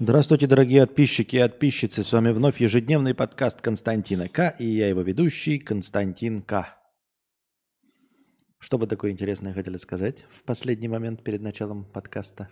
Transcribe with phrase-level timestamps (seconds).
[0.00, 2.04] Здравствуйте, дорогие подписчики и подписчицы.
[2.04, 4.54] С вами вновь ежедневный подкаст Константина К.
[4.60, 6.68] И я его ведущий Константин К.
[8.60, 12.48] Что бы такое интересное хотели сказать в последний момент перед началом подкаста?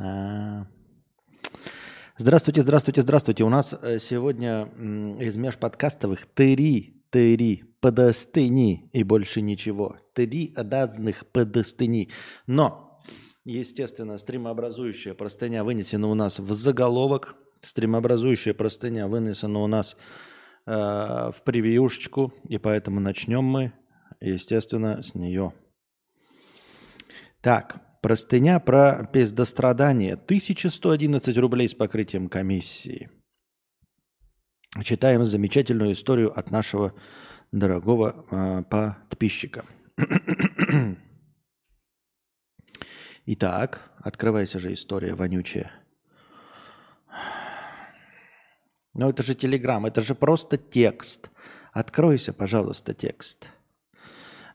[0.00, 0.66] А.
[2.16, 3.44] Здравствуйте, здравствуйте, здравствуйте.
[3.44, 4.70] У нас э, сегодня
[5.20, 9.98] из межподкастовых три, три подостыни и больше ничего.
[10.14, 12.08] Три разных подостыни.
[12.46, 12.89] Но,
[13.44, 17.36] естественно, стримообразующая простыня вынесена у нас в заголовок.
[17.62, 19.96] Стримообразующая простыня вынесена у нас
[20.66, 22.32] э, в превьюшечку.
[22.48, 23.72] И поэтому начнем мы,
[24.20, 25.52] естественно, с нее.
[27.40, 30.14] Так, простыня про пиздострадание.
[30.14, 33.10] 1111 рублей с покрытием комиссии.
[34.84, 36.94] Читаем замечательную историю от нашего
[37.52, 39.64] дорогого э, подписчика.
[43.32, 45.70] Итак, открывайся же история вонючая.
[48.92, 51.30] Ну это же телеграм, это же просто текст.
[51.72, 53.48] Откройся, пожалуйста, текст.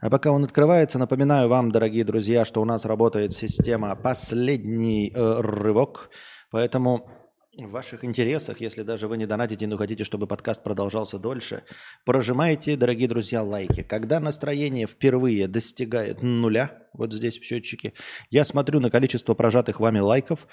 [0.02, 5.40] А пока он открывается, напоминаю вам, дорогие друзья, что у нас работает система «Последний э,
[5.40, 6.09] рывок».
[6.52, 7.09] Поэтому
[7.58, 11.64] в ваших интересах, если даже вы не донатите, но хотите, чтобы подкаст продолжался дольше,
[12.03, 13.81] прожимайте, дорогие друзья, лайки.
[13.81, 17.94] Когда настроение впервые достигает нуля, вот здесь в счетчике,
[18.30, 20.47] я смотрю на количество прожатых вами лайков,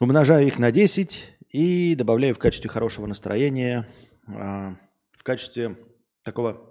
[0.00, 3.88] умножаю их на 10 и добавляю в качестве хорошего настроения,
[4.26, 4.76] а,
[5.12, 5.76] в качестве
[6.24, 6.68] такого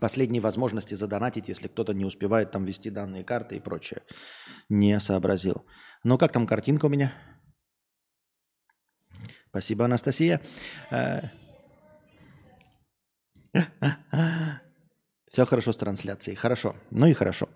[0.00, 4.00] последней возможности задонатить, если кто-то не успевает там ввести данные карты и прочее.
[4.70, 5.66] Не сообразил.
[6.02, 7.12] Ну, как там картинка у меня?
[9.52, 10.40] Спасибо, Анастасия.
[10.90, 11.20] Э,
[15.30, 16.36] Все хорошо с трансляцией.
[16.36, 16.74] Хорошо.
[16.90, 17.50] Ну и хорошо.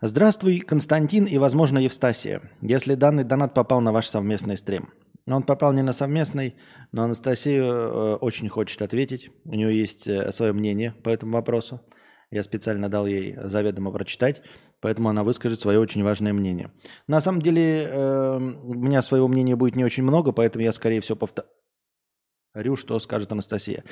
[0.00, 2.40] Здравствуй, Константин и, возможно, Евстасия.
[2.62, 4.88] Если данный донат попал на ваш совместный стрим.
[5.26, 6.56] Он попал не на совместный,
[6.92, 9.30] но Анастасия э, очень хочет ответить.
[9.44, 11.82] У нее есть э, свое мнение по этому вопросу.
[12.30, 14.40] Я специально дал ей заведомо прочитать,
[14.82, 16.70] поэтому она выскажет свое очень важное мнение.
[17.06, 21.00] На самом деле э, у меня своего мнения будет не очень много, поэтому я, скорее
[21.00, 23.84] всего, повторю, что скажет Анастасия.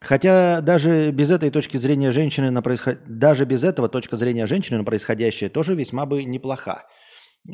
[0.00, 2.98] Хотя даже без этой точки зрения женщины на происход...
[3.06, 6.84] даже без этого точка зрения женщины на происходящее тоже весьма бы неплоха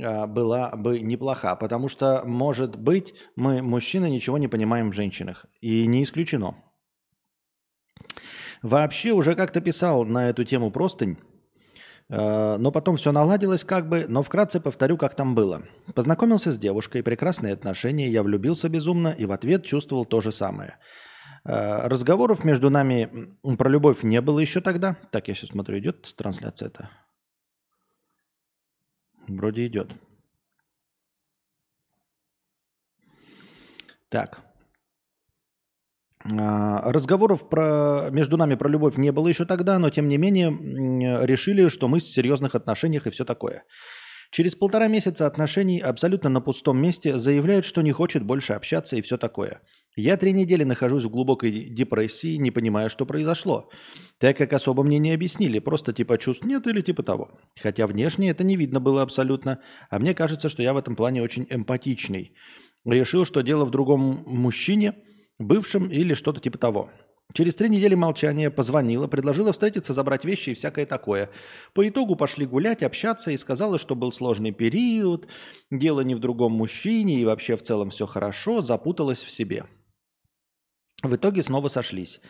[0.03, 5.47] а, была бы неплоха, потому что, может быть, мы, мужчины, ничего не понимаем в женщинах.
[5.60, 6.56] И не исключено.
[8.62, 11.19] Вообще уже как-то писал на эту тему простынь,
[12.10, 15.62] но потом все наладилось как бы, но вкратце повторю, как там было.
[15.94, 20.76] Познакомился с девушкой, прекрасные отношения, я влюбился безумно и в ответ чувствовал то же самое.
[21.44, 23.09] Э, разговоров между нами
[23.56, 24.97] про любовь не было еще тогда.
[25.10, 26.91] Так, я сейчас смотрю, идет трансляция это?
[29.27, 29.92] Вроде идет.
[34.09, 34.42] Так.
[36.39, 40.51] А, разговоров про, между нами про любовь не было еще тогда, но тем не менее
[41.25, 43.65] решили, что мы в серьезных отношениях и все такое.
[44.33, 49.03] Через полтора месяца отношений абсолютно на пустом месте заявляют, что не хочет больше общаться и
[49.03, 49.61] все такое.
[49.97, 53.71] Я три недели нахожусь в глубокой депрессии, не понимая, что произошло.
[54.19, 57.41] Так как особо мне не объяснили, просто типа чувств нет или типа того.
[57.61, 59.59] Хотя внешне это не видно было абсолютно,
[59.91, 62.33] а мне кажется, что я в этом плане очень эмпатичный.
[62.85, 64.95] Решил, что дело в другом мужчине–
[65.41, 66.91] бывшим или что-то типа того.
[67.33, 71.31] Через три недели молчания позвонила, предложила встретиться, забрать вещи и всякое такое.
[71.75, 75.28] По итогу пошли гулять, общаться и сказала, что был сложный период,
[75.71, 79.65] дело не в другом мужчине и вообще в целом все хорошо, запуталась в себе.
[81.03, 82.21] В итоге снова сошлись.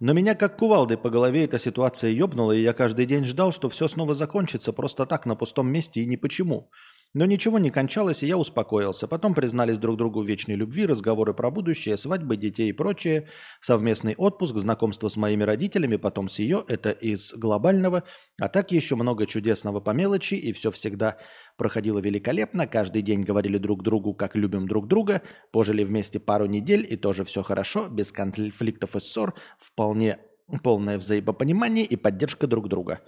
[0.00, 3.68] Но меня как кувалдой по голове эта ситуация ёбнула, и я каждый день ждал, что
[3.68, 6.70] все снова закончится просто так, на пустом месте и ни почему.
[7.16, 9.08] Но ничего не кончалось, и я успокоился.
[9.08, 13.26] Потом признались друг другу в вечной любви, разговоры про будущее, свадьбы, детей и прочее,
[13.62, 18.04] совместный отпуск, знакомство с моими родителями, потом с ее, это из глобального,
[18.38, 21.16] а так еще много чудесного по мелочи, и все всегда
[21.56, 25.22] проходило великолепно, каждый день говорили друг другу, как любим друг друга,
[25.52, 30.18] пожили вместе пару недель, и тоже все хорошо, без конфликтов и ссор, вполне
[30.62, 33.00] полное взаимопонимание и поддержка друг друга.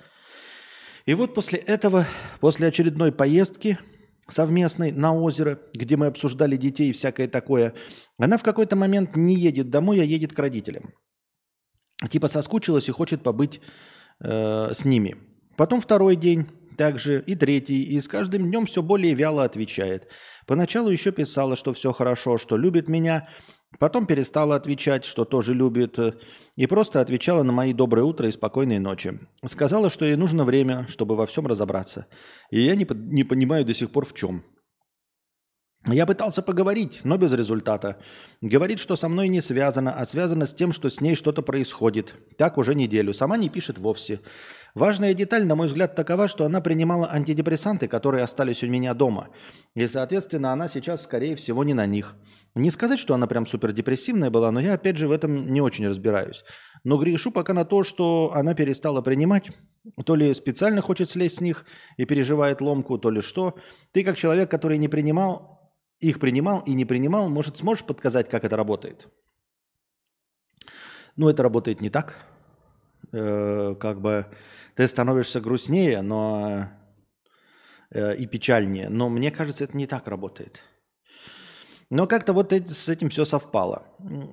[1.04, 2.06] И вот после этого,
[2.40, 3.76] после очередной поездки–
[4.28, 7.74] совместной на озеро, где мы обсуждали детей и всякое такое,
[8.18, 10.94] она в какой-то момент не едет домой, а едет к родителям.
[12.08, 13.60] Типа соскучилась и хочет побыть
[14.20, 15.16] э, с ними.
[15.56, 16.46] Потом второй день
[16.76, 20.08] также и третий, и с каждым днем все более вяло отвечает.
[20.46, 23.28] Поначалу еще писала, что все хорошо, что любит меня,
[23.78, 26.14] Потом перестала отвечать, что тоже любит, э,
[26.56, 29.18] и просто отвечала на мои доброе утро и спокойной ночи.
[29.44, 32.06] Сказала, что ей нужно время, чтобы во всем разобраться.
[32.50, 34.42] И я не, не понимаю до сих пор в чем.
[35.86, 37.98] Я пытался поговорить, но без результата.
[38.40, 42.14] Говорит, что со мной не связано, а связано с тем, что с ней что-то происходит.
[42.36, 43.14] Так уже неделю.
[43.14, 44.20] Сама не пишет вовсе.
[44.74, 49.28] Важная деталь, на мой взгляд, такова, что она принимала антидепрессанты, которые остались у меня дома.
[49.74, 52.16] И, соответственно, она сейчас, скорее всего, не на них.
[52.54, 55.86] Не сказать, что она прям супердепрессивная была, но я, опять же, в этом не очень
[55.86, 56.44] разбираюсь.
[56.84, 59.50] Но грешу пока на то, что она перестала принимать.
[60.04, 61.64] То ли специально хочет слезть с них
[61.96, 63.54] и переживает ломку, то ли что.
[63.92, 68.44] Ты, как человек, который не принимал, их принимал и не принимал, может, сможешь подсказать, как
[68.44, 69.08] это работает?
[71.16, 72.18] Ну, это работает не так.
[73.12, 74.26] Э, как бы
[74.74, 76.68] ты становишься грустнее, но
[77.90, 78.88] э, и печальнее.
[78.88, 80.62] Но мне кажется, это не так работает.
[81.90, 83.86] Но как-то вот с этим все совпало.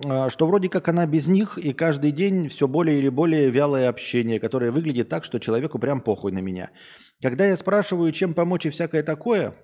[0.05, 3.87] А, что вроде как она без них, и каждый день все более или более вялое
[3.87, 6.71] общение, которое выглядит так, что человеку прям похуй на меня.
[7.21, 9.55] Когда я спрашиваю, чем помочь и всякое такое,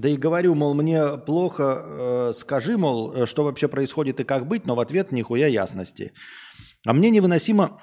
[0.00, 4.46] да и говорю, мол, мне плохо, э, скажи, мол, э, что вообще происходит и как
[4.46, 6.12] быть, но в ответ нихуя ясности.
[6.86, 7.80] А мне невыносимо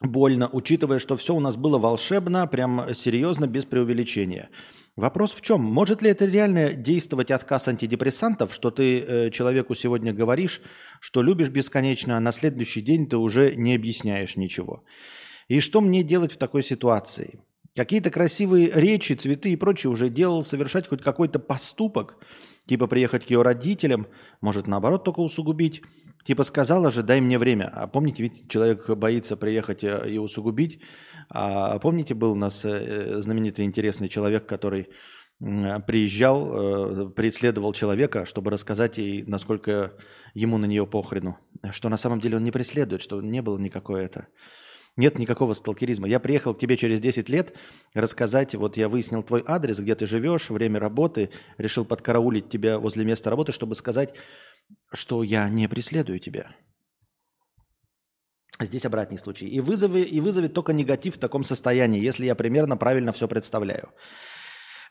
[0.00, 4.50] больно, учитывая, что все у нас было волшебно, прям серьезно, без преувеличения.
[4.96, 5.62] Вопрос в чем?
[5.62, 10.62] Может ли это реально действовать отказ антидепрессантов, что ты э, человеку сегодня говоришь,
[11.00, 14.84] что любишь бесконечно, а на следующий день ты уже не объясняешь ничего?
[15.48, 17.40] И что мне делать в такой ситуации?
[17.76, 22.16] Какие-то красивые речи, цветы и прочее уже делал совершать хоть какой-то поступок,
[22.64, 24.06] типа приехать к ее родителям,
[24.40, 25.82] может наоборот только усугубить.
[26.24, 27.70] Типа сказала же, дай мне время.
[27.72, 30.80] А помните, ведь человек боится приехать э, и усугубить.
[31.28, 34.88] А помните, был у нас э, знаменитый интересный человек, который
[35.38, 39.92] приезжал, э, преследовал человека, чтобы рассказать ей, насколько
[40.34, 41.38] ему на нее похрену.
[41.70, 44.26] Что на самом деле он не преследует, что не было никакое это.
[44.96, 46.08] Нет никакого сталкеризма.
[46.08, 47.54] Я приехал к тебе через 10 лет
[47.92, 53.04] рассказать, вот я выяснил твой адрес, где ты живешь, время работы, решил подкараулить тебя возле
[53.04, 54.14] места работы, чтобы сказать,
[54.92, 56.50] что я не преследую тебя.
[58.58, 59.46] Здесь обратный случай.
[59.46, 63.90] И, вызови, и вызовет только негатив в таком состоянии, если я примерно правильно все представляю.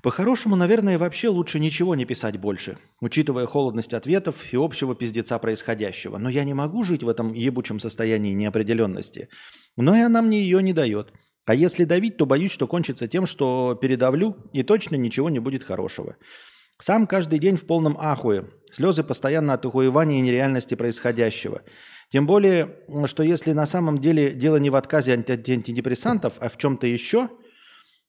[0.05, 6.19] По-хорошему, наверное, вообще лучше ничего не писать больше, учитывая холодность ответов и общего пиздеца происходящего.
[6.19, 9.29] Но я не могу жить в этом ебучем состоянии неопределенности.
[9.77, 11.11] Но и она мне ее не дает.
[11.47, 15.63] А если давить, то боюсь, что кончится тем, что передавлю, и точно ничего не будет
[15.63, 16.17] хорошего.
[16.77, 18.45] Сам каждый день в полном ахуе.
[18.71, 21.63] Слезы постоянно от ухуевания и нереальности происходящего.
[22.11, 22.75] Тем более,
[23.05, 27.29] что если на самом деле дело не в отказе антидепрессантов, а в чем-то еще–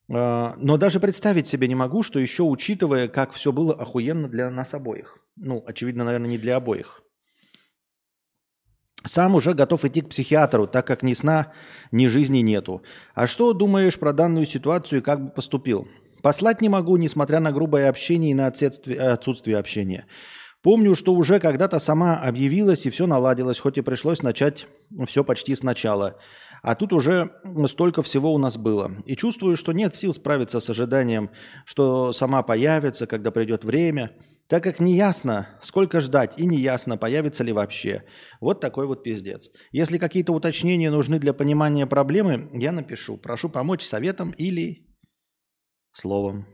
[0.09, 4.75] но даже представить себе не могу, что еще учитывая, как все было охуенно для нас
[4.75, 5.19] обоих.
[5.37, 7.03] Ну, очевидно, наверное, не для обоих.
[9.05, 11.53] Сам уже готов идти к психиатру, так как ни сна,
[11.93, 12.83] ни жизни нету.
[13.15, 15.87] А что думаешь про данную ситуацию и как бы поступил?
[16.23, 20.07] Послать не могу, несмотря на грубое общение и на отсутствие, отсутствие общения.
[20.63, 24.67] Помню, что уже когда-то сама объявилась и все наладилось, хоть и пришлось начать
[25.07, 26.19] все почти сначала.
[26.67, 27.31] А тут уже
[27.69, 28.91] столько всего у нас было.
[29.07, 31.31] И чувствую, что нет сил справиться с ожиданием,
[31.65, 34.19] что сама появится, когда придет время,
[34.49, 38.03] так как не ясно, сколько ждать, и не ясно, появится ли вообще.
[38.41, 39.49] Вот такой вот пиздец.
[39.71, 43.17] Если какие-то уточнения нужны для понимания проблемы, я напишу.
[43.17, 44.89] Прошу помочь советом или
[45.93, 46.49] словом.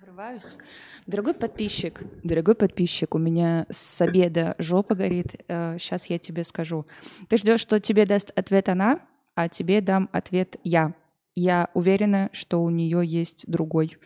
[0.00, 0.56] Врываюсь.
[1.06, 5.36] Дорогой подписчик, дорогой подписчик, у меня с обеда жопа горит.
[5.46, 6.84] Сейчас э, я тебе скажу.
[7.28, 8.98] Ты ждешь, что тебе даст ответ она,
[9.36, 10.94] а тебе дам ответ я.
[11.36, 13.98] Я уверена, что у нее есть другой.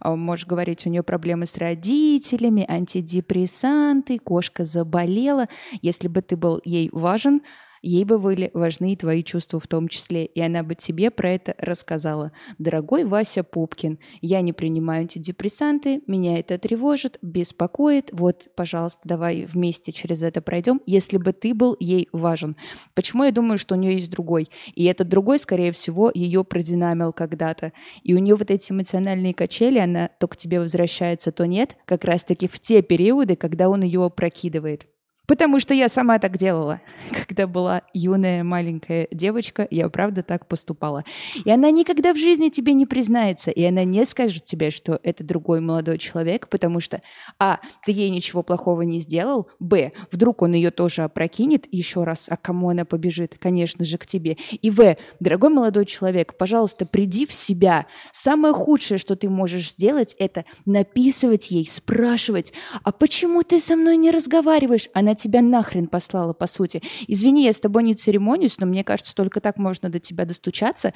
[0.00, 5.46] А, можешь говорить, у нее проблемы с родителями, антидепрессанты, кошка заболела.
[5.82, 7.42] Если бы ты был ей важен,
[7.82, 11.30] Ей бы были важны и твои чувства в том числе, и она бы тебе про
[11.30, 12.30] это рассказала.
[12.58, 18.10] Дорогой Вася Пупкин, я не принимаю антидепрессанты, меня это тревожит, беспокоит.
[18.12, 22.56] Вот, пожалуйста, давай вместе через это пройдем, если бы ты был ей важен.
[22.94, 24.50] Почему я думаю, что у нее есть другой?
[24.74, 27.72] И этот другой, скорее всего, ее продинамил когда-то.
[28.02, 32.04] И у нее вот эти эмоциональные качели, она то к тебе возвращается, то нет, как
[32.04, 34.86] раз-таки в те периоды, когда он ее опрокидывает.
[35.30, 36.80] Потому что я сама так делала.
[37.28, 41.04] Когда была юная маленькая девочка, я правда так поступала.
[41.44, 45.22] И она никогда в жизни тебе не признается, и она не скажет тебе, что это
[45.22, 47.00] другой молодой человек, потому что,
[47.38, 52.26] а, ты ей ничего плохого не сделал, б, вдруг он ее тоже опрокинет еще раз,
[52.28, 53.36] а кому она побежит?
[53.38, 54.36] Конечно же, к тебе.
[54.60, 57.86] И в, дорогой молодой человек, пожалуйста, приди в себя.
[58.10, 63.96] Самое худшее, что ты можешь сделать, это написывать ей, спрашивать, а почему ты со мной
[63.96, 64.88] не разговариваешь?
[64.92, 66.82] Она тебя нахрен послала, по сути.
[67.06, 70.92] Извини, я с тобой не церемонюсь, но мне кажется, только так можно до тебя достучаться.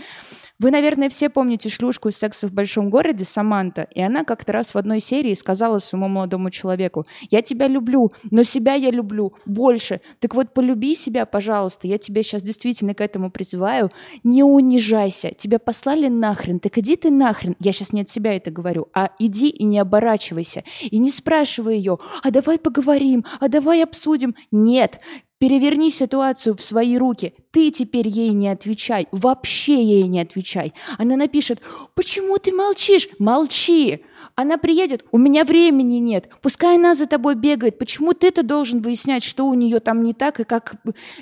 [0.58, 4.74] Вы, наверное, все помните шлюшку из «Секса в большом городе» Саманта, и она как-то раз
[4.74, 10.00] в одной серии сказала своему молодому человеку, «Я тебя люблю, но себя я люблю больше.
[10.20, 13.90] Так вот, полюби себя, пожалуйста, я тебя сейчас действительно к этому призываю.
[14.22, 17.56] Не унижайся, тебя послали нахрен, так иди ты нахрен».
[17.60, 20.62] Я сейчас не от себя это говорю, а иди и не оборачивайся.
[20.82, 24.13] И не спрашивай ее, а давай поговорим, а давай обсудим.
[24.50, 25.00] Нет,
[25.44, 27.34] Переверни ситуацию в свои руки.
[27.50, 29.08] Ты теперь ей не отвечай.
[29.12, 30.72] Вообще ей не отвечай.
[30.96, 31.60] Она напишет,
[31.94, 33.08] почему ты молчишь?
[33.18, 34.04] Молчи.
[34.36, 36.30] Она приедет, у меня времени нет.
[36.40, 37.78] Пускай она за тобой бегает.
[37.78, 40.40] Почему ты-то должен выяснять, что у нее там не так?
[40.40, 40.76] И как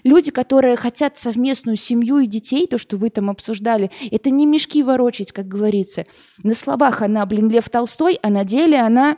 [0.05, 4.85] люди, которые хотят совместную семью и детей, то, что вы там обсуждали, это не мешки
[4.85, 6.05] ворочать, как говорится.
[6.45, 9.17] На словах она, блин, Лев Толстой, а на деле она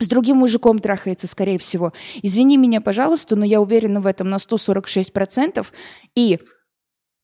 [0.00, 1.92] с другим мужиком трахается, скорее всего.
[2.22, 5.64] Извини меня, пожалуйста, но я уверена в этом на 146%.
[6.16, 6.40] И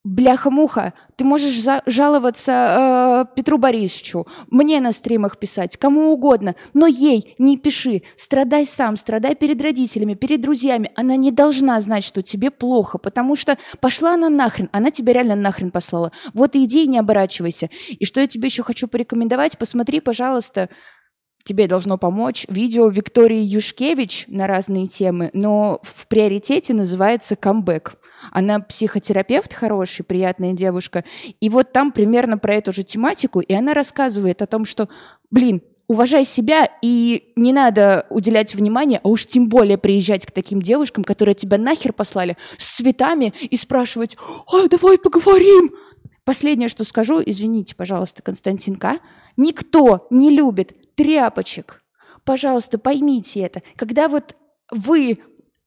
[0.03, 7.35] Бляха-муха, ты можешь жаловаться э, Петру Борисовичу, мне на стримах писать, кому угодно, но ей
[7.39, 10.91] не пиши, страдай сам, страдай перед родителями, перед друзьями.
[10.97, 15.37] Она не должна знать, что тебе плохо, потому что пошла она нахрен, она тебя реально
[15.37, 16.13] нахрен послала.
[16.33, 17.69] Вот иди и не оборачивайся.
[17.91, 20.71] И что я тебе еще хочу порекомендовать, посмотри, пожалуйста,
[21.51, 27.95] тебе должно помочь видео Виктории Юшкевич на разные темы, но в приоритете называется «Камбэк».
[28.31, 31.03] Она психотерапевт хороший, приятная девушка.
[31.41, 34.89] И вот там примерно про эту же тематику, и она рассказывает о том, что,
[35.33, 40.63] блин, уважай себя и не надо уделять внимание, а уж тем более приезжать к таким
[40.63, 44.17] девушкам, которые тебя нахер послали с цветами и спрашивать,
[44.47, 45.73] ой, давай поговорим.
[46.23, 49.01] Последнее, что скажу, извините, пожалуйста, Константин К.
[49.37, 51.83] Никто не любит тряпочек.
[52.25, 53.63] Пожалуйста, поймите это.
[53.77, 54.37] Когда вот
[54.71, 55.19] вы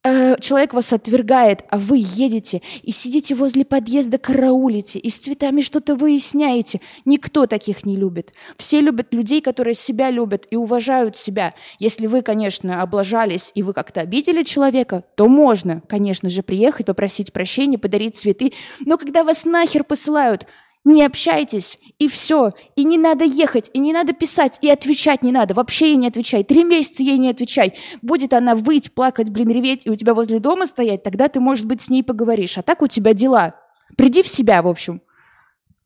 [0.04, 5.62] э, человек вас отвергает, а вы едете и сидите возле подъезда, караулите и с цветами
[5.62, 6.82] что-то выясняете.
[7.04, 8.32] Никто таких не любит.
[8.58, 11.52] Все любят людей, которые себя любят и уважают себя.
[11.80, 17.34] Если вы, конечно, облажались и вы как-то обидели человека, то можно, конечно же, приехать, попросить
[17.34, 18.54] прощения, подарить цветы.
[18.82, 20.46] Но когда вас нахер посылают,
[20.86, 22.52] не общайтесь, и все.
[22.76, 25.54] И не надо ехать, и не надо писать, и отвечать не надо.
[25.54, 26.44] Вообще ей не отвечай.
[26.44, 27.74] Три месяца ей не отвечай.
[28.02, 31.66] Будет она выть, плакать, блин, реветь, и у тебя возле дома стоять, тогда ты, может
[31.66, 32.58] быть, с ней поговоришь.
[32.58, 33.54] А так у тебя дела.
[33.98, 35.02] Приди в себя, в общем.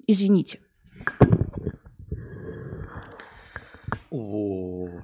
[0.08, 0.60] Извините.
[4.10, 5.04] Вот.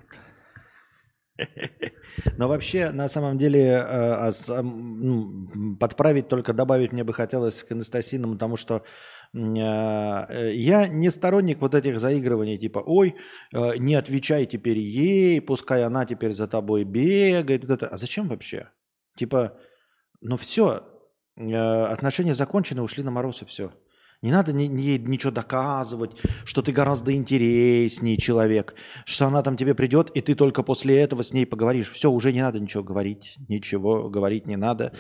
[2.38, 8.34] Но вообще, на самом деле, э, ну, подправить только добавить мне бы хотелось к Анастасиному,
[8.34, 8.84] потому что а,
[9.34, 13.16] я не сторонник вот этих заигрываний, типа, ой,
[13.54, 17.84] э, не отвечай теперь ей, пускай она теперь за тобой бегает.
[17.84, 18.70] А зачем вообще?
[19.18, 19.58] Типа,
[20.22, 20.84] ну все,
[21.36, 23.72] отношения закончены, ушли на мороз и все.
[24.24, 26.12] Не надо ни, ничего доказывать,
[26.46, 28.74] что ты гораздо интереснее человек,
[29.06, 31.92] что она там тебе придет, и ты только после этого с ней поговоришь.
[31.92, 34.94] Все, уже не надо ничего говорить, ничего говорить не надо.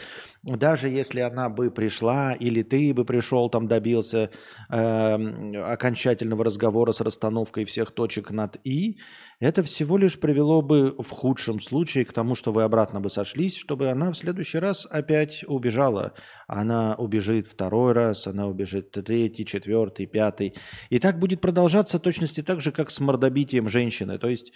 [0.43, 4.29] Даже если она бы пришла, или ты бы пришел, там добился
[4.69, 9.00] э, окончательного разговора с расстановкой всех точек над «и»,
[9.39, 13.57] это всего лишь привело бы в худшем случае к тому, что вы обратно бы сошлись,
[13.57, 16.13] чтобы она в следующий раз опять убежала.
[16.47, 20.55] Она убежит второй раз, она убежит третий, четвертый, пятый.
[20.89, 24.17] И так будет продолжаться точности так же, как с мордобитием женщины.
[24.17, 24.53] То есть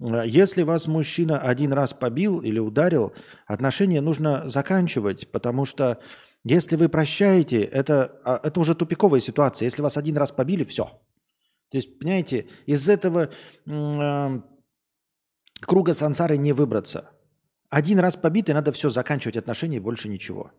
[0.00, 3.12] если вас мужчина один раз побил или ударил,
[3.46, 5.98] отношения нужно заканчивать, потому что
[6.44, 9.66] если вы прощаете, это, а, это уже тупиковая ситуация.
[9.66, 11.00] Если вас один раз побили, все,
[11.70, 13.30] то есть, понимаете, из этого
[13.66, 14.40] э,
[15.60, 17.10] круга сансары не выбраться.
[17.68, 20.52] Один раз побитый, надо все заканчивать отношения и больше ничего.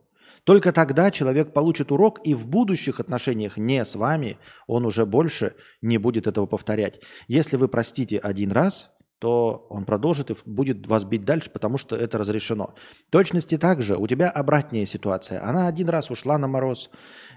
[0.43, 5.55] Только тогда человек получит урок, и в будущих отношениях не с вами он уже больше
[5.81, 7.01] не будет этого повторять.
[7.27, 11.95] Если вы простите один раз, то он продолжит и будет вас бить дальше, потому что
[11.95, 12.73] это разрешено.
[13.07, 15.45] В точности также у тебя обратная ситуация.
[15.45, 16.89] Она один раз ушла на мороз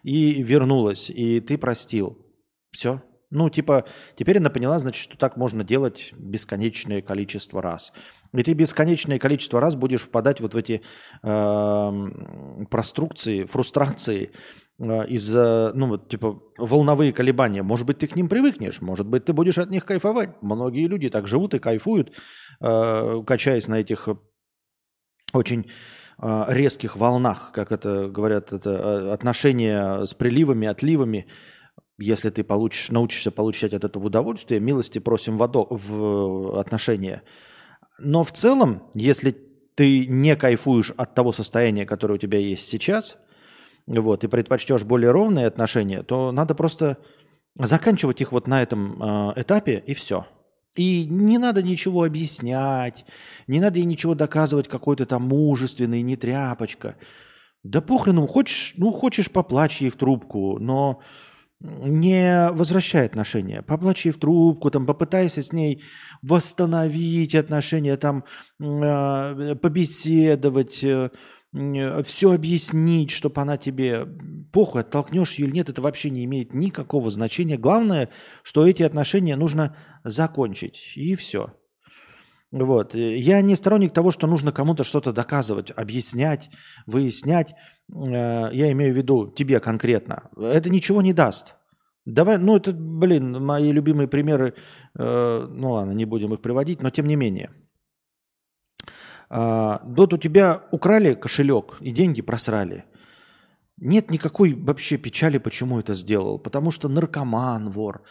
[0.03, 2.19] и вернулась, и ты простил.
[2.71, 7.95] Все, ну, типа, теперь она поняла, значит, что так можно делать бесконечное количество раз.
[8.35, 10.83] И ты бесконечное количество раз будешь впадать вот в эти
[11.23, 14.33] э, прострукции, фрустрации
[14.83, 17.63] из-за, ну, типа, волновые колебания.
[17.63, 20.31] Может быть, ты к ним привыкнешь, может быть, ты будешь от них кайфовать.
[20.43, 22.13] Многие люди так живут и кайфуют,
[22.61, 24.09] э, качаясь на этих
[25.33, 25.71] очень
[26.19, 31.27] э, резких волнах, как это говорят, это отношения с приливами, отливами–
[32.03, 37.23] если ты получишь, научишься получать от этого удовольствие, милости просим в, одо, в отношения.
[37.99, 39.37] Но в целом, если
[39.75, 43.19] ты не кайфуешь от того состояния, которое у тебя есть сейчас,
[44.01, 46.99] вот, и предпочтешь более ровные отношения, то надо просто
[47.59, 50.27] заканчивать их вот на этом э, этапе, и все.
[50.75, 53.05] И не надо ничего объяснять,
[53.47, 56.97] не надо ей ничего доказывать, какой то там мужественный, не тряпочка.
[57.63, 61.01] Да похрену, хочешь, ну хочешь поплачь ей в трубку, но
[61.63, 63.63] не возвращай отношения.
[63.63, 65.83] Поплачь ей в трубку, там, попытайся с ней
[66.23, 68.25] восстановить отношения, там,
[68.59, 71.11] э, побеседовать, э,
[71.53, 74.07] все объяснить, чтобы она тебе
[74.53, 77.57] похуй, оттолкнешь ее или нет, это вообще не имеет никакого значения.
[77.57, 78.09] Главное,
[78.43, 81.55] что эти отношения нужно закончить, и все.
[82.53, 82.95] Вот.
[82.95, 86.51] Я не сторонник того, что нужно кому-то что-то доказывать, объяснять,
[86.87, 87.55] выяснять.
[87.91, 90.29] Э, я имею в виду тебе конкретно.
[90.37, 91.57] Это ничего не даст.
[92.05, 94.55] Давай, ну это, блин, мои любимые примеры,
[94.99, 97.51] э, ну ладно, не будем их приводить, но тем не менее.
[99.33, 102.85] Э, вот у тебя украли кошелек и деньги просрали.
[103.79, 106.39] Нет никакой вообще печали, почему это сделал.
[106.39, 108.03] Потому что наркоман вор,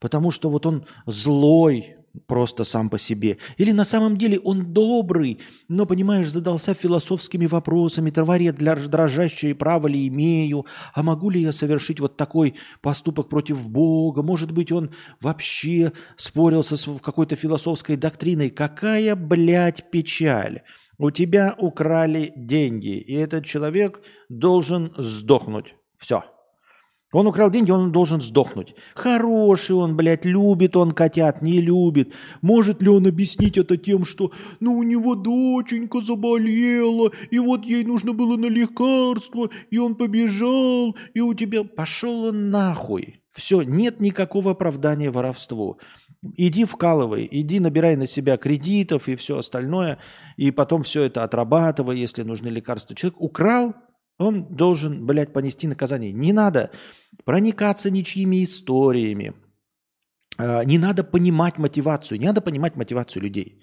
[0.00, 3.38] потому что вот он злой, просто сам по себе.
[3.56, 9.86] Или на самом деле он добрый, но, понимаешь, задался философскими вопросами, товарет для дрожащей право
[9.86, 14.22] ли имею, а могу ли я совершить вот такой поступок против Бога?
[14.22, 18.50] Может быть, он вообще спорился с какой-то философской доктриной.
[18.50, 20.62] Какая, блядь, печаль!
[21.00, 25.76] У тебя украли деньги, и этот человек должен сдохнуть.
[25.96, 26.24] Все.
[27.10, 28.74] Он украл деньги, он должен сдохнуть.
[28.94, 32.12] Хороший он, блядь, любит он котят, не любит.
[32.42, 37.84] Может ли он объяснить это тем, что ну у него доченька заболела, и вот ей
[37.84, 41.64] нужно было на лекарство, и он побежал, и у тебя...
[41.64, 43.22] Пошел он нахуй.
[43.30, 45.78] Все, нет никакого оправдания воровству.
[46.36, 49.98] Иди вкалывай, иди набирай на себя кредитов и все остальное,
[50.36, 52.96] и потом все это отрабатывай, если нужны лекарства.
[52.96, 53.74] Человек украл,
[54.18, 56.12] он должен, блядь, понести наказание.
[56.12, 56.70] Не надо
[57.24, 59.32] проникаться ничьими историями.
[60.38, 62.18] А, не надо понимать мотивацию.
[62.18, 63.60] Не надо понимать мотивацию людей.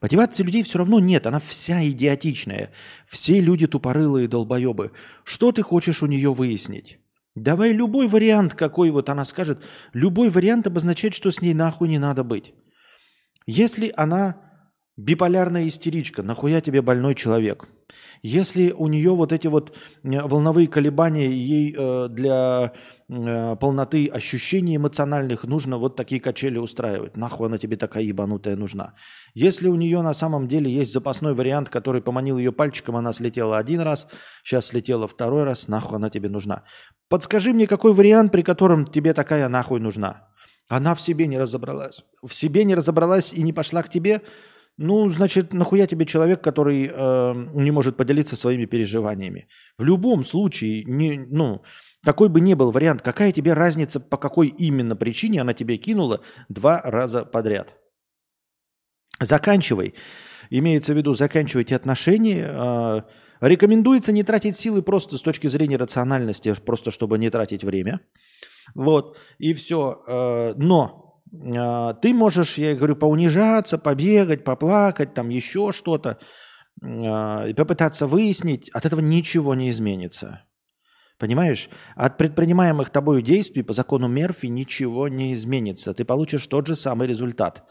[0.00, 1.26] Мотивации людей все равно нет.
[1.26, 2.70] Она вся идиотичная.
[3.06, 4.92] Все люди тупорылые долбоебы.
[5.24, 6.98] Что ты хочешь у нее выяснить?
[7.34, 9.60] Давай любой вариант, какой вот она скажет.
[9.92, 12.54] Любой вариант обозначает, что с ней нахуй не надо быть.
[13.46, 14.45] Если она
[14.96, 17.68] биполярная истеричка, нахуя тебе больной человек?
[18.22, 22.72] Если у нее вот эти вот волновые колебания, ей э, для
[23.08, 27.16] э, полноты ощущений эмоциональных нужно вот такие качели устраивать.
[27.16, 28.94] Нахуй она тебе такая ебанутая нужна.
[29.34, 33.58] Если у нее на самом деле есть запасной вариант, который поманил ее пальчиком, она слетела
[33.58, 34.08] один раз,
[34.42, 36.64] сейчас слетела второй раз, нахуй она тебе нужна.
[37.08, 40.28] Подскажи мне, какой вариант, при котором тебе такая нахуй нужна?
[40.68, 42.02] Она в себе не разобралась.
[42.26, 44.22] В себе не разобралась и не пошла к тебе–
[44.78, 49.48] ну, значит, нахуя тебе человек, который э, не может поделиться своими переживаниями?
[49.78, 51.62] В любом случае, не, ну,
[52.04, 56.20] какой бы ни был вариант, какая тебе разница, по какой именно причине она тебе кинула
[56.50, 57.74] два раза подряд?
[59.18, 59.94] Заканчивай.
[60.50, 62.46] Имеется в виду, заканчивайте отношения.
[62.46, 63.02] Э,
[63.40, 68.00] рекомендуется не тратить силы просто с точки зрения рациональности, просто чтобы не тратить время.
[68.74, 70.02] Вот, и все.
[70.06, 76.18] Э, но а, ты можешь, я говорю, поунижаться, побегать, поплакать, там еще что-то,
[76.82, 80.42] а, и попытаться выяснить, от этого ничего не изменится.
[81.18, 81.70] Понимаешь?
[81.94, 85.94] От предпринимаемых тобой действий по закону Мерфи ничего не изменится.
[85.94, 87.64] Ты получишь тот же самый результат.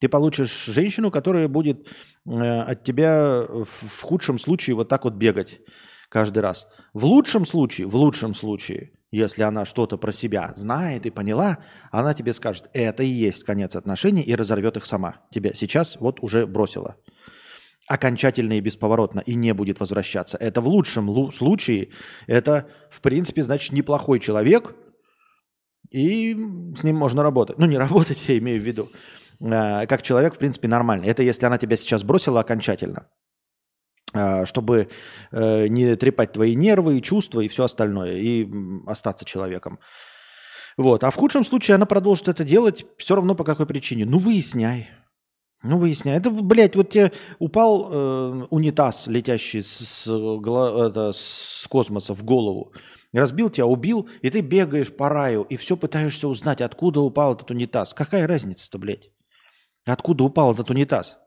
[0.00, 1.88] Ты получишь женщину, которая будет
[2.26, 5.60] э, от тебя в худшем случае вот так вот бегать
[6.08, 6.66] каждый раз.
[6.92, 11.58] В лучшем случае, в лучшем случае, если она что-то про себя знает и поняла,
[11.90, 15.16] она тебе скажет, это и есть конец отношений и разорвет их сама.
[15.32, 16.96] Тебя сейчас вот уже бросила.
[17.88, 20.36] Окончательно и бесповоротно и не будет возвращаться.
[20.36, 21.88] Это в лучшем случае,
[22.26, 24.74] это в принципе значит неплохой человек,
[25.90, 26.34] и
[26.76, 27.58] с ним можно работать.
[27.58, 28.90] Ну не работать, я имею в виду.
[29.40, 31.08] А, как человек, в принципе, нормальный.
[31.08, 33.08] Это если она тебя сейчас бросила окончательно.
[34.14, 34.88] А, чтобы
[35.32, 38.48] э, не трепать твои нервы и чувства и все остальное, и
[38.86, 39.78] остаться человеком.
[40.76, 41.04] Вот.
[41.04, 44.06] А в худшем случае она продолжит это делать все равно по какой причине.
[44.06, 44.88] Ну, выясняй.
[45.62, 46.16] Ну, выясняй.
[46.16, 52.72] Это, блядь, вот тебе упал э, унитаз, летящий с, с, это, с космоса в голову.
[53.12, 57.50] Разбил тебя, убил, и ты бегаешь по раю, и все пытаешься узнать, откуда упал этот
[57.50, 57.94] унитаз.
[57.94, 59.10] Какая разница-то, блядь?
[59.84, 61.18] Откуда упал этот унитаз?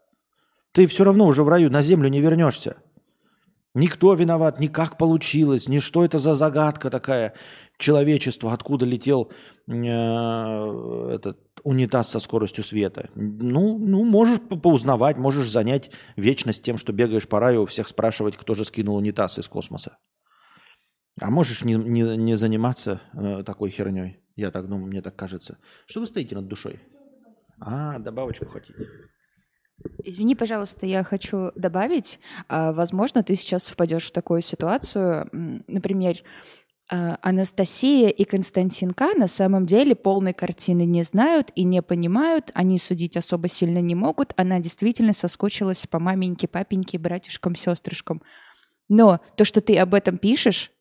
[0.74, 2.78] Ты все равно уже в раю на землю не вернешься.
[3.74, 7.36] Никто виноват, ни как получилось, ни что это за загадка такая.
[7.78, 9.32] Человечество, откуда летел
[9.68, 13.10] э, этот унитаз со скоростью света.
[13.16, 17.88] Ну, ну можешь по- поузнавать, можешь занять вечность тем, что бегаешь по раю, у всех
[17.88, 19.98] спрашивать, кто же скинул унитаз из космоса.
[21.22, 24.20] А можешь не, не, не заниматься э, такой херней.
[24.36, 25.60] Я так думаю, мне так кажется.
[25.86, 26.80] Что вы стоите над душой?
[27.60, 28.86] А, добавочку хотите.
[30.04, 32.20] Извини, пожалуйста, я хочу добавить.
[32.48, 35.30] а, Возможно, ты сейчас впадешь в такую ситуацию.
[35.68, 36.18] Например,
[36.90, 39.14] а, Анастасия и Константин К.
[39.14, 42.52] на самом деле полной картины не знают и не понимают.
[42.54, 44.34] Они судить особо сильно не могут.
[44.36, 48.22] Она действительно соскучилась по маменьке, папеньке, братюшкам, сестрышкам.
[48.90, 50.72] Но то, что ты об этом пишешь,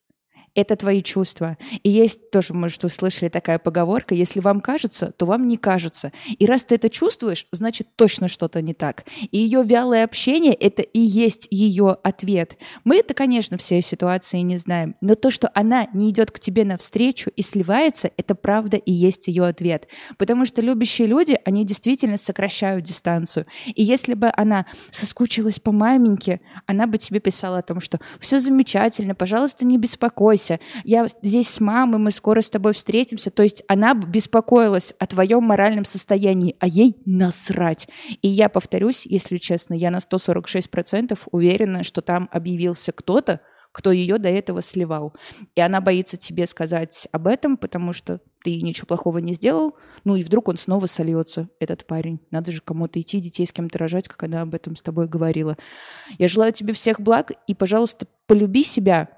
[0.61, 1.57] это твои чувства.
[1.83, 6.13] И есть тоже, может, вы слышали такая поговорка, если вам кажется, то вам не кажется.
[6.39, 9.05] И раз ты это чувствуешь, значит, точно что-то не так.
[9.31, 12.57] И ее вялое общение— это и есть ее ответ.
[12.85, 16.65] Мы это, конечно, все ситуации не знаем, но то, что она не идет к тебе
[16.65, 19.89] навстречу и сливается, это правда и есть ее ответ.
[20.19, 23.47] Потому что любящие люди, они действительно сокращают дистанцию.
[23.67, 28.41] И если бы она соскучилась по маменьке, она бы тебе писала о том, что все
[28.41, 30.50] замечательно, пожалуйста, не беспокойся,
[30.85, 33.31] я здесь с мамой, мы скоро с тобой встретимся.
[33.31, 37.89] То есть она беспокоилась о твоем моральном состоянии, а ей насрать.
[38.23, 43.41] И я повторюсь, если честно, я на 146% уверена, что там объявился кто-то,
[43.73, 45.15] кто ее до этого сливал.
[45.55, 50.17] И она боится тебе сказать об этом, потому что ты ничего плохого не сделал, ну
[50.17, 52.21] и вдруг он снова сольется, этот парень.
[52.31, 55.57] Надо же кому-то идти, детей с кем-то рожать, как она об этом с тобой говорила.
[56.19, 59.11] Я желаю тебе всех благ, и, пожалуйста, полюби себя,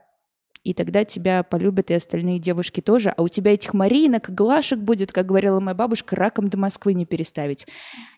[0.65, 3.11] и тогда тебя полюбят и остальные девушки тоже.
[3.11, 7.05] А у тебя этих Маринок, Глашек будет, как говорила моя бабушка, раком до Москвы не
[7.05, 7.67] переставить.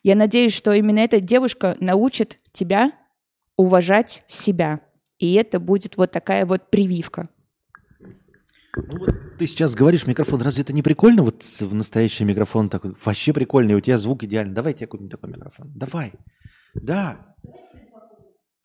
[0.02, 2.92] Я надеюсь, что именно эта девушка научит тебя
[3.56, 4.80] уважать себя.
[5.18, 7.28] И это будет вот такая вот прививка.
[8.76, 11.22] Ну вот ты сейчас говоришь микрофон, разве это не прикольно?
[11.22, 14.52] Вот в настоящий микрофон такой, вообще прикольный, у тебя звук идеальный.
[14.52, 15.72] Давай тебе какой-нибудь такой микрофон.
[15.74, 16.12] Давай.
[16.74, 17.36] Да.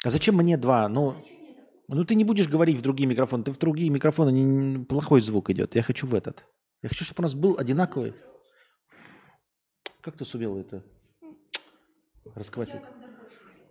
[0.04, 0.88] А зачем мне два?
[0.90, 1.16] Ну,
[1.96, 3.44] ну ты не будешь говорить в другие микрофоны.
[3.44, 5.76] Ты в другие микрофоны не- плохой звук идет.
[5.76, 6.46] Я хочу в этот.
[6.82, 8.14] Я хочу, чтобы у нас был одинаковый.
[10.02, 10.84] Как ты сумел это
[12.36, 12.82] расквасить?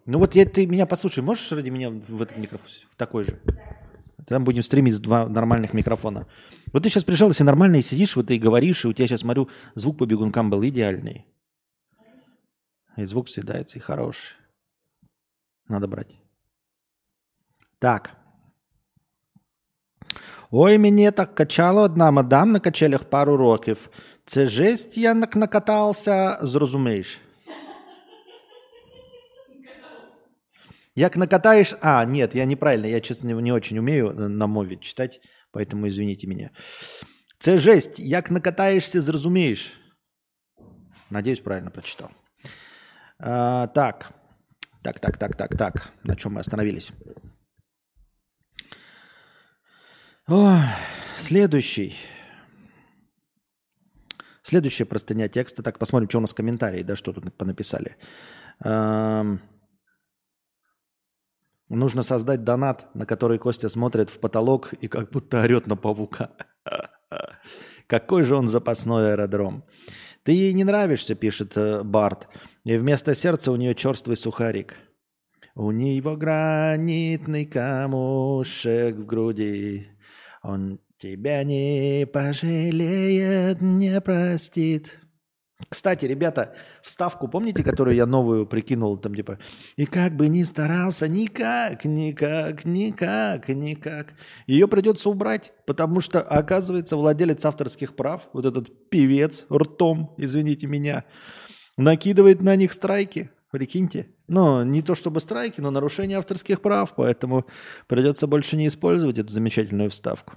[0.05, 3.41] Ну вот я, ты меня послушай, можешь ради меня в этот микрофон, в такой же?
[4.27, 6.27] Там будем стримить с два нормальных микрофона.
[6.73, 9.21] Вот ты сейчас пришел, если нормально и сидишь, вот и говоришь, и у тебя сейчас,
[9.21, 11.25] смотрю, звук по бегункам был идеальный.
[12.97, 14.37] И звук съедается, и хороший.
[15.69, 16.19] Надо брать.
[17.80, 18.16] Так.
[20.52, 23.90] Ой, мені так качало одна мадам на качелях пару років.
[24.26, 27.22] Це жесть я нак- накатався, зрозумієш.
[30.96, 31.74] Як накатаешь...
[31.82, 35.20] А, нет, я неправильно, я, честно, не, не очень умею э, на мове читать,
[35.52, 36.52] поэтому извините меня.
[37.40, 39.80] Це жесть, як накатаешься, зрозумеешь.
[41.10, 42.10] Надеюсь, правильно прочитал.
[43.20, 44.12] А, так,
[44.84, 45.94] так, так, так, так, так.
[46.04, 46.92] На чем мы остановились?
[50.29, 50.61] Ой,
[51.17, 51.97] следующий.
[54.43, 55.63] Следующая простыня текста.
[55.63, 57.97] Так, посмотрим, что у нас комментарии, да, что тут понаписали.
[58.61, 59.41] Ам,
[61.71, 66.31] Нужно создать донат, на который Костя смотрит в потолок и как будто орет на паука.
[67.87, 69.65] Какой же он запасной аэродром.
[70.23, 72.29] Ты ей не нравишься, пишет э, Барт.
[72.65, 74.77] И вместо сердца у нее черствый сухарик.
[75.55, 79.89] У него гранитный камушек в груди.
[80.43, 84.99] Он тебя не пожалеет, не простит.
[85.69, 89.39] Кстати, ребята, вставку, помните, которую я новую прикинул, там типа,
[89.77, 94.15] и как бы ни старался, никак, никак, никак, никак.
[94.47, 101.05] Ее придется убрать, потому что, оказывается, владелец авторских прав, вот этот певец ртом, извините меня,
[101.77, 104.15] накидывает на них страйки, прикиньте.
[104.27, 107.47] Ну, не то чтобы страйки, но нарушение авторских прав, поэтому
[107.87, 110.35] придется больше не использовать эту замечательную вставку.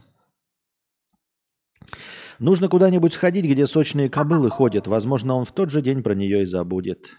[2.39, 4.87] Нужно куда-нибудь сходить, где сочные кобылы ходят.
[4.87, 7.11] Возможно, он в тот же день про нее и забудет.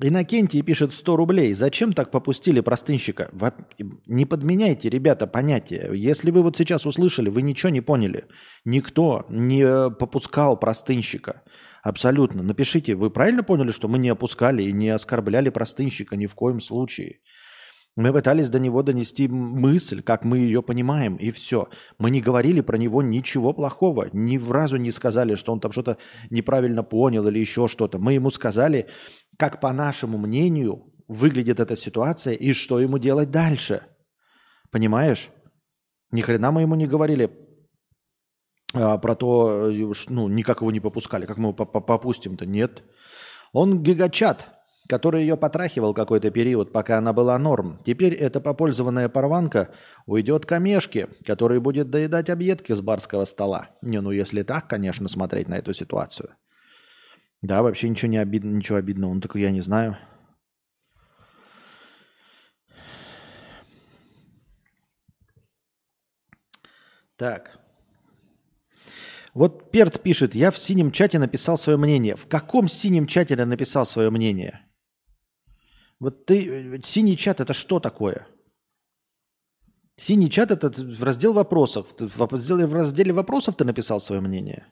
[0.00, 1.52] Иннокентий пишет 100 рублей.
[1.54, 3.30] Зачем так попустили простынщика?
[4.06, 5.90] Не подменяйте, ребята, понятия.
[5.92, 8.26] Если вы вот сейчас услышали, вы ничего не поняли.
[8.64, 11.42] Никто не э, попускал простынщика.
[11.82, 12.42] Абсолютно.
[12.42, 16.60] Напишите, вы правильно поняли, что мы не опускали и не оскорбляли простынщика ни в коем
[16.60, 17.20] случае?
[17.96, 21.68] Мы пытались до него донести мысль, как мы ее понимаем, и все.
[21.98, 25.72] Мы не говорили про него ничего плохого, ни в разу не сказали, что он там
[25.72, 25.98] что-то
[26.30, 27.98] неправильно понял или еще что-то.
[27.98, 28.86] Мы ему сказали,
[29.36, 33.82] как по нашему мнению выглядит эта ситуация и что ему делать дальше.
[34.70, 35.30] Понимаешь?
[36.12, 37.30] Ни хрена мы ему не говорили,
[38.72, 41.26] про то, э, ну, никак его не попускали.
[41.26, 42.46] Как мы его попустим-то?
[42.46, 42.82] Нет.
[43.52, 44.48] Он гигачат,
[44.88, 47.80] который ее потрахивал какой-то период, пока она была норм.
[47.84, 49.70] Теперь эта попользованная порванка
[50.06, 53.70] уйдет к Омешке, который будет доедать объедки с барского стола.
[53.82, 56.30] Не, ну если так, конечно, смотреть на эту ситуацию.
[57.42, 59.14] Да, вообще ничего не обидно, ничего обидного.
[59.14, 59.96] Ну, только я не знаю.
[67.16, 67.57] Так.
[69.38, 72.16] Вот Перт пишет, я в синем чате написал свое мнение.
[72.16, 74.66] В каком синем чате я написал свое мнение?
[76.00, 78.26] Вот ты, синий чат это что такое?
[79.96, 81.86] Синий чат это в раздел вопросов.
[82.00, 84.66] В разделе, в разделе вопросов ты написал свое мнение.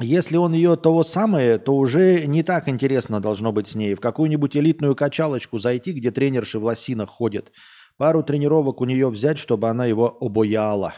[0.00, 3.94] Если он ее того самое, то уже не так интересно должно быть с ней.
[3.94, 7.52] В какую-нибудь элитную качалочку зайти, где тренерши в лосинах ходят–
[7.96, 10.94] Пару тренировок у нее взять, чтобы она его обояла.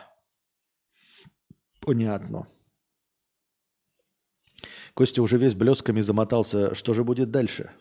[1.80, 2.46] Понятно.
[4.94, 6.74] Костя уже весь блесками замотался.
[6.74, 7.72] Что же будет дальше?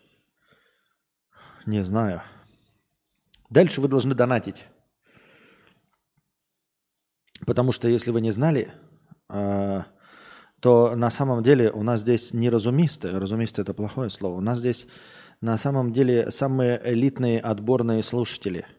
[1.66, 2.22] Не знаю.
[3.48, 4.64] Дальше вы должны донатить.
[7.46, 8.72] Потому что, если вы не знали,
[9.28, 9.86] а,
[10.60, 13.10] то на самом деле у нас здесь не разумисты.
[13.10, 14.36] Разумисты– это плохое слово.
[14.36, 14.88] У нас здесь
[15.40, 18.66] на самом деле самые элитные отборные слушатели–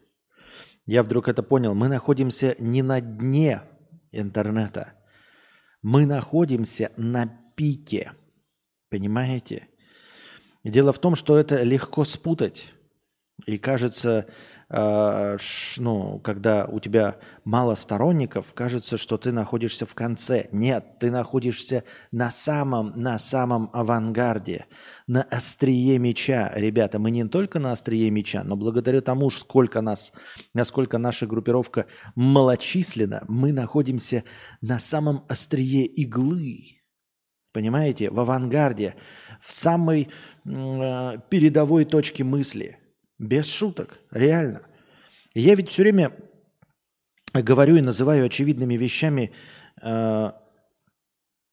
[0.86, 1.74] я вдруг это понял.
[1.74, 3.62] Мы находимся не на дне
[4.12, 4.92] интернета.
[5.82, 8.12] Мы находимся на пике.
[8.90, 9.68] Понимаете?
[10.62, 12.73] Дело в том, что это легко спутать.
[13.46, 14.26] И кажется,
[14.70, 15.36] э,
[15.78, 20.48] ну, когда у тебя мало сторонников, кажется, что ты находишься в конце.
[20.52, 24.66] Нет, ты находишься на самом, на самом авангарде,
[25.08, 26.52] на острие меча.
[26.54, 30.12] Ребята, мы не только на острие меча, но благодаря тому, сколько нас,
[30.54, 34.22] насколько наша группировка малочисленна, мы находимся
[34.60, 36.80] на самом острие иглы.
[37.52, 38.10] Понимаете?
[38.10, 38.94] В авангарде,
[39.40, 40.08] в самой
[40.44, 42.78] э, передовой точке мысли–
[43.26, 44.62] без шуток, реально.
[45.34, 46.12] Я ведь все время
[47.32, 49.32] говорю и называю очевидными вещами
[49.82, 50.32] э,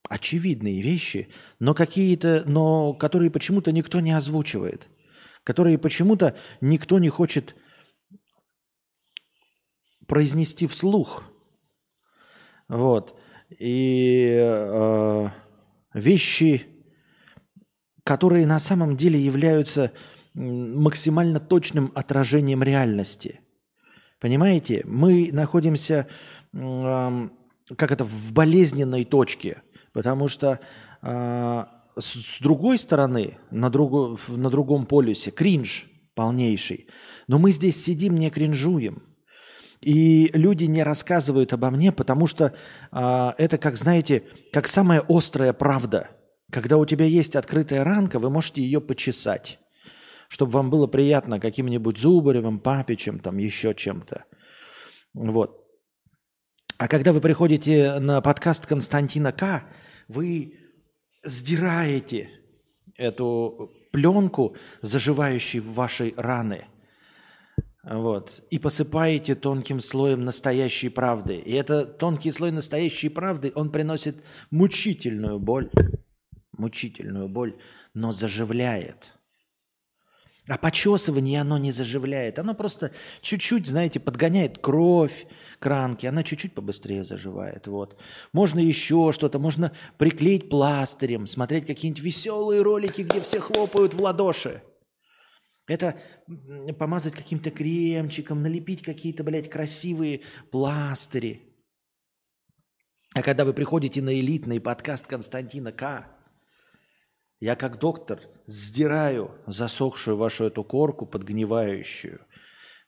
[0.08, 1.30] очевидные вещи,
[1.60, 4.90] но какие-то, но которые почему-то никто не озвучивает,
[5.44, 7.56] которые почему-то никто не хочет
[10.08, 11.24] произнести вслух.
[12.68, 13.20] Вот.
[13.58, 15.30] И э,
[15.94, 16.66] вещи,
[18.04, 19.92] которые на самом деле являются
[20.34, 23.42] максимально точным отражением реальности.
[24.20, 24.84] Понимаете?
[24.86, 26.08] Мы находимся,
[26.54, 29.62] как это, в болезненной точке,
[29.94, 30.60] потому что
[31.02, 31.68] а,
[31.98, 36.88] с другой стороны, на, друг, на другом полюсе, кринж полнейший.
[37.28, 39.04] Но мы здесь сидим, не кринжуем.
[39.82, 42.54] И люди не рассказывают обо мне, потому что
[42.92, 46.12] а, это, как знаете, как самая острая правда.
[46.52, 49.61] Когда у тебя есть открытая ранка, вы можете ее почесать
[50.32, 54.24] чтобы вам было приятно каким-нибудь Зубаревым, Папичем, там еще чем-то.
[55.14, 55.68] Вот.
[56.78, 59.66] А когда вы приходите на подкаст Константина К,
[60.08, 60.58] вы
[61.22, 62.30] сдираете
[62.96, 66.66] эту пленку, заживающую в вашей раны,
[67.84, 71.36] вот, и посыпаете тонким слоем настоящей правды.
[71.36, 75.70] И этот тонкий слой настоящей правды, он приносит мучительную боль,
[76.54, 77.58] мучительную боль,
[77.94, 79.18] но заживляет–
[80.52, 82.38] а почесывание оно не заживляет.
[82.38, 85.26] Оно просто чуть-чуть, знаете, подгоняет кровь
[85.60, 86.10] к ранке.
[86.10, 87.68] Она чуть-чуть побыстрее заживает.
[87.68, 87.98] Вот.
[88.34, 89.40] Можно еще что-то.
[89.40, 94.62] Можно приклеить пластырем, смотреть какие-нибудь веселые ролики, где все хлопают в ладоши.
[95.68, 95.98] Это
[96.78, 100.20] помазать каким-то кремчиком, налепить какие-то, блядь, красивые
[100.52, 101.44] пластыри.
[103.14, 106.21] А когда вы приходите на элитный подкаст Константина К.,
[107.42, 112.22] я как доктор сдираю засохшую вашу эту корку, подгнивающую.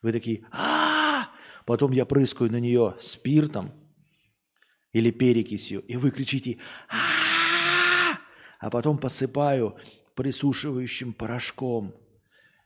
[0.00, 1.28] Вы такие, а,
[1.66, 3.72] Потом я прыскаю на нее спиртом
[4.92, 8.18] или перекисью, и вы кричите, а,
[8.60, 9.76] А потом посыпаю
[10.14, 11.94] присушивающим порошком,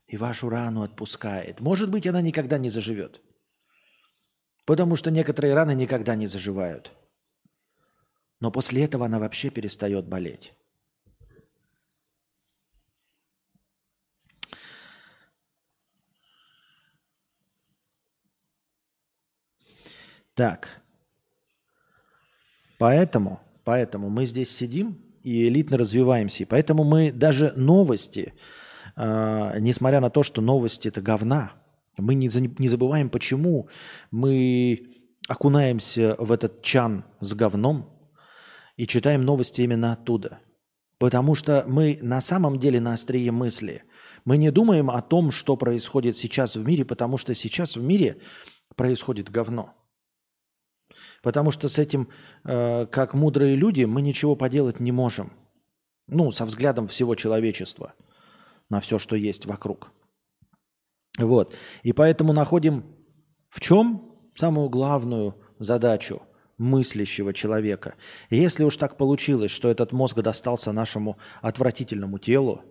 [0.07, 1.61] и вашу рану отпускает.
[1.61, 3.20] Может быть, она никогда не заживет.
[4.64, 6.92] Потому что некоторые раны никогда не заживают.
[8.40, 10.53] Но после этого она вообще перестает болеть.
[20.38, 20.68] Так.
[22.79, 26.44] Поэтому, поэтому мы здесь сидим и элитно развиваемся.
[26.44, 28.35] И поэтому мы даже новости,
[28.94, 31.51] э, несмотря на то, что новости это говна,
[31.96, 32.29] Мы не,
[32.61, 33.68] не забываем, почему
[34.12, 34.79] мы
[35.27, 37.90] окунаемся в этот чан с говном
[38.77, 40.38] и читаем новости именно оттуда.
[40.98, 43.83] Потому что мы на самом деле на острие мысли.
[44.24, 48.18] Мы не думаем о том, что происходит сейчас в мире, потому что сейчас в мире
[48.77, 49.74] происходит говно.
[51.22, 52.09] Потому что с этим,
[52.44, 55.33] э, как мудрые люди, мы ничего поделать не можем.
[56.07, 57.94] Ну, со взглядом всего человечества
[58.70, 59.90] на все, что есть вокруг.
[61.18, 61.54] Вот.
[61.83, 62.85] И поэтому находим
[63.48, 66.22] в чем самую главную задачу
[66.59, 67.94] мыслящего человека.
[68.31, 72.62] Если уж так получилось, что этот мозг достался нашему отвратительному телу,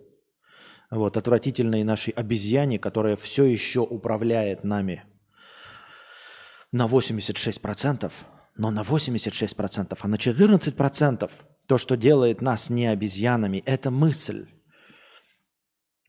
[0.90, 5.04] вот, отвратительной нашей обезьяне, которая все еще управляет нами
[6.72, 8.12] на 86%,
[8.58, 11.30] но на 86%, а на 14%
[11.66, 14.48] то, что делает нас не обезьянами, это мысль.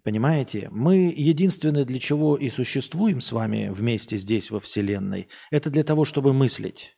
[0.04, 0.70] Понимаете?
[0.72, 6.06] Мы единственное, для чего и существуем с вами вместе здесь, во Вселенной, это для того,
[6.06, 6.98] чтобы мыслить.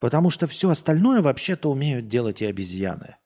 [0.00, 3.16] Потому что все остальное вообще-то умеют делать и обезьяны.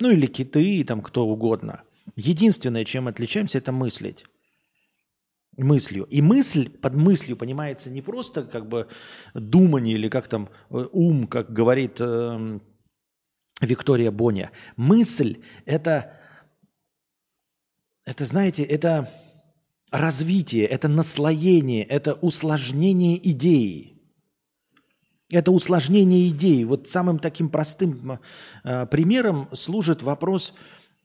[0.00, 1.84] Ну или киты, и там кто угодно.
[2.14, 4.26] Единственное, чем отличаемся, это мыслить.
[5.56, 6.04] Мыслью.
[6.04, 8.88] И мысль под мыслью понимается не просто как бы
[9.32, 12.60] думание или как там э, ум, как говорит эм,
[13.60, 14.50] Виктория Боня.
[14.76, 16.12] Мысль– это,
[18.04, 19.10] это, знаете, это
[19.90, 23.94] развитие, это наслоение, это усложнение идеи.
[25.30, 26.64] Это усложнение идеи.
[26.64, 28.20] Вот самым таким простым
[28.62, 30.52] э, примером служит вопрос,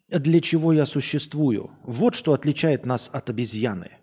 [0.09, 1.71] для чего я существую.
[1.83, 4.00] Вот что отличает нас от обезьяны.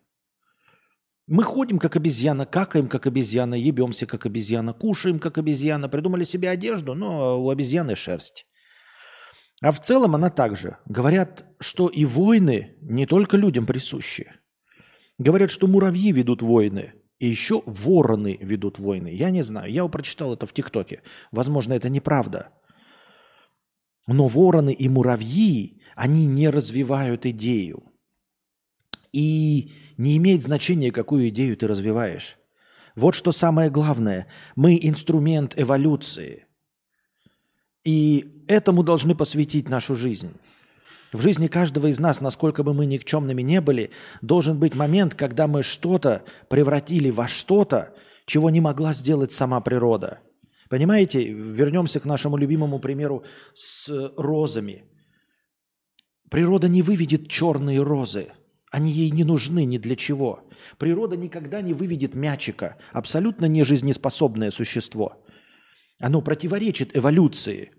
[1.28, 6.48] Мы ходим как обезьяна, какаем как обезьяна, ебемся как обезьяна, кушаем как обезьяна, придумали себе
[6.48, 8.46] одежду, но у обезьяны шерсть.
[9.60, 10.78] А в целом она также.
[10.86, 14.32] Говорят, что и войны не только людям присущи.
[15.18, 19.08] Говорят, что муравьи ведут войны, и еще вороны ведут войны.
[19.08, 21.02] Я не знаю, я прочитал это в ТикТоке.
[21.30, 22.54] Возможно, это неправда.
[24.06, 27.82] Но вороны и муравьи, они не развивают идею.
[29.12, 32.38] И не имеет значения, какую идею ты развиваешь.
[32.94, 34.26] Вот что самое главное.
[34.56, 36.46] Мы инструмент эволюции.
[37.84, 40.32] И этому должны посвятить нашу жизнь.
[41.12, 45.46] В жизни каждого из нас, насколько бы мы никчемными не были, должен быть момент, когда
[45.46, 47.94] мы что-то превратили во что-то,
[48.26, 50.20] чего не могла сделать сама природа.
[50.68, 54.84] Понимаете, вернемся к нашему любимому примеру с розами.
[56.30, 58.28] Природа не выведет черные розы.
[58.70, 60.48] Они ей не нужны ни для чего.
[60.78, 65.24] Природа никогда не выведет мячика, абсолютно нежизнеспособное существо.
[65.98, 67.72] Оно противоречит эволюции,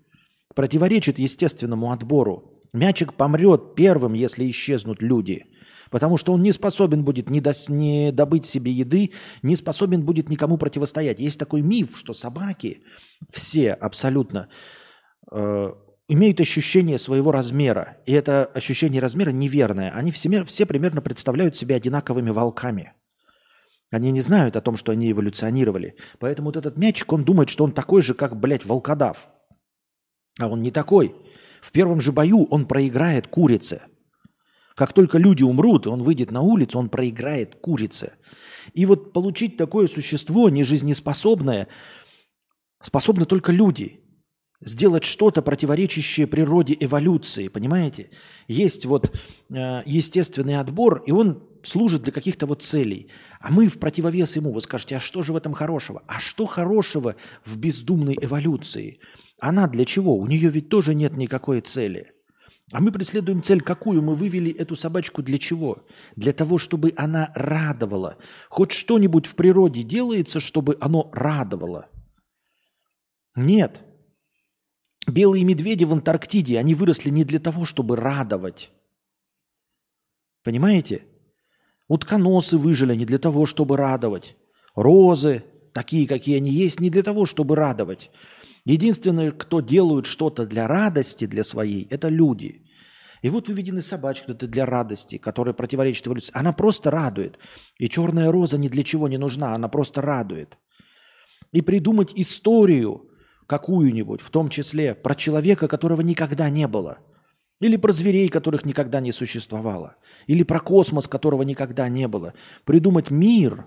[0.54, 2.60] противоречит естественному отбору.
[2.72, 5.46] Мячик помрет первым, если исчезнут люди,
[5.90, 10.28] потому что он не способен будет не, дос, не добыть себе еды, не способен будет
[10.28, 11.18] никому противостоять.
[11.18, 12.82] Есть такой миф, что собаки
[13.32, 14.48] все абсолютно
[15.32, 15.72] э,
[16.10, 17.98] имеют ощущение своего размера.
[18.04, 19.90] И это ощущение размера неверное.
[19.92, 22.94] Они все, все примерно представляют себя одинаковыми волками.
[23.92, 25.94] Они не знают о том, что они эволюционировали.
[26.18, 29.28] Поэтому вот этот мячик, он думает, что он такой же, как, блядь, волкодав.
[30.38, 31.14] А он не такой.
[31.60, 33.82] В первом же бою он проиграет курице.
[34.74, 38.14] Как только люди умрут, он выйдет на улицу, он проиграет курице.
[38.72, 41.68] И вот получить такое существо нежизнеспособное
[42.82, 43.99] способны только люди.
[44.62, 48.10] Сделать что-то, противоречащее природе эволюции, понимаете?
[48.46, 49.10] Есть вот
[49.48, 53.08] э, естественный отбор, и он служит для каких-то вот целей.
[53.40, 56.02] А мы в противовес ему, вы скажете, а что же в этом хорошего?
[56.06, 59.00] А что хорошего в бездумной эволюции?
[59.38, 60.16] Она для чего?
[60.16, 62.12] У нее ведь тоже нет никакой цели.
[62.72, 64.02] А мы преследуем цель какую?
[64.02, 65.86] Мы вывели эту собачку для чего?
[66.16, 68.18] Для того, чтобы она радовала.
[68.48, 71.88] Хоть что-нибудь в природе делается, чтобы оно радовало.
[73.34, 73.82] Нет.
[75.10, 78.70] Белые медведи в Антарктиде, они выросли не для того, чтобы радовать.
[80.44, 81.02] Понимаете?
[81.88, 84.36] Утконосы выжили не для того, чтобы радовать.
[84.74, 85.42] Розы,
[85.72, 88.10] такие, какие они есть, не для того, чтобы радовать.
[88.64, 92.66] Единственное, кто делают что-то для радости, для своей, это люди.
[93.22, 96.32] И вот выведены собачки это для радости, которая противоречит эволюции.
[96.34, 97.38] Она просто радует.
[97.78, 100.58] И черная роза ни для чего не нужна, она просто радует.
[101.52, 103.09] И придумать историю
[103.50, 106.98] какую-нибудь, в том числе про человека, которого никогда не было.
[107.60, 109.96] Или про зверей, которых никогда не существовало.
[110.28, 112.32] Или про космос, которого никогда не было.
[112.64, 113.66] Придумать мир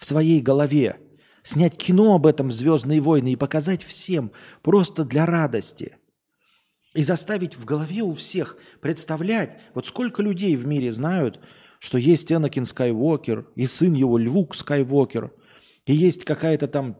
[0.00, 0.96] в своей голове–
[1.42, 4.32] снять кино об этом «Звездные войны» и показать всем
[4.62, 5.96] просто для радости.
[6.94, 11.40] И заставить в голове у всех представлять, вот сколько людей в мире знают,
[11.80, 15.32] что есть Энакин Скайуокер и сын его Львук Скайуокер,
[15.84, 16.96] и есть какая-то там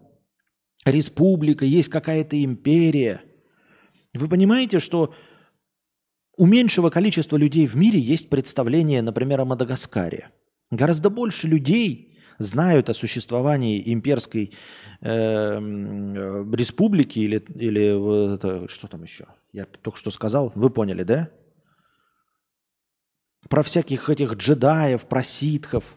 [0.85, 3.23] республика, есть какая-то империя.
[4.15, 5.15] Вы понимаете, что
[6.37, 10.31] у меньшего количества людей в мире есть представление, например, о Мадагаскаре.
[10.71, 14.53] Гораздо больше людей знают о существовании имперской
[15.01, 19.27] э, республики или, или это, что там еще?
[19.53, 21.31] Я только что сказал, вы поняли, да?
[23.49, 25.95] Про всяких этих джедаев, про ситхов,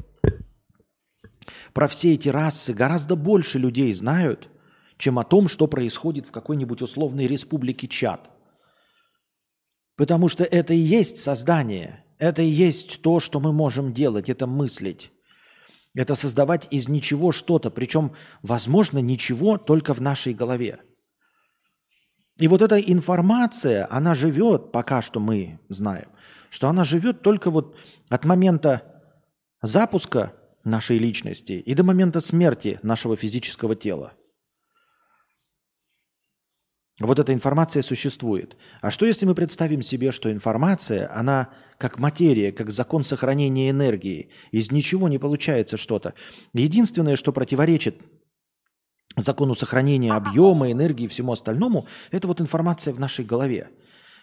[1.73, 4.49] про все эти расы гораздо больше людей знают,
[4.97, 8.29] чем о том, что происходит в какой-нибудь условной республике Чад.
[9.97, 14.47] Потому что это и есть создание, это и есть то, что мы можем делать, это
[14.47, 15.11] мыслить.
[15.93, 20.79] Это создавать из ничего что-то, причем, возможно, ничего только в нашей голове.
[22.37, 26.09] И вот эта информация, она живет, пока что мы знаем,
[26.49, 27.77] что она живет только вот
[28.09, 29.03] от момента
[29.61, 30.33] запуска
[30.65, 34.13] нашей личности и до момента смерти нашего физического тела.
[36.99, 38.55] Вот эта информация существует.
[38.81, 44.29] А что если мы представим себе, что информация, она как материя, как закон сохранения энергии,
[44.51, 46.13] из ничего не получается что-то.
[46.53, 47.97] Единственное, что противоречит
[49.17, 53.69] закону сохранения объема, энергии и всему остальному, это вот информация в нашей голове.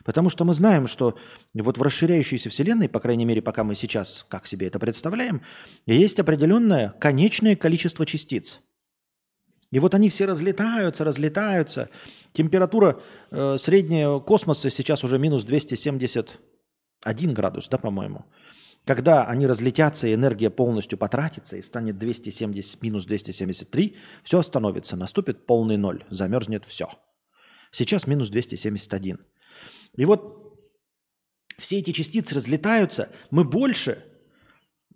[0.05, 1.17] Потому что мы знаем, что
[1.55, 5.43] вот в расширяющейся Вселенной, по крайней мере, пока мы сейчас как себе это представляем,
[5.87, 8.61] есть определенное конечное количество частиц.
[9.73, 11.89] И вот они все разлетаются, разлетаются.
[12.33, 13.01] Температура
[13.31, 18.27] э, средняя космоса сейчас уже минус 271 градус, да, по-моему.
[18.85, 25.47] Когда они разлетятся, и энергия полностью потратится, и станет 270, минус 273, все остановится, наступит
[25.47, 26.91] полный ноль, замерзнет все.
[27.71, 29.21] Сейчас минус 271.
[29.97, 30.61] И вот
[31.57, 34.05] все эти частицы разлетаются, мы больше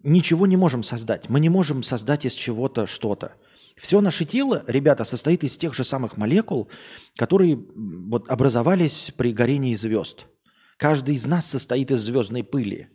[0.03, 1.31] ничего не можем создать.
[1.31, 3.37] Мы не можем создать из чего-то что-то.
[3.77, 6.68] Все наше тело, ребята, состоит из тех же самых молекул,
[7.16, 10.27] которые вот образовались при горении звезд.
[10.79, 12.89] Каждый из нас состоит из звездной пыли.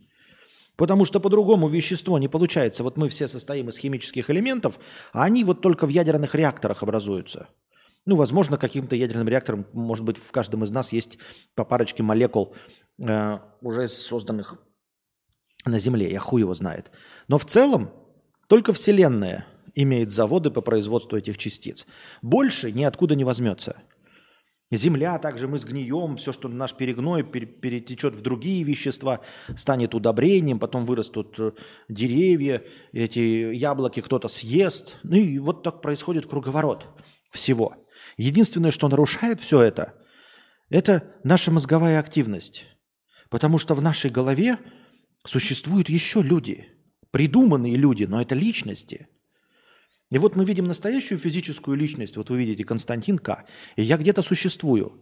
[0.75, 2.84] Потому что по-другому вещество не получается.
[2.84, 4.79] Вот мы все состоим из химических элементов,
[5.13, 7.49] а они вот только в ядерных реакторах образуются.
[8.05, 11.19] Ну, возможно, каким-то ядерным реактором, может быть, в каждом из нас есть
[11.53, 12.55] по парочке молекул,
[12.97, 14.55] э, уже созданных
[15.65, 16.11] на Земле.
[16.11, 16.89] Я хуй его знает.
[17.27, 17.91] Но в целом
[18.49, 19.45] только Вселенная
[19.76, 21.86] имеет заводы по производству этих частиц.
[22.22, 23.82] Больше ниоткуда не возьмется.
[24.72, 29.19] Земля, также мы сгнием, все, что наш перегной перетечет в другие вещества,
[29.57, 31.51] станет удобрением, потом вырастут э,
[31.89, 32.63] деревья,
[32.93, 34.97] эти яблоки кто-то съест.
[35.03, 36.88] Ну и вот так происходит круговорот
[37.32, 37.76] всего.
[38.15, 39.93] Единственное, что нарушает все это,
[40.69, 42.65] это наша мозговая активность.
[43.30, 44.57] Потому что в нашей голове
[45.26, 46.67] существуют еще люди,
[47.11, 49.09] придуманные люди, но это личности.
[50.12, 53.45] И вот мы видим настоящую физическую личность, вот вы видите Константин К,
[53.78, 55.01] и я где-то существую.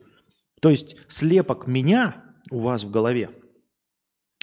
[0.62, 3.32] То есть слепок меня у вас в голове,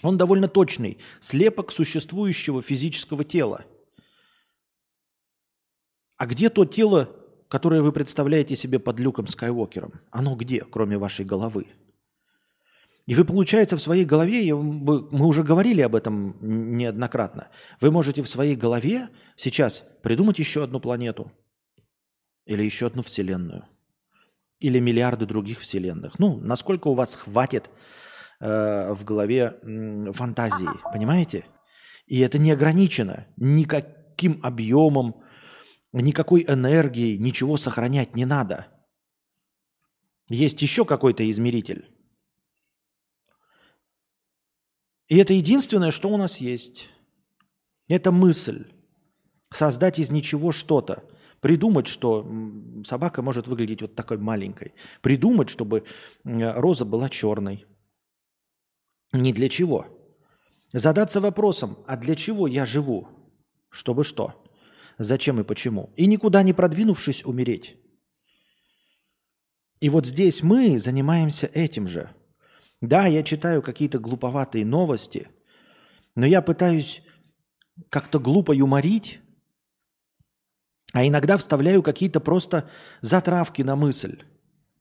[0.03, 3.65] он довольно точный, слепок существующего физического тела.
[6.17, 7.15] А где то тело,
[7.49, 10.01] которое вы представляете себе под люком Скайуокером?
[10.11, 11.67] Оно где, кроме вашей головы?
[13.07, 17.49] И вы, получается, в своей голове, мы уже говорили об этом неоднократно,
[17.81, 21.31] вы можете в своей голове сейчас придумать еще одну планету
[22.47, 23.65] или еще одну вселенную
[24.59, 26.19] или миллиарды других вселенных.
[26.19, 27.71] Ну, насколько у вас хватит
[28.41, 31.45] э, в голове э, фантазии, понимаете?
[32.07, 35.23] И это не ограничено никаким объемом,
[35.93, 38.67] никакой энергией, ничего сохранять не надо.
[40.29, 41.96] Есть еще какой-то измеритель
[45.09, 46.89] И это единственное, что у нас есть.
[47.89, 48.67] Это мысль.
[49.53, 51.05] Создать из ничего что-то.
[51.41, 52.29] Придумать, что
[52.85, 54.75] собака может выглядеть вот такой маленькой.
[55.03, 55.85] Придумать, чтобы
[56.25, 57.67] роза была черной.
[59.13, 59.87] Не для чего.
[60.73, 63.09] Задаться вопросом, а для чего я живу?
[63.71, 64.43] Чтобы что?
[64.99, 65.93] Зачем и почему?
[65.95, 67.77] И никуда не продвинувшись, умереть.
[69.79, 72.11] И вот здесь мы занимаемся этим же–
[72.87, 75.29] да, я читаю какие-то глуповатые новости,
[76.15, 77.03] но я пытаюсь
[77.91, 79.21] как-то глупо юморить,
[80.93, 82.71] а иногда вставляю какие-то просто
[83.01, 84.23] затравки на мысль.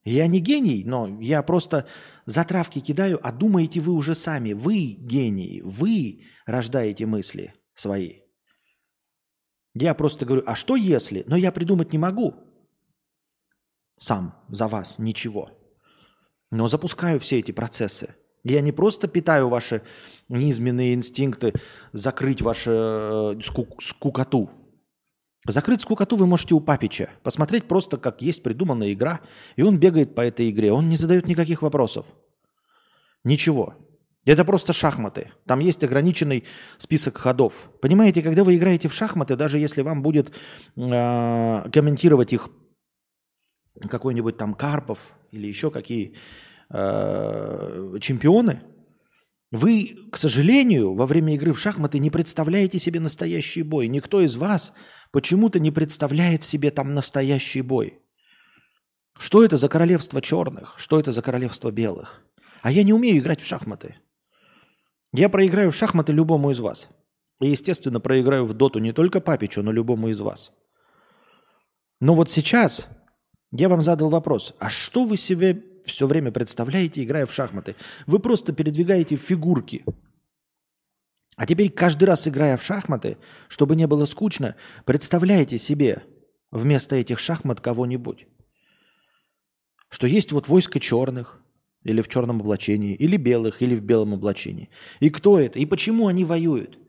[0.03, 1.87] Я не гений, но я просто
[2.25, 4.53] затравки кидаю, а думаете вы уже сами.
[4.53, 8.19] Вы гении, вы рождаете мысли свои.
[9.73, 11.23] Я просто говорю, а что если?
[11.27, 12.35] Но я придумать не могу
[13.97, 15.51] сам за вас ничего
[16.51, 18.15] но запускаю все эти процессы.
[18.43, 19.81] Я не просто питаю ваши
[20.29, 21.53] низменные инстинкты
[21.93, 24.51] закрыть вашу э, ску- скукоту.
[25.47, 27.09] Закрыть скукоту вы можете у Папича.
[27.23, 29.21] Посмотреть просто, как есть придуманная игра,
[29.55, 30.71] и он бегает по этой игре.
[30.71, 32.05] Он не задает никаких вопросов.
[33.23, 33.75] Ничего.
[34.25, 35.31] Это просто шахматы.
[35.45, 36.45] Там есть ограниченный
[36.77, 37.69] список ходов.
[37.81, 42.49] Понимаете, когда вы играете в шахматы, даже если вам будет э, комментировать их
[43.81, 44.99] какой-нибудь там Карпов
[45.31, 46.15] или еще какие
[46.69, 48.61] э, чемпионы,
[49.51, 53.87] вы, к сожалению, во время игры в шахматы не представляете себе настоящий бой.
[53.87, 54.73] Никто из вас
[55.11, 57.99] почему-то не представляет себе там настоящий бой.
[59.17, 60.73] Что это за королевство черных?
[60.77, 62.21] Что это за королевство белых?
[62.61, 63.95] А я не умею играть в шахматы.
[65.13, 66.89] Я проиграю в шахматы любому из вас.
[67.39, 70.51] И, естественно, проиграю в доту не только Папичу, но любому из вас.
[72.01, 72.89] Но вот сейчас
[73.57, 74.53] я вам задал вопрос.
[74.59, 77.75] А что вы себе все время представляете, играя в шахматы?
[78.07, 79.83] Вы просто передвигаете фигурки.
[81.35, 83.17] А теперь каждый раз, играя в шахматы,
[83.49, 86.03] чтобы не было скучно, представляете себе
[86.51, 88.27] вместо этих шахмат кого-нибудь.
[89.89, 91.41] Что есть вот войско черных,
[91.85, 94.69] или в черном облачении, или белых, или в белом облачении.
[94.99, 95.59] И кто это?
[95.59, 96.79] И почему они воюют?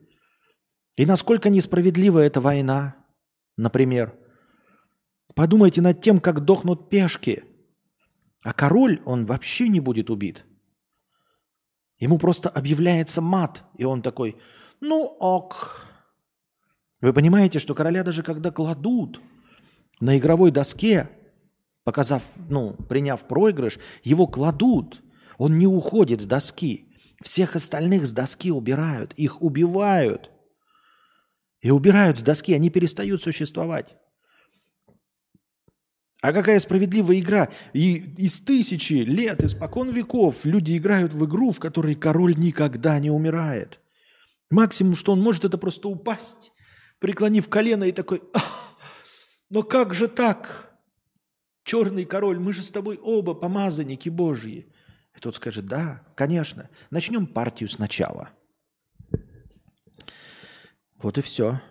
[0.95, 2.95] И насколько несправедлива эта война,
[3.55, 4.15] например.
[5.37, 7.43] Подумайте над тем, как дохнут пешки.
[8.43, 10.45] А король, он вообще не будет убит.
[11.99, 14.35] Ему просто объявляется мат, и он такой,
[14.81, 15.85] ну ок.
[17.01, 19.21] Вы понимаете, что короля даже когда кладут
[19.99, 21.07] на игровой доске,
[21.83, 25.03] показав, ну, приняв проигрыш, его кладут.
[25.37, 26.91] Он не уходит с доски.
[27.23, 30.31] Всех остальных с доски убирают, их убивают.
[31.61, 33.95] И убирают с доски, они перестают существовать.
[36.21, 37.49] А какая справедливая игра?
[37.73, 43.11] И из тысячи лет, испокон веков люди играют в игру, в которой король никогда не
[43.11, 43.79] умирает.
[44.49, 46.51] Максимум, что он может, это просто упасть,
[46.99, 48.21] преклонив колено и такой,
[49.49, 50.77] но как же так?
[51.63, 54.73] Черный король, мы же с тобой оба помазанники Божьи.
[55.15, 56.69] И тот скажет, да, конечно.
[56.91, 58.29] Начнем партию сначала.
[60.97, 61.61] Вот и все.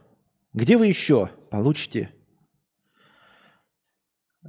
[0.53, 2.11] Где вы еще получите,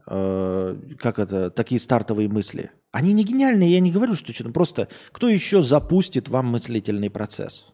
[0.05, 2.71] э, как это, такие стартовые мысли?
[2.91, 4.51] Они не гениальные, я не говорю, что что-то.
[4.51, 7.67] Просто кто еще запустит вам мыслительный процесс?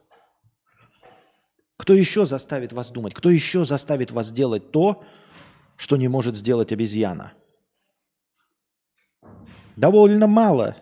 [1.78, 3.14] Кто еще заставит вас думать?
[3.14, 5.04] Кто еще заставит вас делать то,
[5.76, 7.34] что не может сделать обезьяна?
[9.76, 10.76] довольно мало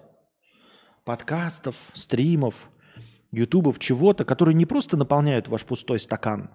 [1.03, 2.69] подкастов, стримов,
[3.31, 6.51] ютубов, чего-то, которые не просто наполняют ваш пустой стакан,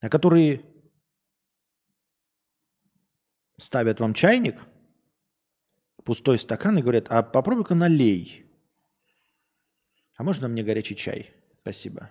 [0.00, 0.62] а которые
[3.58, 4.56] ставят вам чайник,
[6.04, 8.46] пустой стакан и говорят, а попробуй-ка налей.
[10.16, 11.30] А можно мне горячий чай?
[11.60, 12.10] Спасибо.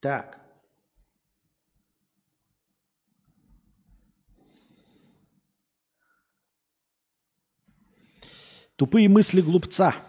[0.00, 0.38] Так.
[8.76, 10.03] Тупые мысли глупца.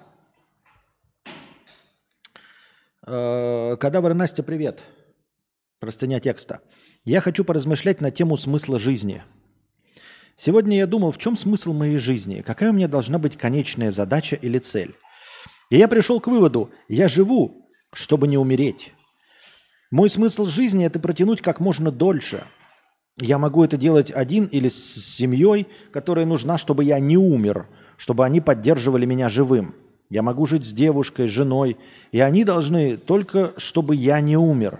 [3.08, 4.84] Э, Кадавр Настя, привет.
[5.80, 6.62] Простыня текста.
[7.04, 9.24] Я хочу поразмышлять на тему смысла жизни.
[10.36, 14.36] Сегодня я думал, в чем смысл моей жизни, какая у меня должна быть конечная задача
[14.36, 14.96] или цель.
[15.70, 18.92] И я пришел к выводу, я живу, чтобы не умереть.
[19.92, 22.44] Мой смысл жизни– это протянуть как можно дольше.
[23.22, 28.26] Я могу это делать один или с семьей, которая нужна, чтобы я не умер, чтобы
[28.26, 29.76] они поддерживали меня живым.
[30.10, 31.78] Я могу жить с девушкой, с женой,
[32.12, 34.80] и они должны только, чтобы я не умер.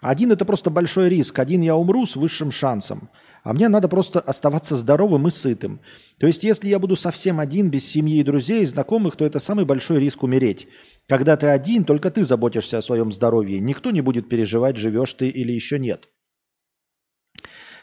[0.00, 1.38] Один– это просто большой риск.
[1.38, 3.10] Один я умру с высшим шансом.
[3.42, 5.80] А мне надо просто оставаться здоровым и сытым.
[6.18, 9.38] То есть, если я буду совсем один, без семьи и друзей, и знакомых, то это
[9.38, 10.66] самый большой риск умереть.
[11.08, 13.60] Когда ты один, только ты заботишься о своем здоровье.
[13.60, 16.08] Никто не будет переживать, живешь ты или еще нет.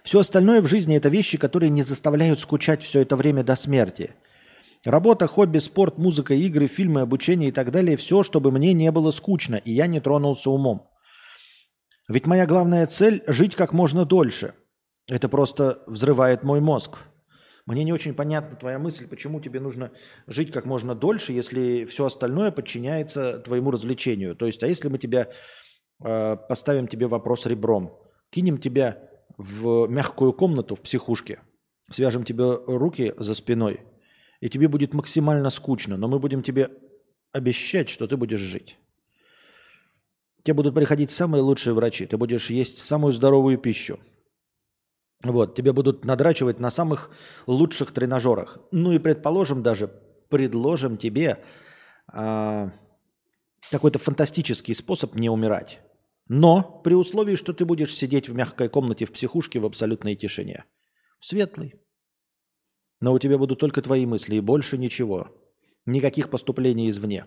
[0.03, 4.11] Все остальное в жизни– это вещи, которые не заставляют скучать все это время до смерти.
[4.85, 9.11] Работа, хобби, спорт, музыка, игры, фильмы, обучение и так далее– все, чтобы мне не было
[9.11, 10.89] скучно, и я не тронулся умом.
[12.09, 14.53] Ведь моя главная цель– жить как можно дольше.
[15.07, 16.97] Это просто взрывает мой мозг–
[17.65, 19.91] мне не очень понятна твоя мысль, почему тебе нужно
[20.27, 24.35] жить как можно дольше, если все остальное подчиняется твоему развлечению.
[24.35, 25.29] То есть, а если мы тебя
[26.03, 27.97] э, поставим тебе вопрос ребром,
[28.31, 31.39] кинем тебя в мягкую комнату в психушке,
[31.89, 33.79] свяжем тебе руки за спиной,
[34.43, 36.69] и тебе будет максимально скучно, но мы будем тебе
[37.31, 38.77] обещать, что ты будешь жить.
[40.43, 44.01] тебе будут приходить самые лучшие врачи, ты будешь есть самую здоровую пищу.
[45.23, 47.09] Вот, тебе будут надрачивать на самых
[47.47, 48.59] лучших тренажерах.
[48.71, 49.87] Ну и предположим даже,
[50.27, 51.41] предложим тебе
[52.11, 52.69] а,
[53.71, 55.79] какой-то фантастический способ не умирать.
[56.27, 60.65] Но при условии, что ты будешь сидеть в мягкой комнате в психушке в абсолютной тишине.
[61.17, 61.75] В светлой.
[63.03, 65.27] Но у тебя будут только твои мысли и больше ничего.
[65.85, 67.25] Никаких поступлений извне.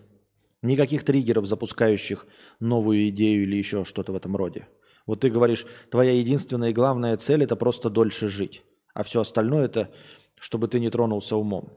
[0.63, 2.25] Никаких триггеров, запускающих
[2.59, 4.67] новую идею или еще что-то в этом роде.
[5.05, 8.63] Вот ты говоришь, твоя единственная и главная цель– это просто дольше жить.
[8.95, 9.93] А все остальное– это
[10.39, 11.71] чтобы ты не тронулся умом.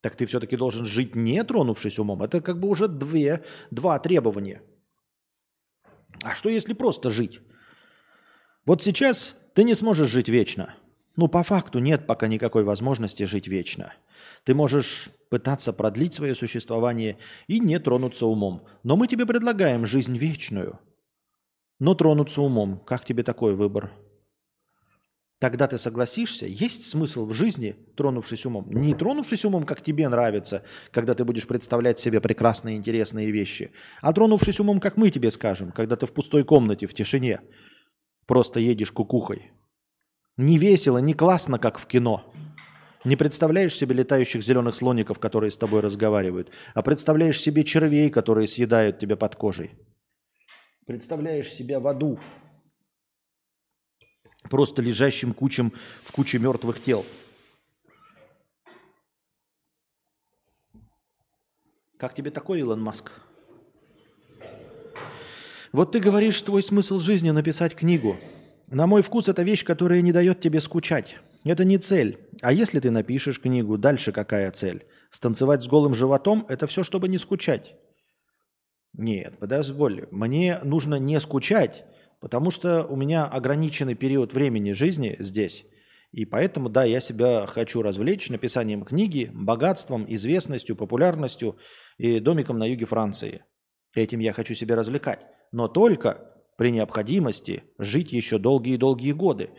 [0.00, 2.22] Так ты все-таки должен жить не тронувшись умом.
[2.22, 4.62] Это как бы уже две, два требования.
[6.22, 7.40] А что если просто жить?
[8.64, 10.74] Вот сейчас ты не сможешь жить вечно.
[11.16, 13.94] Ну, по факту нет пока никакой возможности жить вечно.
[14.44, 18.66] Ты можешь пытаться продлить свое существование и не тронуться умом.
[18.82, 20.78] Но мы тебе предлагаем жизнь вечную.
[21.78, 22.80] Но тронуться умом.
[22.80, 23.92] Как тебе такой выбор?
[25.38, 28.70] Тогда ты согласишься, есть смысл в жизни, тронувшись умом.
[28.70, 34.14] Не тронувшись умом, как тебе нравится, когда ты будешь представлять себе прекрасные, интересные вещи, а
[34.14, 37.40] тронувшись умом, как мы тебе скажем, когда ты в пустой комнате, в тишине,
[38.26, 39.52] просто едешь кукухой.
[40.36, 42.22] Не весело, не классно, как в кино.
[43.04, 48.46] Не представляешь себе летающих зеленых слоников, которые с тобой разговаривают, а представляешь себе червей, которые
[48.46, 49.70] съедают тебя под кожей.
[50.86, 52.18] Представляешь себя в аду,
[54.50, 55.72] просто лежащим кучем
[56.02, 57.04] в куче мертвых тел.
[61.96, 63.10] Как тебе такой, Илон Маск?
[65.72, 68.18] Вот ты говоришь, твой смысл жизни написать книгу.
[68.68, 71.16] На мой вкус это вещь, которая не дает тебе скучать.
[71.44, 72.18] Это не цель.
[72.42, 74.86] А если ты напишешь книгу, дальше какая цель?
[75.10, 77.76] Станцевать с голым животом– это все, чтобы не скучать.
[78.92, 81.84] Нет, подожди, мне нужно не скучать,
[82.20, 85.64] потому что у меня ограниченный период времени жизни здесь.
[86.10, 91.58] И поэтому, да, я себя хочу развлечь написанием книги, богатством, известностью, популярностью
[91.98, 93.44] и домиком на юге Франции.
[93.94, 95.26] Этим я хочу себя развлекать.
[95.52, 99.50] Но только при необходимости жить еще долгие-долгие годы.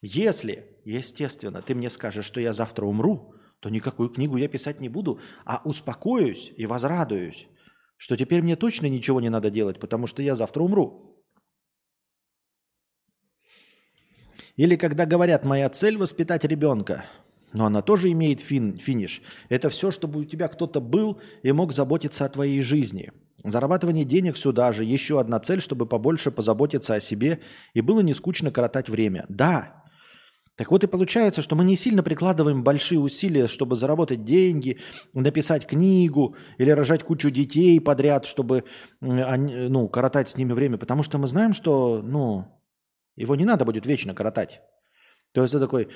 [0.00, 4.88] Если, естественно, ты мне скажешь, что я завтра умру, то никакую книгу я писать не
[4.88, 7.48] буду, а успокоюсь и возрадуюсь,
[7.96, 11.24] что теперь мне точно ничего не надо делать, потому что я завтра умру.
[14.56, 17.04] Или когда говорят, моя цель воспитать ребенка,
[17.52, 19.22] но она тоже имеет фин, финиш.
[19.48, 23.12] Это все, чтобы у тебя кто-то был и мог заботиться о твоей жизни–
[23.44, 24.84] Зарабатывание денег сюда же.
[24.84, 27.40] Еще одна цель, чтобы побольше позаботиться о себе
[27.74, 29.24] и было не скучно коротать время.
[29.28, 29.84] Да.
[30.56, 34.80] Так вот и получается, что мы не сильно прикладываем большие усилия, чтобы заработать деньги,
[35.14, 38.64] написать книгу или рожать кучу детей подряд, чтобы
[39.00, 40.76] ну, коротать с ними время.
[40.76, 42.46] Потому что мы знаем, что ну,
[43.14, 44.60] его не надо будет вечно коротать.
[45.32, 45.90] То есть это такой,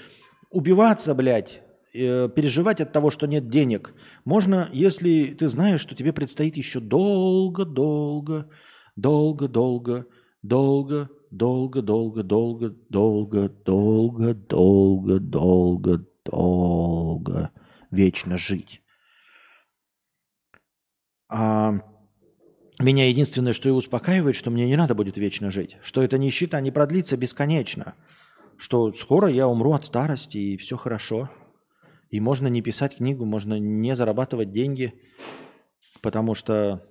[0.51, 1.63] убиваться, блядь,
[1.95, 6.81] Э, переживать от того, что нет денег, можно, если ты знаешь, что тебе предстоит еще
[6.81, 8.49] долго-долго,
[8.97, 10.07] долго-долго,
[10.43, 17.51] долго, долго, долго, долго, долго, долго, долго, долго, долго
[17.91, 18.81] вечно жить.
[21.29, 21.75] А
[22.79, 26.59] меня единственное, что и успокаивает, что мне не надо будет вечно жить, что эта нищета
[26.63, 27.97] не продлится бесконечно,
[28.57, 31.29] что скоро я умру от старости и все хорошо–
[32.13, 34.93] и можно не писать книгу, можно не зарабатывать деньги,
[36.03, 36.87] потому что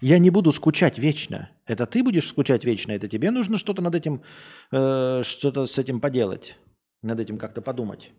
[0.00, 1.50] я не буду скучать вечно.
[1.64, 4.20] Это ты будешь скучать вечно, это тебе нужно что-то над этим,
[4.72, 6.58] э, что-то с этим поделать,
[7.02, 8.10] над этим как-то подумать.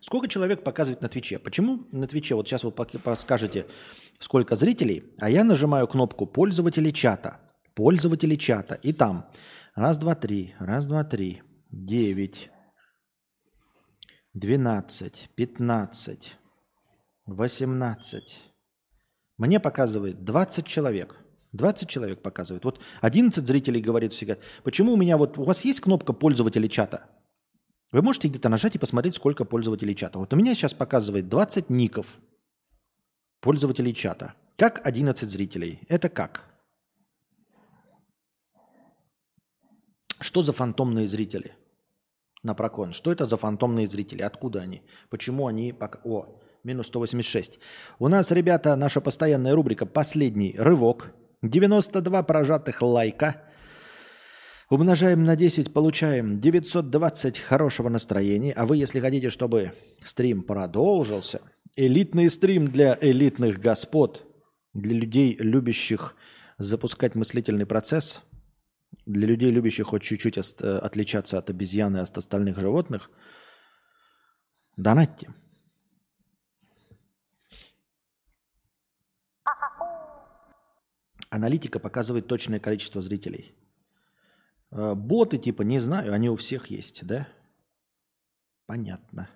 [0.00, 1.38] Сколько человек показывает на Твиче?
[1.38, 2.34] Почему на Твиче?
[2.34, 3.66] Вот сейчас вы подскажете,
[4.18, 7.40] сколько зрителей, а я нажимаю кнопку пользователи чата.
[7.74, 8.74] Пользователи чата.
[8.74, 9.30] И там
[9.80, 10.54] Раз, два, три.
[10.58, 11.42] Раз, два, три.
[11.70, 12.50] Девять.
[14.34, 15.30] Двенадцать.
[15.36, 16.36] Пятнадцать.
[17.24, 18.42] Восемнадцать.
[19.38, 21.16] Мне показывает 20 человек.
[21.52, 22.66] 20 человек показывает.
[22.66, 24.36] Вот 11 зрителей говорит всегда.
[24.64, 25.38] Почему у меня вот...
[25.38, 27.06] У вас есть кнопка пользователей чата?
[27.90, 30.18] Вы можете где-то нажать и посмотреть, сколько пользователей чата.
[30.18, 32.18] Вот у меня сейчас показывает 20 ников
[33.40, 34.34] пользователей чата.
[34.58, 35.80] Как 11 зрителей?
[35.88, 36.49] Это как?
[40.20, 41.52] Что за фантомные зрители
[42.42, 42.92] на прокон?
[42.92, 44.22] Что это за фантомные зрители?
[44.22, 44.82] Откуда они?
[45.08, 46.00] Почему они пока...
[46.04, 47.58] О, минус 186.
[47.98, 51.12] У нас, ребята, наша постоянная рубрика «Последний рывок».
[51.42, 53.42] 92 прожатых лайка.
[54.68, 58.52] Умножаем на 10, получаем 920 хорошего настроения.
[58.52, 59.72] А вы, если хотите, чтобы
[60.04, 61.40] стрим продолжился,
[61.76, 64.26] Элитный стрим для элитных господ,
[64.74, 66.16] для людей, любящих
[66.58, 68.22] запускать мыслительный процесс,
[69.12, 73.10] для людей, любящих хоть чуть-чуть э, отличаться от обезьяны и от остальных животных.
[74.76, 75.32] Донатьте.
[81.28, 83.54] Аналитика показывает точное количество зрителей.
[84.70, 87.28] Э, боты типа, не знаю, они у всех есть, да?
[88.66, 89.28] Понятно.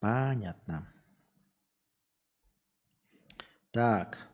[0.00, 0.92] Понятно.
[3.70, 4.28] Так.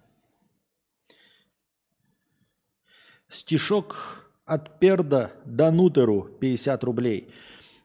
[3.28, 7.32] Стишок от Перда до Нутеру 50 рублей.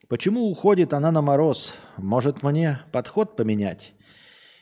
[0.08, 1.76] Почему уходит она на мороз?
[1.96, 3.94] Может мне подход поменять?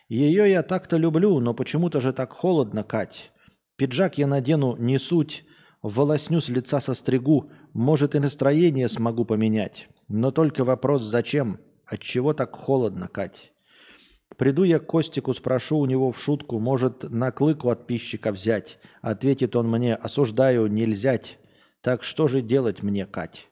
[0.09, 3.33] Ее я так-то люблю, но почему-то же так холодно, Кать.
[3.77, 5.47] Пиджак я надену не суть,
[5.83, 9.89] волосню с лица состригу, может и настроение смогу поменять.
[10.07, 11.59] Но только вопрос зачем?
[11.87, 13.53] Отчего так холодно, Кать?
[14.37, 18.79] Приду я к Костику, спрошу у него в шутку, может на клыку от пищика взять.
[19.01, 21.19] Ответит он мне, осуждаю, нельзя.
[21.85, 23.47] Так что же делать мне, Кать?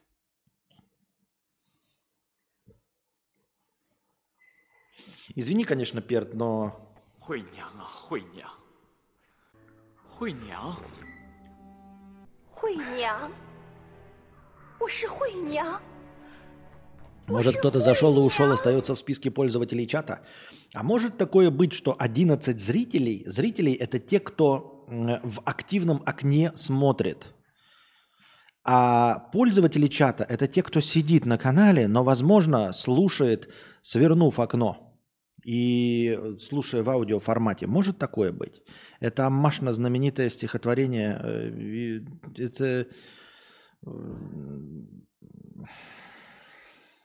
[5.35, 6.97] Извини, конечно, Перт, но...
[17.27, 20.25] Может, кто-то зашел и ушел, остается в списке пользователей чата?
[20.73, 27.27] А может такое быть, что 11 зрителей, зрителей это те, кто в активном окне смотрит–
[28.65, 33.49] а пользователи чата это те, кто сидит на канале, но, возможно, слушает,
[33.81, 34.93] свернув окно
[35.43, 37.67] и слушая в аудиоформате.
[37.67, 38.61] Может такое быть?
[38.99, 41.19] Это Аммашно знаменитое стихотворение.
[41.21, 42.01] Э,
[42.37, 42.87] это
[43.85, 43.89] э,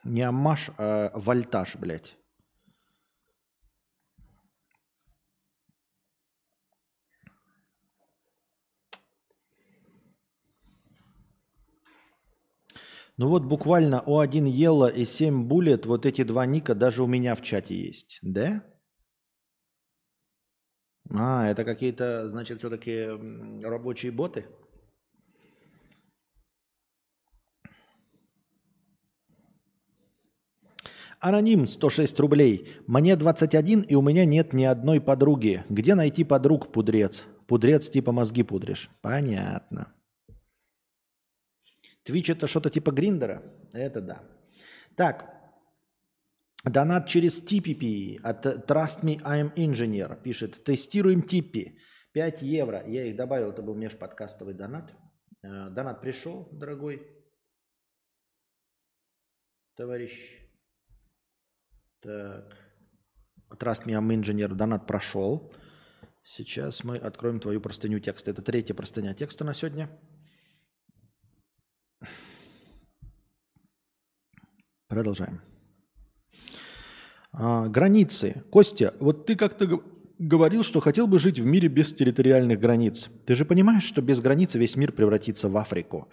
[0.04, 2.16] не Аммаш, а Вольтаж, блядь.
[13.18, 17.34] Ну вот буквально О1 Ела и 7 Буллет, вот эти два ника даже у меня
[17.34, 18.20] в чате есть.
[18.22, 18.62] Да?
[21.10, 23.08] А, это какие-то, значит, все-таки
[23.64, 24.46] рабочие боты?
[31.18, 32.68] Аноним 106 рублей.
[32.86, 35.64] Мне 21 и у меня нет ни одной подруги.
[35.68, 37.24] Где найти подруг, пудрец?
[37.48, 38.88] Пудрец типа мозги пудришь.
[39.00, 39.92] Понятно.
[42.08, 43.42] Твич это что-то типа Гриндера?
[43.74, 44.22] Это да.
[44.96, 45.28] Так,
[46.64, 50.64] донат через TPP от Trust Me I'm Engineer пишет.
[50.64, 51.78] Тестируем Типпи.
[52.12, 52.82] 5 евро.
[52.88, 54.90] Я их добавил, это был межподкастовый донат.
[55.42, 57.06] Э, донат пришел, дорогой
[59.76, 60.18] товарищ.
[62.00, 62.56] Так.
[63.50, 64.54] Trust Me I'm Engineer.
[64.54, 65.52] Донат прошел.
[66.24, 68.30] Сейчас мы откроем твою простыню текста.
[68.30, 69.90] Это третья простыня текста на сегодня.
[74.88, 75.42] Продолжаем.
[77.32, 78.42] А, границы.
[78.50, 79.82] Костя, вот ты как-то
[80.18, 83.10] говорил, что хотел бы жить в мире без территориальных границ.
[83.26, 86.08] Ты же понимаешь, что без границы весь мир превратится в Африку.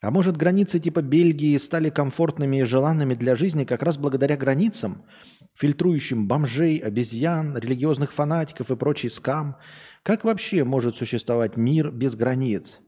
[0.00, 5.04] А может, границы типа Бельгии стали комфортными и желанными для жизни как раз благодаря границам,
[5.54, 9.56] фильтрующим бомжей, обезьян, религиозных фанатиков и прочий скам?
[10.02, 12.80] Как вообще может существовать мир без границ?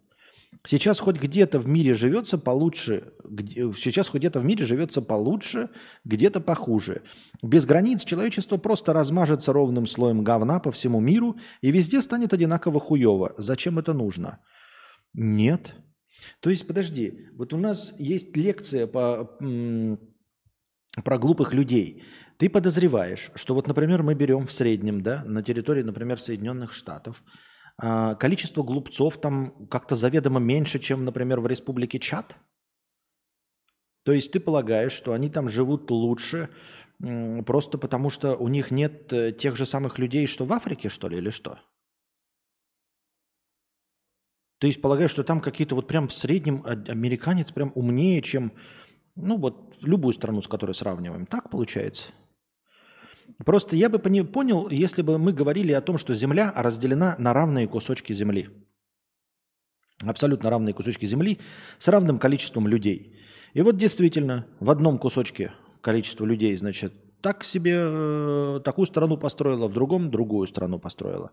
[0.64, 5.68] Сейчас хоть где-то в мире живется получше, где, сейчас хоть где-то в мире живется получше,
[6.04, 7.02] где-то похуже.
[7.42, 12.80] Без границ человечество просто размажется ровным слоем говна по всему миру и везде станет одинаково
[12.80, 13.34] хуево.
[13.38, 14.40] Зачем это нужно?
[15.12, 15.74] Нет.
[16.40, 19.30] То есть, подожди, вот у нас есть лекция по,
[21.04, 22.02] про глупых людей.
[22.38, 27.22] Ты подозреваешь, что вот, например, мы берем в среднем, да, на территории, например, Соединенных Штатов–
[27.78, 32.36] количество глупцов там как-то заведомо меньше, чем, например, в республике Чад?
[34.04, 36.48] То есть ты полагаешь, что они там живут лучше
[36.98, 41.08] просто потому, что у них нет э, тех же самых людей, что в Африке, что
[41.08, 41.58] ли, или что?
[44.58, 48.52] То есть полагаешь, что там какие-то вот прям в среднем американец прям умнее, чем,
[49.14, 51.26] ну вот, любую страну, с которой сравниваем.
[51.26, 52.12] Так получается?
[53.44, 57.68] Просто я бы понял, если бы мы говорили о том, что Земля разделена на равные
[57.68, 58.48] кусочки Земли.
[60.02, 61.38] Абсолютно равные кусочки Земли
[61.78, 63.16] с равным количеством людей.
[63.54, 69.68] И вот действительно, в одном кусочке количество людей, значит, так себе э, такую страну построила,
[69.68, 71.30] в другом другую страну построила.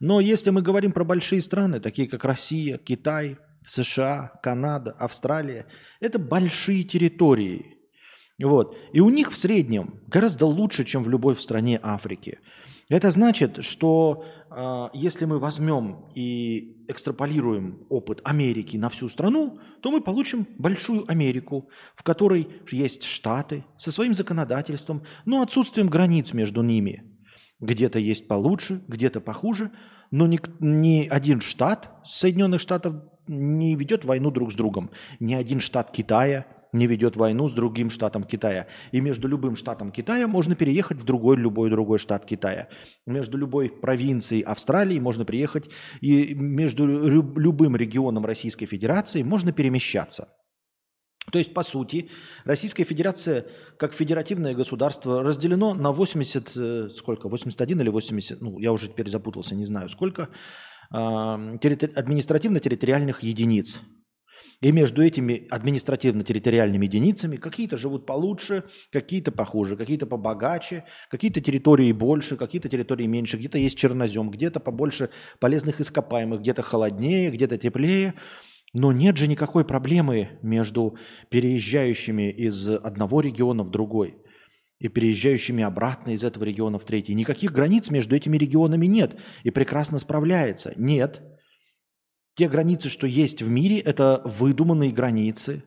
[0.00, 3.36] Но если мы говорим про большие страны, такие как Россия, Китай,
[3.66, 5.66] США, Канада, Австралия,
[6.00, 7.78] это большие территории.
[8.42, 8.76] Вот.
[8.92, 12.38] И у них в среднем гораздо лучше, чем в любой в стране Африки.
[12.88, 19.90] Это значит, что э, если мы возьмем и экстраполируем опыт Америки на всю страну, то
[19.90, 26.62] мы получим большую Америку, в которой есть штаты со своим законодательством, но отсутствием границ между
[26.62, 27.04] ними.
[27.60, 29.70] Где-то есть получше, где-то похуже,
[30.10, 34.90] но ни, ни один штат Соединенных Штатов не ведет войну друг с другом.
[35.20, 38.66] Ни один штат Китая не ведет войну с другим штатом Китая.
[38.92, 42.68] И между любым штатом Китая можно переехать в другой, любой другой штат Китая.
[43.06, 45.70] Между любой провинцией Австралии можно приехать,
[46.00, 50.28] и между любым регионом Российской Федерации можно перемещаться.
[51.32, 52.10] То есть, по сути,
[52.44, 53.46] Российская Федерация,
[53.78, 59.08] как федеративное государство, разделено на 80, э, сколько, 81 или 80, ну, я уже теперь
[59.08, 60.28] запутался, не знаю сколько,
[60.90, 63.80] административно-территориальных единиц.
[64.64, 72.38] И между этими административно-территориальными единицами какие-то живут получше, какие-то похуже, какие-то побогаче, какие-то территории больше,
[72.38, 78.14] какие-то территории меньше, где-то есть чернозем, где-то побольше полезных ископаемых, где-то холоднее, где-то теплее.
[78.72, 80.96] Но нет же никакой проблемы между
[81.28, 84.16] переезжающими из одного региона в другой
[84.78, 87.12] и переезжающими обратно из этого региона в третий.
[87.12, 90.72] Никаких границ между этими регионами нет и прекрасно справляется.
[90.76, 91.20] Нет.
[92.34, 95.62] Те границы, что есть в мире, это выдуманные границы.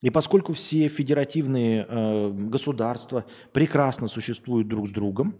[0.00, 5.36] И поскольку все федеративные э, государства прекрасно существуют друг с другом,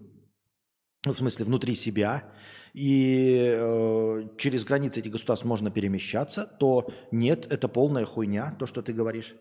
[1.05, 2.31] ну, в смысле внутри себя,
[2.73, 8.81] и э, через границы этих государств можно перемещаться, то нет, это полная хуйня, то, что
[8.81, 9.35] ты говоришь.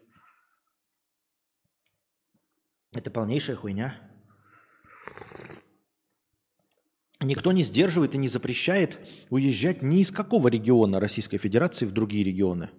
[2.95, 3.95] Это полнейшая хуйня.
[7.25, 8.99] Никто не сдерживает и не запрещает
[9.31, 12.71] уезжать ни из какого региона Российской Федерации в другие регионы.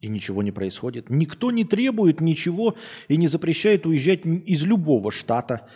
[0.00, 1.10] И ничего не происходит.
[1.10, 2.76] Никто не требует ничего
[3.08, 5.68] и не запрещает уезжать из любого штата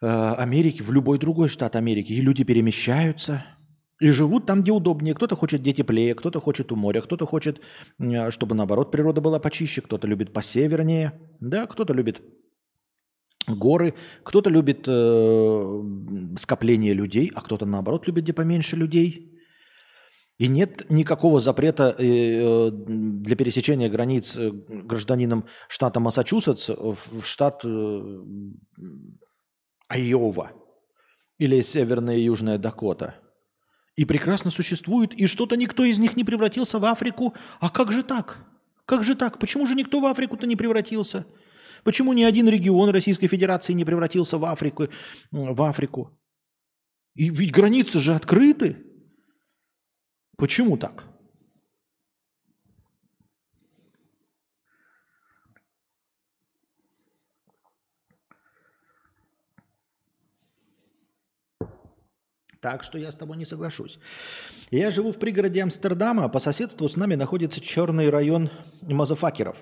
[0.00, 2.12] э, Америки в любой другой штат Америки.
[2.12, 3.44] И люди перемещаются
[4.00, 5.14] и живут там, где удобнее.
[5.14, 7.60] Кто-то хочет где теплее, кто-то хочет у моря, кто-то хочет,
[8.30, 12.22] чтобы наоборот природа была почище, кто-то любит посевернее, да, кто-то любит
[13.46, 13.94] горы.
[14.22, 15.82] Кто-то любит э,
[16.38, 19.30] скопление людей, а кто-то наоборот любит где поменьше людей.
[20.38, 28.00] И нет никакого запрета э, для пересечения границ э, гражданином штата Массачусетс в штат э,
[29.88, 30.52] Айова
[31.38, 33.16] или Северная и Южная Дакота.
[33.96, 37.34] И прекрасно существует, и что-то никто из них не превратился в Африку.
[37.60, 38.38] А как же так?
[38.86, 39.38] Как же так?
[39.38, 41.26] Почему же никто в Африку-то не превратился?
[41.84, 44.88] Почему ни один регион Российской Федерации не превратился в Африку?
[45.30, 46.10] В Африку?
[47.14, 48.76] И ведь границы же открыты.
[50.36, 51.04] Почему так?
[62.60, 63.98] Так что я с тобой не соглашусь.
[64.70, 68.50] Я живу в пригороде Амстердама, а по соседству с нами находится черный район
[68.82, 69.56] мазафакеров.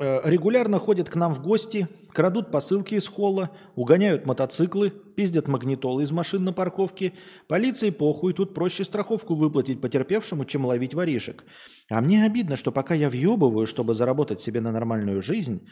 [0.00, 6.04] Э, регулярно ходят к нам в гости, крадут посылки из холла, угоняют мотоциклы, пиздят магнитолы
[6.04, 7.14] из машин на парковке.
[7.48, 11.44] Полиции похуй, тут проще страховку выплатить потерпевшему, чем ловить воришек.
[11.90, 15.66] А мне обидно, что пока я въебываю, чтобы заработать себе на нормальную жизнь,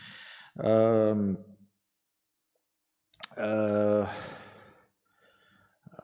[0.59, 1.39] эм,
[3.37, 4.07] э,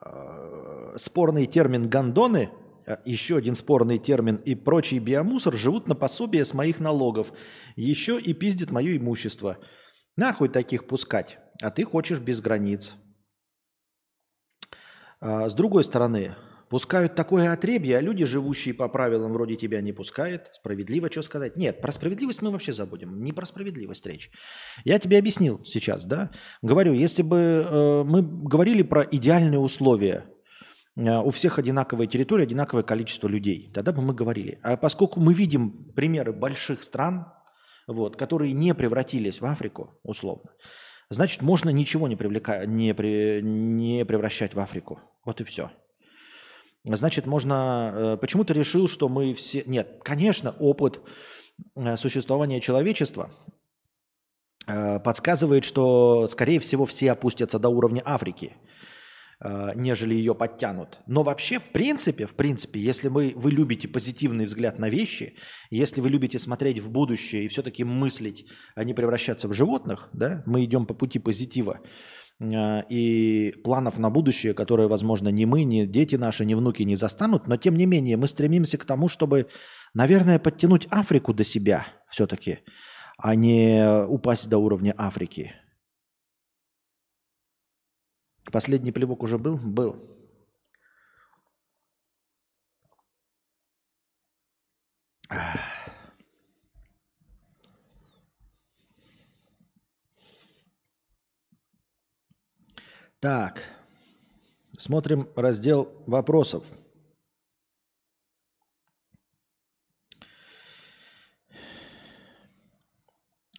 [0.01, 2.51] э, спорный термин «гандоны»
[3.05, 7.33] еще один спорный термин и прочий биомусор живут на пособие с моих налогов.
[7.75, 9.57] Еще и пиздит мое имущество.
[10.15, 12.93] Нахуй таких пускать, а ты хочешь без границ.
[15.19, 16.35] А, с другой стороны,
[16.69, 20.49] пускают такое отребье, а люди, живущие по правилам вроде тебя, не пускают.
[20.53, 21.55] Справедливо что сказать?
[21.55, 23.23] Нет, про справедливость мы вообще забудем.
[23.23, 24.29] Не про справедливость речь.
[24.83, 26.29] Я тебе объяснил сейчас, да?
[26.61, 30.42] Говорю, если бы э, мы говорили про идеальные условия Э,
[30.95, 33.71] у всех одинаковая территория, одинаковое количество людей.
[33.73, 34.59] Тогда бы мы говорили.
[34.61, 37.33] А поскольку мы видим примеры больших стран,
[37.87, 40.51] вот, которые не превратились в Африку, условно,
[41.09, 42.65] значит, можно ничего не, привлека...
[42.65, 43.41] не, при...
[43.41, 44.99] не превращать в Африку.
[45.25, 45.71] Вот и все.
[46.83, 47.91] Значит, можно...
[47.95, 49.63] Э, почему ты решил, что мы все...
[49.65, 51.01] Нет, конечно, опыт
[51.75, 53.31] э, существования человечества
[54.65, 58.72] подсказывает, что, скорее всего, все опустятся до уровня Африки– Э,
[59.75, 60.99] нежели ее подтянут.
[61.07, 65.35] Но вообще, в принципе, в принципе, если вы, вы любите позитивный взгляд на вещи,
[65.69, 70.43] если вы любите смотреть в будущее и все-таки мыслить, а не превращаться в животных, да,
[70.45, 71.81] мы идем по пути позитива
[72.39, 76.95] э, и планов на будущее, которые, возможно, ни мы, ни дети наши, ни внуки не
[76.95, 79.47] застанут, но тем не менее мы стремимся к тому, чтобы
[79.93, 82.59] Наверное, подтянуть Африку до себя все-таки,
[83.17, 85.53] а не упасть до уровня Африки.
[88.51, 89.57] Последний плевок уже был?
[89.57, 90.13] Был.
[103.19, 103.63] Так,
[104.77, 106.67] смотрим раздел вопросов.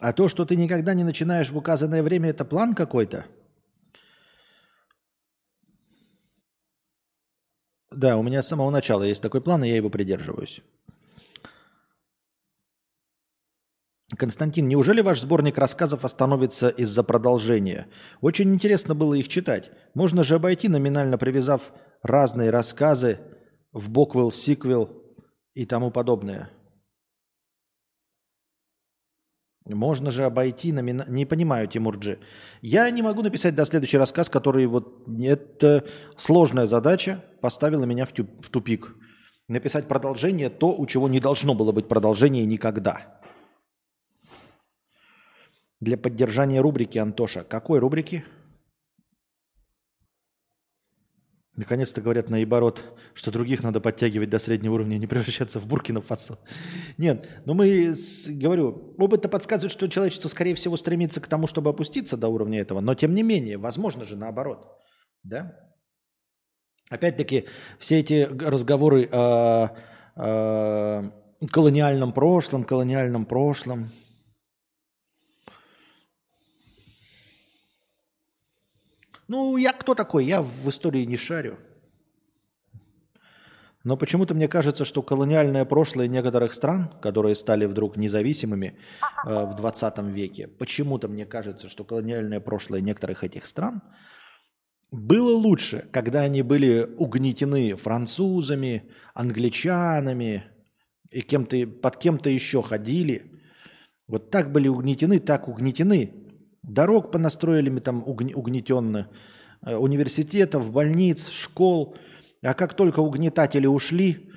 [0.01, 3.25] А то, что ты никогда не начинаешь в указанное время, это план какой-то?
[7.95, 10.63] Да, у меня с самого начала есть такой план, и я его придерживаюсь.
[14.17, 17.89] Константин, неужели ваш сборник рассказов остановится из-за продолжения?
[18.21, 19.71] Очень интересно было их читать.
[19.95, 21.73] Можно же обойти, номинально привязав
[22.03, 23.19] разные рассказы
[23.73, 24.91] в боквел, сиквел
[25.55, 26.51] и тому подобное.
[29.67, 31.07] Можно же обойти номина...
[31.09, 32.19] Не понимаю, Тимурджи.
[32.61, 35.09] Я не могу написать до следующий рассказ, который вот...
[35.23, 35.85] Это
[36.17, 38.27] сложная задача поставила меня в, тю...
[38.41, 38.95] в тупик.
[39.49, 43.21] Написать продолжение то, у чего не должно было быть продолжение никогда.
[45.81, 47.43] Для поддержания рубрики, Антоша.
[47.43, 48.23] Какой рубрики?
[51.57, 52.83] Наконец-то говорят наоборот,
[53.15, 56.39] что других надо подтягивать до среднего уровня, не превращаться в Буркина Фасо.
[56.99, 61.71] Нет, но мы, с, говорю, опыт подсказывает, что человечество, скорее всего, стремится к тому, чтобы
[61.71, 64.67] опуститься до уровня этого, но тем не менее, возможно же наоборот.
[65.23, 65.55] Да?
[66.91, 67.47] Опять-таки,
[67.79, 69.77] все эти разговоры о,
[70.17, 71.11] о
[71.53, 73.93] колониальном прошлом, колониальном прошлом–
[79.35, 80.27] Ну, я кто такой?
[80.27, 81.59] Я в истории не шарю.
[83.83, 88.79] Но почему-то мне кажется, что колониальное прошлое некоторых стран, которые стали вдруг независимыми
[89.27, 93.83] э, в 20 веке, почему-то мне кажется, что колониальное прошлое некоторых этих стран
[94.93, 100.45] было лучше, когда они были угнетены французами, англичанами
[101.11, 103.33] и кем-то, под кем-то еще ходили.
[104.07, 106.24] Вот так были угнетены, так угнетены,
[106.67, 109.11] Дорог понастроили мы там угнетенно,
[109.67, 111.97] э, университетов, больниц, школ.
[112.43, 114.31] А как только угнетатели ушли,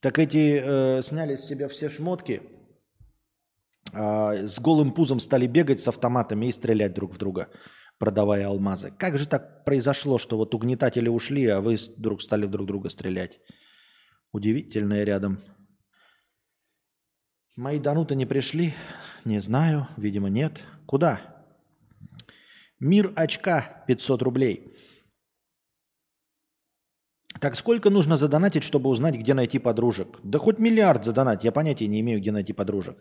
[0.00, 2.42] так эти э, сняли с себя все шмотки,
[3.92, 7.48] э, с голым пузом стали бегать с автоматами и стрелять друг в друга,
[7.98, 8.92] продавая алмазы.
[8.98, 13.40] Как же так произошло, что вот угнетатели ушли, а вы вдруг стали друг друга стрелять?
[14.32, 15.40] Удивительное рядом.
[17.56, 18.74] Мои дануты не пришли?
[19.24, 20.62] Не знаю, видимо, нет.
[20.86, 21.29] Куда?
[22.80, 24.74] Мир очка 500 рублей.
[27.40, 30.18] Так сколько нужно задонатить, чтобы узнать, где найти подружек?
[30.22, 32.98] Да хоть миллиард задонать, я понятия не имею, где найти подружек.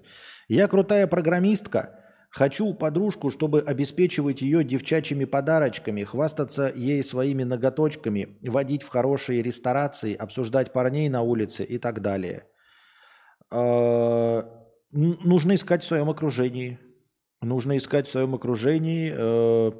[0.47, 1.99] Я крутая программистка,
[2.29, 10.13] хочу подружку, чтобы обеспечивать ее девчачьими подарочками, хвастаться ей своими ноготочками, водить в хорошие ресторации,
[10.13, 12.45] обсуждать парней на улице и так далее.
[13.51, 14.43] А,
[14.91, 16.79] нужно искать в своем окружении.
[17.41, 19.71] Нужно искать в своем окружении, э,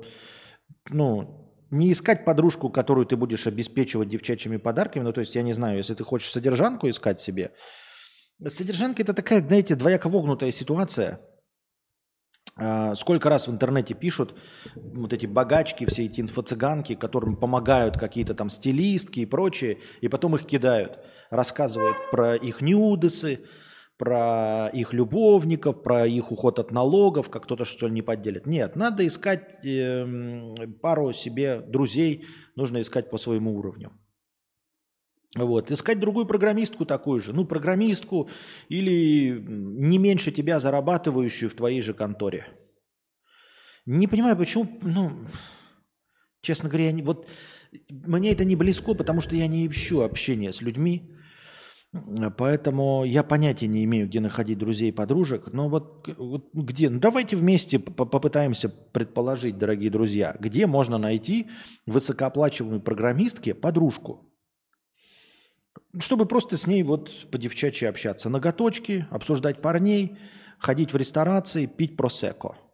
[0.89, 5.03] ну, не искать подружку, которую ты будешь обеспечивать девчачьими подарками.
[5.03, 7.51] Ну, то есть, я не знаю, если ты хочешь содержанку искать себе.
[8.47, 11.20] Содержанка– это такая, знаете, двояко вогнутая ситуация.
[12.55, 14.38] А, сколько раз в интернете пишут
[14.76, 20.36] вот эти богачки, все эти инфо-цыганки, которым помогают какие-то там стилистки и прочее, и потом
[20.36, 20.99] их кидают,
[21.30, 23.45] рассказывают про их нюдесы,
[24.00, 28.47] про их любовников, про их уход от налогов, как кто-то что-то не подделит.
[28.47, 32.26] Нет, надо искать э, пару себе друзей,
[32.56, 33.91] нужно искать по своему уровню.
[35.36, 35.70] Вот.
[35.70, 38.30] Искать другую программистку такую же, ну, программистку
[38.70, 42.47] или не меньше тебя зарабатывающую в твоей же конторе.
[43.86, 45.12] Не понимаю, почему, ну,
[46.41, 47.28] честно говоря, не, вот
[47.89, 51.18] мне это не близко, потому что я не ищу общения с людьми,
[52.38, 55.52] Поэтому я понятия не имею, где находить друзей и подружек.
[55.54, 56.90] Но вот, вот где?
[56.90, 61.48] Ну, давайте вместе попытаемся предположить, дорогие друзья, где можно найти
[61.88, 64.32] высокооплачиваемой программистке подружку.
[65.98, 68.30] Чтобы просто с ней вот по девчачьи общаться.
[68.30, 70.16] Ноготочки, обсуждать парней,
[70.60, 72.56] ходить в ресторации, пить просеко–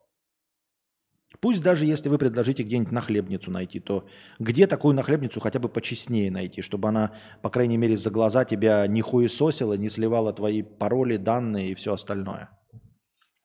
[1.45, 4.07] Пусть даже если вы предложите где-нибудь нахлебницу найти, то
[4.39, 8.87] где такую нахлебницу хотя бы почестнее найти, чтобы она, по крайней мере, за глаза тебя
[8.87, 12.49] не хуесосила, не сливала твои пароли, данные и все остальное.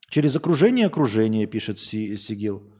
[0.08, 2.74] Через окружение окружение, пишет Сигил.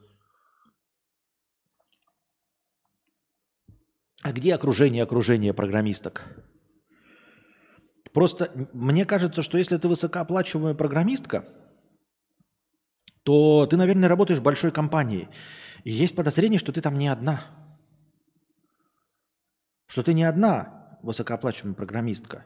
[4.22, 6.24] А где окружение окружения программисток?
[8.14, 11.44] Просто мне кажется, что если ты высокооплачиваемая программистка,
[13.22, 15.28] то ты, наверное, работаешь в большой компании.
[15.84, 17.42] И есть подозрение, что ты там не одна.
[19.86, 22.44] Что ты не одна высокооплачиваемая программистка.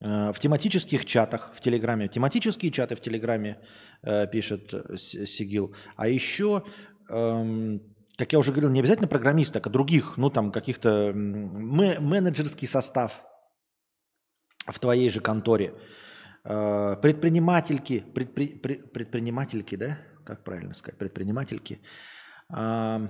[0.00, 3.58] Э, в тематических чатах в Телеграме, тематические чаты в Телеграме
[4.02, 5.74] э, пишет Сигил.
[5.96, 6.64] А еще,
[7.08, 7.82] эм,
[8.16, 13.22] как я уже говорил, не обязательно программисток, а других, ну там каких-то менеджерский состав
[14.66, 15.74] в твоей же конторе.
[16.44, 19.98] Э, предпринимательки, предпри, предпринимательки, да?
[20.24, 20.98] Как правильно сказать?
[20.98, 21.80] Предпринимательки.
[22.54, 23.08] Э,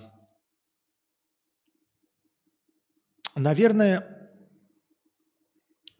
[3.37, 4.31] наверное,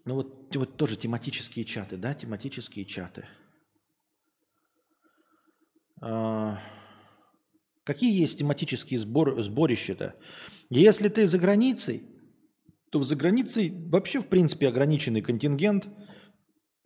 [0.05, 2.15] ну вот, вот тоже тематические чаты, да?
[2.15, 3.27] Тематические чаты.
[6.03, 6.57] Э,
[7.85, 10.17] какие есть тематические сбор, сборища-то?
[10.71, 12.03] Если ты за границей,
[12.91, 15.89] то за границей вообще, в принципе, ограниченный контингент.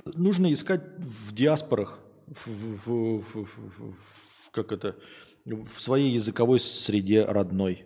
[0.04, 4.96] Нужно искать в диаспорах, в, в, в, в, как это,
[5.44, 7.84] в своей языковой среде родной.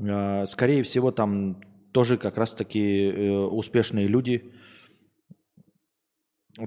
[0.00, 1.60] А, скорее всего, там
[1.92, 4.52] тоже как раз-таки э, успешные люди,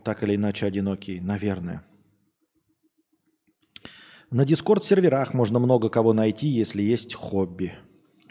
[0.03, 1.85] так или иначе одинокие, наверное.
[4.31, 7.75] На дискорд-серверах можно много кого найти, если есть хобби.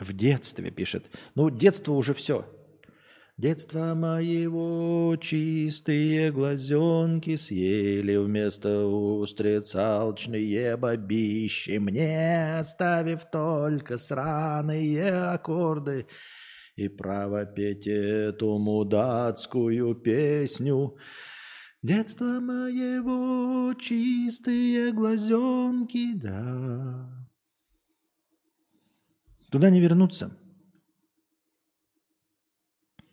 [0.00, 1.10] В детстве пишет.
[1.36, 2.44] Ну, детство уже все.
[3.42, 16.06] Детство моего чистые глазенки съели вместо устриц алчные бабищи, мне оставив только сраные аккорды
[16.76, 20.96] и право петь эту мудацкую песню.
[21.82, 27.10] Детство моего чистые глазенки, да.
[29.50, 30.38] Туда не вернуться.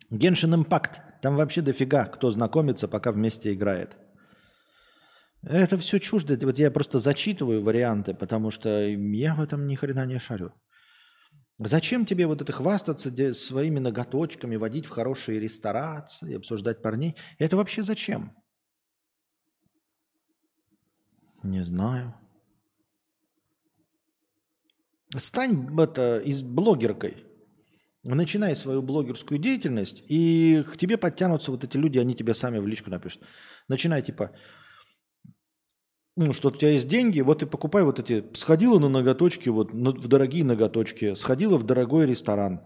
[0.09, 1.01] Геншин Импакт.
[1.21, 3.97] Там вообще дофига, кто знакомится, пока вместе играет.
[5.41, 6.37] Это все чуждо.
[6.45, 10.53] Вот я просто зачитываю варианты, потому что я в этом ни хрена не шарю.
[11.59, 17.15] Зачем тебе вот это хвастаться своими ноготочками, водить в хорошие ресторации, обсуждать парней?
[17.37, 18.33] Это вообще зачем?
[21.43, 22.15] Не знаю.
[25.17, 27.25] Стань это, из блогеркой.
[28.15, 32.65] Начинай свою блогерскую деятельность, и к тебе подтянутся вот эти люди, они тебе сами в
[32.65, 33.21] личку напишут.
[33.67, 34.31] Начинай типа,
[36.17, 39.71] ну, что у тебя есть деньги, вот и покупай вот эти, сходила на ноготочки, вот
[39.71, 42.61] в дорогие ноготочки, сходила в дорогой ресторан.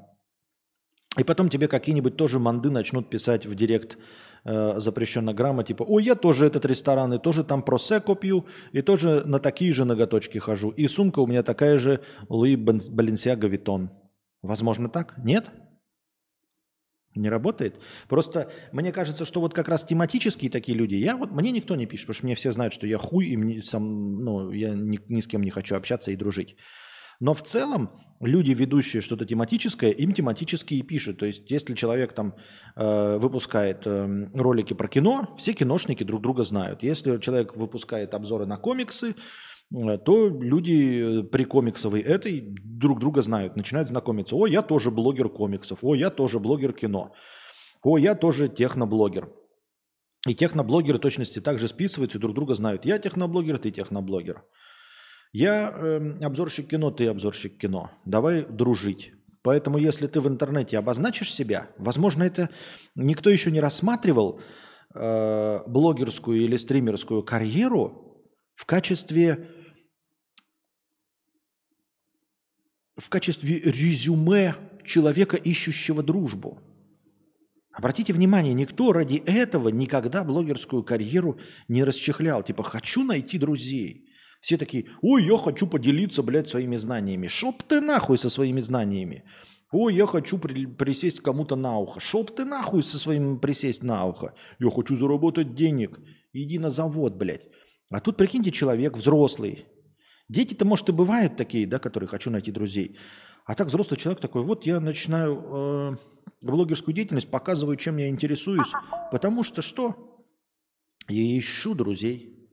[1.18, 3.98] И потом тебе какие-нибудь тоже манды начнут писать в директ
[4.46, 8.82] э, запрещенная грамма, типа, ой, я тоже этот ресторан, и тоже там просеко пью, и
[8.82, 10.70] тоже на такие же ноготочки хожу.
[10.70, 13.92] И сумка у меня такая же Луи Баленсиаго Витон.
[14.44, 15.18] Возможно так?
[15.18, 15.52] Нет?
[17.16, 17.80] Не работает?
[18.10, 21.86] Просто мне кажется, что вот как раз тематические такие люди, я вот, мне никто не
[21.86, 25.00] пишет, потому что мне все знают, что я хуй, и мне, сам, ну, я ни,
[25.08, 26.58] ни с кем не хочу общаться и дружить.
[27.20, 27.90] Но в целом
[28.20, 31.20] люди, ведущие что-то тематическое, им тематические и пишут.
[31.20, 32.36] То есть, если человек там
[32.76, 36.84] э, выпускает э, ролики про кино, все киношники друг друга знают.
[36.84, 39.16] Если человек выпускает обзоры на комиксы,
[39.74, 44.36] то люди э, при комиксовой этой друг друга знают, начинают знакомиться.
[44.36, 45.80] О, я тоже блогер комиксов.
[45.82, 47.14] О, я тоже блогер кино.
[47.82, 49.30] О, я тоже техноблогер.
[50.28, 52.86] И техноблогеры точности также списываются друг друга знают.
[52.86, 54.44] Я техноблогер, ты техноблогер.
[55.32, 57.90] Я э, обзорщик кино, ты обзорщик кино.
[58.06, 59.12] Давай дружить.
[59.42, 62.50] Поэтому, если ты в интернете обозначишь себя, возможно, это
[62.96, 64.40] никто еще не рассматривал
[64.94, 68.04] э, блогерскую или стримерскую карьеру
[68.56, 69.50] в качестве
[72.96, 74.56] в качестве резюме
[74.86, 76.60] человека, ищущего дружбу.
[77.74, 82.44] Обратите внимание, никто ради этого никогда блогерскую карьеру не расчехлял.
[82.44, 84.10] Типа, хочу найти друзей.
[84.42, 87.28] Все такие, ой, я хочу поделиться, блядь, своими знаниями.
[87.28, 89.24] Шоп ты нахуй со своими знаниями.
[89.72, 92.00] Ой, я хочу при, присесть кому-то на ухо.
[92.00, 94.36] Шоп ты нахуй со своим присесть на ухо.
[94.60, 96.00] Я хочу заработать денег.
[96.32, 97.48] Иди на завод, блядь.
[97.90, 99.66] А тут, прикиньте, человек взрослый.
[100.34, 102.98] Дети-то, может, и бывают такие, да, которые хочу найти друзей.
[103.46, 105.98] А так взрослый человек такой, вот я начинаю э,
[106.42, 108.72] блогерскую деятельность, показываю, чем я интересуюсь.
[109.12, 110.26] Потому что что?
[111.08, 112.50] Я ищу друзей.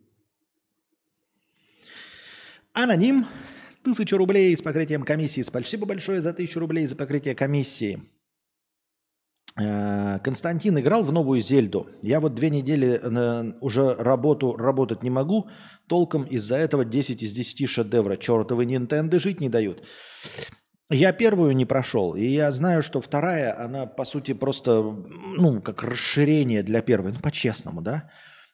[2.74, 3.27] Аноним.
[3.82, 5.40] Тысяча рублей с покрытием комиссии.
[5.40, 8.02] Спасибо большое за тысячу рублей за покрытие комиссии.
[9.60, 11.88] Э, Константин играл в новую Зельду.
[12.02, 15.48] Я вот две недели э, уже работу работать не могу.
[15.88, 18.16] Толком из-за этого 10 из 10 шедевра.
[18.16, 19.82] Чертовы Nintendo жить не дают.
[20.92, 25.84] Я первую не прошел, и я знаю, что вторая, она по сути просто, ну, как
[25.84, 28.10] расширение для первой, ну, по-честному, да.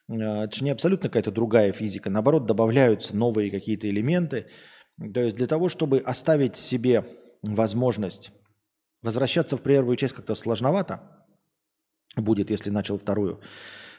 [0.09, 4.47] Э, это же не абсолютно какая-то другая физика, наоборот, добавляются новые какие-то элементы.
[5.13, 7.05] То есть для того, чтобы оставить себе
[7.43, 8.31] возможность
[9.07, 10.99] возвращаться в первую часть как-то сложновато
[12.17, 13.39] будет, если начал вторую.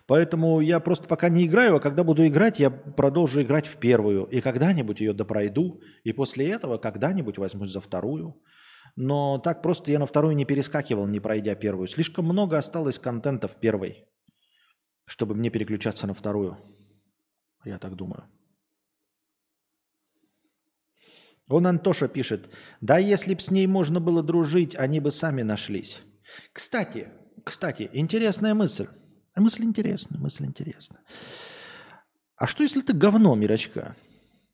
[0.07, 4.25] Поэтому я просто пока не играю, а когда буду играть, я продолжу играть в первую.
[4.25, 5.81] И когда-нибудь ее допройду.
[6.05, 8.35] И после этого когда-нибудь возьмусь за вторую.
[8.97, 11.89] Но так просто я на вторую не перескакивал, не пройдя первую.
[11.89, 14.05] Слишком много осталось контента в первой,
[15.07, 16.59] чтобы мне переключаться на вторую.
[17.65, 18.25] Я так думаю.
[21.49, 22.51] Он Антоша пишет,
[22.81, 26.01] да если б с ней можно было дружить, они бы сами нашлись.
[26.53, 27.09] Кстати,
[27.45, 28.87] кстати, интересная мысль.
[29.35, 31.01] Мысль интересная, мысль интересная.
[32.37, 33.97] А что, если ты говно, Мирочка?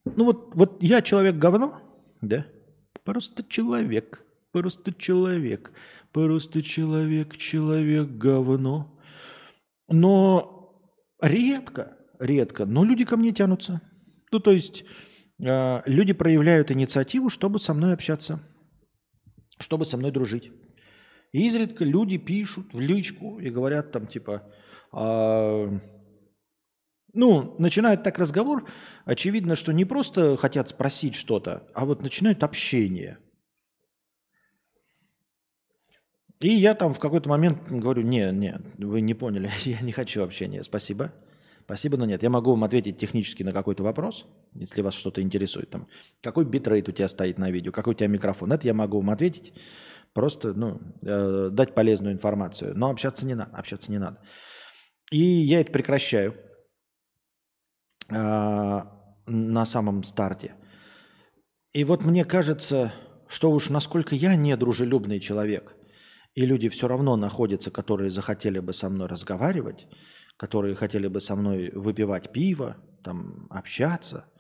[0.05, 1.81] Ну вот, вот я человек говно,
[2.21, 2.47] да?
[3.03, 5.73] Просто человек, просто человек,
[6.13, 8.99] просто человек, человек говно.
[9.89, 10.81] Но
[11.21, 13.81] редко, редко, но люди ко мне тянутся.
[14.31, 14.85] Ну, то есть
[15.39, 18.41] э, люди проявляют инициативу, чтобы со мной общаться,
[19.59, 20.53] чтобы со мной дружить.
[21.33, 24.43] И изредка люди пишут в личку и говорят там типа,
[24.93, 25.69] а,
[27.13, 28.69] ну, начинают так разговор,
[29.05, 33.19] очевидно, что не просто хотят спросить что-то, а вот начинают общение.
[36.41, 40.23] И я там в какой-то момент говорю, не, нет, вы не поняли, я не хочу
[40.23, 41.13] общения, спасибо.
[41.65, 42.23] Спасибо, но нет.
[42.23, 45.71] Я могу вам ответить технически на какой-то вопрос, если вас что-то интересует.
[45.71, 45.89] Там,
[46.21, 48.53] какой битрейт у тебя стоит на видео, какой у тебя микрофон.
[48.53, 49.55] Это я могу вам ответить,
[50.13, 52.77] просто ну, э, дать полезную информацию.
[52.77, 54.21] Но общаться не надо, общаться не надо.
[55.11, 56.35] И я это прекращаю
[58.11, 58.83] э,
[59.27, 60.55] на самом старте.
[61.73, 62.93] И вот мне кажется,
[63.27, 65.75] что уж насколько я недружелюбный человек,
[66.35, 69.87] и люди все равно находятся, которые захотели бы со мной разговаривать,
[70.37, 74.31] которые хотели бы со мной выпивать пиво, там, общаться.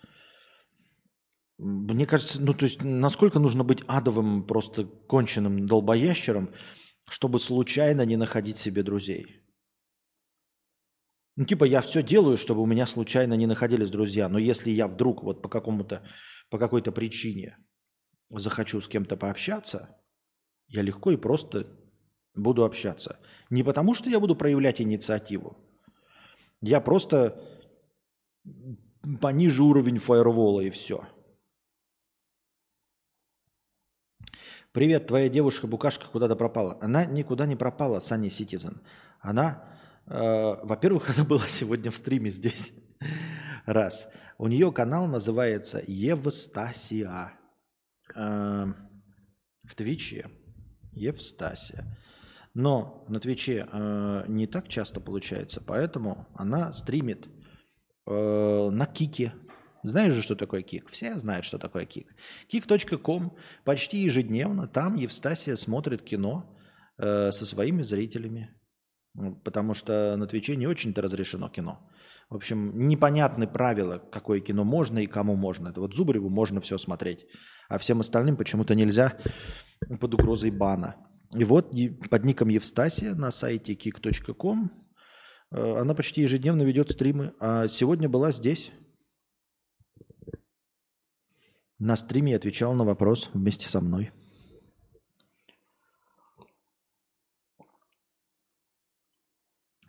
[1.58, 6.50] Мне кажется, ну то есть насколько нужно быть адовым, просто конченным долбоящером,
[7.08, 9.44] чтобы случайно не находить себе друзей.
[11.36, 14.28] Ну, типа, я все делаю, чтобы у меня случайно не находились друзья.
[14.28, 16.04] Но если я вдруг вот по какому-то,
[16.48, 17.58] по какой-то причине
[18.30, 20.00] захочу с кем-то пообщаться,
[20.68, 21.66] я легко и просто
[22.34, 23.18] буду общаться.
[23.50, 25.63] Не потому, что я буду проявлять инициативу.
[26.66, 27.40] Я просто
[29.20, 31.06] пониже уровень фаервола и все.
[34.72, 36.78] Привет, твоя девушка-букашка куда-то пропала.
[36.80, 38.80] Она никуда не пропала, Сани Ситизен.
[39.20, 39.68] Она
[40.06, 42.74] Э, во-первых, она была сегодня в стриме здесь.
[43.66, 44.08] Раз.
[44.38, 47.32] У нее канал называется Евстасия.
[48.14, 48.66] Э,
[49.62, 50.30] в Твиче.
[50.92, 51.84] Евстасия.
[52.54, 57.28] Но на Твиче э, не так часто получается, поэтому она стримит
[58.06, 59.32] на Кике.
[59.82, 60.88] Знаешь же, что такое Кик?
[60.90, 62.14] Все знают, что такое Кик.
[62.48, 64.68] Кик.ком почти ежедневно.
[64.68, 66.54] Там Евстасия смотрит кино
[66.98, 68.50] со своими зрителями.
[69.42, 71.88] Потому что на Твиче не очень-то разрешено кино.
[72.28, 75.68] В общем, непонятны правила, какое кино можно и кому можно.
[75.68, 77.26] Это вот Зубареву можно все смотреть,
[77.68, 79.16] а всем остальным почему-то нельзя
[80.00, 80.96] под угрозой бана.
[81.34, 81.74] И вот
[82.10, 84.70] под ником Евстасия на сайте kick.com
[85.50, 88.70] э, она почти ежедневно ведет стримы, а сегодня была здесь.
[91.78, 94.12] На стриме отвечал на вопрос вместе со мной.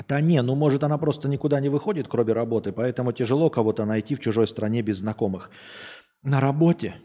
[0.08, 4.16] Да не, ну может она просто никуда не выходит, кроме работы, поэтому тяжело кого-то найти
[4.16, 5.52] в чужой стране без знакомых.
[6.24, 6.96] На работе.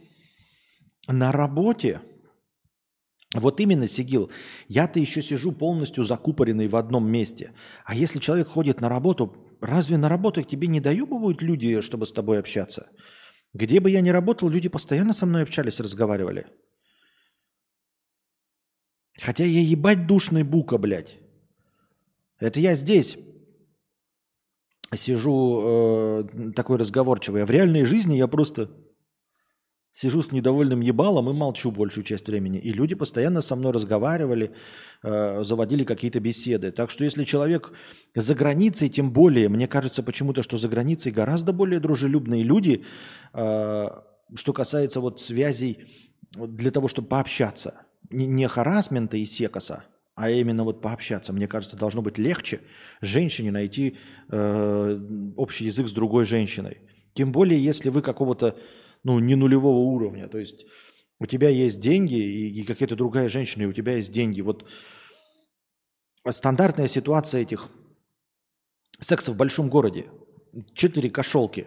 [1.07, 2.01] На работе.
[3.35, 4.31] Вот именно, Сигил,
[4.67, 7.53] я-то еще сижу полностью закупоренный в одном месте.
[7.85, 12.07] А если человек ходит на работу, разве на работу к тебе не доебывают люди, чтобы
[12.07, 12.91] с тобой общаться?
[13.55, 16.47] Где бы я ни работал, люди постоянно со мной общались, разговаривали.
[19.21, 21.19] Хотя я ебать душный бука, блядь.
[22.41, 23.17] Это я здесь
[24.97, 28.71] сижу э, такой разговорчивый, а в реальной жизни я просто
[29.93, 32.59] сижу с недовольным ебалом и молчу большую часть времени.
[32.59, 34.53] И люди постоянно со мной разговаривали,
[35.03, 36.71] э, заводили какие-то беседы.
[36.71, 37.73] Так что если человек
[38.15, 42.85] за границей, тем более, мне кажется почему-то, что за границей гораздо более дружелюбные люди,
[43.35, 43.89] э,
[44.35, 45.79] что касается вот связей
[46.37, 47.83] для того, чтобы пообщаться.
[48.11, 49.85] Не, харасмента и секоса,
[50.15, 51.33] а именно вот пообщаться.
[51.33, 52.61] Мне кажется, должно быть легче
[53.01, 53.97] женщине найти
[54.31, 55.01] э,
[55.37, 56.79] общий язык с другой женщиной.
[57.15, 58.57] Тем более, если вы какого-то,
[59.05, 60.29] ну, не нулевого уровня.
[60.29, 60.67] То есть
[61.19, 64.41] у тебя есть деньги, и, и какая-то другая женщина, и у тебя есть деньги.
[64.41, 64.67] Вот
[66.29, 67.69] стандартная ситуация этих
[69.01, 70.07] секса в большом городе.
[70.75, 71.67] Четыре кошелки.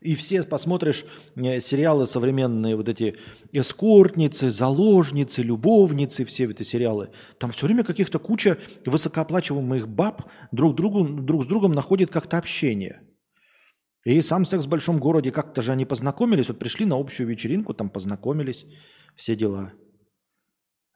[0.00, 1.04] И все посмотришь
[1.36, 3.16] э, сериалы современные, вот эти
[3.52, 7.10] эскортницы, заложницы, любовницы, все эти сериалы.
[7.38, 8.56] Там все время каких-то куча
[8.86, 10.22] высокооплачиваемых баб
[10.52, 13.02] друг, другу, друг с другом находит как-то общение.
[14.04, 17.74] И сам секс в большом городе, как-то же они познакомились, вот пришли на общую вечеринку,
[17.74, 18.66] там познакомились,
[19.14, 19.72] все дела.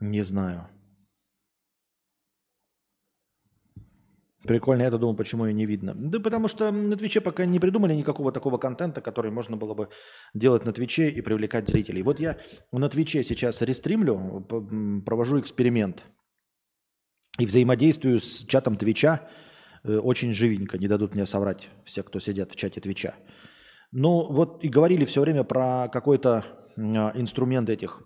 [0.01, 0.69] Не знаю.
[4.47, 5.95] Прикольно, я-то думал, почему ее не видно.
[5.95, 9.89] Да потому что на Твиче пока не придумали никакого такого контента, который можно было бы
[10.35, 12.03] делать на Твиче и привлекать зрителей.
[12.03, 12.39] Вот я
[12.71, 14.47] на Твиче сейчас рестримлю,
[15.07, 16.05] провожу эксперимент.
[17.39, 19.29] И взаимодействую с чатом Твича
[19.85, 23.15] очень живенько, не дадут мне соврать все, кто сидят в чате Твича.
[23.93, 26.45] Ну вот и говорили все время про какой-то
[26.77, 28.03] инструмент этих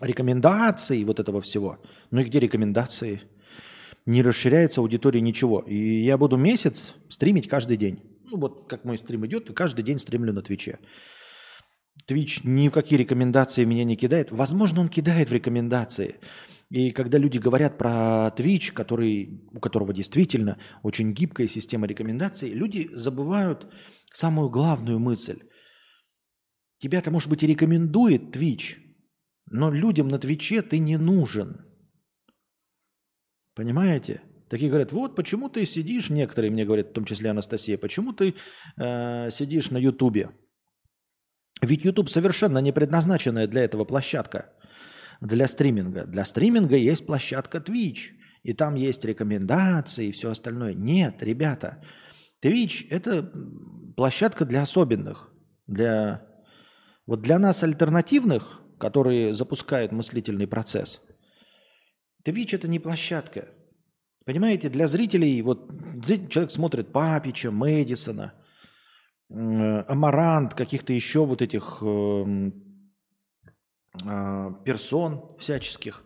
[0.00, 1.82] рекомендаций вот этого всего.
[2.10, 3.22] Ну и где рекомендации?
[4.06, 5.60] не расширяется аудитория ничего.
[5.60, 8.02] И я буду месяц стримить каждый день.
[8.30, 10.78] Ну вот как мой стрим идет, и каждый день стримлю на Твиче.
[12.06, 14.30] Твич ни в какие рекомендации меня не кидает.
[14.30, 16.16] Возможно, он кидает в рекомендации.
[16.74, 22.88] И когда люди говорят про Twitch, который, у которого действительно очень гибкая система рекомендаций, люди
[22.92, 23.72] забывают
[24.12, 25.38] самую главную мысль.
[26.78, 28.78] Тебя-то, может быть, и рекомендует Twitch,
[29.46, 31.64] но людям на Твиче ты не нужен.
[33.54, 34.22] Понимаете?
[34.50, 38.34] Такие говорят, вот почему ты сидишь, некоторые мне говорят, в том числе Анастасия, почему ты
[38.78, 40.30] э, сидишь на Ютубе?
[41.62, 44.52] Ведь Ютуб совершенно не предназначенная для этого площадка,
[45.20, 46.04] для стриминга.
[46.04, 48.12] Для стриминга есть площадка Twitch,
[48.42, 50.74] и там есть рекомендации и все остальное.
[50.74, 51.82] Нет, ребята,
[52.42, 53.32] Twitch– это
[53.96, 55.32] площадка для особенных,
[55.66, 56.26] для,
[57.06, 61.00] вот для нас альтернативных, которые запускают мыслительный процесс–
[62.24, 63.48] Twitch это не площадка.
[64.24, 65.70] Понимаете, для зрителей, вот
[66.30, 68.32] человек смотрит Папича, Мэдисона,
[69.28, 71.82] Амарант, каких-то еще вот этих
[74.02, 76.04] э, персон всяческих.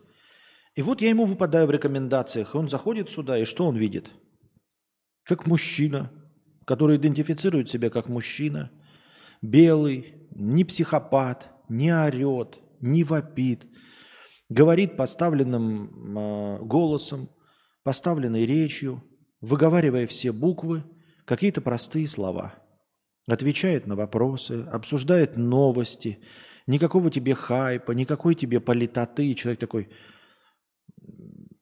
[0.75, 4.13] И вот я ему выпадаю в рекомендациях, и он заходит сюда, и что он видит?
[5.25, 6.13] Как мужчина,
[6.67, 8.71] который идентифицирует себя как мужчина,
[9.43, 13.67] белый, не психопат, не орет, не вопит–
[14.49, 17.31] говорит поставленным э, голосом,
[17.83, 19.03] поставленной речью,
[19.41, 20.85] выговаривая все буквы,
[21.25, 22.55] какие-то простые слова.
[23.27, 26.19] Отвечает на вопросы, обсуждает новости,
[26.69, 29.27] никакого тебе хайпа, никакой тебе политоты.
[29.27, 29.89] И человек такой,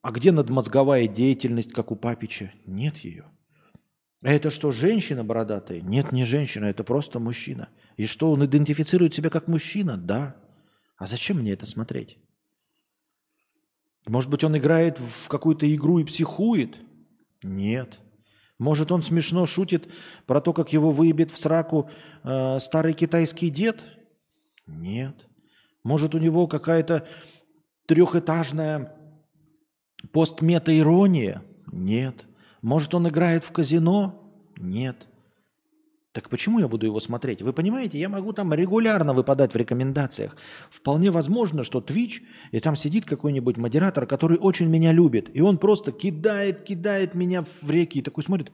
[0.01, 2.51] а где надмозговая деятельность, как у Папича?
[2.65, 3.25] Нет ее.
[4.23, 5.81] А это что, женщина бородатая?
[5.81, 7.69] Нет, не женщина, это просто мужчина.
[7.97, 9.97] И что, он идентифицирует себя как мужчина?
[9.97, 10.35] Да.
[10.97, 12.17] А зачем мне это смотреть?
[14.05, 16.77] Может быть, он играет в какую-то игру и психует?
[17.43, 17.99] Нет.
[18.57, 19.87] Может, он смешно шутит
[20.25, 21.89] про то, как его выебет в сраку
[22.23, 23.83] э, старый китайский дед?
[24.67, 25.27] Нет.
[25.83, 27.07] Может, у него какая-то
[27.87, 28.93] трехэтажная
[30.11, 31.43] постмета-ирония?
[31.71, 32.25] Нет.
[32.61, 34.31] Может, он играет в казино?
[34.57, 35.07] Нет.
[36.17, 37.43] Так почему я буду его смотреть?
[37.43, 40.35] Вы понимаете, я могу там регулярно выпадать в рекомендациях.
[40.71, 42.21] Вполне возможно, что Twitch,
[42.51, 47.43] и там сидит какой-нибудь модератор, который очень меня любит, и он просто кидает, кидает меня
[47.43, 48.51] в реки и такой смотрит,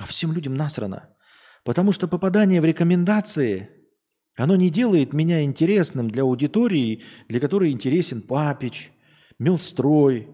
[0.00, 1.08] а всем людям насрано.
[1.64, 3.70] Потому что попадание в рекомендации,
[4.36, 8.92] оно не делает меня интересным для аудитории, для которой интересен Папич,
[9.38, 10.28] Милстрой,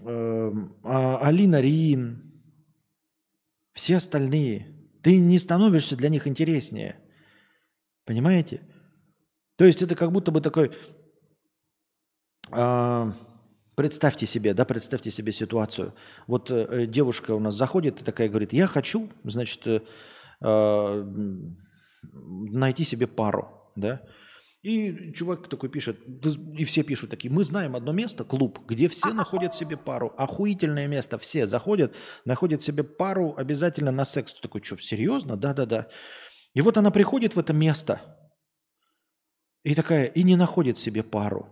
[0.00, 0.52] э,
[0.84, 2.32] Алина Рин,
[3.72, 4.72] все остальные–
[5.06, 6.96] ты не становишься для них интереснее.
[8.06, 8.60] Понимаете?
[9.54, 10.72] То есть это как будто бы такой...
[12.50, 13.12] Э,
[13.76, 15.94] представьте себе, да, представьте себе ситуацию.
[16.26, 19.80] Вот э, девушка у нас заходит и такая говорит, я хочу, значит, э,
[22.12, 24.02] найти себе пару, да.
[24.62, 25.98] И чувак такой пишет,
[26.58, 30.12] и все пишут такие, мы знаем одно место, клуб, где все находят себе пару.
[30.16, 34.34] Охуительное место, все заходят, находят себе пару обязательно на секс.
[34.34, 35.36] Ты такой, что, серьезно?
[35.36, 35.86] Да-да-да.
[36.54, 38.00] И вот она приходит в это место,
[39.62, 41.48] и такая, и не находит себе пару.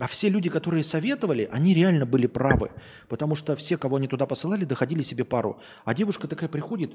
[0.00, 2.72] А все люди, которые советовали, они реально были правы.
[3.08, 5.60] Потому что все, кого они туда посылали, доходили себе пару.
[5.84, 6.92] А девушка такая приходит,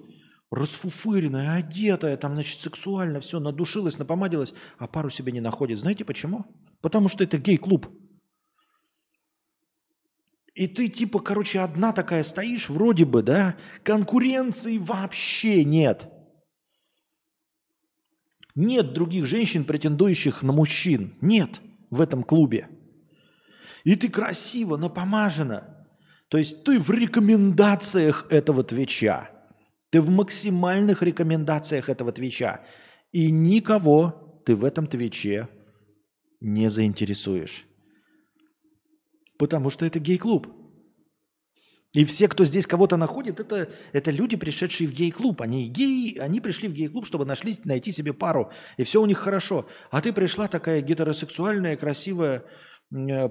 [0.52, 5.80] расфуфыренная, одетая, там, значит, сексуально, все, надушилась, напомадилась, а пару себе не находит.
[5.80, 6.46] Знаете почему?
[6.82, 7.88] Потому что это гей-клуб.
[10.56, 16.10] И ты типа, короче, одна такая стоишь, вроде бы, да, конкуренции вообще нет.
[18.56, 21.16] Нет других женщин, претендующих на мужчин.
[21.22, 22.68] Нет в этом клубе.
[23.86, 25.88] И ты красиво, напомажена.
[26.28, 29.30] То есть ты в рекомендациях этого Твича.
[29.90, 32.62] Ты в максимальных рекомендациях этого Твича.
[33.12, 35.50] И никого ты в этом Твиче
[36.40, 37.66] не заинтересуешь.
[39.38, 40.48] Потому что это гей-клуб.
[41.94, 45.42] И все, кто здесь кого-то находит, это, это люди, пришедшие в гей-клуб.
[45.42, 48.52] Они геи, они пришли в гей-клуб, чтобы нашли, найти себе пару.
[48.78, 49.68] И все у них хорошо.
[49.90, 52.46] А ты пришла такая гетеросексуальная, красивая,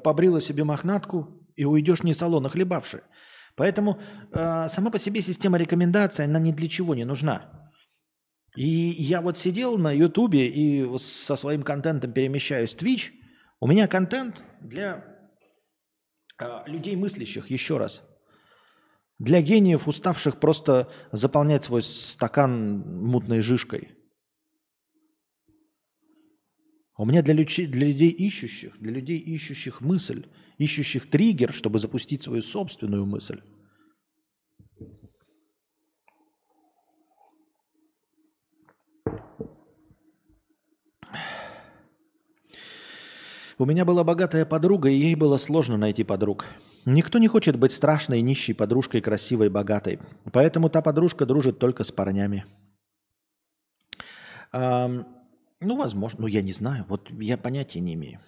[0.03, 3.03] побрила себе мохнатку и уйдешь не салона хлебавши.
[3.59, 4.01] Поэтому
[4.33, 7.71] э, сама по себе система рекомендаций, она ни для чего не нужна.
[8.57, 13.11] И я вот сидел на Ютубе и со своим контентом перемещаюсь в Twitch.
[13.61, 15.05] У меня контент для
[16.41, 18.03] э, людей мыслящих, еще раз–
[19.19, 23.91] для гениев, уставших просто заполнять свой стакан мутной жижкой.
[26.97, 30.27] У меня для, людей, для людей ищущих, для людей ищущих мысль,
[30.59, 33.41] ищущих триггер, чтобы запустить свою собственную мысль.
[43.61, 46.47] У меня была богатая подруга, и ей было сложно найти подруг.
[46.85, 49.99] Никто не хочет быть страшной, нищей подружкой, красивой, богатой.
[50.33, 52.45] Поэтому та подружка дружит только с парнями.
[54.53, 55.07] Эм,
[55.61, 58.21] ну, возможно, ну я не знаю, вот я понятия не имею.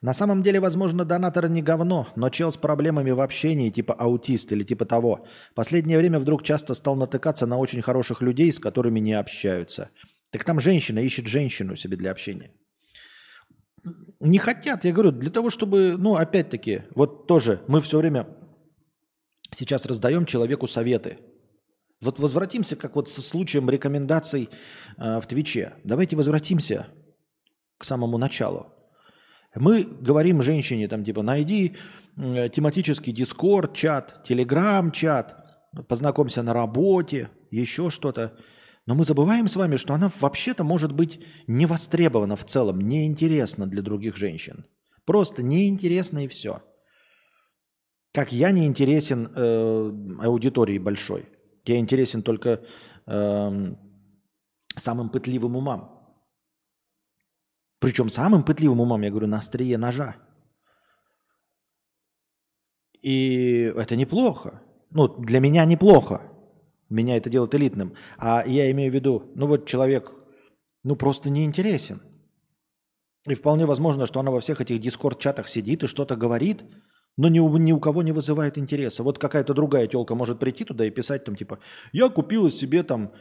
[0.00, 4.52] На самом деле, возможно, донатор не говно, но чел с проблемами в общении, типа аутист
[4.52, 5.26] или типа того.
[5.54, 9.90] Последнее время вдруг часто стал натыкаться на очень хороших людей, с которыми не общаются.
[10.30, 12.50] Так там женщина ищет женщину себе для общения
[14.20, 18.26] не хотят, я говорю, для того, чтобы, ну, опять-таки, вот тоже мы все время
[19.52, 21.18] сейчас раздаем человеку советы.
[22.00, 24.48] Вот возвратимся, как вот со случаем рекомендаций
[24.96, 25.74] э, в Твиче.
[25.84, 26.86] Давайте возвратимся
[27.78, 28.72] к самому началу.
[29.56, 31.76] Мы говорим женщине, там, типа, найди
[32.16, 35.36] э, тематический дискорд, чат, телеграм, чат,
[35.88, 38.36] познакомься на работе, еще что-то.
[38.86, 43.66] Но мы забываем с вами, что она вообще-то может быть не востребована в целом, неинтересна
[43.66, 44.66] для других женщин.
[45.04, 46.62] Просто неинтересна и все.
[48.12, 51.26] Как я не интересен э, аудитории большой.
[51.64, 52.62] Я интересен только
[53.06, 53.74] э,
[54.76, 55.99] самым пытливым умам.
[57.80, 60.16] Причем самым пытливым умам, я говорю, на острие ножа.
[63.02, 64.62] И это неплохо.
[64.90, 66.20] Ну, для меня неплохо.
[66.90, 67.94] Меня это делает элитным.
[68.18, 70.12] А я имею в виду, ну вот человек,
[70.84, 72.02] ну просто неинтересен.
[73.26, 76.64] И вполне возможно, что она во всех этих дискорд-чатах сидит и что-то говорит,
[77.16, 79.02] но ни у, ни у кого не вызывает интереса.
[79.02, 81.60] Вот какая-то другая телка может прийти туда и писать там типа,
[81.92, 83.12] я купила себе там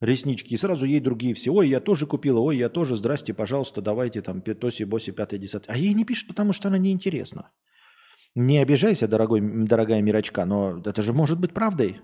[0.00, 3.80] реснички, и сразу ей другие все, ой, я тоже купила, ой, я тоже, здрасте, пожалуйста,
[3.80, 5.74] давайте там тоси, боси, пятый, десятый.
[5.74, 7.50] А ей не пишут, потому что она неинтересна.
[8.34, 12.00] Не обижайся, дорогой, дорогая мирочка, но это же может быть правдой.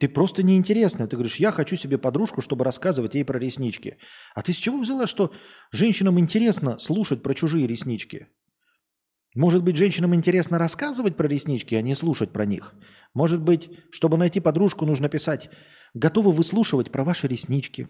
[0.00, 1.06] Ты просто неинтересная.
[1.08, 3.98] Ты говоришь, я хочу себе подружку, чтобы рассказывать ей про реснички.
[4.34, 5.32] А ты с чего взяла, что
[5.72, 8.28] женщинам интересно слушать про чужие реснички?
[9.34, 12.74] Может быть, женщинам интересно рассказывать про реснички, а не слушать про них?
[13.12, 15.50] Может быть, чтобы найти подружку, нужно писать
[15.94, 17.88] «Готовы выслушивать про ваши реснички?»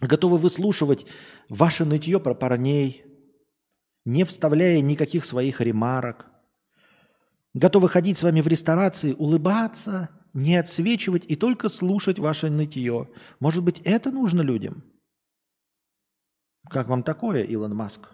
[0.00, 1.06] Готовы выслушивать
[1.50, 3.04] ваше нытье про парней,
[4.06, 6.26] не вставляя никаких своих ремарок.
[7.52, 13.10] Готовы ходить с вами в ресторации, улыбаться– не отсвечивать и только слушать ваше нытье.
[13.40, 14.84] Может быть, это нужно людям?
[16.68, 18.10] Как вам такое, Илон Маск?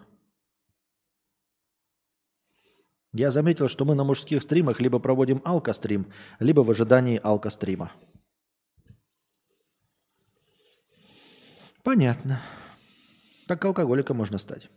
[3.13, 7.91] Я заметил, что мы на мужских стримах либо проводим алкострим, либо в ожидании алкострима.
[11.87, 12.41] Понятно.
[13.47, 14.69] Так алкоголиком можно стать.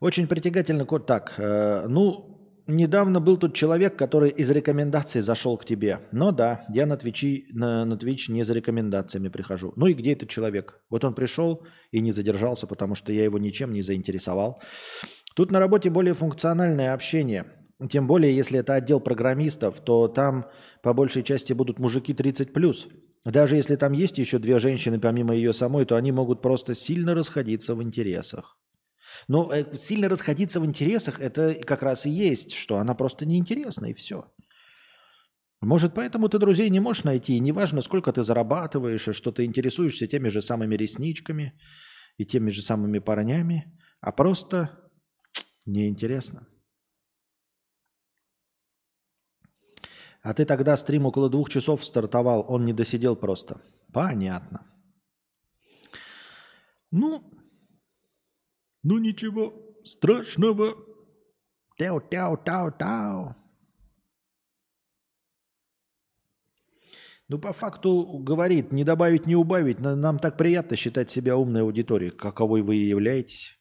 [0.00, 1.06] Очень притягательно кот.
[1.06, 5.98] Так, э, ну, недавно был тут человек, который из рекомендаций зашел к тебе.
[6.10, 9.74] Но да, я на Twitch, на, на Twitch не за рекомендациями прихожу.
[9.76, 10.80] Ну и где этот человек?
[10.88, 14.62] Вот он пришел и не задержался, потому что я его ничем не заинтересовал.
[15.34, 17.44] Тут на работе более функциональное общение.
[17.90, 20.46] Тем более, если это отдел программистов, то там
[20.82, 22.90] по большей части будут мужики 30+.
[23.24, 27.14] Даже если там есть еще две женщины помимо ее самой, то они могут просто сильно
[27.14, 28.58] расходиться в интересах.
[29.28, 33.86] Но э, сильно расходиться в интересах это как раз и есть, что она просто неинтересна
[33.86, 34.24] и все.
[35.60, 39.44] Может, поэтому ты друзей не можешь найти, и неважно, сколько ты зарабатываешь, и что ты
[39.44, 41.52] интересуешься теми же самыми ресничками
[42.16, 44.90] и теми же самыми парнями, а просто
[45.66, 46.46] неинтересно.
[50.22, 53.60] А ты тогда стрим около двух часов стартовал, он не досидел просто.
[53.92, 54.66] Понятно.
[56.90, 57.22] Ну,
[58.82, 59.52] ну ничего
[59.84, 60.74] страшного.
[61.78, 63.36] Тяу-тяу-тяу-тяу.
[67.28, 69.80] Ну, по факту говорит, не добавить, не убавить.
[69.80, 73.57] Нам так приятно считать себя умной аудиторией, каковой вы и являетесь.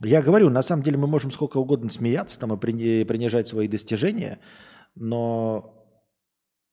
[0.00, 4.40] Я говорю, на самом деле мы можем сколько угодно смеяться там и принижать свои достижения,
[4.94, 5.88] но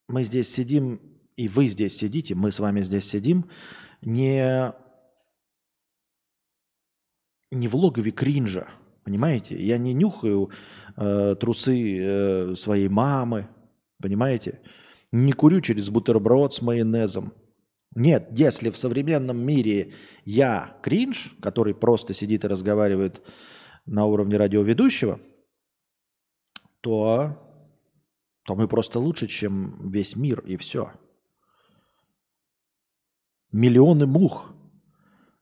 [0.08, 1.00] мы здесь сидим,
[1.36, 3.46] и вы здесь сидите, мы с вами здесь сидим,
[4.02, 4.74] не,
[7.52, 8.68] не в логове кринжа,
[9.04, 9.56] понимаете?
[9.64, 10.50] Я не нюхаю
[10.98, 13.48] э, трусы э, своей мамы,
[14.02, 14.62] понимаете?
[15.12, 17.34] Не курю через бутерброд с майонезом.
[17.94, 19.94] Нет, если в современном мире
[20.24, 23.22] я кринж, который просто сидит и разговаривает
[23.86, 25.20] на уровне радиоведущего,
[26.80, 27.38] то,
[28.44, 30.94] то мы просто лучше, чем весь мир, и все.
[33.52, 34.54] Миллионы мух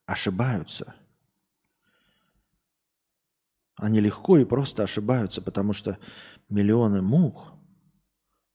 [0.06, 0.96] ошибаются.
[3.76, 6.00] Они легко и просто ошибаются, потому что
[6.50, 7.54] миллионы мух–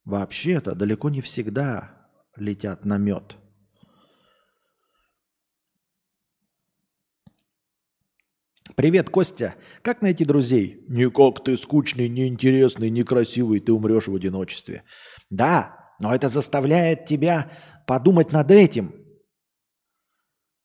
[0.05, 3.37] вообще-то далеко не всегда летят на мед.
[8.77, 9.55] Привет, Костя.
[9.83, 10.85] Как найти друзей?
[10.89, 14.83] Никак ты скучный, неинтересный, некрасивый, ты умрешь в одиночестве.
[15.31, 17.53] Да, но это заставляет тебя
[17.87, 18.95] подумать над этим.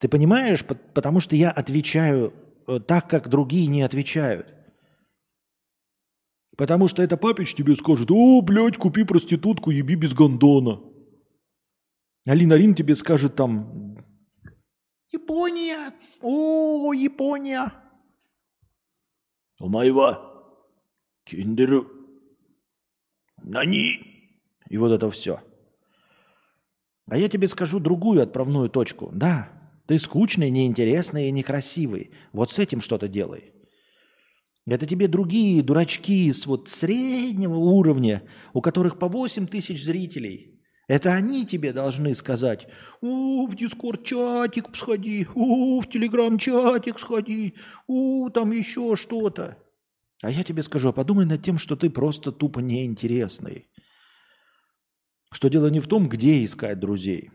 [0.00, 2.32] Ты понимаешь, потому что я отвечаю
[2.66, 4.52] э, так, как другие не отвечают.
[6.56, 10.80] Потому что это папич тебе скажет, о, блядь, купи проститутку, еби без гондона.
[12.26, 13.96] Алина Рин тебе скажет там,
[15.12, 17.72] Япония, о, Япония.
[19.60, 20.18] У моего
[21.24, 21.86] киндеру
[23.42, 24.00] нани.
[24.70, 25.40] И вот это все.
[27.06, 29.10] А я тебе скажу другую отправную точку.
[29.12, 29.50] Да,
[29.86, 32.10] ты скучный, неинтересный и некрасивый.
[32.32, 33.52] Вот с этим что-то делай.
[34.66, 38.22] Это тебе другие дурачки с вот среднего уровня,
[38.54, 40.59] у которых по 8 тысяч зрителей.
[40.90, 42.66] Это они тебе должны сказать,
[43.00, 47.54] о, в дискорд-чатик сходи, о, в телеграм-чатик сходи,
[47.86, 49.56] о, там еще что-то.
[50.20, 53.68] А я тебе скажу, а подумай над тем, что ты просто тупо неинтересный.
[55.30, 57.30] Что дело не в том, где искать друзей,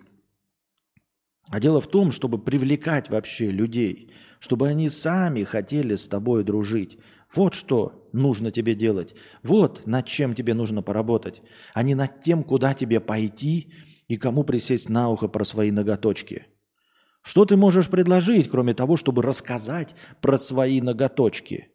[1.48, 6.99] а дело в том, чтобы привлекать вообще людей, чтобы они сами хотели с тобой дружить.
[7.34, 9.15] Вот что нужно тебе делать.
[9.43, 11.41] Вот над чем тебе нужно поработать,
[11.73, 13.73] а не над тем, куда тебе пойти
[14.07, 16.45] и кому присесть на ухо про свои ноготочки.
[17.22, 21.69] Что ты можешь предложить, кроме того, чтобы рассказать про свои ноготочки?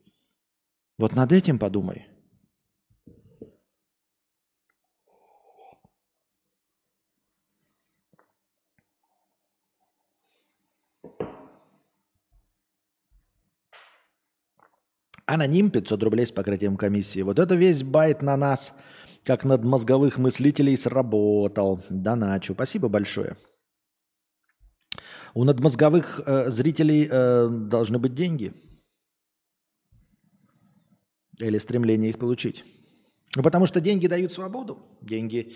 [0.97, 2.07] Вот над этим подумай.
[15.31, 17.23] Аноним 500 рублей с покрытием комиссии.
[17.23, 18.75] Вот это весь байт на нас,
[19.25, 21.85] как над мозговых мыслителей, сработал.
[21.89, 22.55] Доначу.
[22.55, 23.37] Спасибо большое.
[25.35, 28.53] У надмозговых э, зрителей э, должны быть деньги.
[31.39, 32.65] Или стремление их получить.
[33.37, 34.79] Ну, потому что деньги дают свободу.
[35.01, 35.53] Деньги,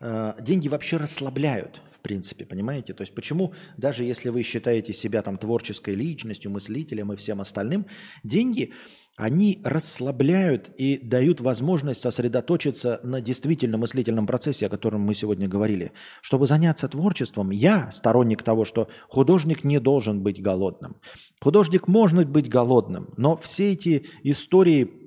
[0.00, 2.94] э, деньги вообще расслабляют принципе, понимаете?
[2.94, 7.84] То есть почему, даже если вы считаете себя там творческой личностью, мыслителем и всем остальным,
[8.22, 8.72] деньги,
[9.16, 15.92] они расслабляют и дают возможность сосредоточиться на действительно мыслительном процессе, о котором мы сегодня говорили.
[16.20, 20.96] Чтобы заняться творчеством, я сторонник того, что художник не должен быть голодным.
[21.40, 25.06] Художник может быть голодным, но все эти истории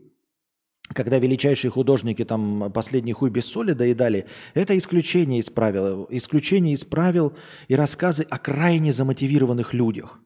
[0.92, 4.26] когда величайшие художники там последний хуй без соли доедали,
[4.56, 6.08] это исключение из правил.
[6.10, 7.34] Исключение из правил
[7.68, 10.20] и рассказы о крайне замотивированных людях.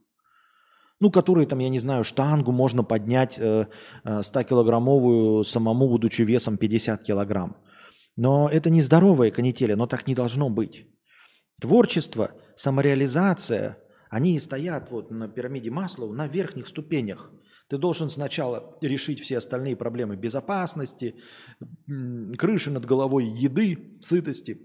[1.03, 3.67] Ну, которые там, я не знаю, штангу можно поднять э,
[4.05, 7.57] 100-килограммовую э, самому, будучи весом 50 килограмм.
[8.15, 10.87] Но это не здоровая канителя, но так не должно быть.
[11.59, 17.31] Творчество, самореализация, они стоят вот на пирамиде Маслоу на верхних ступенях–
[17.69, 21.15] ты должен сначала решить все остальные проблемы безопасности,
[22.37, 24.59] крыши над головой, еды, сытости.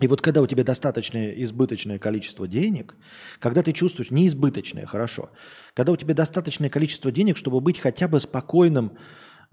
[0.00, 2.96] И вот когда у тебя достаточное избыточное количество денег,
[3.38, 5.30] когда ты чувствуешь, не избыточное, хорошо,
[5.74, 8.96] когда у тебя достаточное количество денег, чтобы быть хотя бы спокойным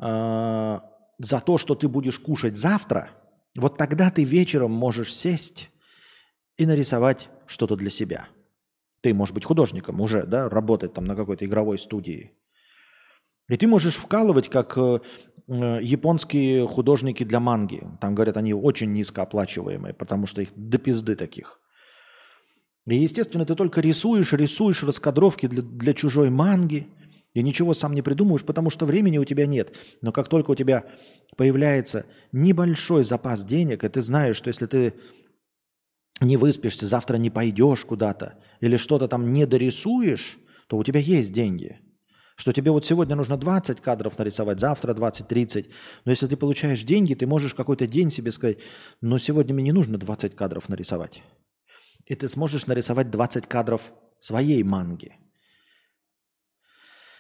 [0.02, 0.80] э,
[1.20, 3.10] за то, что ты будешь кушать завтра,
[3.56, 5.70] вот тогда ты вечером можешь сесть
[6.56, 8.28] и нарисовать что-то для себя–
[9.02, 12.34] ты можешь быть художником уже, да, работать там на какой-то игровой студии.
[13.48, 15.00] И ты можешь вкалывать как э,
[15.48, 17.84] японские художники для манги.
[18.02, 21.60] Там, говорят, они очень низкооплачиваемые, потому что их до пизды таких.
[22.86, 26.88] И, естественно, ты только рисуешь, рисуешь раскадровки для, для чужой манги,
[27.34, 29.76] и ничего сам не придумываешь, потому что времени у тебя нет.
[30.02, 30.86] Но как только у тебя
[31.36, 34.94] появляется небольшой запас денег, и ты знаешь, что если ты
[36.20, 41.32] не выспишься, завтра не пойдешь куда-то, или что-то там не дорисуешь, то у тебя есть
[41.32, 41.80] деньги.
[42.38, 45.72] Что тебе вот сегодня нужно 20 кадров нарисовать, завтра 20-30.
[46.06, 48.60] Но если ты получаешь деньги, ты можешь какой-то день себе сказать,
[49.02, 51.24] но сегодня мне не нужно 20 кадров нарисовать.
[52.06, 55.16] И ты сможешь нарисовать 20 кадров своей манги.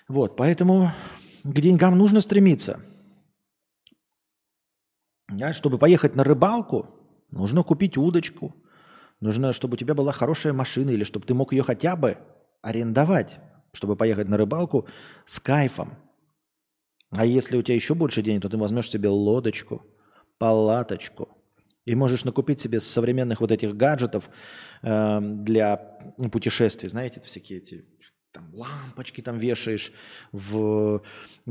[0.07, 0.91] Вот, поэтому
[1.43, 2.79] к деньгам нужно стремиться.
[5.29, 6.91] Да, чтобы поехать на рыбалку,
[7.31, 8.55] нужно купить удочку.
[9.19, 12.19] Нужно, чтобы у тебя была хорошая машина, или чтобы ты мог ее хотя бы
[12.61, 13.39] арендовать
[13.73, 14.87] чтобы поехать на рыбалку
[15.25, 15.97] с кайфом.
[17.09, 19.85] А если у тебя еще больше денег, то ты возьмешь себе лодочку,
[20.37, 21.29] палаточку.
[21.85, 24.29] И можешь накупить себе современных вот этих гаджетов
[24.83, 25.77] э, для
[26.31, 26.89] путешествий.
[26.89, 27.85] Знаете, всякие эти
[28.33, 29.93] там, лампочки там вешаешь
[30.33, 31.01] в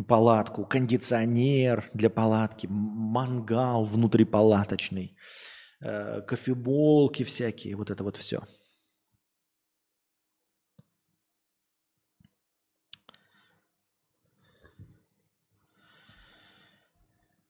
[0.07, 5.17] палатку, кондиционер для палатки, мангал внутрипалаточный,
[5.81, 8.43] э, кофеболки всякие, вот это вот все–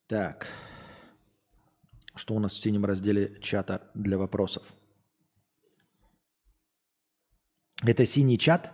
[0.06, 0.46] Так.
[2.14, 4.62] Что у нас в синем разделе чата для вопросов?
[7.84, 8.70] Это синий чат?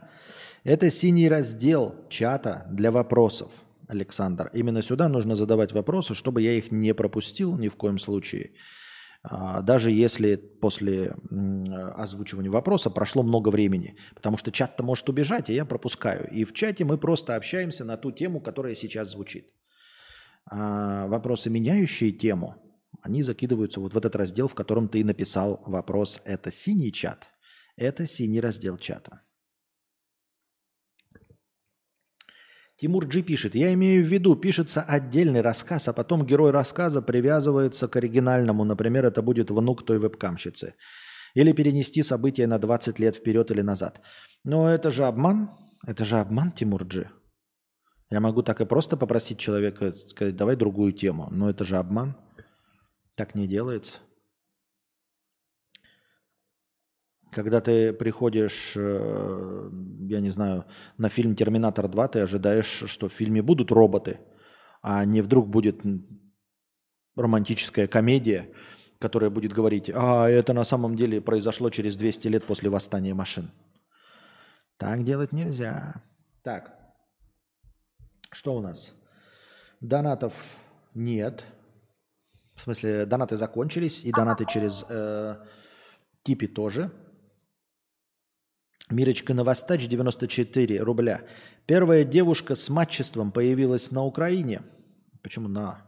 [0.63, 3.51] Это синий раздел чата для вопросов,
[3.89, 4.51] Александр.
[4.53, 8.53] Именно сюда нужно задавать вопросы, чтобы я их не пропустил ни в коем случае.
[9.25, 11.17] А, даже если после
[11.97, 13.97] озвучивания вопроса прошло много времени.
[14.15, 16.29] Потому что чат-то может убежать, и я пропускаю.
[16.31, 19.51] И в чате мы просто общаемся на ту тему, которая сейчас звучит
[20.51, 22.57] а, вопросы, меняющие тему,
[23.03, 26.21] они закидываются вот в этот раздел, в котором ты написал вопрос.
[26.25, 27.27] Это синий чат.
[27.77, 29.23] Это синий раздел чата.
[32.77, 37.87] Тимур Джи пишет, я имею в виду, пишется отдельный рассказ, а потом герой рассказа привязывается
[37.87, 38.65] к оригинальному.
[38.65, 40.75] Например, это будет внук той вебкамщицы.
[41.35, 44.01] Или перенести события на 20 лет вперед или назад.
[44.45, 45.51] Но это же обман.
[45.87, 47.09] Это же обман, Тимур Джи.
[48.13, 51.29] Я могу так и просто попросить человека сказать, давай другую тему.
[51.31, 52.15] Но это же обман.
[53.15, 54.01] Так не делается.
[57.31, 59.71] Когда ты приходишь, э,
[60.11, 60.67] я не знаю,
[60.99, 64.21] на фильм «Терминатор 2», ты ожидаешь, что в фильме будут роботы,
[64.83, 65.81] а не вдруг будет
[67.17, 68.53] романтическая комедия,
[68.99, 73.51] которая будет говорить, а это на самом деле произошло через 200 лет после восстания машин.
[74.77, 76.03] Так делать нельзя.
[76.43, 76.82] Так.
[78.33, 78.95] Что у нас?
[79.81, 80.35] Донатов
[80.95, 81.45] нет.
[82.55, 85.37] В смысле, донаты закончились, и донаты через э,
[86.23, 86.91] Типи тоже.
[88.89, 91.23] Мирочка Новостач, 94 рубля.
[91.67, 94.63] Первая девушка с матчеством появилась на Украине.
[95.23, 95.83] Почему на?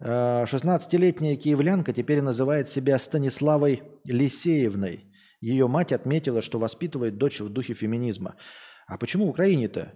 [0.00, 5.04] 16-летняя э, киевлянка теперь называет себя Станиславой Лисеевной.
[5.40, 8.36] Ее мать отметила, что воспитывает дочь в духе феминизма.
[8.86, 9.92] А почему Украине-то?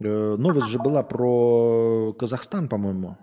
[0.00, 3.18] Э, новость же была про Казахстан, по-моему,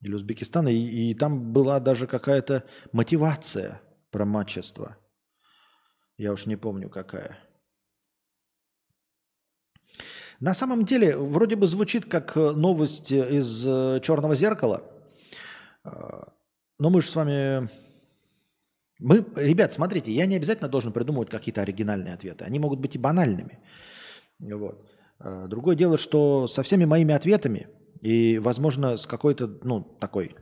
[0.00, 3.80] или Узбекистан, и, и там была даже какая-то мотивация
[4.10, 4.96] про мачество.
[6.16, 7.38] Я уж не помню какая.
[10.40, 14.90] На самом деле, вроде бы звучит как э, новость из э, черного зеркала,
[16.78, 17.68] но мы же с вами...
[18.98, 22.46] Мы, ребят, смотрите, я не обязательно должен придумывать какие-то оригинальные ответы.
[22.46, 23.58] Они могут быть и банальными.
[24.38, 24.93] Вот.
[25.24, 27.68] Э, другое дело, что со всеми моими ответами
[28.02, 30.36] и, возможно, с какой-то, ну, такой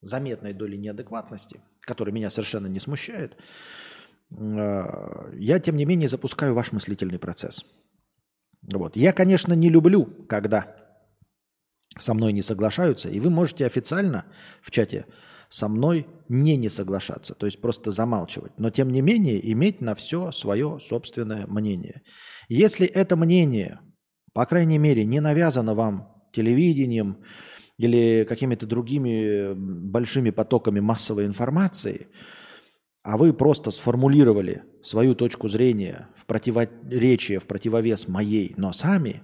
[0.00, 3.36] заметной долей неадекватности, которая меня совершенно не смущает,
[4.30, 7.66] э, я, тем не менее, запускаю ваш мыслительный процесс.
[8.62, 8.96] Вот.
[8.96, 10.76] Я, конечно, не люблю, когда
[11.98, 14.24] со мной не соглашаются, и вы можете официально
[14.62, 15.06] в чате
[15.48, 19.94] со мной не не соглашаться, то есть просто замалчивать, но тем не менее иметь на
[19.94, 22.02] все свое собственное мнение.
[22.48, 23.80] Если это мнение,
[24.38, 27.24] по крайней мере, не навязано вам телевидением
[27.76, 32.06] или какими-то другими большими потоками массовой информации,
[33.02, 39.22] а вы просто сформулировали свою точку зрения в противоречие, в противовес моей, но сами,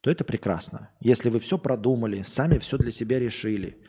[0.00, 0.88] то это прекрасно.
[1.00, 3.76] Если вы все продумали, сами все для себя решили–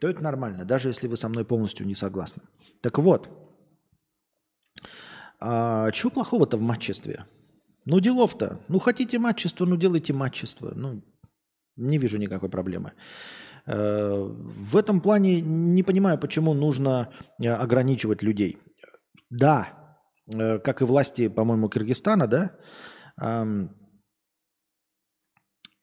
[0.00, 2.44] то это нормально, даже если вы со мной полностью не согласны.
[2.80, 3.28] Так вот,
[5.40, 7.26] а, чего плохого-то в матчестве?
[7.90, 8.58] Ну, делов-то.
[8.68, 10.72] Ну, хотите матчество, ну, делайте матчество.
[10.76, 11.02] Ну,
[11.76, 12.92] не вижу никакой проблемы.
[13.66, 14.28] Э,
[14.70, 17.08] в этом плане не понимаю, почему нужно
[17.42, 18.58] э, ограничивать людей.
[19.30, 19.68] Да,
[20.26, 22.50] э, как и власти, по-моему, Киргизстана, да,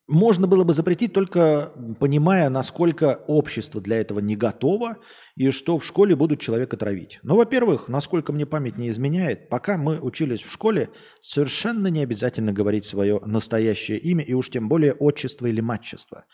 [0.08, 4.98] можно было бы запретить только понимая, насколько общество для этого не готово
[5.34, 7.18] и что в школе будут человека травить.
[7.22, 12.52] Но, во-первых, насколько мне память не изменяет, пока мы учились в школе, совершенно не обязательно
[12.52, 16.24] говорить свое настоящее имя и уж тем более отчество или матчество.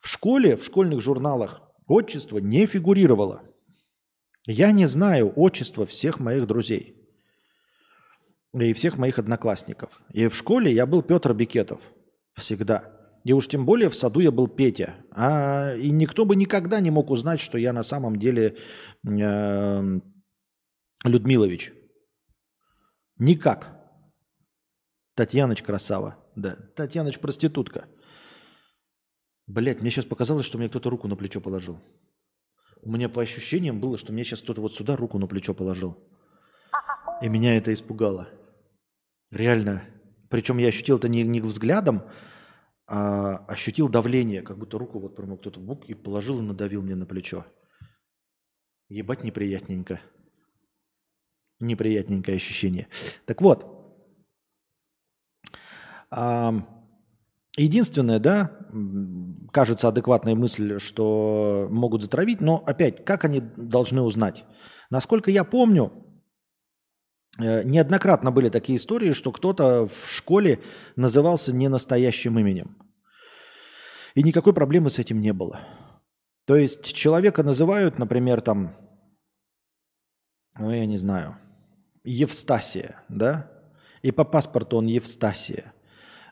[0.00, 3.42] В школе, в школьных журналах отчество не фигурировало.
[4.46, 6.96] Я не знаю отчества всех моих друзей
[8.58, 10.00] и всех моих одноклассников.
[10.12, 11.80] И в школе я был Петр Бикетов
[12.34, 12.91] всегда.
[13.24, 14.96] И уж тем более в саду я был Петя.
[15.10, 18.56] А, и никто бы никогда не мог узнать, что я на самом деле
[19.06, 20.00] э,
[21.04, 21.72] Людмилович.
[23.18, 23.78] Никак.
[25.14, 26.16] Татьяныч красава.
[26.34, 27.86] Да, Татьяныч проститутка.
[29.46, 31.78] Блять, мне сейчас показалось, что мне кто-то руку на плечо положил.
[32.80, 35.96] У меня по ощущениям было, что мне сейчас кто-то вот сюда руку на плечо положил.
[37.20, 38.28] И меня это испугало.
[39.30, 39.84] Реально.
[40.30, 42.02] Причем я ощутил это не, не взглядом,
[42.86, 46.94] а, ощутил давление, как будто руку вот прямо кто-то бук и положил и надавил мне
[46.94, 47.46] на плечо.
[48.88, 50.00] Ебать неприятненько.
[51.60, 52.88] Неприятненькое ощущение.
[53.24, 53.66] Так вот,
[57.56, 58.58] единственное, да,
[59.52, 64.44] кажется адекватная мысль, что могут затравить, но опять, как они должны узнать?
[64.90, 66.01] Насколько я помню,
[67.38, 70.60] неоднократно были такие истории, что кто-то в школе
[70.96, 72.76] назывался не настоящим именем.
[74.14, 75.60] И никакой проблемы с этим не было.
[76.44, 78.76] То есть человека называют, например, там,
[80.58, 81.38] ну я не знаю,
[82.04, 83.50] Евстасия, да?
[84.02, 85.72] И по паспорту он Евстасия.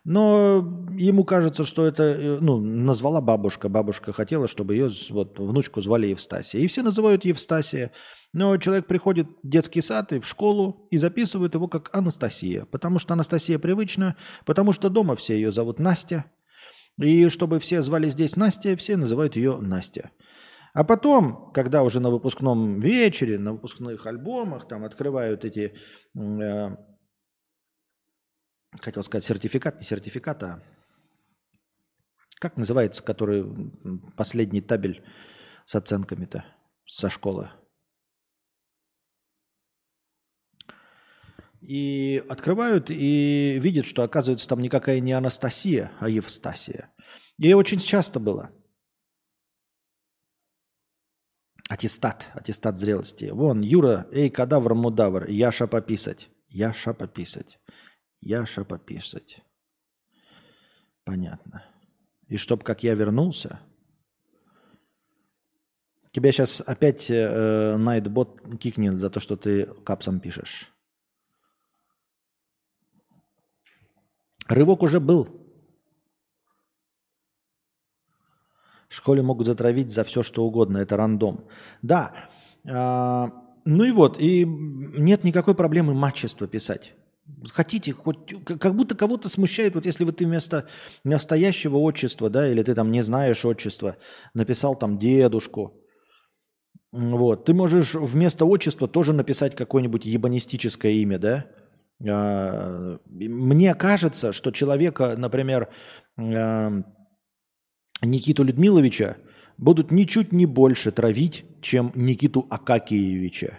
[0.03, 3.69] Но ему кажется, что это, э, ну, назвала бабушка.
[3.69, 6.61] Бабушка хотела, чтобы ее вот внучку звали Евстасия.
[6.61, 7.93] И все называют Евстасия.
[8.33, 12.99] Но человек приходит в детский сад и в школу и записывают его как Анастасия, потому
[12.99, 14.17] что Анастасия привычна,
[14.47, 16.27] потому что дома все ее зовут Настя.
[16.97, 20.11] И чтобы все звали здесь Настя, все называют ее Настя.
[20.73, 25.75] А потом, когда уже на выпускном вечере, на выпускных альбомах там открывают эти,
[26.17, 26.77] э,
[28.81, 30.63] хотел сказать, сертификат, не сертификат, а
[32.39, 33.45] как называется, который
[34.17, 35.05] последний табель
[35.67, 36.45] с оценками-то
[36.87, 37.51] со школы?
[41.61, 46.91] И открывают и видят, что оказывается там никакая не Анастасия, а Евстасия.
[47.39, 48.51] И очень часто было.
[51.69, 53.27] Аттестат, аттестат зрелости.
[53.27, 56.29] Вон, Юра, эй, кадавр, мудавр, Яша пописать.
[56.49, 57.61] Яша пописать.
[58.21, 59.41] Яша пописать.
[61.05, 61.65] Понятно.
[62.27, 63.61] И чтоб как я вернулся,
[66.13, 70.73] тебя сейчас опять э, Найтбот кикнет за то, что ты капсом пишешь.
[74.51, 75.29] Рывок уже был.
[78.89, 80.79] В школе могут затравить за все, что угодно.
[80.79, 81.47] Это рандом.
[81.83, 82.13] Да.
[82.69, 83.31] А,
[83.65, 84.21] ну и вот.
[84.21, 86.95] И нет никакой проблемы матчество писать.
[87.53, 90.67] Хотите, хоть как будто кого-то смущает, вот если вот ты вместо
[91.05, 93.99] настоящего отчества, да, или ты там не знаешь отчества,
[94.35, 95.81] написал там дедушку,
[96.91, 101.47] вот, ты можешь вместо отчества тоже написать какое-нибудь ебанистическое имя, да,
[102.01, 105.69] мне кажется, что человека, например,
[106.17, 106.83] а,
[108.03, 109.19] Никиту Людмиловича
[109.59, 113.59] будут ничуть не больше травить, чем Никиту Акакиевича.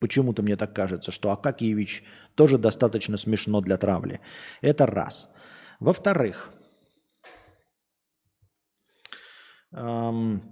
[0.00, 2.02] Почему-то мне так кажется, что Акакиевич
[2.34, 4.20] тоже достаточно смешно для травли.
[4.62, 5.30] Это раз.
[5.78, 6.50] Во-вторых,
[9.72, 10.42] эм,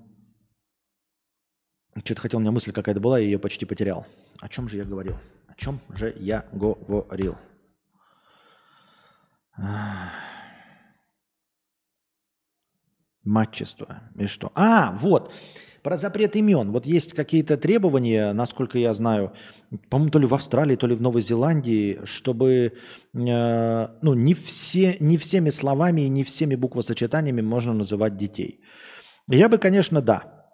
[2.04, 4.06] что-то хотел, у меня мысль какая-то была, я ее почти потерял.
[4.40, 5.16] О чем же я говорил?
[5.60, 7.36] Чем же я говорил?
[13.22, 14.02] Матчество.
[14.18, 14.50] И что?
[14.54, 15.32] А, вот.
[15.82, 16.72] Про запрет имен.
[16.72, 19.32] Вот есть какие-то требования, насколько я знаю,
[19.88, 22.74] по-моему, то ли в Австралии, то ли в Новой Зеландии, чтобы
[23.14, 28.60] э, ну, не, все, не всеми словами и не всеми буквосочетаниями можно называть детей.
[29.28, 30.48] Я бы, конечно, да.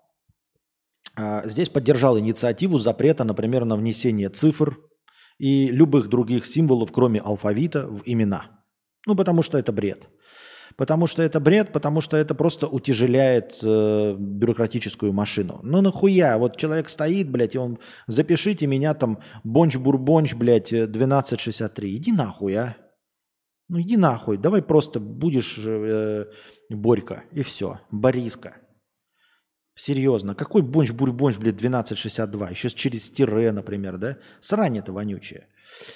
[1.17, 4.79] А, здесь поддержал инициативу запрета, например, на внесение цифр
[5.39, 8.47] и любых других символов, кроме алфавита, в имена.
[9.07, 10.09] Ну, потому что это бред.
[10.77, 15.61] Потому что это бред, потому что это просто утяжеляет э, бюрократическую машину.
[15.63, 16.37] Ну нахуя?
[16.37, 21.97] Вот человек стоит, блядь, и он, запишите меня там, бонч-бурбонч, блядь, 1263.
[21.97, 22.77] Иди нахуй, а.
[23.69, 26.27] Ну иди нахуй, давай просто будешь э,
[26.69, 28.57] Борька и все, Бориска.
[29.77, 32.49] Серьезно, какой бонч-бурь-бонч, блядь, 1262?
[32.49, 34.17] Еще через тире, например, да?
[34.41, 35.49] Срань это вонючее.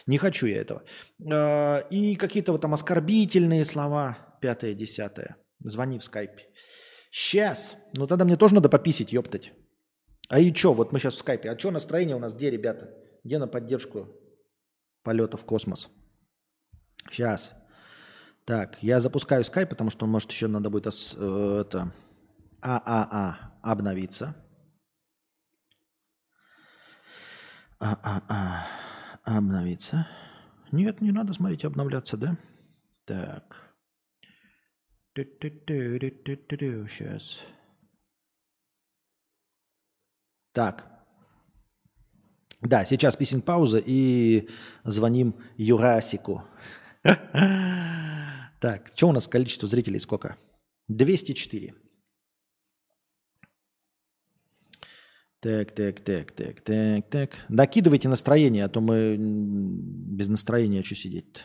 [0.06, 0.82] Не хочу я этого.
[1.18, 5.36] Э, и какие-то вот там оскорбительные слова, пятое, десятое.
[5.60, 6.44] Звони в скайпе.
[7.10, 7.74] Сейчас.
[7.96, 9.52] Ну тогда мне тоже надо пописить, ёптать.
[10.28, 11.50] А и что, вот мы сейчас в скайпе.
[11.50, 12.90] А что настроение у нас где, ребята?
[13.24, 14.08] Где на поддержку
[15.02, 15.88] полета в космос?
[17.10, 17.54] Сейчас.
[18.44, 21.94] Так, я запускаю скайп, потому что может еще надо будет э, это
[22.60, 24.36] ААА обновиться.
[27.78, 28.66] ААА
[29.24, 30.06] обновиться.
[30.72, 32.36] Нет, не надо, смотрите, обновляться, да?
[33.04, 33.74] Так.
[36.88, 37.40] Сейчас.
[40.52, 40.86] Так.
[42.60, 44.48] Да, сейчас песен пауза и
[44.84, 46.44] звоним Юрасику.
[48.60, 50.36] Так, что у нас количество зрителей сколько?
[50.88, 51.74] 204.
[55.42, 57.30] Так, так, так, так, так, так.
[57.48, 61.40] Докидывайте настроение, а то мы без настроения что сидеть-то.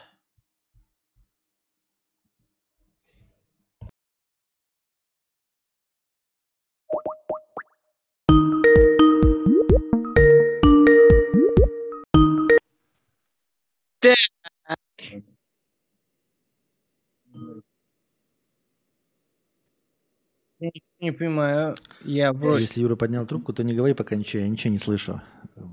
[20.65, 21.75] Я ничего не понимаю.
[22.03, 22.61] Я вроде...
[22.61, 25.21] Если Юра поднял трубку, то не говори пока ничего, я ничего не слышу.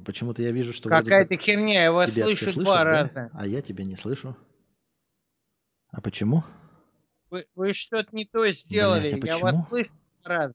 [0.05, 2.85] Почему-то я вижу, что Какая-то как херня, я вас тебя слышу слышат, два да?
[2.85, 3.31] раза.
[3.33, 4.37] А я тебя не слышу.
[5.89, 6.45] А почему?
[7.31, 9.15] Вы, вы что-то не то сделали.
[9.15, 9.93] Блядь, а я вас слышу
[10.23, 10.55] два раза.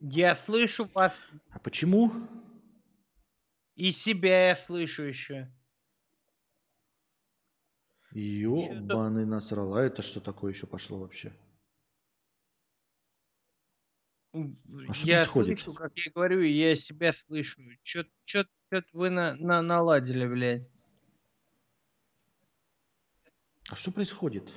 [0.00, 2.12] Я слышу вас А почему?
[3.76, 5.48] и себя я слышу еще.
[8.18, 9.74] Ёбаный насрал.
[9.74, 11.36] А это что такое еще пошло вообще?
[14.32, 15.60] А что я происходит?
[15.60, 17.62] слышу, как я говорю, и я себя слышу.
[17.82, 20.66] Что-то вы на, на- наладили, блядь.
[23.68, 24.50] А что происходит?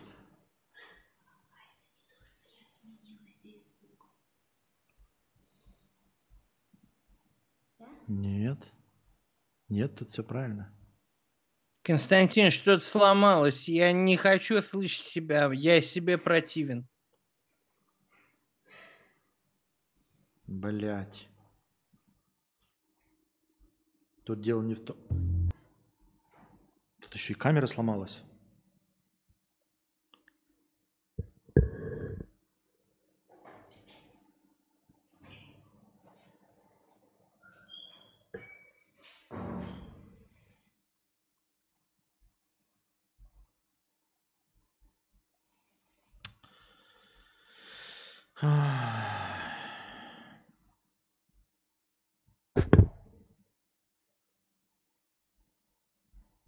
[8.07, 8.71] Нет.
[9.67, 10.73] Нет, тут все правильно.
[11.89, 13.67] Константин, что-то сломалось.
[13.67, 15.51] Я не хочу слышать себя.
[15.51, 16.87] Я себе противен.
[20.45, 21.27] Блять.
[24.23, 24.97] Тут дело не в том.
[27.01, 28.21] Тут еще и камера сломалась.
[48.41, 48.47] Я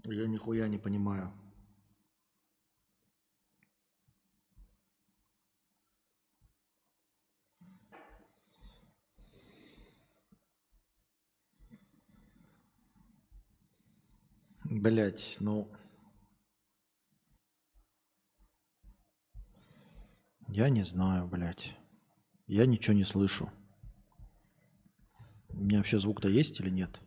[0.06, 1.34] нихуя не понимаю.
[14.64, 15.70] Блять, ну...
[20.48, 21.81] Я не знаю, блядь.
[22.52, 23.50] Я ничего не слышу.
[25.48, 27.00] У меня вообще звук-то есть или нет?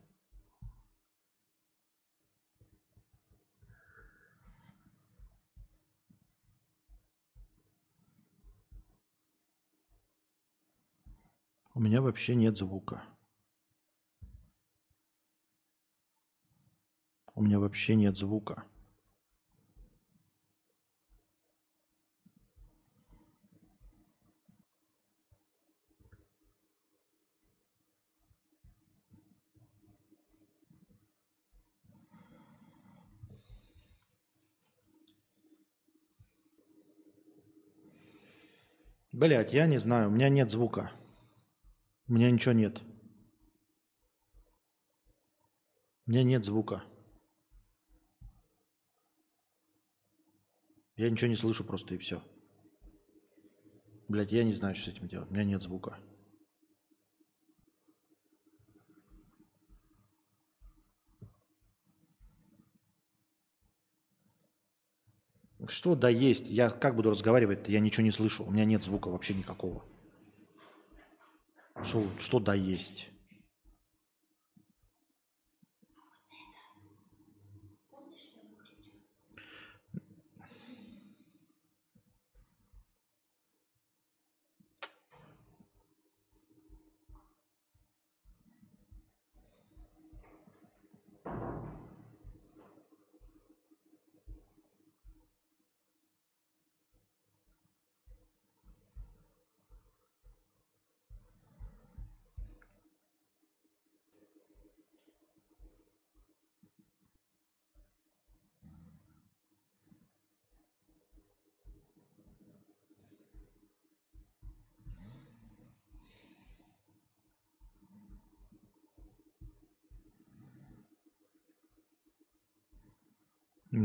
[11.75, 13.05] У меня вообще нет звука.
[17.35, 18.65] У меня вообще нет звука.
[39.15, 40.91] Блять, я не знаю, у меня нет звука.
[42.09, 42.83] У меня ничего нет.
[46.05, 46.83] У меня нет звука.
[50.97, 52.25] Я ничего не слышу просто и все.
[54.09, 55.31] Блять, я не знаю, что с этим делать.
[55.31, 55.97] У меня нет звука.
[65.69, 66.51] Что да есть?
[66.51, 67.69] Я как буду разговаривать?
[67.69, 68.45] Я ничего не слышу.
[68.45, 69.85] У меня нет звука вообще никакого.
[71.83, 73.11] Что, что да есть?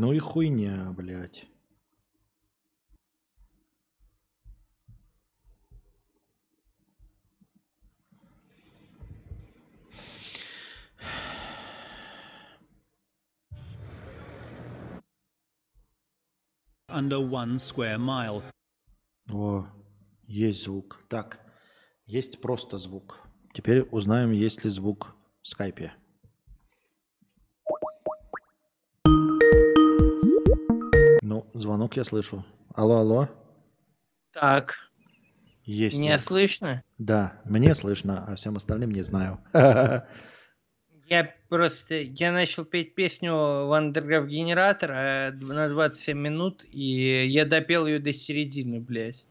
[0.02, 1.46] Ну и хуйня, блядь.
[16.88, 18.42] under one square mile.
[19.30, 19.68] О,
[20.28, 21.04] есть звук.
[21.10, 21.42] Так,
[22.06, 23.20] есть просто звук.
[23.54, 25.94] Теперь узнаем, есть ли звук в скайпе.
[31.54, 32.46] Ну, звонок я слышу.
[32.74, 33.30] Алло, алло.
[34.34, 34.76] Так,
[35.64, 35.98] Есть.
[35.98, 36.28] меня звук.
[36.28, 36.84] слышно?
[36.98, 39.40] Да, мне слышно, а всем остальным не знаю.
[41.08, 43.34] Я просто, я начал петь песню
[43.66, 49.26] Вандерграф Генератор дв- на 27 минут, и я допел ее до середины, блядь.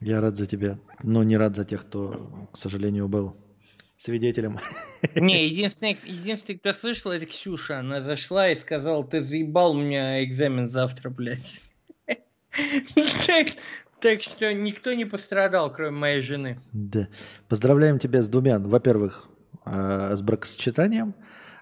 [0.00, 3.34] Я рад за тебя, но не рад за тех, кто, к сожалению, был
[4.00, 4.58] свидетелем.
[5.14, 7.80] Не, единственный, единственный, кто слышал, это Ксюша.
[7.80, 11.62] Она зашла и сказала, ты заебал, меня экзамен завтра, блядь.
[13.26, 13.46] Так,
[14.00, 16.58] так что никто не пострадал, кроме моей жены.
[16.72, 17.06] Да.
[17.48, 18.58] Поздравляем тебя с двумя.
[18.58, 19.28] Во-первых,
[19.64, 21.14] а, с бракосочетанием,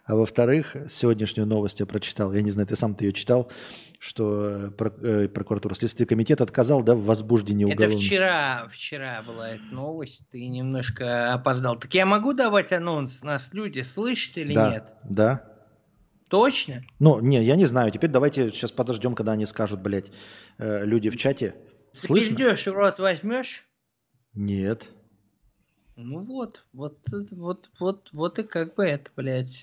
[0.09, 2.33] а во-вторых, сегодняшнюю новость я прочитал.
[2.33, 3.53] Я не знаю, ты сам-то ее читал,
[3.99, 8.01] что э, э, прокуратура, Следственный комитет отказал да, в возбуждении Это уголовного.
[8.01, 11.79] вчера, вчера была эта новость, ты немножко опоздал.
[11.79, 13.23] Так я могу давать анонс?
[13.23, 14.93] Нас люди слышат или да, нет?
[15.05, 15.45] да.
[16.31, 16.83] Точно?
[16.99, 17.91] Ну, не, я не знаю.
[17.93, 20.11] Теперь давайте сейчас подождем, когда они скажут, блядь,
[20.57, 21.55] э, люди в чате.
[21.93, 22.37] Слышно?
[22.57, 23.67] В рот возьмешь?
[24.33, 24.89] Нет.
[25.97, 29.61] Ну вот, вот, это- вот, вот, вот и как бы это, блядь.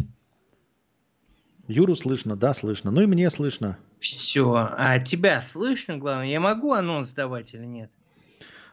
[1.67, 2.91] Юру слышно, да, слышно.
[2.91, 3.77] Ну и мне слышно.
[3.99, 4.69] Все.
[4.77, 6.27] А тебя слышно, главное?
[6.27, 7.91] Я могу анонс давать или нет?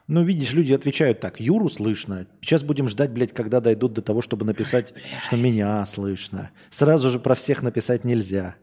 [0.07, 1.39] Ну, видишь, люди отвечают так.
[1.39, 2.27] Юру слышно.
[2.41, 6.51] Сейчас будем ждать, блядь, когда дойдут до того, чтобы написать, что меня слышно.
[6.69, 8.55] Сразу же про всех написать нельзя.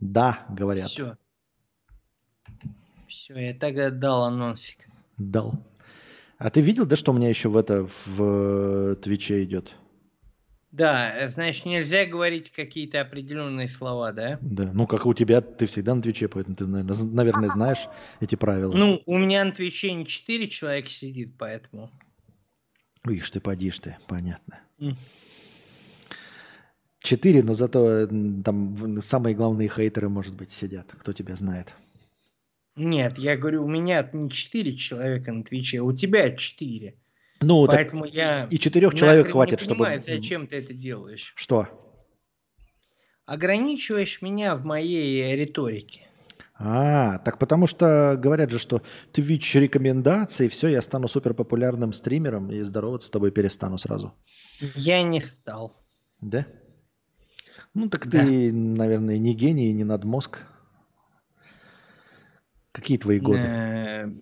[0.00, 0.88] Да, говорят.
[0.88, 1.16] Все.
[3.06, 4.86] Все, я тогда дал анонсик.
[5.18, 5.54] Дал.
[6.38, 8.22] А ты видел, да, что у меня еще в это в
[8.92, 9.76] э, Твиче идет?
[10.74, 14.38] Да, э, значит, нельзя говорить какие-то определенные слова, да?
[14.40, 14.72] Да.
[14.74, 17.86] Ну, как у тебя, ты всегда на Твиче, поэтому ты, наверное, знаешь
[18.18, 18.74] эти правила.
[18.74, 21.92] Ну, у меня на Твиче не 4 человека сидит, поэтому...
[23.08, 24.58] Ишь ты, поди ж ты, понятно.
[26.98, 28.08] Четыре, но зато э,
[28.44, 30.90] там самые главные хейтеры, может быть, сидят.
[30.90, 31.72] Кто тебя знает?
[32.74, 36.96] Нет, я говорю, у меня не 4 человека на Твиче, а у тебя 4.
[37.40, 39.84] Ну, так Поэтому я и четырех человек хватит, не чтобы...
[39.84, 41.32] понимаю, зачем ты это делаешь.
[41.36, 41.68] Что?
[43.26, 46.08] Ограничиваешь меня в моей риторике.
[46.56, 48.82] А, так потому что говорят же, что
[49.12, 54.14] Twitch рекомендации, все, я стану супер популярным стримером и здороваться с тобой перестану сразу.
[54.76, 55.74] Я не стал.
[56.20, 56.46] Да?
[57.74, 60.42] Ну так ты, наверное, не гений, не надмозг.
[62.70, 64.16] Какие твои годы?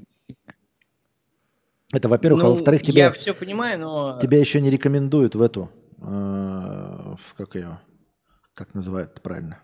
[1.92, 4.18] Это, во-первых, а ну, во-вторых, Я тебя, все понимаю, но...
[4.20, 7.78] тебя еще не рекомендуют в эту, э, в как ее,
[8.54, 9.60] как называют правильно?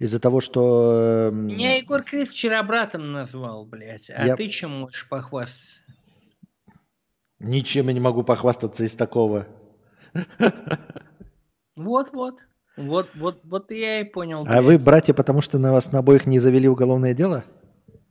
[0.00, 1.28] Из-за того, что...
[1.30, 4.10] э, Меня Егор Крид вчера братом назвал, блядь.
[4.10, 5.82] А Я- ты чем можешь похвастаться?
[7.38, 9.46] Ничем я не могу похвастаться из такого.
[11.76, 12.40] Вот-вот.
[12.76, 14.40] Вот, вот, вот я и понял.
[14.40, 14.64] А блядь.
[14.64, 17.44] вы, братья, потому что на вас на обоих не завели уголовное дело?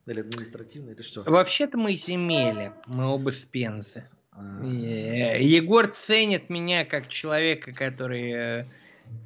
[0.09, 1.21] Или административное, или что?
[1.23, 2.71] Вообще-то мы земели.
[2.87, 4.05] Мы оба с Пензы.
[4.31, 8.65] А, Э, Егор ценит меня как человека, который э,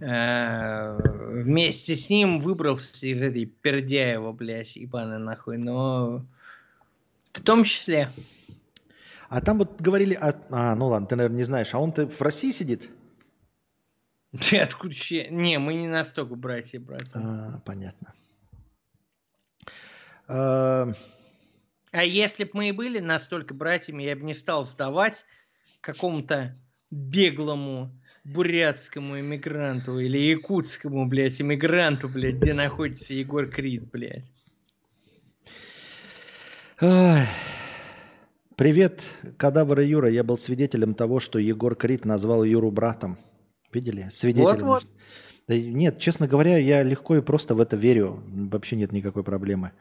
[0.01, 0.97] э,
[1.43, 6.25] вместе с ним выбрался из этой Пердяева, блядь, ебаный нахуй, но
[7.31, 8.09] в том числе.
[9.29, 10.13] А там вот говорили...
[10.15, 11.73] о- А, ну ладно, ты, наверное, не знаешь.
[11.73, 12.89] А он-то в России сидит?
[14.39, 14.93] Ты откуда
[15.29, 17.03] Не, мы не настолько братья, брат.
[17.13, 18.13] А, понятно.
[20.27, 20.91] А,
[21.93, 25.25] А если бы мы и были настолько братьями, я бы не стал сдавать
[25.79, 26.57] какому-то
[26.89, 27.91] беглому
[28.23, 34.25] бурятскому иммигранту или якутскому, блядь, иммигранту, блядь, где находится Егор Крид, блядь.
[38.55, 39.03] Привет,
[39.37, 40.09] Кадавр и Юра.
[40.09, 43.17] Я был свидетелем того, что Егор Крид назвал Юру братом.
[43.71, 44.07] Видели?
[44.09, 44.67] Свидетелем.
[44.67, 44.87] Вот-вот.
[45.47, 48.23] Да нет, честно говоря, я легко и просто в это верю.
[48.27, 49.73] Вообще нет никакой проблемы.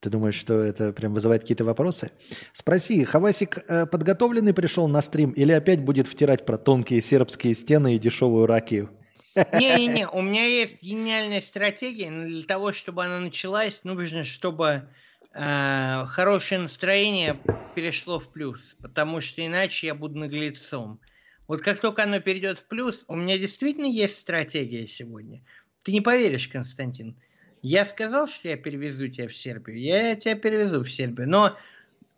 [0.00, 2.10] Ты думаешь, что это прям вызывает какие-то вопросы?
[2.52, 7.96] Спроси, Хавасик э, подготовленный пришел на стрим или опять будет втирать про тонкие сербские стены
[7.96, 8.90] и дешевую ракию?
[9.36, 14.88] Не-не-не, у меня есть гениальная стратегия, но для того, чтобы она началась, нужно, чтобы
[15.34, 17.38] э, хорошее настроение
[17.74, 20.98] перешло в плюс, потому что иначе я буду наглецом.
[21.46, 25.42] Вот как только оно перейдет в плюс, у меня действительно есть стратегия сегодня.
[25.84, 27.16] Ты не поверишь, Константин.
[27.62, 29.78] Я сказал, что я перевезу тебя в Сербию.
[29.78, 31.28] Я тебя перевезу в Сербию.
[31.28, 31.56] Но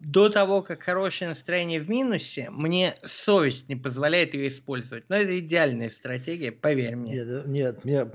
[0.03, 5.05] до того, как хорошее настроение в минусе, мне совесть не позволяет ее использовать.
[5.09, 7.15] Но это идеальная стратегия, поверь мне.
[7.15, 8.07] Нет, нет мне,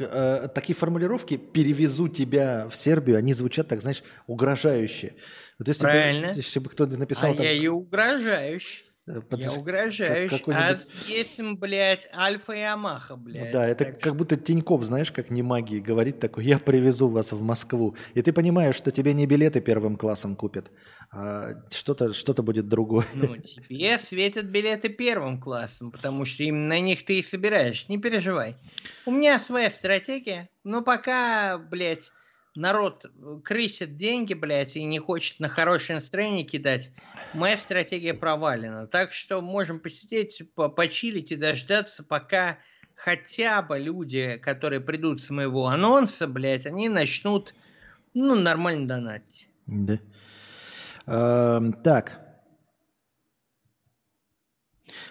[0.00, 5.14] э, такие формулировки «перевезу тебя в Сербию», они звучат так, знаешь, угрожающе.
[5.58, 6.28] Вот если Правильно.
[6.28, 7.32] Бы, если бы кто-то написал...
[7.32, 8.87] А там, я и угрожающий.
[9.08, 10.38] Э, Я подожди, угрожающий.
[10.38, 13.52] как- А здесь, блядь, альфа и амаха, блядь.
[13.52, 17.32] Да, это Так как будто Тиньков, знаешь, как не магии, говорит такой, я привезу вас
[17.32, 17.96] в Москву.
[18.14, 20.70] И ты понимаешь, что тебе не билеты первым классом купят,
[21.10, 23.06] а что-то что будет другое.
[23.14, 27.88] Ну, тебе светят билеты первым классом, потому что именно на них ты и собираешь.
[27.88, 28.56] Не переживай.
[29.06, 32.12] У меня своя стратегия, но пока, блядь,
[32.58, 36.90] народ э, крысит деньги, блядь, и не хочет на хорошее настроение кидать,
[37.32, 38.86] моя стратегия провалена.
[38.86, 42.58] Так что можем посидеть, по- почилить и дождаться, пока
[42.94, 47.54] хотя бы люди, которые придут с моего анонса, блядь, они начнут,
[48.12, 49.48] ну, нормально донатить.
[49.66, 49.98] Да.
[51.06, 52.27] Эм, так.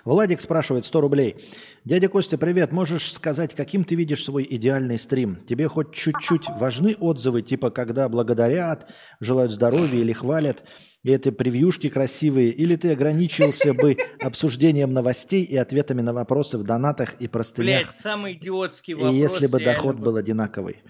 [0.05, 1.35] Владик спрашивает 100 рублей.
[1.85, 2.71] Дядя Костя, привет.
[2.71, 5.43] Можешь сказать, каким ты видишь свой идеальный стрим?
[5.47, 8.89] Тебе хоть чуть-чуть важны отзывы, типа когда благодарят,
[9.19, 10.63] желают здоровья или хвалят,
[11.03, 16.63] и это превьюшки красивые, или ты ограничился бы обсуждением новостей и ответами на вопросы в
[16.63, 19.15] донатах и простынях, Блядь, самый идиотский и вопрос.
[19.15, 20.05] если бы доход был.
[20.05, 20.81] был одинаковый?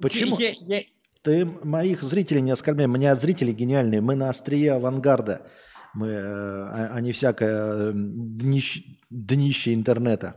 [0.00, 0.38] Почему?
[0.38, 0.82] Я- я-
[1.22, 2.86] Ты моих зрителей не оскорбляй.
[2.86, 4.00] У меня зрители гениальные.
[4.00, 5.46] Мы на острие авангарда.
[5.94, 10.36] Мы, э, а а не всякое э, днищ- днище интернета.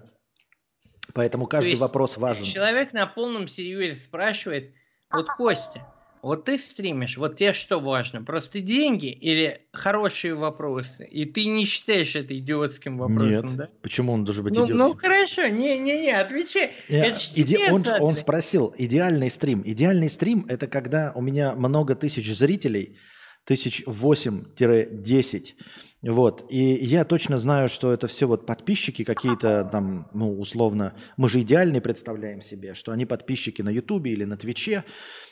[1.14, 2.44] Поэтому каждый есть вопрос важен.
[2.46, 4.72] Человек на полном серьезе спрашивает,
[5.12, 5.86] вот Костя,
[6.24, 11.06] вот ты стримишь, вот тебе что важно, просто деньги или хорошие вопросы?
[11.06, 13.56] И ты не считаешь это идиотским вопросом, Нет.
[13.58, 13.70] да?
[13.84, 14.78] Почему он должен быть Ну, идиотским?
[14.78, 16.72] ну хорошо, не-не-не, отвечай.
[16.90, 19.62] Не, Это ж иде- он, он спросил, идеальный стрим.
[19.66, 22.98] Идеальный стрим– это когда у меня много тысяч зрителей,
[23.46, 25.56] тысяч восемь-десять.
[26.02, 26.46] Вот.
[26.50, 31.40] И я точно знаю, что это все вот подписчики какие-то там, ну, условно, мы же
[31.42, 34.84] идеальные представляем себе, что они подписчики на Ютубе или на Твиче.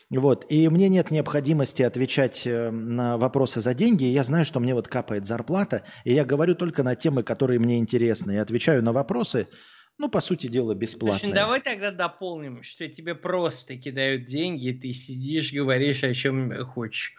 [0.10, 0.46] Вот.
[0.50, 4.06] И мне нет необходимости отвечать э, на вопросы за деньги.
[4.06, 7.78] Я знаю, что мне вот капает зарплата, и я говорю только на темы, которые мне
[7.78, 8.34] интересны.
[8.34, 9.50] И отвечаю на вопросы,
[9.98, 11.28] ну, по сути дела, бесплатно.
[11.28, 17.14] Ну давай тогда дополним, что тебе просто кидают деньги, ты сидишь, говоришь, о чем хочешь.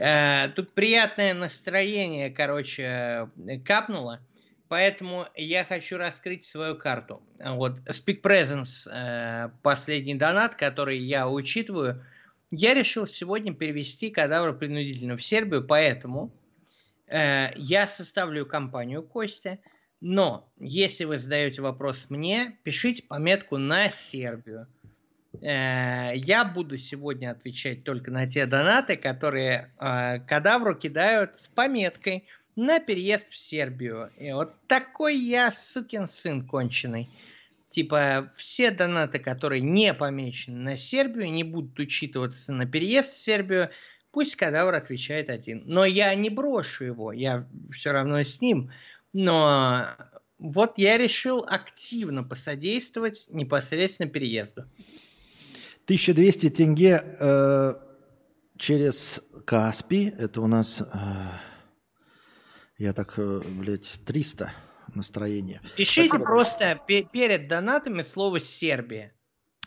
[0.00, 4.20] Э, Тут приятное настроение, короче, э, капнуло,
[4.68, 7.22] поэтому я хочу раскрыть свою карту.
[7.38, 12.02] Вот Speak Presence, э, последний донат, который я учитываю,
[12.50, 16.32] я решил сегодня перевести кадавр принудительно в Сербию, поэтому
[17.12, 19.58] я составлю компанию Костя,
[20.00, 24.68] но если вы задаете вопрос мне, пишите пометку на Сербию.
[25.40, 32.24] Э, Я буду сегодня отвечать только на те донаты, которые э, кадавру кидают с пометкой
[32.56, 34.10] на переезд в Сербию.
[34.18, 37.08] И вот такой я сукин сын конченый.
[37.68, 43.70] Типа все донаты, которые не помечены на Сербию, не будут учитываться на переезд в Сербию.
[44.10, 45.62] Пусть кадавр отвечает один.
[45.66, 48.72] Но я не брошу его, я все равно с ним.
[49.12, 49.86] Но
[50.40, 54.64] вот я решил активно посодействовать непосредственно переезду.
[55.84, 57.74] 1200 тенге э,
[58.56, 60.12] через Каспи.
[60.18, 60.86] Это у нас, э,
[62.78, 64.52] я так, э, блядь, 300
[64.94, 65.60] настроение.
[65.76, 69.12] Пишите Спасибо просто пе- перед донатами слово Сербия.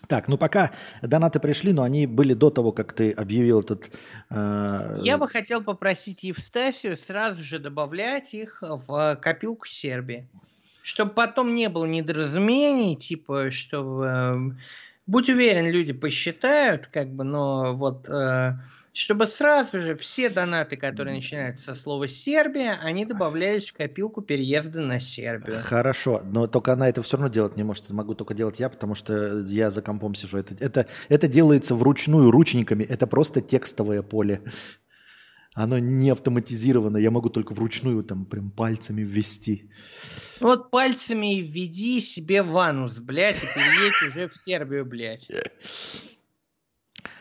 [0.08, 0.72] Так, ну пока
[1.02, 3.90] донаты пришли, но они были до того, как ты объявил этот...
[4.30, 10.30] э, Я бы хотел попросить Евстасию сразу же добавлять их в копилку Сербии.
[10.82, 14.52] Чтобы потом не было недоразумений, типа, что...
[15.06, 18.08] будь уверен, люди посчитают, как бы, но вот...
[18.10, 18.54] э,
[18.94, 24.82] чтобы сразу же все донаты, которые начинаются со слова Сербия, они добавлялись в копилку переезда
[24.82, 25.58] на Сербию.
[25.64, 27.90] Хорошо, но только она это все равно делать не может.
[27.90, 30.38] Могу только делать я, потому что я за компом сижу.
[30.38, 32.84] Это, это, это делается вручную, ручниками.
[32.84, 34.42] Это просто текстовое поле.
[35.54, 36.98] Оно не автоматизировано.
[36.98, 39.70] Я могу только вручную там прям пальцами ввести.
[40.40, 45.30] Вот пальцами и введи себе в анус, блядь, и переедь уже в Сербию, блядь.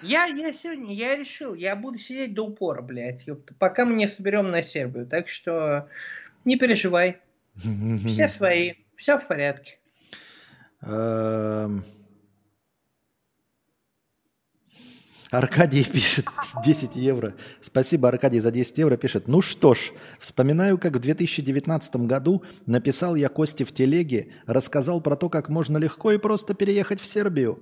[0.01, 4.09] Я, я сегодня, я решил, я буду сидеть до упора, блядь, ёпта, пока мы не
[4.09, 5.07] соберем на Сербию.
[5.07, 5.89] Так что
[6.45, 7.21] не переживай,
[8.07, 9.79] все свои, все в порядке.
[10.81, 11.85] Эм.
[15.33, 17.35] Аркадий пишет с 10 евро.
[17.63, 18.99] Спасибо, Аркадий, за 10 евро.
[18.99, 25.01] Пишет, ну что ж, вспоминаю, как в 2019 году написал я Косте в телеге, рассказал
[25.01, 27.59] про то, как можно легко и просто переехать в Сербию.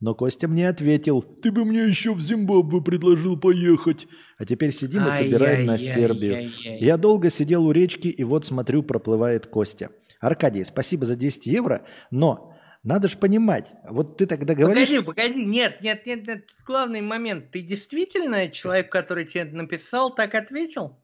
[0.00, 4.06] Но Костя мне ответил, ты бы мне еще в Зимбабве предложил поехать.
[4.36, 6.50] А теперь сидим и собираем на Сербию.
[6.62, 9.88] Я долго сидел у речки, и вот смотрю, проплывает Костя.
[10.20, 12.53] Аркадий, спасибо за 10 евро, но
[12.84, 14.88] надо же понимать, вот ты тогда говоришь...
[14.88, 17.50] Погоди, погоди, нет, нет, нет, нет, главный момент.
[17.50, 20.96] Ты действительно человек, который тебе написал, так ответил?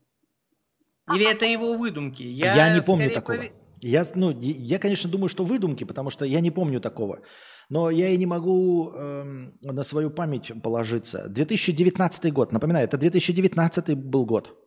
[1.13, 2.23] Или это его выдумки?
[2.23, 3.37] Я, не помню такого.
[3.37, 7.23] пове- Я, ну, я, я, конечно, думаю, что выдумки, потому что я не помню такого.
[7.71, 11.29] Но я и не могу эм, на свою память положиться.
[11.29, 14.60] 2019 год, напоминаю, это 2019 был год.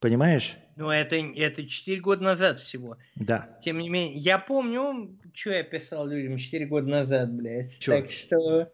[0.00, 0.56] Понимаешь?
[0.76, 2.96] Ну, это, это 4 года назад всего.
[3.16, 3.58] Да.
[3.62, 7.78] Тем не менее, я помню, что я писал людям 4 года назад, блядь.
[7.78, 7.92] Чё?
[8.00, 8.68] Так что...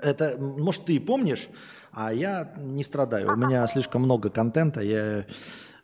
[0.00, 1.48] Это, может, ты и помнишь,
[1.90, 3.32] а я не страдаю.
[3.32, 5.26] У меня слишком много контента, я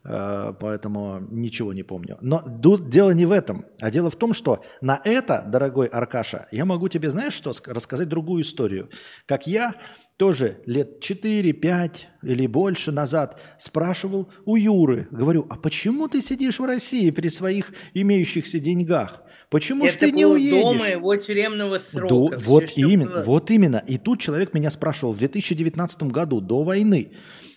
[0.04, 2.18] э, поэтому ничего не помню.
[2.20, 6.46] Но ду- дело не в этом, а дело в том, что на это, дорогой Аркаша,
[6.52, 8.88] я могу тебе, знаешь что, ск- рассказать другую историю.
[9.26, 9.74] Как я
[10.16, 11.92] тоже лет 4-5
[12.22, 17.72] или больше назад спрашивал у Юры, говорю, а почему ты сидишь в России при своих
[17.94, 19.22] имеющихся деньгах?
[19.50, 20.62] Почему ж это ты не уедешь?
[20.62, 22.38] до моего тюремного До- срока.
[22.38, 23.24] Всё, вот что именно, было.
[23.24, 23.82] вот именно.
[23.86, 27.12] И тут человек меня спрашивал в 2019 году, до войны.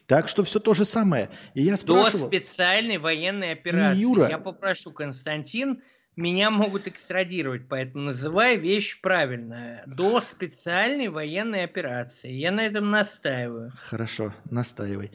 [0.07, 1.29] Так что все то же самое.
[1.53, 3.99] И я До спрашивал, специальной военной операции.
[3.99, 4.29] Юра.
[4.29, 5.81] Я попрошу, Константин,
[6.17, 9.83] меня могут экстрадировать, поэтому называй вещь правильно.
[9.85, 12.31] До специальной военной операции.
[12.31, 13.71] Я на этом настаиваю.
[13.89, 15.11] хорошо, настаивай.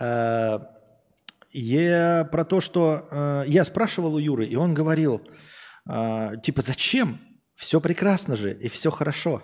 [0.00, 0.58] Э,
[1.52, 5.20] Я про то, что э, я спрашивал у Юры, и он говорил,
[5.88, 7.18] э, типа, зачем?
[7.54, 9.42] Все прекрасно же, и все хорошо.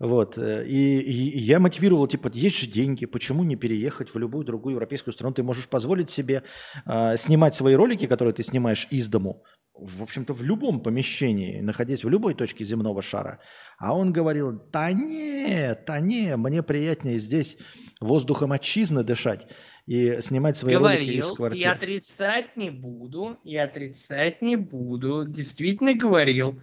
[0.00, 0.38] Вот.
[0.38, 4.72] э, И, и я мотивировал, типа, есть же деньги, почему не переехать в любую другую
[4.72, 5.34] европейскую страну?
[5.34, 6.42] Ты можешь позволить себе
[6.86, 9.44] э, снимать свои ролики, которые ты снимаешь из дому,
[9.74, 13.40] в общем-то, в любом помещении, находясь в любой точке земного шара.
[13.78, 17.58] А он говорил, да нет, да не, мне приятнее здесь
[18.00, 19.48] воздухом отчизны дышать
[19.86, 21.70] и снимать свои ролики из Говорил, квартиры.
[21.70, 25.26] отрицать не буду, и отрицать не буду.
[25.28, 26.60] Действительно говорил.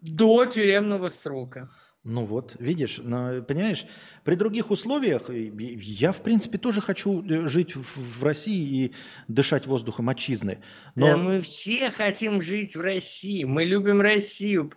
[0.00, 1.70] До тюремного срока.
[2.04, 3.86] Ну вот, видишь, понимаешь,
[4.24, 8.94] при других условиях я, в принципе, тоже хочу э, жить в, в России и
[9.28, 10.60] дышать воздухом отчизны.
[10.96, 13.44] Но Да мы все хотим жить в России.
[13.44, 14.72] Мы любим Россию.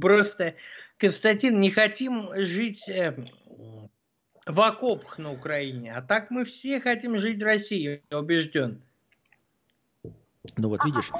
[0.00, 0.54] Просто,
[0.96, 3.18] Константин, не хотим жить э,
[4.46, 5.92] в окопах на Украине.
[5.92, 8.80] А так мы все хотим жить в России, я убежден.
[10.56, 11.10] Ну вот, видишь.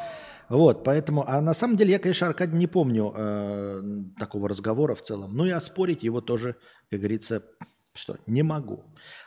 [0.51, 3.83] Вот, поэтому, а на самом деле я, конечно, Аркадий, не помню э,
[4.19, 5.37] такого разговора в целом.
[5.37, 6.57] Ну и оспорить его тоже,
[6.91, 7.45] как говорится,
[7.95, 8.83] что, не могу.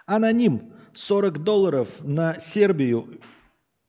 [0.06, 3.06] Аноним, 40 долларов на Сербию.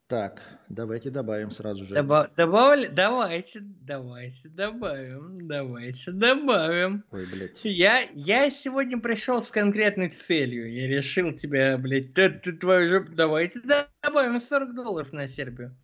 [0.06, 1.96] Так, давайте добавим сразу же.
[1.96, 2.86] Доба- добавили?
[2.86, 5.48] Давайте, давайте добавим.
[5.48, 7.04] Давайте добавим.
[7.10, 7.58] Ой, блядь.
[7.64, 10.72] Я, я сегодня пришел с конкретной целью.
[10.72, 15.76] Я решил тебя, блядь, ты, ты твою жопу, давайте добавим 40 долларов на Сербию.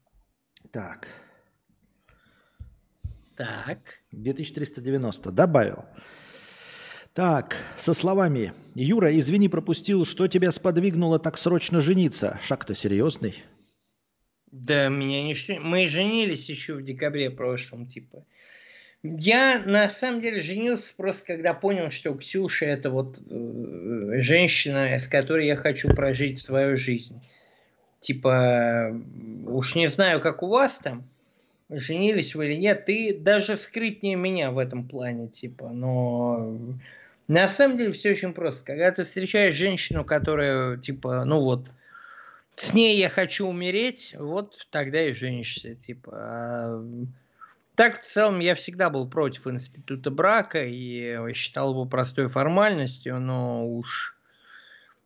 [0.70, 1.08] Так,
[3.40, 3.78] Так.
[4.12, 5.30] 2390.
[5.30, 5.86] Добавил.
[7.14, 8.52] Так, со словами.
[8.74, 10.04] Юра, извини, пропустил.
[10.04, 12.38] Что тебя сподвигнуло так срочно жениться?
[12.42, 13.42] Шаг-то серьезный.
[14.52, 18.26] Да, меня не Мы женились еще в декабре прошлом, типа.
[19.02, 25.06] Я на самом деле женился просто когда понял, что Ксюша это вот э, женщина, с
[25.06, 27.22] которой я хочу прожить свою жизнь.
[28.00, 28.94] Типа,
[29.46, 31.08] уж не знаю, как у вас там,
[31.70, 36.58] женились вы или нет, ты даже скрытнее меня в этом плане, типа, но
[37.28, 38.64] на самом деле все очень просто.
[38.64, 41.70] Когда ты встречаешь женщину, которая, типа, ну вот,
[42.56, 46.10] с ней я хочу умереть, вот тогда и женишься, типа.
[46.12, 46.84] А
[47.76, 53.66] Так, в целом, я всегда был против института брака и считал его простой формальностью, но
[53.66, 54.16] уж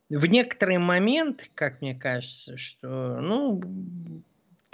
[0.09, 3.61] в некоторый момент, как мне кажется, что, ну,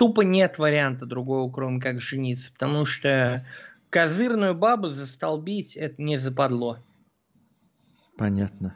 [0.01, 3.45] тупо нет варианта другого, кроме как жениться, потому что
[3.91, 6.79] козырную бабу застолбить это не западло.
[8.17, 8.75] Понятно.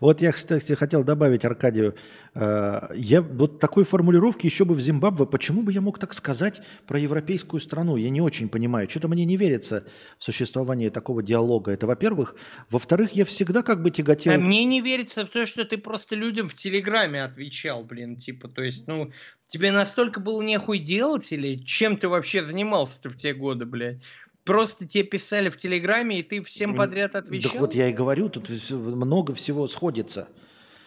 [0.00, 1.94] Вот я, кстати, хотел добавить Аркадию.
[2.34, 5.26] э, Я вот такой формулировки еще бы в Зимбабве.
[5.26, 7.96] Почему бы я мог так сказать про европейскую страну?
[7.96, 8.88] Я не очень понимаю.
[8.88, 9.84] Что-то мне не верится
[10.18, 11.72] в существование такого диалога.
[11.72, 12.36] Это, во-первых.
[12.70, 14.32] Во-вторых, я всегда как бы тяготел...
[14.32, 18.48] А мне не верится в то, что ты просто людям в Телеграме отвечал, блин, типа,
[18.48, 19.10] то есть, ну,
[19.46, 24.00] тебе настолько было нехуй делать или чем ты вообще занимался-то в те годы, блядь?
[24.44, 27.52] Просто тебе писали в Телеграме, и ты всем подряд отвечал?
[27.52, 30.28] Так вот я и говорю, тут много всего сходится.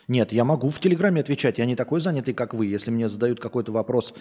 [0.07, 1.57] Нет, я могу в Телеграме отвечать.
[1.57, 2.65] Я не такой занятый, как вы.
[2.65, 4.13] Если мне задают какой-то вопрос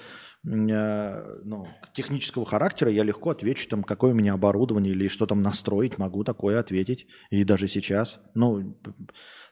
[0.45, 5.41] э, ну, технического характера, я легко отвечу, там, какое у меня оборудование или что там
[5.41, 5.99] настроить.
[5.99, 7.09] Могу такое ответить.
[7.31, 8.21] И даже сейчас.
[8.35, 8.79] Ну,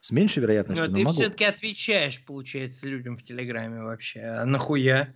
[0.00, 1.16] с меньшей Но вероятностью, но, ты могу.
[1.16, 4.20] все-таки отвечаешь, получается, людям в Телеграме вообще.
[4.20, 5.12] А нахуя?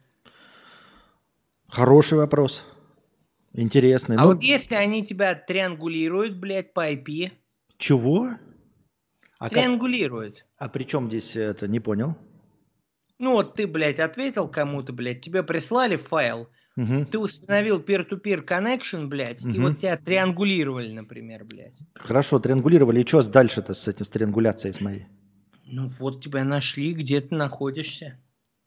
[1.69, 2.65] Хороший вопрос.
[3.55, 4.17] Интересный.
[4.17, 7.31] А Ну, вот если они тебя триангулируют, блядь, по IP,
[7.79, 8.31] Чего?
[9.39, 10.45] А, как- триангулируют.
[10.59, 11.69] а при чем здесь это?
[11.69, 12.17] Не понял.
[13.19, 17.07] Ну вот ты, блядь, ответил кому-то, блядь, тебе прислали файл, Мгм.
[17.07, 19.63] ты установил peer-to-peer connection, блядь, и Мгм.
[19.63, 21.77] вот тебя триангулировали, например, блядь.
[21.95, 23.03] Хорошо, триангулировали.
[23.03, 25.07] И что дальше-то с этим, с триангуляцией с моей?
[25.65, 28.19] Ну вот тебя нашли, где ты находишься.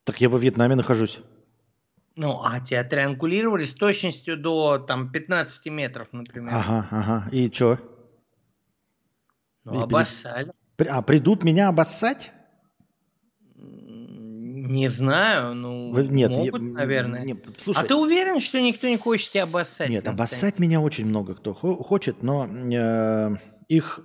[0.06, 1.20] Так я во Вьетнаме нахожусь.
[2.18, 6.52] Ну, а тебя триангулировали с точностью до, там, 15 метров, например.
[6.56, 7.30] Ага, ага.
[7.32, 7.78] И что?
[9.64, 10.52] Ну, и обоссали.
[10.90, 12.32] А придут меня обоссать?
[13.56, 17.24] Не знаю, ну, Вы- Нет, я- могут, м, наверное.
[17.24, 19.90] не, слушай, а ты уверен, что никто не хочет тебя обоссать?
[19.90, 23.36] нет, обоссать меня очень много кто хо- хочет, но э,
[23.68, 24.00] их,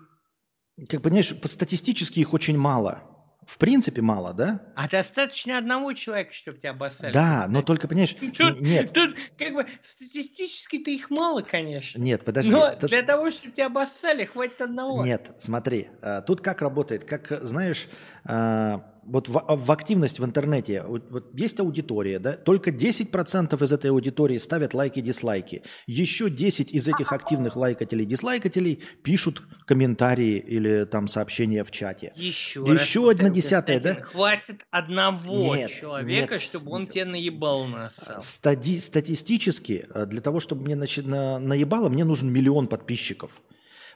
[0.89, 3.03] как понимаешь, по- статистически их очень мало.
[3.47, 4.62] В принципе, мало, да?
[4.77, 7.12] А достаточно одного человека, чтобы тебя обоссали.
[7.12, 11.98] Да, но только, понимаешь, Тут, нет, тут как бы статистически-то их мало, конечно.
[11.98, 12.52] нет, подожди.
[12.52, 15.05] Но т- для того, чтобы тебя обоссали, хватит одного.
[15.05, 17.89] Нет, смотри, э, тут как работает, как, знаешь,
[18.24, 23.73] э, вот в, в активность в интернете, вот, вот есть аудитория, да, только 10% из
[23.73, 25.62] этой аудитории ставят лайки, дизлайки.
[25.87, 32.12] Еще 10 из этих активных лайкателей, дизлайкателей пишут комментарии или там сообщения в чате.
[32.16, 33.95] Еще, Еще одна десятая, да?
[33.95, 36.43] Хватит одного Нет, человека, нет.
[36.43, 37.95] чтобы он тебя наебал нас.
[38.20, 43.41] Стади- статистически, э, для того, чтобы мне начи- на- наебало, мне нужен миллион подписчиков.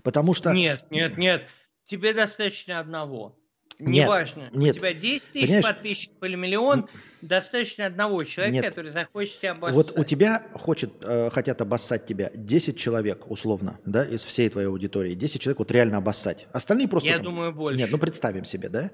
[0.02, 0.52] Потому что...
[0.52, 1.44] Нет, нет, нет.
[1.84, 3.38] Тебе достаточно одного.
[3.78, 4.76] Неважно, нет.
[4.76, 5.64] у тебя 10 тысяч Понимаешь?
[5.64, 6.88] подписчиков или миллион,
[7.20, 8.66] достаточно одного человека, Нет.
[8.66, 9.74] который захочет тебя обоссать.
[9.74, 14.68] Вот у тебя хочет, э, хотят обоссать тебя 10 человек, условно, да, из всей твоей
[14.68, 15.14] аудитории.
[15.14, 16.46] 10 человек вот реально обоссать.
[16.52, 17.08] Остальные просто...
[17.08, 17.78] Я там- думаю, больше.
[17.78, 18.90] Нет, ну представим себе, да?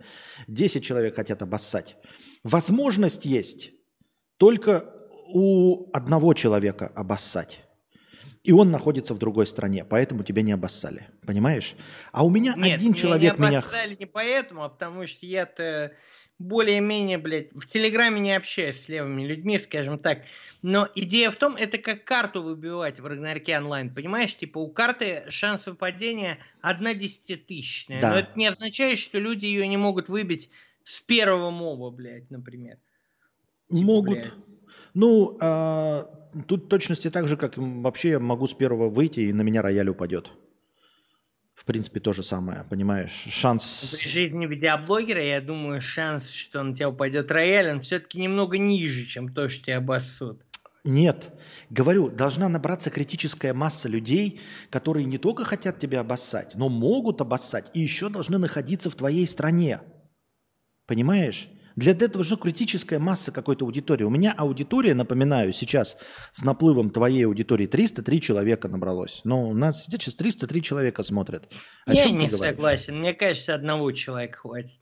[0.48, 1.96] 10 человек хотят обоссать.
[2.42, 3.70] Возможность есть
[4.36, 4.84] только
[5.28, 7.61] у одного человека обоссать.
[8.44, 11.06] И он находится в другой стране, поэтому тебя не обоссали.
[11.24, 11.76] Понимаешь?
[12.10, 13.58] А у меня Нет, один меня человек не меня...
[13.58, 15.92] обоссали не поэтому, а потому что я-то
[16.38, 20.22] более-менее, блядь, в Телеграме не общаюсь с левыми людьми, скажем так.
[20.60, 24.36] Но идея в том, это как карту выбивать в Рагнарке онлайн, понимаешь?
[24.36, 28.00] Типа у карты шанс выпадения одна десятитысячная.
[28.00, 28.10] Да.
[28.12, 30.50] Но это не означает, что люди ее не могут выбить
[30.84, 32.78] с первого моба, блядь, например.
[33.72, 34.18] Типа, Могут.
[34.18, 34.50] блядь.
[34.94, 36.04] Ну, а,
[36.46, 39.88] тут точности так же, как вообще я могу с первого выйти, и на меня рояль
[39.88, 40.30] упадет.
[41.54, 43.12] В принципе, то же самое, понимаешь?
[43.12, 43.96] Шанс...
[43.96, 49.06] При жизни видеоблогера, я думаю, шанс, что на тебя упадет рояль, он все-таки немного ниже,
[49.06, 50.42] чем то, что тебя обоссут.
[50.84, 51.30] Нет.
[51.70, 54.40] Говорю, должна набраться критическая масса людей,
[54.70, 59.26] которые не только хотят тебя обоссать, но могут обоссать и еще должны находиться в твоей
[59.28, 59.80] стране.
[60.86, 61.48] Понимаешь?
[61.76, 64.04] Для этого же критическая масса какой-то аудитории.
[64.04, 65.96] У меня аудитория, напоминаю, сейчас
[66.30, 69.20] с наплывом твоей аудитории 303 человека набралось.
[69.24, 71.48] Но у нас сейчас 303 человека смотрят.
[71.86, 72.38] О я не говоришь?
[72.38, 72.98] согласен.
[72.98, 74.80] Мне кажется, одного человека хватит.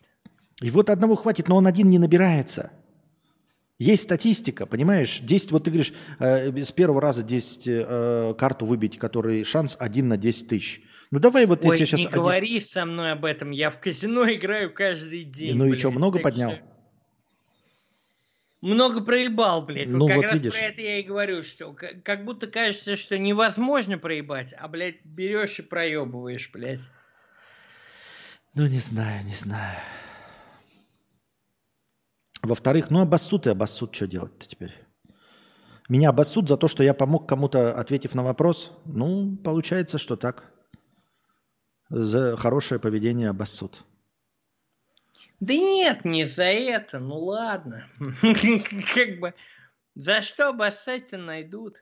[0.61, 2.71] И вот одного хватит, но он один не набирается.
[3.79, 5.21] Есть статистика, понимаешь?
[5.21, 10.07] 10, вот ты говоришь, э, с первого раза 10 э, карту выбить, который шанс 1
[10.07, 10.83] на 10 тысяч.
[11.11, 12.13] Ну давай вот Ой, я тебе не сейчас...
[12.13, 13.51] говори со мной об этом.
[13.51, 15.57] Я в казино играю каждый день.
[15.57, 16.53] Ну и блядь, что, много поднял?
[16.53, 16.63] что-
[18.61, 19.89] Много проебал, блядь.
[19.89, 20.53] Ну вот как вот раз видишь.
[20.53, 21.75] про это я и говорю, что
[22.05, 26.81] как будто кажется, что невозможно проебать, а, блядь, берешь и проебываешь, блядь.
[28.55, 29.79] Ну не знаю, не знаю.
[32.43, 34.73] Во-вторых, ну обоссут и обоссут, что делать-то теперь?
[35.89, 38.71] Меня обоссут за то, что я помог кому-то, ответив на вопрос.
[38.85, 40.45] Ну, получается, что так.
[41.89, 43.85] За хорошее поведение обоссут.
[45.41, 47.87] Да нет, не за это, ну ладно.
[48.95, 49.35] Как бы,
[49.95, 51.77] за что обоссать-то найдут?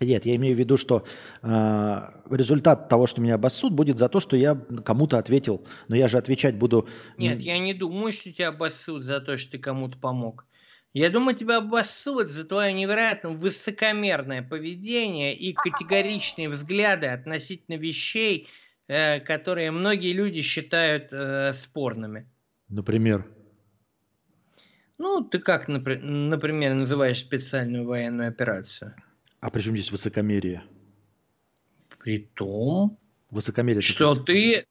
[0.00, 1.04] Нет, я имею в виду, что
[1.42, 2.00] э,
[2.30, 5.60] результат того, что меня обоссут, будет за то, что я кому-то ответил.
[5.88, 6.88] Но я же отвечать буду...
[7.16, 10.46] Нет, я не думаю, что тебя обоссут за то, что ты кому-то помог.
[10.94, 18.48] Я думаю, тебя обоссут за твое невероятно высокомерное поведение и категоричные взгляды относительно вещей,
[18.86, 22.28] э, которые многие люди считают э, спорными.
[22.68, 23.26] Например.
[24.98, 28.94] Ну, ты как, напри- например, называешь специальную военную операцию?
[29.40, 30.64] А при чем здесь высокомерие?
[31.98, 32.98] При том,
[33.30, 33.82] Высокомерие.
[33.82, 34.24] что такое.
[34.26, 34.66] ты...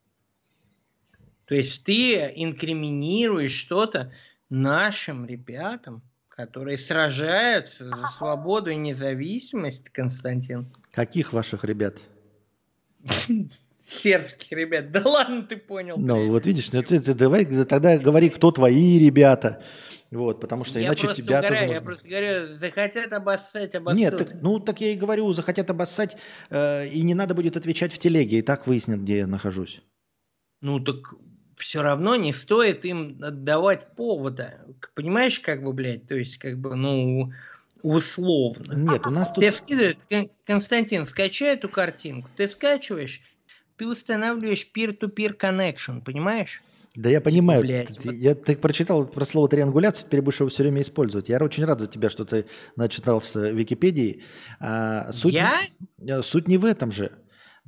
[1.46, 4.12] То есть ты инкриминируешь что-то
[4.50, 10.66] нашим ребятам, которые сражаются за свободу и независимость, Константин.
[10.92, 11.96] Каких ваших ребят?
[13.88, 14.92] Сербских ребят.
[14.92, 15.96] Да ладно, ты понял.
[15.96, 19.62] Ну, вот видишь, ну, ты, ты давай тогда говори, кто твои ребята.
[20.10, 23.98] Вот, потому что я иначе тебя тоже угораю, я можно- просто говорю, захотят обоссать, обоссут.
[24.00, 26.16] Нет, так, ну так я и говорю, захотят обоссать,
[26.48, 29.82] э, и не надо будет отвечать в телеге, и так выяснят, где я нахожусь.
[30.62, 30.96] Ну так
[31.58, 34.64] все равно не стоит им отдавать повода.
[34.94, 37.32] Понимаешь, как бы, блядь, то есть, как бы, ну,
[37.82, 38.74] условно.
[38.74, 39.42] Нет, у нас тут...
[39.42, 43.20] Тебе скидывают, Кон- Константин, скачай эту картинку, ты скачиваешь,
[43.78, 46.62] ты устанавливаешь peer-to-peer connection, понимаешь?
[46.94, 50.48] Да я понимаю, блядь, ты, вот- я, ты прочитал про слово триангуляция, теперь будешь его
[50.48, 51.28] все время использовать.
[51.28, 52.46] Я очень рад за тебя, что ты
[52.76, 54.24] начитался Википедии.
[54.58, 55.60] А, суть, не- Я?
[56.18, 57.12] э, суть не в этом же.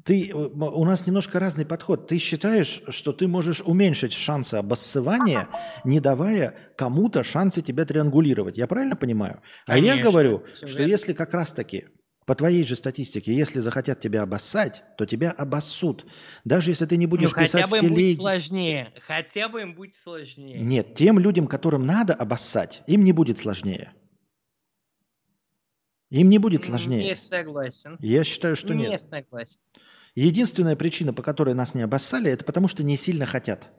[0.04, 2.08] Ты, э, у нас немножко разный подход.
[2.08, 5.46] Ты считаешь, что ты можешь уменьшить шансы обоссывания,
[5.84, 8.56] не давая кому-то шансы тебя триангулировать.
[8.58, 9.42] Я правильно понимаю?
[9.66, 10.82] А я Конечно, говорю, что верно.
[10.90, 11.84] если как раз-таки
[12.30, 16.06] по твоей же статистике, если захотят тебя обоссать, то тебя обоссут.
[16.44, 18.20] Даже если ты не Ну, будешь хотя писать бы в им будет телеге.
[18.20, 20.60] сложнее, хотя бы им будет сложнее.
[20.60, 23.94] Нет, тем людям, которым надо обоссать, им не будет сложнее.
[26.10, 27.02] Им не будет сложнее.
[27.02, 27.96] Не согласен.
[27.98, 29.02] Я считаю, что не нет.
[29.02, 29.58] согласен.
[30.14, 33.70] Единственная причина, по которой нас не обоссали, это потому что не сильно хотят.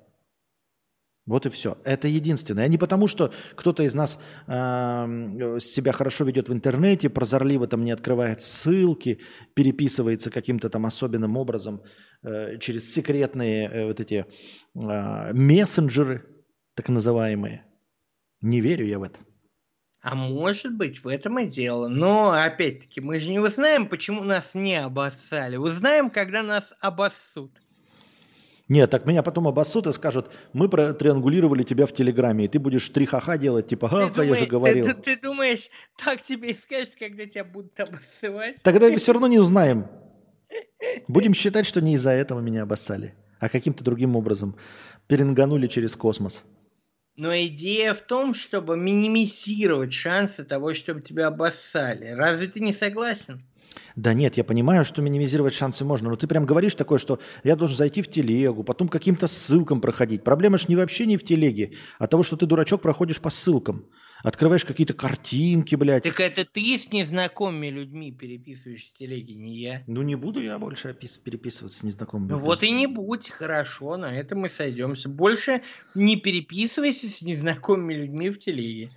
[1.28, 1.78] Вот и все.
[1.84, 2.66] Это единственное.
[2.66, 7.84] А не потому, что кто-то из нас эм, себя хорошо ведет в интернете, прозорливо там
[7.84, 9.20] не открывает ссылки,
[9.54, 11.84] переписывается каким-то там особенным образом
[12.24, 14.26] э, через секретные э, вот эти
[14.74, 16.26] э, мессенджеры,
[16.76, 17.66] так называемые.
[18.42, 19.20] Не верю я в это.
[20.02, 21.88] А может быть, в этом и дело.
[21.88, 25.58] Но, опять-таки, мы же не узнаем, почему нас не обоссали.
[25.58, 27.61] Узнаем, когда нас обоссут.
[28.72, 32.88] Нет, так меня потом обоссут и скажут, мы триангулировали тебя в Телеграме, и ты будешь
[32.88, 34.86] три ха-ха делать, типа, Ты ха, я же ты- говорил.
[34.86, 35.70] Ты, ты думаешь,
[36.02, 38.64] так тебе и скажут, когда тебя будут обоссывать?
[38.64, 39.88] Тогда мы все равно не узнаем.
[41.10, 44.56] Будем считать, что не из-за этого меня обоссали, а каким-то другим образом
[45.08, 46.42] перенганули через космос.
[47.18, 52.12] Но идея в том, чтобы минимизировать шансы того, чтобы тебя обоссали.
[52.12, 53.44] Разве ты не согласен?
[53.96, 57.56] Да нет, я понимаю, что минимизировать шансы можно, но ты прям говоришь такое, что я
[57.56, 60.24] должен зайти в телегу, потом каким-то ссылкам проходить.
[60.24, 63.86] Проблема ж не вообще не в телеге, а того, что ты, дурачок, проходишь по ссылкам.
[64.24, 66.04] Открываешь какие-то картинки, блядь.
[66.04, 69.84] Так это ты с незнакомыми людьми переписываешь с телеги, не я.
[69.88, 72.30] Ну не буду я больше опис- переписываться с незнакомыми.
[72.30, 72.48] Ну людьми.
[72.48, 75.10] вот и не будь, хорошо, на этом мы сойдемся.
[75.10, 75.64] Больше
[75.96, 78.92] не переписывайся с незнакомыми людьми в телеге.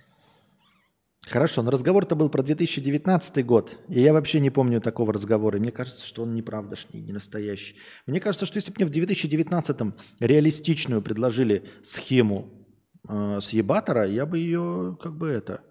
[1.27, 5.57] Хорошо, но разговор-то был про 2019 год, и я вообще не помню такого разговора.
[5.57, 7.77] И Мне кажется, что он неправдошний, не настоящий.
[8.05, 9.77] Мне кажется, что если бы мне в 2019
[10.19, 12.67] реалистичную предложили схему
[13.09, 15.61] э, с ебатора, я бы ее как бы это...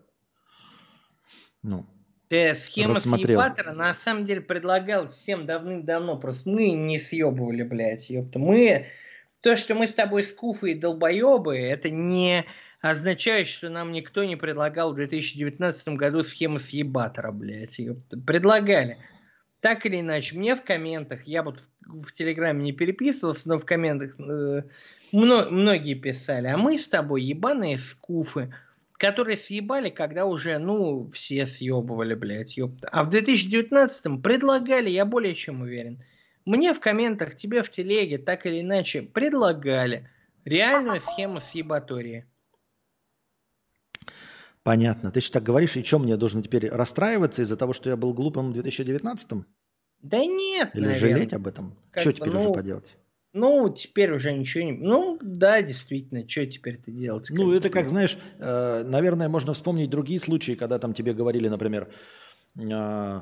[1.63, 1.87] Ну,
[2.35, 3.41] Э, схема Рассмотрел.
[3.41, 8.39] съебатора на самом деле предлагал всем давным-давно, просто мы не съебывали, блядь, ёпта.
[8.39, 8.87] Мы,
[9.41, 12.45] то, что мы с тобой скуфы и долбоебы, это не
[12.91, 18.19] означает, что нам никто не предлагал в 2019 году схему съебатора, блядь, ёпта.
[18.19, 18.99] Предлагали.
[19.61, 23.65] Так или иначе, мне в комментах, я вот в, в Телеграме не переписывался, но в
[23.65, 24.65] комментах э,
[25.13, 28.55] мно- многие писали, а мы с тобой ебаные скуфы,
[28.99, 32.91] которые съебали, когда уже, ну, все съебывали, блядь, ёпта.
[32.93, 36.05] А в 2019-м предлагали, я более чем уверен.
[36.45, 40.11] Мне в комментах, тебе в телеге, так или иначе, предлагали
[40.45, 42.27] реальную схему съебатории.
[44.65, 45.13] Понятно.
[45.13, 48.13] Ты же так говоришь, и что мне должен теперь расстраиваться из-за того, что я был
[48.13, 49.45] глупым в 2019
[50.03, 50.99] Да нет, Или наверное.
[50.99, 51.77] жалеть об этом?
[51.93, 52.97] Как Что бы, теперь уже ну, поделать?
[53.35, 54.73] Ну, теперь уже ничего не...
[54.73, 57.29] Ну, да, действительно, что теперь-то делать?
[57.31, 61.89] Ну, это как, знаешь, э, наверное, можно вспомнить другие случаи, когда там тебе говорили, например,
[62.57, 63.21] э,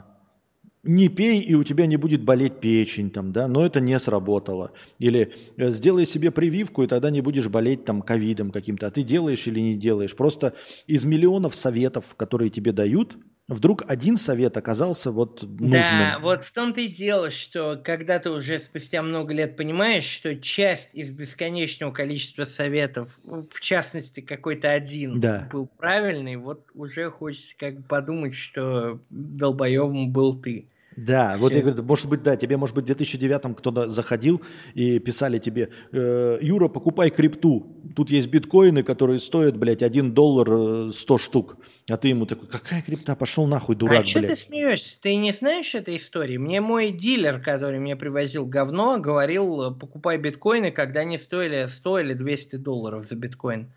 [0.84, 4.72] не пей, и у тебя не будет болеть печень, там, да, но это не сработало.
[4.98, 8.88] Или э, сделай себе прививку, и тогда не будешь болеть там ковидом каким-то.
[8.88, 10.16] А ты делаешь или не делаешь.
[10.16, 10.54] Просто
[10.86, 15.70] из миллионов советов, которые тебе дают, вдруг один совет оказался вот нужным.
[15.70, 20.34] Да, вот в том-то и дело, что когда ты уже спустя много лет понимаешь, что
[20.36, 25.48] часть из бесконечного количества советов, в частности какой-то один Да.
[25.52, 30.66] был правильный, вот уже хочется как бы подумать, что долбоебом был ты.
[30.96, 31.58] Да, вот Всё.
[31.58, 34.42] я говорю, может быть, да, тебе, может быть, в 2009 кто-то заходил
[34.74, 37.66] и писали тебе, «Э, Юра, покупай крипту,
[37.96, 40.48] тут есть биткоины, которые стоят, блядь, 1 доллар
[40.88, 41.56] э, 100 штук.
[41.88, 45.00] А ты ему такой, какая крипта, пошел нахуй, а дурак, что ты смеешься?
[45.00, 46.36] Ты не знаешь этой истории?
[46.36, 51.98] Мне мой дилер, который мне привозил говно, говорил, э, покупай биткоины, когда они стоили 100
[52.00, 53.72] или 200 долларов за биткоин.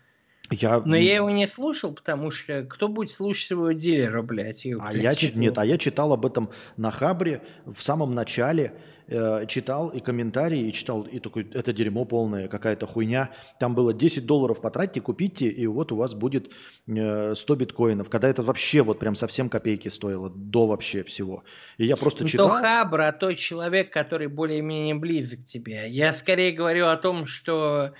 [0.50, 4.64] Я, Но я его не слушал, потому что кто будет слушать своего дилера, блядь?
[4.80, 8.72] а я, чит- нет, а я читал об этом на Хабре в самом начале,
[9.08, 13.30] э, читал и комментарии, и читал, и такой, это дерьмо полное, какая-то хуйня.
[13.58, 16.52] Там было 10 долларов потратьте, купите, и вот у вас будет
[16.86, 18.08] э, 100 биткоинов.
[18.08, 21.44] Когда это вообще вот прям совсем копейки стоило, до вообще всего.
[21.78, 22.48] И я просто Ну, читал...
[22.48, 25.88] То Хабр, а тот человек, который более-менее близок к тебе.
[25.88, 27.92] Я скорее говорю о том, что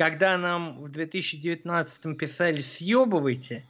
[0.00, 3.66] когда нам в 2019 писали «съебывайте»,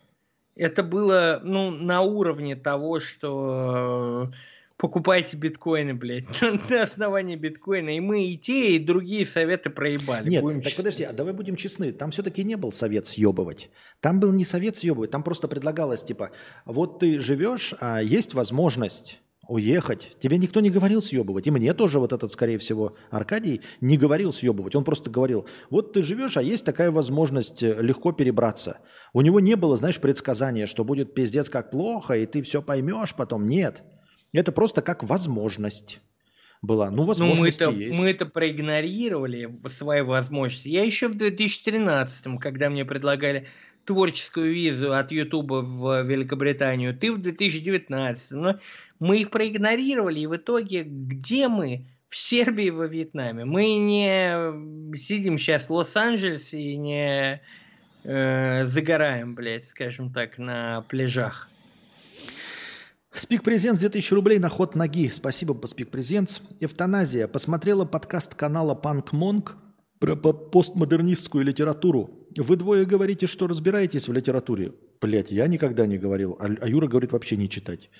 [0.55, 4.37] это было ну, на уровне того, что э,
[4.77, 6.27] покупайте биткоины, блядь,
[6.71, 7.97] на основании биткоина.
[7.97, 10.31] И мы и те, и другие советы проебали.
[10.31, 10.85] Нет, будем так честны.
[10.85, 11.91] подожди, а давай будем честны.
[11.91, 13.69] Там все-таки не был совет съебывать.
[13.99, 16.31] Там был не совет съебывать, там просто предлагалось, типа,
[16.65, 19.21] вот ты живешь, а есть возможность
[19.51, 20.17] уехать.
[20.21, 21.47] Тебе никто не говорил съебывать.
[21.47, 24.77] И мне тоже вот этот, скорее всего, Аркадий не говорил съебывать.
[24.77, 28.79] Он просто говорил, вот ты живешь, а есть такая возможность э, легко перебраться.
[29.13, 33.15] У него не было, знаешь, предсказания, что будет пиздец как плохо, и ты все поймешь
[33.15, 33.47] потом.
[33.47, 33.83] Нет.
[34.33, 36.01] Это просто как возможность
[36.63, 36.91] была.
[36.91, 37.99] Ну, Ну, возможности мы-то, есть.
[37.99, 40.69] мы это проигнорировали свои возможности.
[40.69, 43.49] Я еще в 2013, когда мне предлагали
[43.85, 48.31] творческую визу от Ютуба в Великобританию, ты в 2019.
[48.33, 48.59] Но
[48.99, 51.87] мы их проигнорировали, и в итоге где мы?
[52.09, 53.45] В Сербии во Вьетнаме.
[53.45, 57.41] Мы не сидим сейчас в Лос-Анджелесе и не
[58.03, 61.49] э, загораем, блядь, скажем так, на пляжах.
[63.13, 65.09] Спик Презентс 2000 рублей на ход ноги.
[65.09, 66.41] Спасибо, Спик Презентс.
[66.59, 67.29] Эвтаназия.
[67.29, 69.57] Посмотрела подкаст канала Панк Монг
[70.01, 72.11] про по- постмодернистскую литературу.
[72.37, 74.73] Вы двое говорите, что разбираетесь в литературе.
[75.01, 76.37] Блять, я никогда не говорил.
[76.41, 77.91] А, а Юра говорит вообще не читать.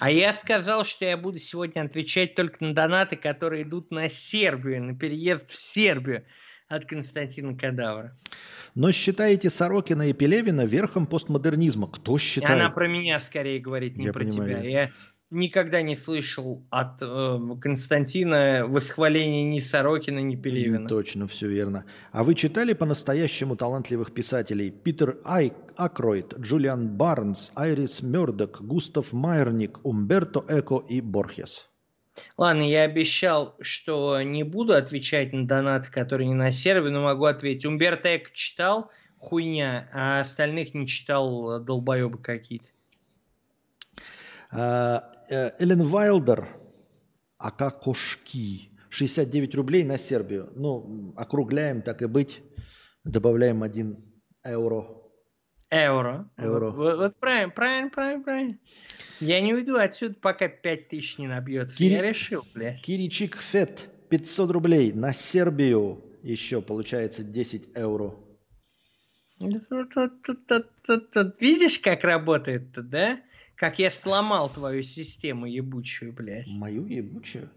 [0.00, 4.82] А я сказал, что я буду сегодня отвечать только на донаты, которые идут на Сербию,
[4.82, 6.24] на переезд в Сербию
[6.68, 8.18] от Константина Кадавра.
[8.74, 11.88] Но считаете Сорокина и Пелевина верхом постмодернизма?
[11.88, 12.60] Кто считает?
[12.60, 14.48] она про меня скорее говорит, не Я про понимаю.
[14.48, 14.68] тебя.
[14.68, 14.90] Я
[15.34, 20.88] никогда не слышал от э, Константина восхваления ни Сорокина, ни Пелевина.
[20.88, 21.84] Точно, все верно.
[22.12, 24.70] А вы читали по-настоящему талантливых писателей?
[24.70, 31.68] Питер Ай, Акройд, Джулиан Барнс, Айрис Мёрдок, Густав Майерник, Умберто Эко и Борхес.
[32.36, 37.24] Ладно, я обещал, что не буду отвечать на донаты, которые не на сервере, но могу
[37.24, 37.66] ответить.
[37.66, 42.66] Умберто Эко читал, хуйня, а остальных не читал, долбоебы какие-то.
[44.56, 46.48] А, Эллен Вайлдер,
[47.38, 50.50] АК Кошки, 69 рублей на Сербию.
[50.54, 52.40] Ну, округляем, так и быть.
[53.04, 53.96] Добавляем 1
[54.46, 54.86] евро.
[55.70, 56.30] Евро.
[56.38, 56.70] Евро.
[56.70, 58.58] Вот, вот- вот правильно, правильно, правильно, правильно.
[59.20, 61.76] Я не уйду отсюда, пока 5000 не набьется.
[61.76, 62.80] Кири- Я решил, блядь.
[62.82, 66.00] Киричик Фет, 500 рублей на Сербию.
[66.22, 68.14] Еще получается 10 евро.
[71.40, 73.20] Видишь, как работает-то, да?
[73.56, 76.48] Как я сломал твою систему ебучую, блядь.
[76.48, 77.50] Мою ебучую.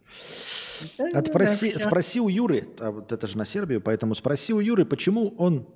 [0.98, 1.80] Да, да, Отпроси, всё.
[1.80, 5.68] спроси у Юры, а вот это же на Сербию, поэтому спроси у Юры, почему он...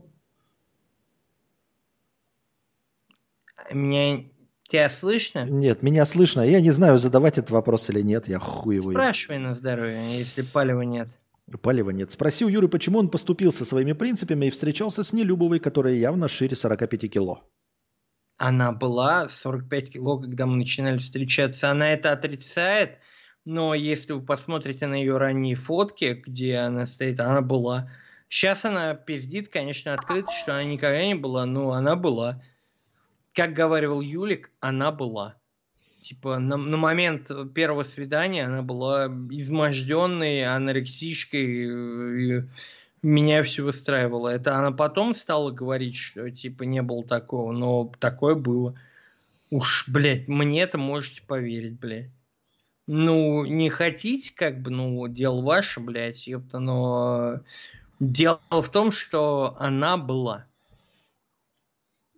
[3.71, 4.25] Меня...
[4.67, 5.45] Тебя слышно?
[5.45, 6.41] Нет, меня слышно.
[6.41, 8.29] Я не знаю, задавать этот вопрос или нет.
[8.29, 8.91] Я хуй его.
[8.91, 11.09] Спрашивай на здоровье, если палева нет.
[11.61, 12.11] Палева нет.
[12.11, 16.29] Спроси у Юры, почему он поступил со своими принципами и встречался с Нелюбовой, которая явно
[16.29, 17.43] шире 45 кило.
[18.43, 21.69] Она была 45 кило, когда мы начинали встречаться.
[21.69, 22.97] Она это отрицает,
[23.45, 27.91] но если вы посмотрите на ее ранние фотки, где она стоит, она была.
[28.29, 32.41] Сейчас она пиздит, конечно, открыто, что она никогда не была, но она была.
[33.35, 35.35] Как говаривал Юлик, она была.
[35.99, 42.47] Типа на, на момент первого свидания она была изможденной, анорексичкой, э,
[43.01, 44.29] меня все выстраивало.
[44.29, 48.75] Это она потом стала говорить, что типа не было такого, но такое было.
[49.49, 52.09] Уж, блядь, мне это можете поверить, блядь.
[52.87, 57.41] Ну, не хотите, как бы, ну, дело ваше, блядь, ёпта, но
[57.99, 60.45] дело в том, что она была.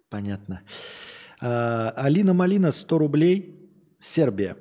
[0.09, 0.61] Понятно.
[1.41, 3.55] А, Алина Малина, 100 рублей.
[3.99, 4.57] Сербия.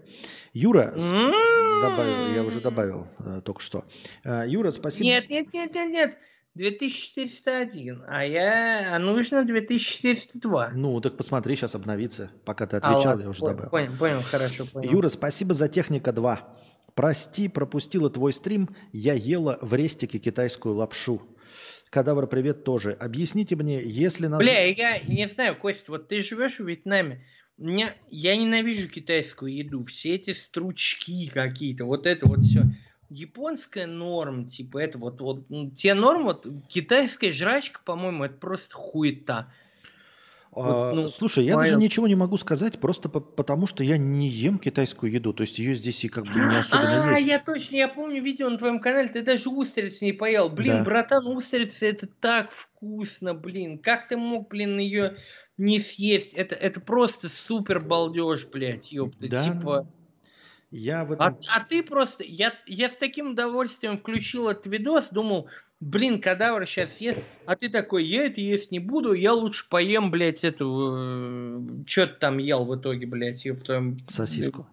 [0.53, 1.52] Юра, М-м-м.
[1.83, 3.85] Добавил, я уже добавил э, только что.
[4.25, 5.05] А, Юра, спасибо.
[5.05, 6.19] Нет, нет, нет, нет, нет.
[6.55, 10.73] 2401, а я а нужно 2402.
[10.75, 12.31] Ну, так посмотри, сейчас обновится.
[12.45, 13.71] Пока ты А, отвечал, ладно, я уже понял, добавил.
[13.71, 14.91] Понял, понял, хорошо, понял.
[14.91, 16.59] Юра, спасибо за техника 2.
[16.95, 18.69] Прости, пропустила твой стрим.
[18.93, 21.23] Я ела в рестике китайскую лапшу.
[21.89, 22.93] Кадавр, привет тоже.
[22.93, 24.41] Объясните мне, если нас...
[24.41, 27.25] Бля, я не знаю, Кость, вот ты живешь в Вьетнаме.
[27.63, 29.85] Меня, я ненавижу китайскую еду.
[29.85, 32.65] Все эти стручки какие-то, вот это вот все.
[33.09, 38.75] Японская норм, типа это вот, вот ну, те норм, вот китайская жрачка, по-моему, это просто
[38.75, 39.53] хуета.
[40.55, 40.61] А,
[40.91, 43.97] вот, ну, слушай, я моё- даже ничего не могу сказать, просто по- потому что я
[43.97, 45.33] не ем китайскую еду.
[45.33, 47.27] То есть ее здесь и как бы не особенно А, есть.
[47.27, 50.51] я точно, я помню видео на твоем канале, ты даже устриц не поел.
[50.51, 50.85] Блин, Да.
[50.85, 53.79] братан, устрицы это так вкусно, блин.
[53.79, 55.17] Как ты мог, блин, ее
[55.63, 56.35] не съесть?
[56.35, 59.29] Это, это просто супер балдеж, блядь, ёпта.
[59.29, 59.89] Да, Типа...
[60.71, 61.39] Я в А, этом...
[61.55, 65.49] а ты просто, я, я с таким удовольствием включил этот видос, думал,
[65.81, 70.11] блин, кадавр сейчас ест, а ты такой, я это есть не буду, я лучше поем,
[70.11, 73.95] блядь, эту, что ты там ел в итоге, блядь, ёпта.
[74.09, 74.67] Сосиску.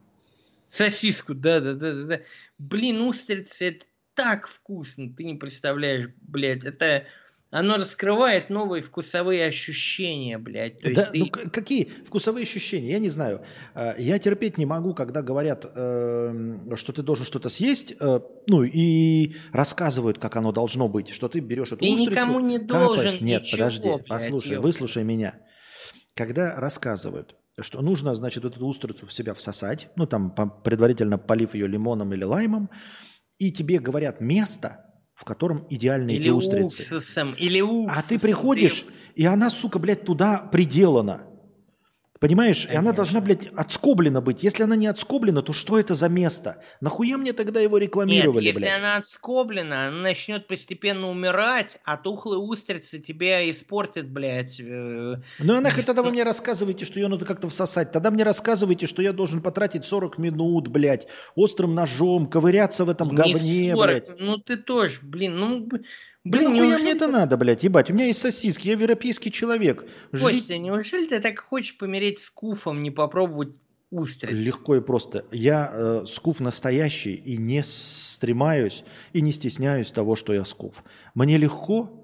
[0.68, 2.20] Сосиску, да, да, да, да, да.
[2.60, 7.04] Блин, устрицы, это так вкусно, ты не представляешь, блядь, это,
[7.52, 10.80] оно раскрывает новые вкусовые ощущения, блядь.
[10.80, 12.92] То Да, есть ну ты- какие вкусовые ощущения?
[12.92, 13.42] Я не знаю.
[13.74, 18.64] А, Я терпеть не могу, когда говорят, эм, что ты должен что-то съесть, э, ну
[18.64, 22.86] и рассказывают, как оно должно быть, что ты берешь эту Ты устрицу, никому не капаешь.
[22.86, 24.62] должен Нет, ничего, подожди, блядь, послушай, ёпта.
[24.62, 25.40] выслушай меня.
[26.16, 31.68] Когда рассказывают, что нужно, значит, эту устрицу в себя всосать, ну там предварительно полив ее
[31.68, 32.70] лимоном или лаймом,
[33.38, 34.89] и тебе говорят место,
[35.20, 36.84] в котором идеальные или эти устрицы.
[36.84, 37.94] уксусом, или уксусом.
[37.94, 38.86] А ты приходишь,
[39.16, 41.24] и она, сука, блядь, туда приделана.
[42.20, 42.68] Понимаешь?
[42.70, 44.44] И она должна, блядь, отскоблена быть.
[44.44, 46.62] Если она не отскоблена, то что это за место?
[46.82, 48.78] Нахуя мне тогда его Нет, рекламировали, если блядь?
[48.78, 54.60] она отскоблена, она начнет постепенно умирать, а тухлые устрицы тебя испортят, блядь.
[54.60, 57.94] э, Ну нахуй тогда вы мне рассказываете, что ее надо как-то всосать.
[57.94, 63.12] Тогда мне рассказывайте, что я должен потратить 40 минут, блядь, острым ножом, ковыряться в этом
[63.12, 63.86] не говне, 40.
[63.88, 64.20] блядь.
[64.20, 65.70] Ну ты тоже, блин, ну...
[66.26, 67.90] Да Блин, нахуя неужели мне это ты- надо, блядь, ебать?
[67.90, 69.86] У меня есть сосиски, я европейский человек.
[70.12, 73.56] Жить Костя, неужели ты так хочешь помереть с куфом, не попробовать
[73.90, 74.32] устриц?
[74.32, 75.26] Легко и просто.
[75.32, 78.84] Я э, скуф настоящий и не стремаюсь
[79.14, 80.84] и не стесняюсь того, что я скуф.
[81.16, 82.00] Мне легко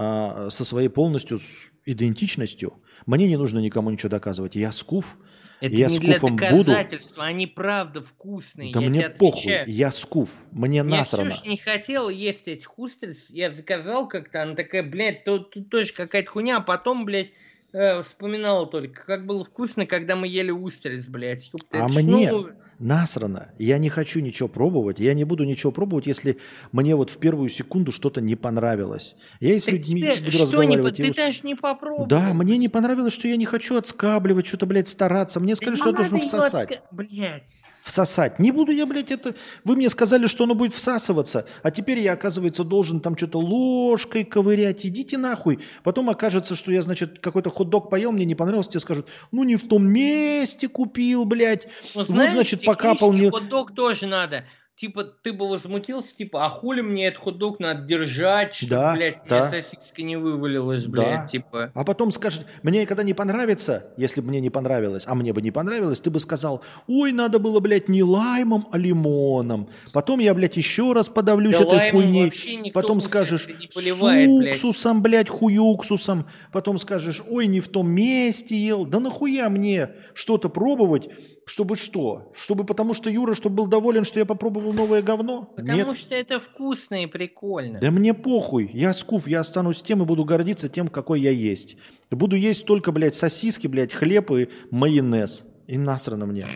[0.00, 1.40] а, со своей полностью
[1.84, 2.74] идентичностью.
[3.06, 4.54] Мне не нужно никому ничего доказывать.
[4.54, 5.16] Я скуф.
[5.60, 6.64] Это я не с для куфом буду.
[6.64, 8.72] доказательства, они правда вкусные.
[8.72, 9.64] Да я мне похуй.
[9.66, 10.30] Я скуф.
[10.52, 11.30] Мне Я насрано.
[11.30, 15.92] Ксюша не хотела есть этих устриц, я заказал как-то, она такая, блядь, тут, тут тоже
[15.92, 17.30] какая-то хуйня, а потом, блядь,
[17.72, 21.50] э, вспоминала только, как было вкусно, когда мы ели устриц, блядь.
[21.52, 23.48] Ёпта, А это ж, мне ну, насрано.
[23.58, 24.98] Я не хочу ничего пробовать.
[25.00, 26.38] Я не буду ничего пробовать, если
[26.72, 29.14] мне вот в первую секунду что-то не понравилось.
[29.40, 30.98] Я и с так людьми буду что не, разговаривать.
[31.00, 32.06] и ты даже не попробовал.
[32.06, 35.40] Да, мне не понравилось, что я не хочу отскабливать, что-то, блядь, стараться.
[35.40, 36.70] Мне сказали, Да что я не должен всосать.
[36.70, 37.42] отска- Блядь.
[37.84, 38.38] Всосать.
[38.38, 39.34] Не буду я, блядь, это...
[39.64, 44.24] Вы мне сказали, что оно будет всасываться, а теперь я, оказывается, должен там что-то ложкой
[44.24, 44.84] ковырять.
[44.84, 45.60] Идите нахуй.
[45.84, 49.56] Потом окажется, что я, значит, какой-то хот-дог поел, мне не понравилось, тебе скажут, ну не
[49.56, 51.64] в том месте купил, блядь.
[51.94, 53.30] Ну, Вот, знаешь, значит, покапал мне...
[53.30, 54.44] хот-дог тоже надо.
[54.74, 59.16] Типа, ты бы возмутился, типа, а хули мне этот хот-дог надо держать, чтобы, Да, блядь,
[59.28, 59.40] да.
[59.50, 60.90] мне сосиска не вывалилась, Да.
[60.90, 61.72] блядь, типа.
[61.74, 65.42] А потом скажет, мне когда не понравится, если бы мне не понравилось, а мне бы
[65.42, 69.68] не понравилось, ты бы сказал, ой, надо было, блядь, не лаймом, а лимоном.
[69.92, 72.70] Потом я, блядь, еще раз подавлюсь Да этой хуйней.
[72.72, 74.54] Потом скажешь, не с поливает, блядь.
[74.54, 76.26] уксусом, блядь, хуюксусом.
[76.52, 78.86] Потом скажешь, ой, не в том месте ел.
[78.86, 81.08] Да нахуя мне что-то пробовать,
[81.48, 82.30] чтобы что?
[82.34, 85.50] Чтобы потому что Юра, чтобы был доволен, что я попробовал новое говно?
[85.56, 85.98] Потому Нет.
[85.98, 87.80] что это вкусно и прикольно.
[87.80, 88.70] Да мне похуй.
[88.72, 91.78] Я скуф, я останусь тем и буду гордиться тем, какой я есть.
[92.10, 95.44] Буду есть только, блядь, сосиски, блядь, хлеб и майонез.
[95.66, 96.46] И насрано мне.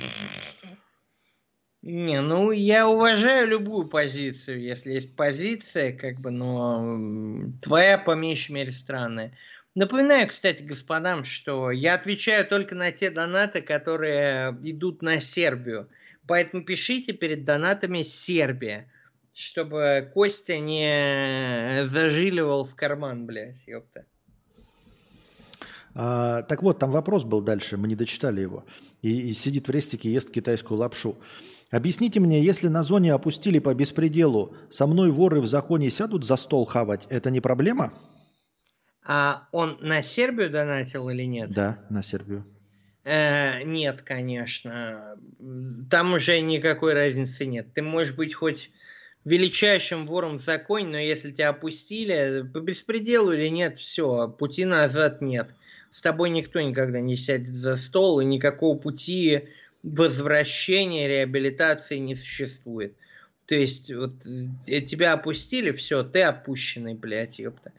[1.83, 8.53] Не, ну я уважаю любую позицию, если есть позиция, как бы, но твоя по меньшей
[8.53, 9.37] мере странная.
[9.75, 15.89] Напоминаю, кстати, господам, что я отвечаю только на те донаты, которые идут на Сербию.
[16.27, 18.91] Поэтому пишите перед донатами Сербия,
[19.33, 24.05] чтобы Костя не зажиливал в карман, блядь, ёпта.
[25.95, 28.65] А, так вот, там вопрос был дальше, мы не дочитали его.
[29.01, 31.17] И, и сидит в рестике, ест китайскую лапшу.
[31.71, 36.37] Объясните мне, если на зоне опустили по беспределу, со мной воры в законе сядут за
[36.37, 37.95] стол хавать, это не проблема?
[39.05, 41.51] А он на Сербию донатил или нет?
[41.51, 42.45] Да, на Сербию.
[43.05, 45.17] Э, нет, конечно.
[45.91, 47.67] Там уже никакой разницы нет.
[47.75, 48.71] Ты можешь быть хоть
[49.25, 55.21] величайшим вором в законе, но если тебя опустили, по беспределу или нет, все, пути назад
[55.21, 55.49] нет.
[55.91, 59.49] С тобой никто никогда не сядет за стол, и никакого пути
[59.83, 62.95] возвращения, реабилитации не существует.
[63.47, 67.73] То есть, вот э, тебя опустили, все, ты опущенный, блядь, ёпта.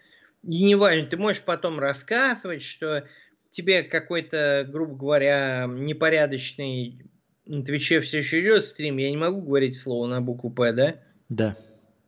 [0.44, 3.06] И неважно, ты можешь потом рассказывать, что
[3.50, 7.10] тебе какой-то, грубо говоря, непорядочный
[7.46, 10.96] на Твиче все еще идет стрим, я не могу говорить слово на букву П, да?
[11.30, 11.58] Да,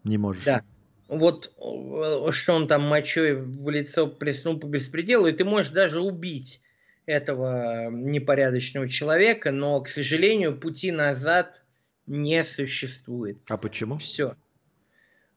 [0.04, 0.44] не можешь.
[0.44, 0.64] Да.
[1.08, 6.00] Вот э, что он там мочой в лицо плеснул по беспределу, и ты можешь даже
[6.00, 6.62] убить
[7.06, 11.62] этого непорядочного человека, но, к сожалению, пути назад
[12.08, 13.38] не существует.
[13.48, 13.98] А почему?
[13.98, 14.36] Все.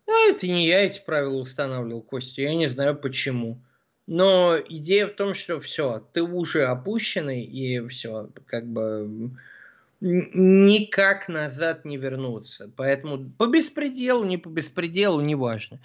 [0.08, 3.62] А это не я эти правила устанавливал, Костя, я не знаю почему.
[4.06, 9.30] Но идея в том, что все, ты уже опущенный, и все, как бы
[10.00, 12.70] никак назад не вернуться.
[12.74, 15.78] Поэтому по беспределу, не по беспределу, неважно.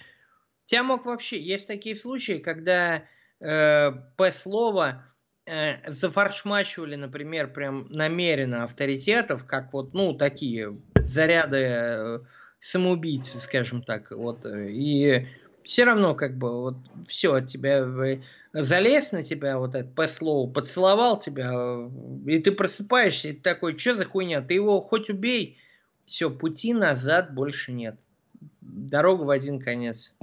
[0.64, 1.38] Тебя мог вообще...
[1.38, 3.04] Есть такие случаи, когда
[3.40, 5.04] э, П-слово
[5.44, 12.20] э, зафаршмачивали, например, прям намеренно авторитетов, как вот, ну, такие заряды э,
[12.64, 14.10] самоубийцы, скажем так.
[14.10, 15.26] Вот, э, и
[15.62, 16.76] все равно как бы вот
[17.06, 17.86] все от тебя
[18.52, 21.90] залез на тебя, вот этот по слову, поцеловал тебя, э,
[22.26, 25.58] и ты просыпаешься, и ты такой, что за хуйня, ты его хоть убей,
[26.06, 27.96] все, пути назад больше нет.
[28.60, 30.14] Дорога в один конец.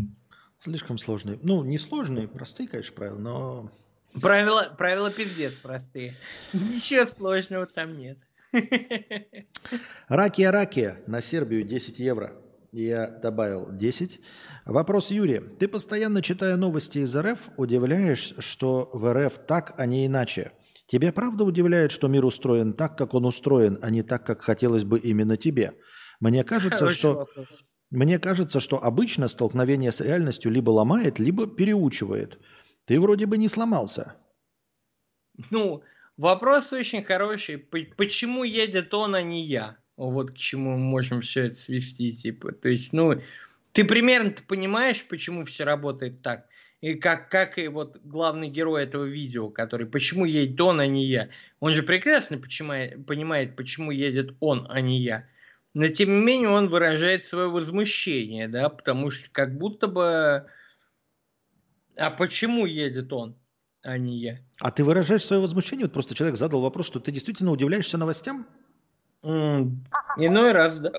[0.60, 1.40] Слишком сложные.
[1.42, 3.72] Ну, не сложные, простые, конечно, правила, но...
[4.20, 6.16] Правила, правила пиздец простые.
[6.53, 8.18] Ничего сложного там нет.
[10.09, 12.33] Ракия-ракия на Сербию 10 евро.
[12.71, 14.21] Я добавил 10.
[14.65, 15.41] Вопрос Юрия.
[15.41, 20.53] Ты постоянно, читая новости из РФ, удивляешь, что в РФ так, а не иначе.
[20.85, 24.83] Тебя правда удивляет, что мир устроен так, как он устроен, а не так, как хотелось
[24.83, 25.73] бы именно тебе?
[26.19, 27.13] Мне кажется, Хороший что...
[27.15, 27.47] вопрос.
[27.89, 32.39] Мне кажется, что обычно столкновение с реальностью либо ломает, либо переучивает.
[32.85, 34.15] Ты вроде бы не сломался.
[35.49, 35.83] Ну,
[36.22, 37.58] вопрос очень хороший.
[37.58, 39.77] Почему едет он, а не я?
[39.98, 42.53] Вот к чему мы можем все это свести, типа.
[42.53, 43.22] То есть, ну,
[43.74, 46.48] ты примерно понимаешь, почему все работает так.
[46.80, 51.06] И как, как и вот главный герой этого видео, который почему едет он, а не
[51.06, 51.30] я.
[51.59, 55.27] Он же прекрасно почему- понимает, почему едет он, а не я.
[55.74, 60.48] Но тем не менее он выражает свое возмущение, да, потому что как будто бы...
[61.98, 63.35] А почему едет он,
[63.84, 64.40] а не я?
[64.60, 65.85] А ты выражаешь свое возмущение?
[65.85, 68.45] Вот просто человек задал вопрос, что ты действительно удивляешься новостям?
[69.24, 69.84] М,
[70.18, 70.92] Иной раз, да.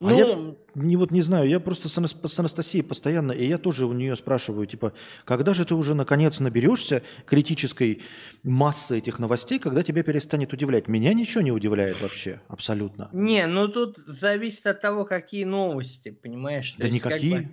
[0.00, 3.58] А Ну, я не, вот не знаю, я просто с, с Анастасией постоянно, и я
[3.58, 4.92] тоже у нее спрашиваю, типа,
[5.24, 8.02] когда же ты уже наконец наберешься критической
[8.42, 10.88] массы этих новостей, когда тебя перестанет удивлять?
[10.88, 13.08] Меня ничего не удивляет вообще, абсолютно.
[13.12, 16.72] не, ну тут зависит от того, какие новости, понимаешь?
[16.72, 17.40] То Да есть, как никакие.
[17.42, 17.48] бы,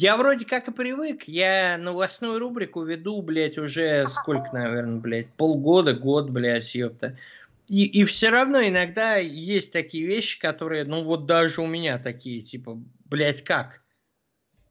[0.00, 5.92] Я вроде как и привык, я новостную рубрику веду, блядь, уже сколько, наверное, блядь, полгода,
[5.92, 7.18] год, блядь, ёпта.
[7.66, 12.42] И, и все равно иногда есть такие вещи, которые, ну вот даже у меня такие,
[12.42, 13.82] типа, блядь, как?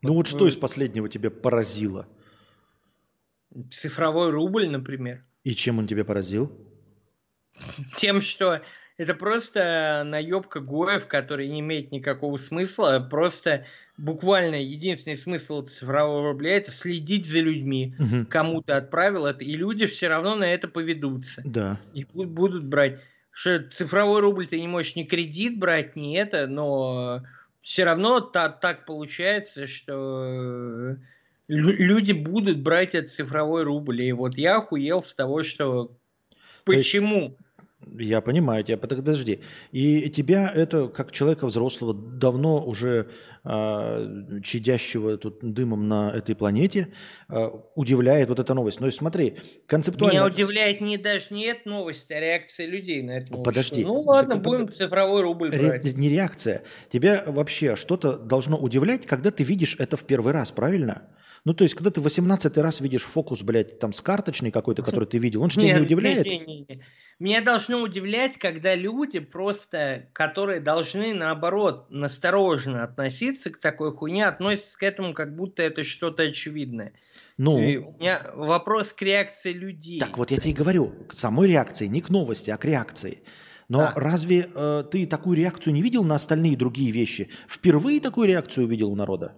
[0.02, 2.08] Ну вот что э, из последнего тебя поразило?
[3.70, 5.26] Цифровой рубль, например.
[5.44, 6.58] И чем он тебя поразил?
[7.98, 8.62] Тем, что
[8.96, 13.06] это просто наебка гоев, который не имеет никакого смысла.
[13.12, 13.66] Просто
[13.98, 17.96] буквально единственный смысл цифрового рубля это следить за людьми.
[17.98, 18.26] Мгм.
[18.28, 21.42] Кому ты отправил это, и люди все равно на это поведутся.
[21.46, 21.80] Да.
[21.94, 23.00] И бу- будут брать.
[23.32, 27.24] Что цифровой рубль ты не можешь ни кредит брать, ни это, но
[27.62, 30.96] все равно та- так получается, что
[31.48, 34.02] лю- люди будут брать этот цифровой рубль.
[34.02, 35.92] И вот я охуел с того, что
[36.66, 37.36] То есть- почему.
[38.00, 39.40] Я понимаю тебя, подожди.
[39.72, 43.10] И тебя это, как человека взрослого, давно уже
[43.44, 44.04] а,
[44.44, 46.90] чадящего тут дымом на этой планете,
[47.30, 48.80] а, удивляет вот эта новость.
[48.82, 49.36] Но смотри,
[49.68, 50.14] концептуально...
[50.14, 53.46] Меня удивляет не даже не эта новость, а реакция людей на эту новость.
[53.46, 53.86] Подожди.
[53.86, 55.96] Ну ладно, Так, будем под- цифровой рубль Ре- брать.
[55.96, 56.64] не реакция.
[56.92, 61.04] Тебя вообще что-то должно удивлять, когда ты видишь это в первый раз, правильно?
[61.46, 64.82] Ну, то есть, когда ты в 18 раз видишь фокус, блядь, там с карточной какой-то,
[64.82, 66.26] который ты видел, он же тебя не Не, удивляет?
[66.26, 66.82] не, не, не.
[67.20, 74.78] Меня должно удивлять, когда люди просто, которые должны наоборот настороженно относиться к такой хуйне, относятся
[74.78, 76.94] к этому, как будто это что-то очевидное.
[77.38, 80.00] Ну, И у меня вопрос к реакции людей.
[80.00, 83.24] так вот я тебе и говорю, к самой реакции, не к новости, а к реакции.
[83.68, 83.94] Но Да.
[83.96, 87.30] разве э, ты такую реакцию не видел на остальные другие вещи?
[87.50, 89.36] Впервые такую реакцию увидел у народа?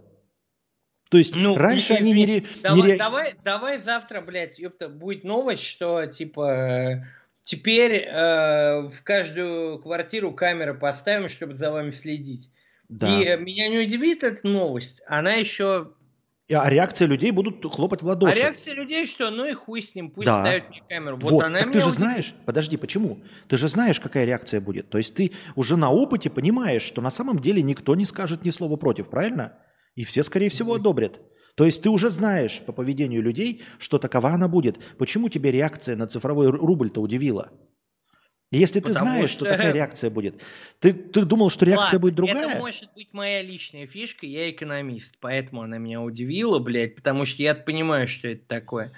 [1.09, 4.59] То есть Ну, раньше и- они не, извини, ре- не Давай, давай, давай завтра, блядь,
[4.59, 7.07] ёпта, будет новость, что типа
[7.43, 12.51] теперь э, в каждую квартиру камеры поставим, чтобы за вами следить.
[12.89, 13.07] Да.
[13.07, 15.01] И э, меня не удивит эта новость.
[15.07, 15.91] Она еще...
[16.51, 18.39] А реакция людей будут хлопать в А ладоши.
[18.39, 20.41] реакция людей, что ну и хуй с ним, пусть Да.
[20.41, 21.17] ставят мне камеру.
[21.21, 21.95] Вот, Вот, она так ты же удивит.
[21.97, 23.21] знаешь, подожди, почему?
[23.47, 24.89] Ты же знаешь, какая реакция будет.
[24.89, 28.49] То есть ты уже на опыте понимаешь, что на самом деле никто не скажет ни
[28.49, 29.59] слова против, правильно?
[29.93, 31.19] И все, скорее всего, одобрят.
[31.55, 34.79] То есть ты уже знаешь по поведению людей, что такова она будет.
[34.97, 37.51] Почему тебе реакция на цифровой ру- рубль-то удивила?
[38.51, 39.45] Если ты Потому знаешь, что...
[39.45, 40.41] что- такая реакция будет,
[40.79, 42.49] ты, ты думал, что реакция Ладно, будет другая?
[42.49, 47.43] Это может быть моя личная фишка, я экономист, поэтому она меня удивила, блядь, потому что
[47.43, 48.91] я понимаю, что это такое.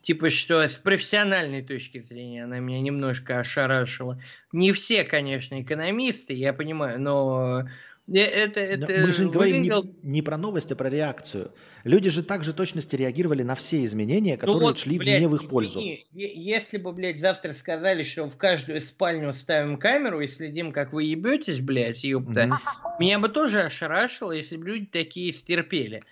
[0.00, 4.22] Типа, что с профессиональной точки зрения она меня немножко ошарашила.
[4.52, 7.68] Не все, конечно, экономисты, я понимаю, но
[8.16, 11.52] это, это Мы же говорим не, выглядело- не про новость, а про реакцию.
[11.84, 15.34] Люди же также точности реагировали на все изменения, Ну которые вот, шли блядь, не в
[15.34, 15.78] их пользу.
[15.78, 20.72] извини, е- Если бы, блядь, завтра сказали, что в каждую спальню ставим камеру и следим,
[20.72, 22.58] как вы ебетесь, блядь, ёпта, Мгм.
[22.98, 26.02] меня бы тоже ошарашило, если бы люди такие стерпели.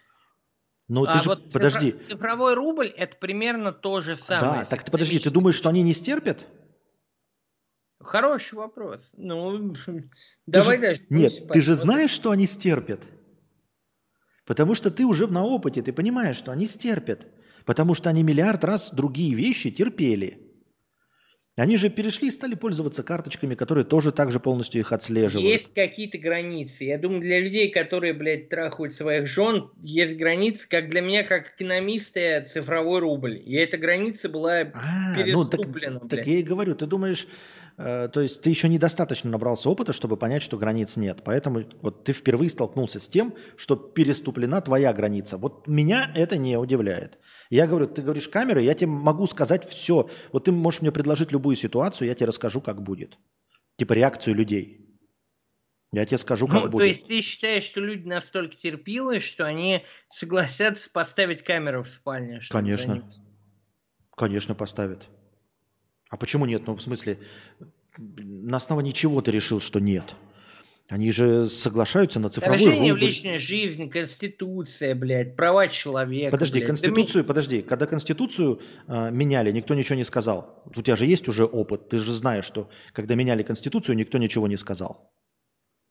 [0.89, 1.93] Ну ты а же, вот подожди.
[1.93, 4.61] цифровой рубль это примерно то же самое.
[4.61, 6.45] Да, так ты подожди, ты думаешь, что они не стерпят?
[8.01, 9.13] Хороший вопрос.
[9.17, 10.09] Ну, Ты
[10.47, 11.07] давай же- дальше.
[11.09, 13.03] Нет, ты же знаешь, что они стерпят.
[14.45, 17.27] Потому что ты уже на опыте, ты понимаешь, что они стерпят.
[17.65, 20.47] Потому что они миллиард раз другие вещи терпели.
[21.57, 25.51] Они же перешли и стали пользоваться карточками, которые тоже так же полностью их отслеживают.
[25.51, 26.85] Есть какие-то границы.
[26.85, 31.55] Я думаю, для людей, которые, блядь, трахают своих жен, есть границы, как для меня, как
[31.57, 33.39] экономиста, цифровой рубль.
[33.43, 37.27] И эта граница была А, ну так, переступлена, так я и говорю, ты думаешь,
[37.79, 41.23] э, то есть ты еще недостаточно набрался опыта, чтобы понять, что границ нет.
[41.25, 45.37] Поэтому вот ты впервые столкнулся с тем, что переступлена твоя граница.
[45.37, 47.19] Вот меня это не удивляет.
[47.51, 50.09] Я говорю, ты говоришь камеры, я тебе могу сказать все.
[50.33, 53.19] Вот ты можешь мне предложить любую ситуацию, я тебе расскажу, как будет.
[53.77, 54.83] Типа реакцию людей.
[55.93, 56.89] Я тебе скажу, как Ну, то будет.
[56.89, 62.41] есть ты считаешь, что люди настолько терпилы, что они согласятся поставить камеру в спальне?
[62.51, 62.93] Конечно.
[62.95, 63.05] ним-
[64.17, 65.07] Конечно, поставят.
[66.09, 66.67] А почему нет?
[66.67, 67.19] Ну, в смысле,
[67.99, 70.15] на основании чего ты решил, что нет?
[70.89, 73.07] Они же соглашаются на цифровой Вторжение в рубль.
[73.07, 76.31] личную жизнь, конституция, блядь, права человека.
[76.31, 76.63] Подожди, блядь.
[76.63, 77.63] Да конституцию, подожди.
[77.63, 80.63] Когда конституцию э, меняли, никто ничего не сказал.
[80.65, 81.89] У тебя же есть уже опыт.
[81.89, 85.11] Ты же знаешь, что когда меняли конституцию, никто ничего не сказал.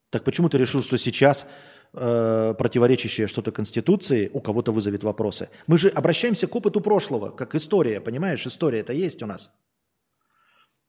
[0.08, 1.46] Так почему ты решил, что сейчас
[1.92, 5.50] э, противоречащее что-то конституции у кого-то вызовет вопросы?
[5.66, 8.46] Мы же обращаемся к опыту прошлого, как история, понимаешь?
[8.46, 9.50] История это есть у нас.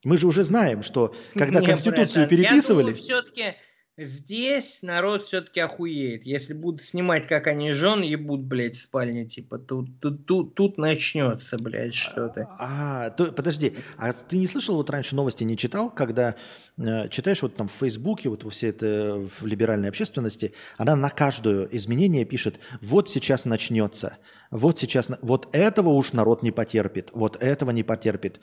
[0.04, 3.56] Мы же уже знаем, что когда Не, конституцию братан, переписывали, Я думаю, все-таки
[3.98, 6.26] здесь народ все-таки охуеет.
[6.26, 10.78] Если будут снимать, как они жен ебут, блядь, в спальне, типа, тут, тут, тут, тут
[10.78, 12.48] начнется, блядь, что-то.
[12.60, 16.36] А, то, подожди, а ты не слышал вот раньше новости, не читал, когда
[16.78, 21.10] э, читаешь вот там в Фейсбуке, вот во всей это в либеральной общественности, она на
[21.10, 24.18] каждое изменение пишет, вот сейчас начнется,
[24.52, 28.40] вот сейчас, вот этого уж народ не потерпит, вот этого не потерпит.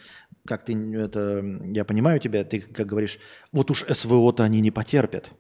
[0.47, 3.19] Как ты это, я понимаю тебя, ты как говоришь,
[3.53, 5.31] вот уж СВО-то они не потерпят.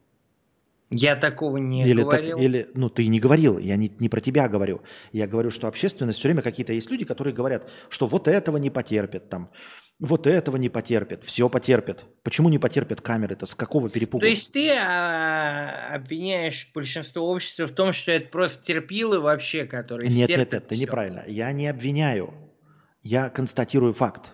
[0.96, 2.38] Я такого не или, так- говорил.
[2.38, 4.82] или, ну, ты не говорил, я не, не про тебя говорю.
[5.12, 8.70] Я говорю, что общественность все время какие-то есть люди, которые говорят, что вот этого не
[8.70, 9.50] потерпят, там,
[9.98, 12.04] вот этого не потерпят, все потерпят.
[12.22, 13.46] Почему не потерпят камеры-то?
[13.46, 14.20] С какого перепугу?
[14.20, 20.12] То есть ты а, обвиняешь большинство общества в том, что это просто терпилы вообще, которые
[20.12, 20.80] Нет, нет, нет, всё.
[20.80, 21.24] неправильно.
[21.26, 22.34] Я не обвиняю,
[23.02, 24.32] я констатирую факт.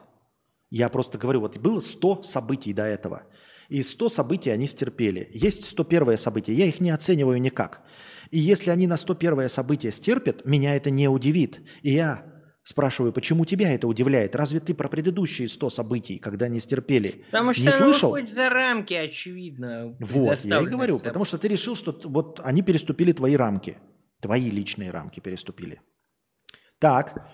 [0.71, 3.25] Я просто говорю, вот было 100 событий до этого,
[3.71, 5.31] и 100 событий они стерпели.
[5.33, 7.83] Есть 101 событие, я их не оцениваю никак.
[8.31, 11.61] И если они на 101 событие стерпят, меня это не удивит.
[11.83, 12.25] И я
[12.65, 14.37] спрашиваю, почему тебя это удивляет?
[14.37, 18.11] Разве ты про предыдущие 100 событий, когда они стерпели, Потому что не слышал?
[18.11, 19.97] выходит за рамки, очевидно.
[20.01, 21.09] Вот, я и говорю, собой.
[21.09, 23.79] потому что ты решил, что вот они переступили твои рамки.
[24.21, 25.81] Твои личные рамки переступили.
[26.79, 27.27] Так,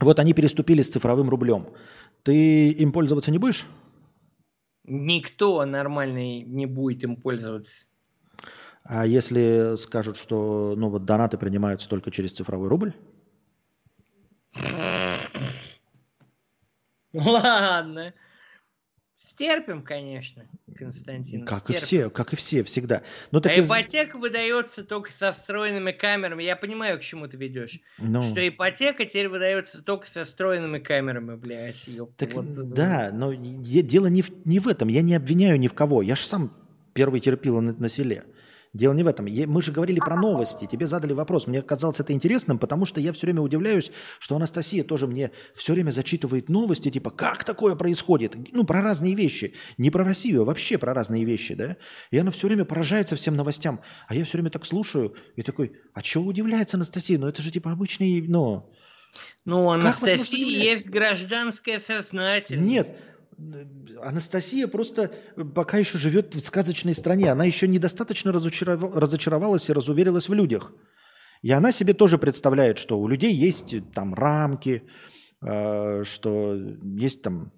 [0.00, 1.68] вот они переступили с цифровым рублем.
[2.24, 3.66] Ты им пользоваться не будешь?
[4.88, 7.88] Никто нормальный не будет им пользоваться.
[8.84, 12.94] А если скажут, что ну вот донаты принимаются только через цифровой рубль?
[17.12, 18.14] Ладно.
[19.18, 21.44] Стерпим, конечно, Константин.
[21.44, 21.86] Как и стерпим.
[21.86, 23.02] все, как и все, всегда.
[23.32, 26.44] Ну так а из- ипотека выдается только со встроенными камерами.
[26.44, 27.80] Я понимаю, к чему ты ведешь.
[27.98, 31.88] ну, Что ипотека теперь выдается только со встроенными камерами, блядь.
[31.88, 34.86] ёпта, Так вот да, но дело не в, не в этом.
[34.86, 36.00] Я не обвиняю ни в кого.
[36.02, 36.56] Я же сам
[36.94, 38.22] первый терпила на, на селе.
[38.78, 39.26] Дело не в этом.
[39.26, 40.68] Мы же говорили про новости.
[40.70, 41.48] Тебе задали вопрос.
[41.48, 43.90] Мне казалось это интересным, потому что я все время удивляюсь,
[44.20, 48.36] что Анастасия тоже мне все время зачитывает новости, типа, как такое происходит?
[48.52, 49.54] Ну, про разные вещи.
[49.78, 51.76] Не про Россию, а вообще про разные вещи, да?
[52.12, 53.80] И она все время поражается всем новостям.
[54.06, 57.18] А я все время так слушаю и такой, а чего удивляется Анастасия?
[57.18, 58.72] Ну, это же типа обычный, ну...
[59.44, 62.68] Ну, Анастасии есть гражданская сознательность.
[62.68, 62.96] Нет,
[64.02, 65.12] Анастасия просто
[65.54, 67.30] пока еще живет в сказочной стране.
[67.30, 70.72] Она еще недостаточно разочаров- разочаровалась и разуверилась в людях.
[71.42, 74.82] И она себе тоже представляет, что у людей есть там рамки,
[75.40, 77.52] э, что есть там...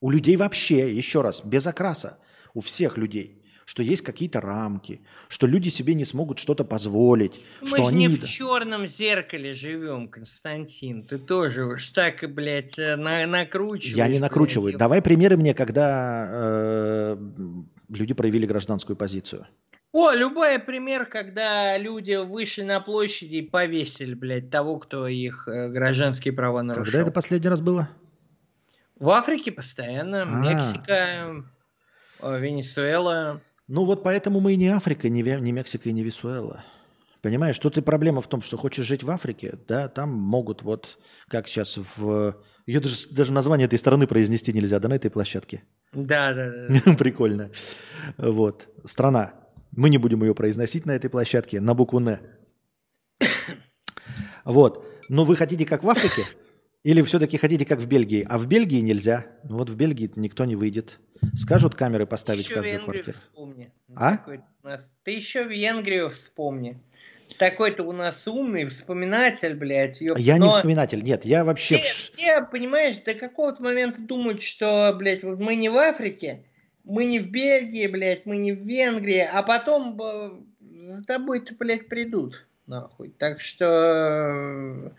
[0.00, 2.18] У людей вообще, еще раз, без окраса,
[2.54, 7.68] у всех людей, что есть какие-то рамки, что люди себе не смогут что-то позволить, Мы
[7.68, 8.06] что же они...
[8.06, 11.04] не в черном зеркале живем, Константин.
[11.06, 13.96] Ты тоже уж так, блядь, э, на- накручиваешь.
[13.96, 14.74] Я не блядь, накручиваю.
[14.74, 17.16] и- Давай примеры мне, когда э,
[17.88, 19.46] люди проявили гражданскую позицию.
[19.92, 25.68] О, любой пример, когда люди вышли на площади и повесили, блядь, того, кто их э,
[25.68, 26.84] гражданские права нарушил.
[26.84, 27.88] Когда это последний раз было?
[28.98, 30.26] В Африке постоянно, А.
[30.26, 31.44] Мексика,
[32.20, 33.40] э, Венесуэла.
[33.66, 36.64] Ну вот поэтому мы и не Африка, не, не Мексика и не Венесуэла.
[37.22, 40.98] Понимаешь, тут и проблема в том, что хочешь жить в Африке, да, там могут вот,
[41.28, 42.36] как сейчас в...
[42.66, 45.62] Ее даже, даже название этой страны произнести нельзя, да, на этой площадке.
[45.94, 46.94] Да, да, да.
[46.98, 47.50] Прикольно.
[48.18, 48.68] Вот.
[48.84, 49.32] Страна.
[49.70, 52.18] Мы не будем ее произносить на этой площадке на букву «Н».
[54.44, 54.86] Вот.
[55.08, 56.26] Но вы хотите как в Африке?
[56.82, 58.26] Или все-таки хотите как в Бельгии?
[58.28, 59.26] А в Бельгии нельзя.
[59.44, 61.00] Ну Вот в Бельгии никто не выйдет.
[61.36, 63.12] Скажут камеры поставить в каждую квартиру.
[63.16, 63.72] вспомни.
[63.96, 64.16] А?
[64.18, 66.78] Такой-то у нас- Ты еще Венгрию вспомни.
[67.38, 70.00] Такой-то у нас умный вспоминатель, блядь.
[70.00, 70.18] ёп.
[70.18, 71.02] Я не Но вспоминатель.
[71.02, 71.78] Нет, я вообще...
[71.78, 76.44] Все, все, понимаешь, до какого-то момента думают, что, блядь, вот мы не в Африке,
[76.84, 80.30] мы не в Бельгии, блядь, мы не в Венгрии, а потом э,
[80.82, 82.46] за тобой-то, блядь, придут.
[82.66, 83.10] Нахуй.
[83.10, 84.92] Так что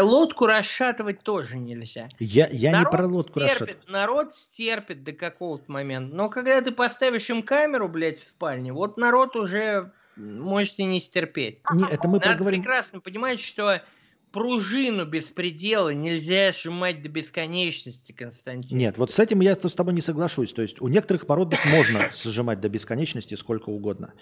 [0.00, 2.08] лодку расшатывать тоже нельзя.
[2.18, 6.14] Я, я не народ про лодку стерпит, расшат- народ стерпит до какого-то момента.
[6.14, 11.00] Но когда ты поставишь им камеру, блядь, в спальне, вот народ уже может и не
[11.00, 11.58] стерпеть.
[11.72, 12.62] Не, это мы Надо проговорим...
[12.62, 13.82] прекрасно понимать, что
[14.32, 18.76] пружину беспредела нельзя сжимать до бесконечности, Константин.
[18.76, 20.52] Нет, вот с этим я с тобой не соглашусь.
[20.52, 24.14] То есть у некоторых породов можно сжимать до бесконечности сколько угодно.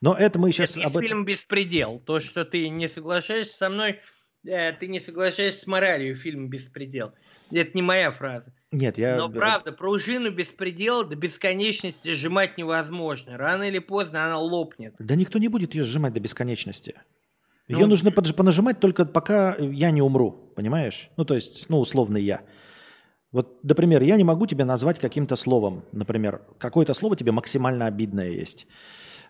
[0.00, 1.02] Но это мы сейчас Это об этом...
[1.02, 2.00] фильма «Беспредел».
[2.04, 3.98] То, что ты не соглашаешься со мной, э,
[4.46, 7.12] ты не соглашаешься с моралью фильма «Беспредел».
[7.52, 8.52] Это не моя фраза.
[8.72, 9.16] Нет, я...
[9.16, 13.36] Но правда, пружину беспредела до бесконечности сжимать невозможно.
[13.36, 14.94] Рано или поздно она лопнет.
[14.98, 16.94] Да никто не будет ее сжимать до бесконечности.
[17.68, 21.10] Ее Ну, нужно понажимать только пока я не умру, понимаешь?
[21.16, 22.42] Ну, то есть, ну, условно я.
[23.32, 25.84] Вот, например, я не могу тебя назвать каким-то словом.
[25.92, 28.66] Например, какое-то слово тебе максимально обидное есть.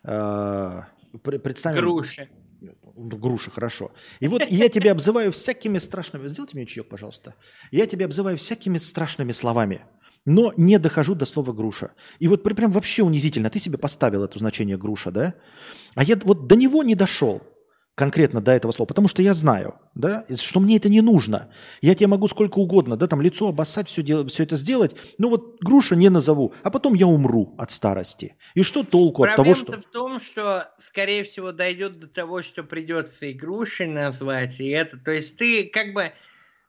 [0.05, 0.83] Э,
[1.23, 1.79] пр- Представим...
[1.79, 2.29] Груши.
[2.97, 3.93] Ну, груша, хорошо.
[4.21, 6.29] И вот я тебя обзываю всякими страшными...
[6.29, 7.35] Сделайте мне чаек, пожалуйста.
[7.71, 9.83] Я тебя обзываю всякими страшными словами,
[10.25, 11.93] но не дохожу до слова груша.
[12.19, 13.51] И вот прям вообще унизительно.
[13.51, 15.35] Ты себе поставил это значение груша, да?
[15.95, 17.43] А я вот до него не дошел
[17.97, 21.49] конкретно до этого слова, потому что я знаю, да, что мне это не нужно.
[21.81, 25.31] Я тебе могу сколько угодно, да, там лицо обоссать, все, дел- все это сделать, но
[25.31, 28.37] вот груша не назову, а потом я умру от старости.
[28.55, 29.81] И что толку от того, что...
[29.81, 34.99] в том, что, скорее всего, дойдет до того, что придется и грушей назвать, и это.
[34.99, 36.13] То есть ты как бы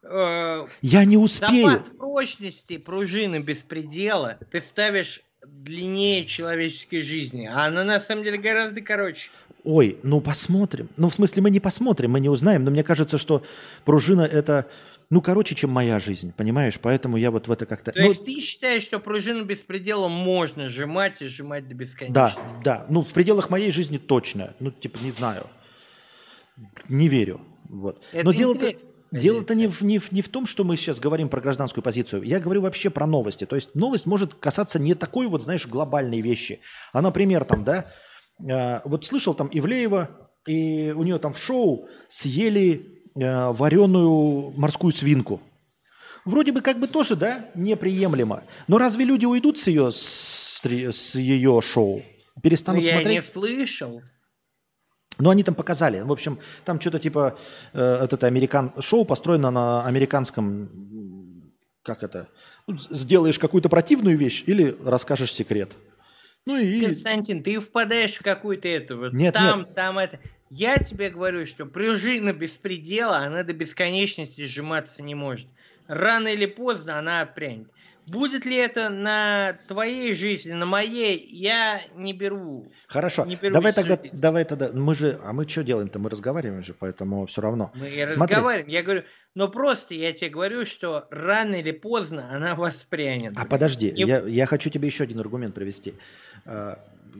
[0.03, 1.71] э, Я не успею.
[1.71, 8.81] запас прочности пружины беспредела ты ставишь длиннее человеческой жизни, а она на самом деле гораздо
[8.81, 9.29] короче.
[9.63, 10.89] Ой, ну посмотрим.
[10.97, 13.43] Ну, в смысле, мы не посмотрим, мы не узнаем, но мне кажется, что
[13.83, 14.67] пружина это,
[15.09, 16.79] ну, короче, чем моя жизнь, понимаешь?
[16.81, 17.91] Поэтому я вот в это как-то...
[17.91, 22.63] То ну, есть ты считаешь, что пружину беспредела можно сжимать и сжимать до да, бесконечности?
[22.63, 22.85] да.
[22.89, 24.53] Ну, в пределах моей жизни точно.
[24.59, 25.47] Ну, типа, не знаю.
[26.87, 27.41] Не верю.
[27.67, 28.03] Вот.
[28.13, 28.71] Это но дело-то...
[29.11, 32.23] Дело-то не в, не, в, не в том, что мы сейчас говорим про гражданскую позицию.
[32.23, 33.45] Я говорю вообще про новости.
[33.45, 36.59] То есть новость может касаться не такой вот, знаешь, глобальной вещи.
[36.93, 37.85] А, например, там, да,
[38.47, 40.09] э, вот слышал там Ивлеева,
[40.45, 45.41] и у нее там в шоу съели э, вареную морскую свинку.
[46.25, 48.43] Вроде бы как бы тоже, да, неприемлемо.
[48.67, 52.01] Но разве люди уйдут с ее, с, с ее шоу?
[52.35, 53.15] Ну, Перестанут я смотреть?
[53.15, 54.01] не слышал.
[55.19, 56.01] Ну, они там показали.
[56.01, 57.37] В общем, там что-то типа
[57.73, 58.73] э, вот это американ...
[58.79, 60.69] шоу построено на американском...
[61.83, 62.27] Как это?
[62.67, 65.71] Ну, сделаешь какую-то противную вещь или расскажешь секрет.
[66.45, 66.85] Ну и...
[66.85, 70.19] Константин, ты впадаешь в какую-то эту вот Нет, там, там это.
[70.49, 75.47] Я тебе говорю, что пружина беспредела, она до бесконечности сжиматься не может.
[75.87, 77.67] Рано или поздно она отпрянет.
[78.07, 82.71] Будет ли это на твоей жизни, на моей, я не беру.
[82.87, 84.13] Хорошо, Не берусь давай тогда, судить.
[84.21, 85.99] давай тогда, мы же, а мы что делаем-то?
[85.99, 87.71] Мы разговариваем же, поэтому все равно.
[87.75, 88.35] Мы Смотри.
[88.35, 88.69] разговариваем.
[88.69, 89.03] Я говорю,
[89.35, 93.33] но просто я тебе говорю, что рано или поздно она воспрянет.
[93.35, 95.93] А подожди, Не- я, я хочу тебе еще один аргумент привести.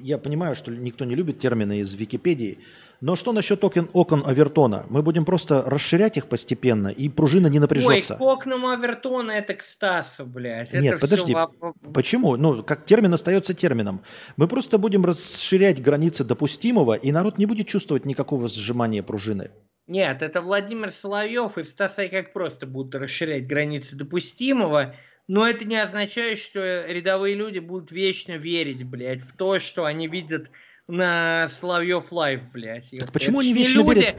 [0.02, 2.60] Я понимаю, что никто не любит термины из Википедии,
[3.02, 4.86] но что насчет окон, окон Авертона?
[4.90, 8.16] Мы будем просто расширять их постепенно, и пружина не Ой, напряжется.
[8.16, 10.74] к окнам Авертона это к Стасу, блядь.
[10.74, 11.34] Нет, это подожди.
[11.34, 12.36] Всё воп- Почему?
[12.38, 14.02] Ну, как термин остается термином.
[14.36, 19.52] Мы просто будем расширять границы допустимого, и народ не будет чувствовать никакого сжимания пружины.
[19.88, 24.96] Нет, это Владимир Соловьев и Стас как просто будут расширять границы допустимого,
[25.28, 30.08] но это не означает, что рядовые люди будут вечно верить, блядь, в то, что они
[30.08, 30.50] видят
[30.88, 32.92] на Соловьев Лайв, блядь.
[32.98, 34.16] Так почему они вечно люди верят?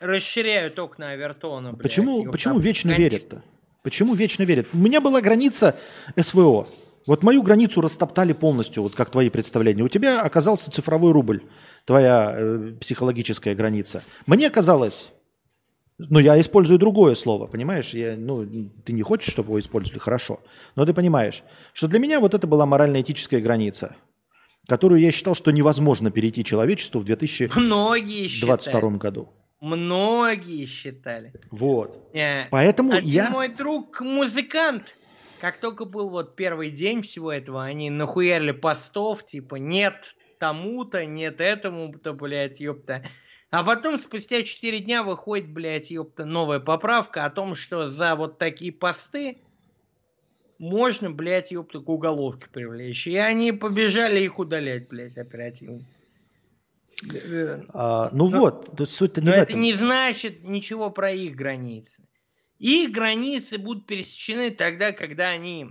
[0.00, 1.82] расширяют окна Авертона, блядь.
[1.82, 3.42] Почему, ёпта, почему вечно верят-то?
[3.82, 4.66] Почему вечно верят?
[4.72, 5.76] У меня была граница
[6.18, 6.68] СВО.
[7.06, 9.82] Вот мою границу растоптали полностью, вот как твои представления.
[9.82, 11.42] У тебя оказался цифровой рубль,
[11.86, 14.04] твоя э, психологическая граница.
[14.26, 15.10] Мне казалось,
[15.98, 17.90] ну я использую другое слово, понимаешь?
[17.90, 18.46] Я, ну,
[18.84, 20.40] ты не хочешь, чтобы его использовали, хорошо.
[20.76, 23.96] Но ты понимаешь, что для меня вот это была морально-этическая граница,
[24.68, 28.96] которую я считал, что невозможно перейти человечеству в 2022 Многие считали.
[28.96, 29.28] году.
[29.60, 31.32] Многие считали.
[31.50, 32.10] Вот.
[32.14, 33.30] Э, Поэтому Один я...
[33.30, 34.94] мой друг музыкант,
[35.40, 39.94] как только был вот первый день всего этого, они нахуярили постов, типа, нет
[40.38, 43.02] тому-то, нет этому-то, блядь, ёпта.
[43.50, 48.38] А потом спустя 4 дня выходит, блядь, ёпта, новая поправка о том, что за вот
[48.38, 49.38] такие посты
[50.58, 53.06] можно, блядь, ёпта, к уголовке привлечь.
[53.06, 55.82] И они побежали их удалять, блядь, оперативно.
[57.72, 59.60] А, ну Но- вот, то суть-то не но в это этом.
[59.60, 62.02] не значит ничего про их границы.
[62.58, 65.70] Их границы будут пересечены тогда, когда они,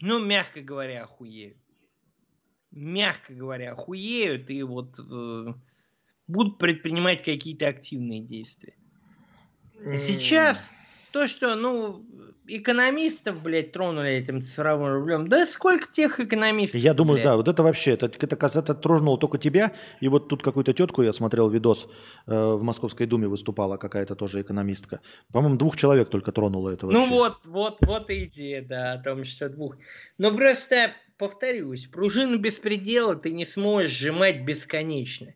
[0.00, 1.58] ну, мягко говоря, охуеют.
[2.70, 5.52] Мягко говоря, охуеют и вот э,
[6.28, 8.74] будут предпринимать какие-то активные действия.
[9.96, 10.70] Сейчас
[11.12, 12.04] то, что, ну,
[12.46, 15.28] экономистов, блядь, тронули этим цифровым рублем.
[15.28, 16.80] Да сколько тех экономистов?
[16.80, 17.24] Я думаю, блядь?
[17.24, 19.72] да, вот это вообще, это, это, это тронуло только тебя.
[20.00, 21.88] И вот тут какую-то тетку, я смотрел видос,
[22.26, 25.00] э, в Московской Думе выступала какая-то тоже экономистка.
[25.32, 26.98] По-моему, двух человек только тронуло это вообще.
[26.98, 29.76] Ну вот, вот, вот и идея, да, о том, что двух.
[30.18, 35.34] Но просто, повторюсь, пружину беспредела ты не сможешь сжимать бесконечно.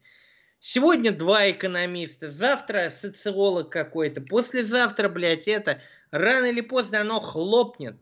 [0.65, 5.83] Сегодня два экономиста, завтра социолог какой-то, послезавтра, блядь, это,
[6.13, 7.97] рано или поздно оно хлопнет.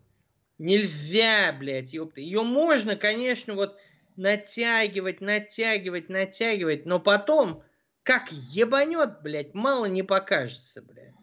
[0.58, 2.20] Нельзя, блядь, ёпта.
[2.20, 3.78] Ее можно, конечно, вот
[4.16, 7.64] натягивать, натягивать, натягивать, но потом,
[8.02, 11.14] как ебанет, блядь, мало не покажется, блядь.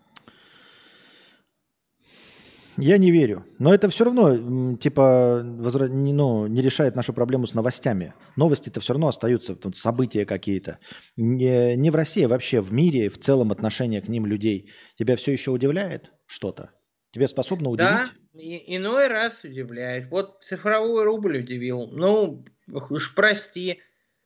[2.78, 3.46] Я не верю.
[3.58, 8.14] Но это все равно, типа, возра- не, ну, не решает нашу проблему с новостями.
[8.36, 10.80] Новости-то все равно остаются, тут события какие-то.
[11.16, 14.70] Не, не в России, а вообще в мире, в целом отношение к ним людей.
[14.96, 16.72] Тебя все еще удивляет что-то?
[17.12, 17.90] Тебя способно удивить?
[17.90, 20.08] Да, и- иной раз удивляет.
[20.12, 21.88] Вот цифровой рубль удивил.
[21.92, 23.80] Ну, уж прости.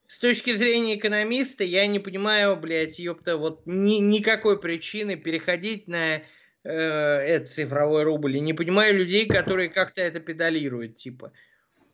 [0.08, 6.22] С точки зрения экономиста, я не понимаю, блядь, ёпта, вот ни, никакой причины переходить на
[6.64, 8.38] э, этот цифровой рубль.
[8.38, 11.32] И не понимаю людей, которые как-то это педалируют, типа.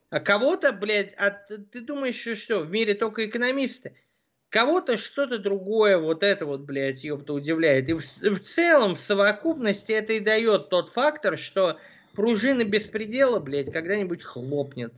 [0.10, 3.96] А кого-то, блядь, а ты, ты думаешь, что, в мире только экономисты?
[4.50, 7.90] Кого-то что-то другое, вот это вот, блядь, ёпта, удивляет.
[7.90, 11.78] И в, в целом, в совокупности это и дает тот фактор, что
[12.14, 14.94] пружина беспредела, блядь, когда-нибудь хлопнет.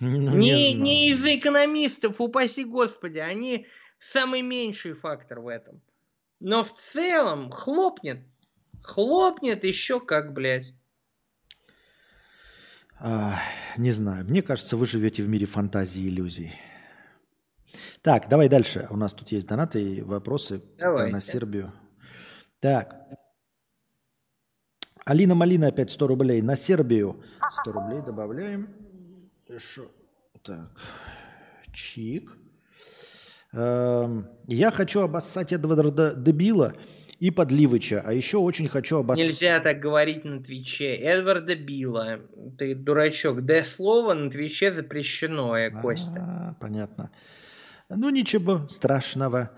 [0.00, 0.82] Ну, не, знаю.
[0.82, 3.66] не из-за экономистов, упаси господи, они
[3.98, 5.80] самый меньший фактор в этом.
[6.40, 8.20] Но в целом хлопнет.
[8.82, 10.72] Хлопнет еще как, блядь.
[12.98, 13.38] Ах,
[13.76, 14.24] не знаю.
[14.24, 16.52] Мне кажется, вы живете в мире фантазии и иллюзий.
[18.02, 18.86] Так, давай дальше.
[18.90, 21.12] У нас тут есть донаты и вопросы Давайте.
[21.12, 21.72] на Сербию.
[22.58, 22.96] Так.
[25.04, 26.42] Алина Малина опять 100 рублей.
[26.42, 28.68] На Сербию 100 рублей добавляем.
[29.58, 29.90] Шо-
[30.42, 30.70] Так.
[31.72, 32.32] Чик.
[33.52, 36.74] Эм, Я хочу обоссать Эдварда Дебила
[37.18, 38.02] и Подливыча.
[38.04, 39.26] А еще очень хочу обоссать...
[39.26, 40.94] Нельзя так говорить на Твиче.
[40.94, 42.20] Эдварда Билла.
[42.58, 43.44] Ты дурачок.
[43.44, 46.20] Д слово на Твиче запрещено, э, Костя.
[46.20, 47.10] А, понятно.
[47.88, 49.50] Ну, ничего страшного.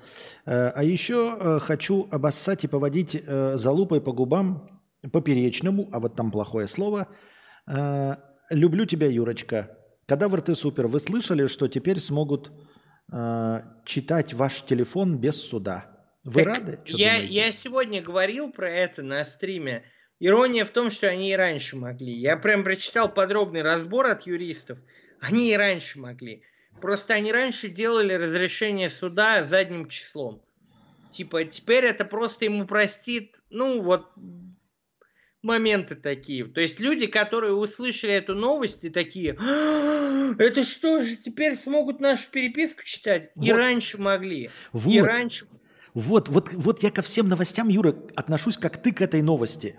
[0.46, 4.80] Э, А еще э, хочу обоссать и поводить э, залупой по губам
[5.12, 7.08] поперечному, а вот там плохое слово.
[8.50, 9.76] Люблю тебя, Юрочка.
[10.06, 10.86] Кадавр ты супер.
[10.86, 12.52] Вы слышали, что теперь смогут
[13.12, 15.86] э, читать ваш телефон без суда?
[16.24, 16.78] Вы Так рады?
[16.86, 17.34] Я, думаете?
[17.34, 19.84] я сегодня говорил про это на стриме.
[20.18, 22.12] Ирония в том, что они и раньше могли.
[22.12, 24.78] Я прям прочитал подробный разбор от юристов.
[25.20, 26.42] Они и раньше могли.
[26.80, 30.42] Просто они раньше делали разрешение суда задним числом.
[31.10, 34.10] Типа, теперь это просто ему простит, ну, вот,
[35.42, 36.44] моменты такие.
[36.44, 42.00] То есть люди, которые услышали эту новость и такие, «А, это что же, теперь смогут
[42.00, 43.30] нашу переписку читать?
[43.36, 43.58] И Вот.
[43.58, 44.44] раньше могли.
[44.44, 45.06] И Вот.
[45.06, 45.46] раньше...
[45.94, 49.78] Вот, вот, вот я ко всем новостям, Юра, отношусь как ты к этой новости.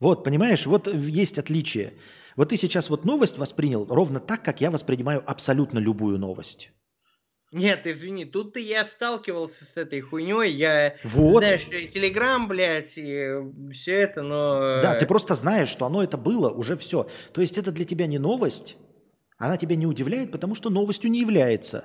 [0.00, 1.94] Вот, понимаешь, вот есть отличие.
[2.34, 6.72] Вот ты сейчас вот новость воспринял ровно так, как я воспринимаю абсолютно любую новость.
[7.54, 10.50] Нет, извини, тут-то я сталкивался с этой хуйней.
[10.52, 11.38] Я Вот.
[11.44, 13.28] знаю, что и Телеграм, блядь, и
[13.72, 14.80] все это, но...
[14.82, 17.08] Да, ты просто знаешь, что оно это было, уже все.
[17.32, 18.76] То есть это для тебя не новость,
[19.38, 21.84] она тебя не удивляет, потому что новостью не является.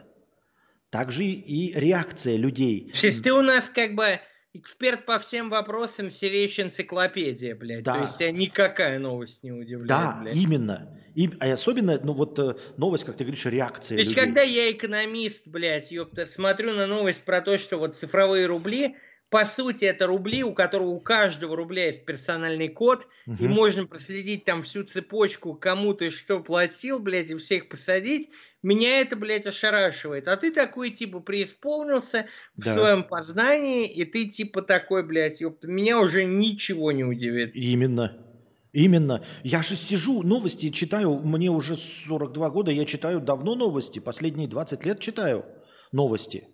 [0.90, 2.92] Также и реакция людей.
[3.00, 4.20] То есть ты у нас как бы
[4.54, 7.84] эксперт по всем вопросам, серейшая энциклопедия, блядь.
[7.84, 7.94] Да.
[7.96, 10.36] То есть тебя никакая новость не удивляет, Да, блядь.
[10.36, 10.99] именно.
[11.16, 14.26] И, а особенно, ну вот э, новость, как ты говоришь, реакция То есть, людей.
[14.26, 18.96] когда я экономист, блядь, ёпта, смотрю на новость про то, что вот цифровые рубли,
[19.30, 23.08] по сути, это рубли, у которого у каждого рубля есть персональный код,
[23.38, 23.54] и Мгм.
[23.54, 28.30] можно проследить там всю цепочку, кому ты что платил, блядь, и всех посадить,
[28.64, 30.28] меня это, блядь, ошарашивает.
[30.28, 32.26] А ты такой, типа, преисполнился
[32.58, 32.74] в Да.
[32.74, 37.52] своем познании, и ты, типа, такой, блядь, ёпта, меня уже ничего не удивит.
[37.56, 38.26] Именно.
[38.72, 39.24] Именно.
[39.44, 44.84] Я же сижу, новости читаю, мне уже 42 года, я читаю давно новости, последние 20
[44.84, 45.46] лет читаю
[45.92, 46.48] новости.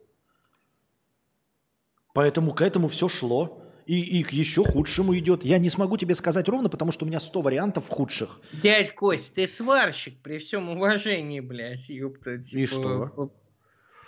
[2.14, 3.62] Поэтому к этому все шло.
[3.86, 5.46] И, и к еще худшему идет.
[5.46, 8.40] Я не смогу тебе сказать ровно, потому что у меня 100 вариантов худших.
[8.52, 12.40] Дядь Кость, ты сварщик, при всем уважении, блядь, ёпта.
[12.40, 13.32] типа, что?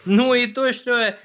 [0.06, 1.16] Ну и то, что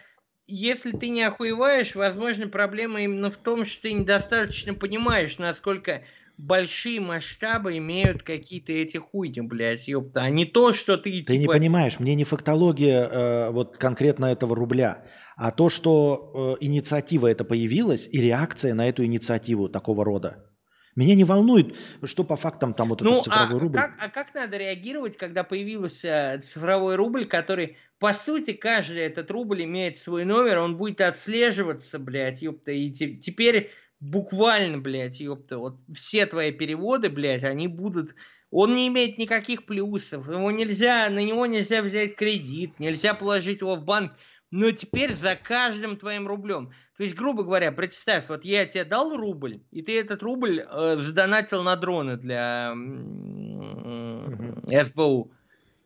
[0.47, 6.03] если ты не охуеваешь, возможно, проблема именно в том, что ты недостаточно понимаешь, насколько
[6.39, 11.43] большие масштабы имеют какие-то эти хуйни, блядь, ёпта, а не то, что ты, Ты не
[11.43, 11.53] типа...
[11.55, 15.05] понимаешь, мне не фактология э, вот конкретно этого рубля,
[15.37, 20.49] а то, что э, инициатива это появилась и реакция на эту инициативу такого рода.
[20.95, 23.79] Меня не волнует, что по фактам там вот Ну, этот цифровой а рубль.
[23.79, 29.65] как, а как надо реагировать, когда появился цифровой рубль, который, по сути, каждый этот рубль
[29.65, 33.71] имеет свой номер, он будет отслеживаться, блядь, ёпта, и те- теперь
[34.03, 38.17] буквально, блядь, ёпта, вот все твои переводы, блядь, они будут...
[38.51, 43.77] Он не имеет никаких плюсов, его нельзя, на него нельзя взять кредит, нельзя положить его
[43.77, 44.13] в банк,
[44.51, 46.73] но теперь за каждым твоим рублем.
[46.99, 50.97] То есть, грубо говоря, представь, вот я тебе дал рубль, и ты этот рубль э,
[50.99, 55.33] задонатил на дроны для м, СБУ,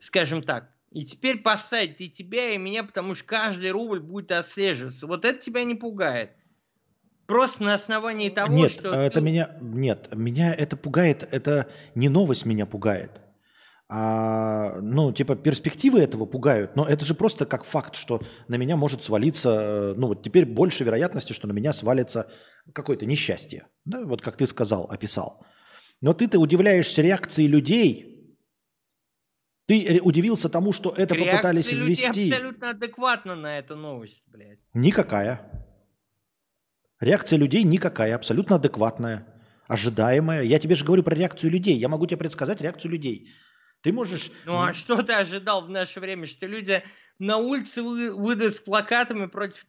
[0.01, 0.73] скажем так.
[0.91, 5.07] И теперь посадят и тебя, и меня, потому что каждый рубль будет отслеживаться.
[5.07, 6.33] Вот это тебя не пугает.
[7.27, 8.95] Просто на основании того, Нет, что...
[8.95, 11.27] это ты- меня нет, меня это пугает.
[11.31, 13.21] Это не новость меня пугает,
[13.89, 16.77] а ну типа перспективы этого пугают.
[16.77, 19.51] Но это же просто как факт, что на меня может свалиться.
[19.51, 22.31] э, Ну вот теперь больше вероятности, что на меня свалится
[22.73, 23.67] какое-то несчастье.
[23.85, 25.45] Да, вот как ты сказал, описал.
[26.01, 28.13] Но ты-то удивляешься реакции людей.
[29.67, 32.31] Ты удивился тому, что это реакция попытались людей ввести.
[32.31, 34.61] абсолютно адекватна на эту новость, блядь.
[34.75, 35.66] Никакая.
[37.01, 39.27] Реакция людей никакая, абсолютно адекватная,
[39.69, 40.43] ожидаемая.
[40.43, 41.77] Я тебе же говорю про реакцию людей.
[41.77, 43.29] Я могу тебе предсказать реакцию людей.
[43.83, 44.31] Ты можешь...
[44.47, 46.83] Ну а что ты ожидал в наше время, что люди
[47.19, 49.65] на улице вы- выйдут с плакатами против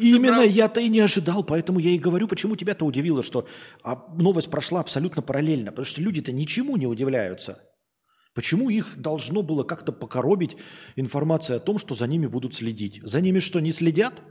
[0.00, 3.48] Именно я-то и не ожидал, поэтому я и говорю, почему тебя-то удивило, что
[3.82, 5.70] а, новость прошла абсолютно параллельно.
[5.70, 7.62] Потому что люди-то ничему не удивляются.
[8.34, 10.56] Почему их должно было как-то покоробить
[10.96, 13.00] информация о том, что за ними будут следить?
[13.02, 14.22] За ними что, не следят?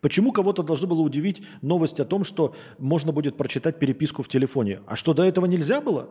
[0.00, 4.82] Почему кого-то должно было удивить новость о том, что можно будет прочитать переписку в телефоне?
[4.86, 6.10] А что, до этого нельзя было?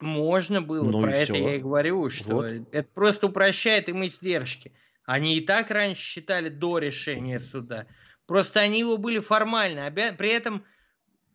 [0.00, 1.42] Можно было, Ну про это всё.
[1.48, 2.44] я и говорю, что Вот.
[2.72, 4.72] это просто упрощает им издержки.
[5.04, 7.86] Они и так раньше считали до решения суда.
[8.26, 9.80] Просто они его были формально.
[9.88, 10.64] обя- При этом,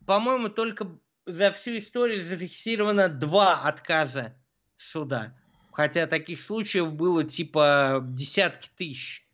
[0.06, 4.34] по-моему, только за всю историю зафиксировано два отказа
[4.76, 5.36] суда.
[5.72, 9.25] Хотя таких случаев было типа десятки тысяч.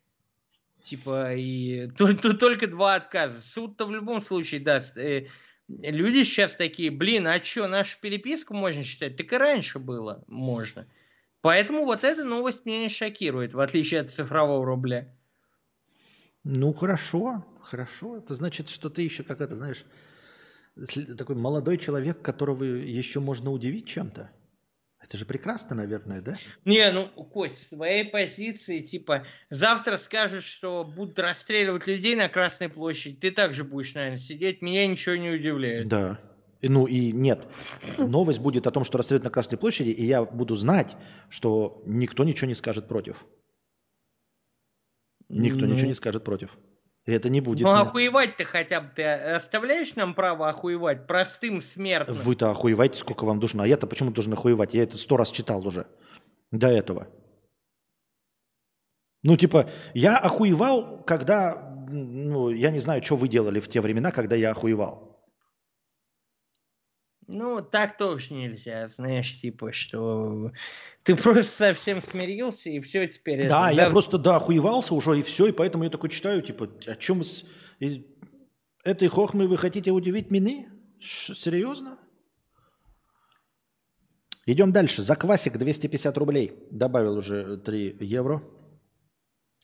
[0.83, 3.41] Типа, и то- только два отказа.
[3.41, 4.97] Суд-то в любом случае даст.
[4.97, 5.29] Э,
[5.69, 9.17] Люди сейчас такие, блин, а что, нашу переписку можно читать?
[9.17, 10.87] Так и раньше было можно.
[11.41, 15.17] Поэтому вот эта новость меня не шокирует, в отличие от цифрового рубля.
[16.45, 18.19] Ну, хорошо, хорошо.
[18.19, 19.85] Это значит, что ты еще, как это, знаешь,
[21.17, 24.31] такой молодой человек, которого еще можно удивить чем-то.
[25.03, 26.37] Это же прекрасно, наверное, да?
[26.65, 33.17] Не, ну, Кость, своей позиции, типа, завтра скажешь, что будут расстреливать людей на Красной площади,
[33.17, 35.89] ты также будешь, наверное, сидеть, меня ничего не удивляет.
[35.89, 36.21] Да.
[36.63, 37.45] Ну и нет.
[37.99, 40.97] Новость будет о том, что расстреляют на Красной площади, и я буду знать,
[41.29, 43.25] что никто ничего не скажет против.
[45.29, 45.67] Никто Ну.
[45.67, 46.57] ничего не скажет против.
[47.05, 47.67] Это не будет.
[47.67, 52.17] Ну, ни- охуевать-то хотя бы ты оставляешь нам право охуевать простым смертным?
[52.17, 53.65] Вы-то охуеваете, сколько вам нужно.
[53.65, 54.73] А я-то почему должен охуевать?
[54.73, 55.87] Я это сто раз читал уже.
[56.53, 57.09] До этого.
[59.25, 61.71] Ну, типа, я охуевал, когда...
[61.89, 65.12] Ну, я не знаю, что вы делали в те времена, когда я охуевал.
[67.29, 70.51] Ну, так тоже нельзя, знаешь, типа, что
[71.03, 73.49] ты просто совсем смирился, и все теперь...
[73.49, 76.69] Да, это, я просто, да, охуевался уже, и все, и поэтому я такой читаю, типа,
[76.87, 77.25] о чем вы...
[77.25, 77.45] с-
[78.85, 80.67] Этой хохмой вы хотите удивить меня?
[81.01, 81.99] Ш- Серьезно?
[84.45, 85.03] Идем дальше.
[85.03, 86.53] Заквасик 250 рублей.
[86.71, 88.43] Добавил уже 3 евро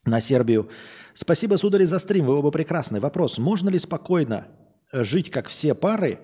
[0.04, 0.70] на Сербию.
[1.14, 2.26] Спасибо, судари, за стрим.
[2.26, 3.00] Вы оба прекрасны.
[3.00, 3.38] Вопрос.
[3.38, 4.46] Можно ли спокойно
[4.92, 6.20] жить, как все пары,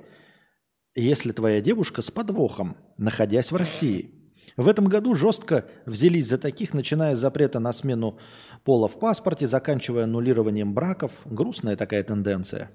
[0.94, 4.10] если твоя девушка с подвохом, находясь в России?
[4.56, 8.18] В этом году жестко взялись за таких, начиная с запрета на смену
[8.62, 11.12] пола в паспорте, заканчивая аннулированием браков.
[11.24, 12.70] Грустная такая тенденция.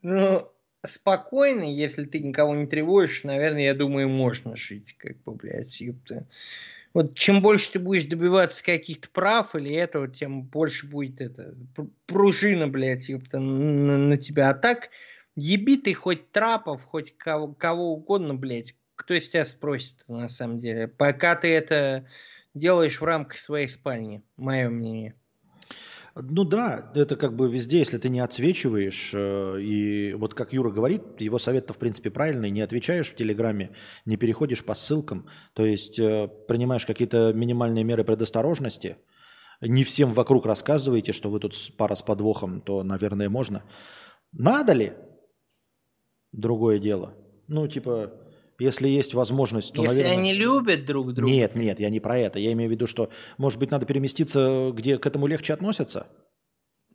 [0.00, 0.48] Ну,
[0.86, 6.26] спокойно, если ты никого не тревожишь, наверное, я думаю, можно жить, как бы, блядь, ёпта.
[6.94, 11.88] Вот чем больше ты будешь добиваться каких-то прав или этого, тем больше будет это пр-
[12.06, 14.50] пружина, блядь, ёпта, на, на тебя.
[14.50, 14.90] А так,
[15.36, 20.58] еби ты хоть трапов, хоть кого, кого угодно, блядь, кто из тебя спросит, на самом
[20.58, 20.88] деле.
[20.88, 22.06] Пока ты это
[22.54, 25.14] делаешь в рамках своей спальни, мое мнение.
[26.16, 30.70] Ну да, это как бы везде, если ты не отсвечиваешь, э, и вот как Юра
[30.70, 33.72] говорит, его совет-то в принципе правильный, не отвечаешь в Телеграме,
[34.04, 38.96] не переходишь по ссылкам, то есть э, принимаешь какие-то минимальные меры предосторожности,
[39.60, 43.64] не всем вокруг рассказываете, что вы тут пара с подвохом, то, наверное, можно.
[44.30, 44.92] Надо ли?
[46.34, 47.14] Другое дело.
[47.46, 48.12] Ну, типа,
[48.58, 50.18] если есть возможность, то, Если наверное...
[50.18, 51.32] они любят друг друга.
[51.32, 52.40] Нет, нет, я не про это.
[52.40, 56.08] Я имею в виду, что, может быть, надо переместиться, где к этому легче относятся.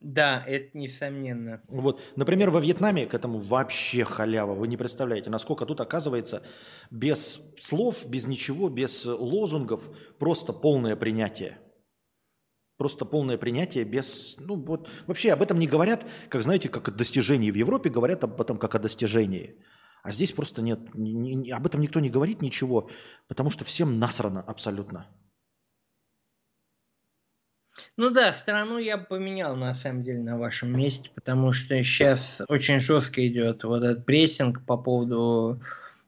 [0.01, 1.61] Да, это несомненно.
[1.67, 4.53] Вот, например, во Вьетнаме к этому вообще халява.
[4.53, 6.41] Вы не представляете, насколько тут оказывается
[6.91, 11.57] без слов, без ничего, без лозунгов, просто полное принятие.
[12.79, 14.37] Просто полное принятие без...
[14.39, 17.51] Ну, вот, вообще об этом не говорят, как, знаете, как о достижении.
[17.51, 19.57] В Европе говорят об этом как о достижении.
[20.01, 22.89] А здесь просто нет, ни- ни- об этом никто не говорит ничего,
[23.27, 25.07] потому что всем насрано абсолютно.
[27.97, 32.41] Ну да, страну я бы поменял на самом деле на вашем месте, потому что сейчас
[32.47, 35.61] очень жестко идет вот этот прессинг по поводу...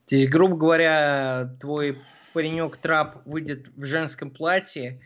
[0.08, 2.02] То есть, грубо говоря, твой
[2.32, 5.02] паренек трап выйдет в женском платье,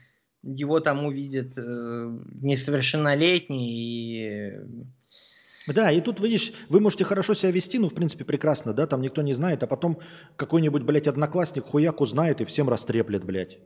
[0.46, 4.54] его там увидят э, несовершеннолетний и...
[5.68, 9.02] Да, и тут, видишь, вы можете хорошо себя вести, ну, в принципе, прекрасно, да, там
[9.02, 9.98] никто не знает, а потом
[10.36, 13.58] какой-нибудь, блядь, одноклассник хуяк узнает и всем растреплет, блядь.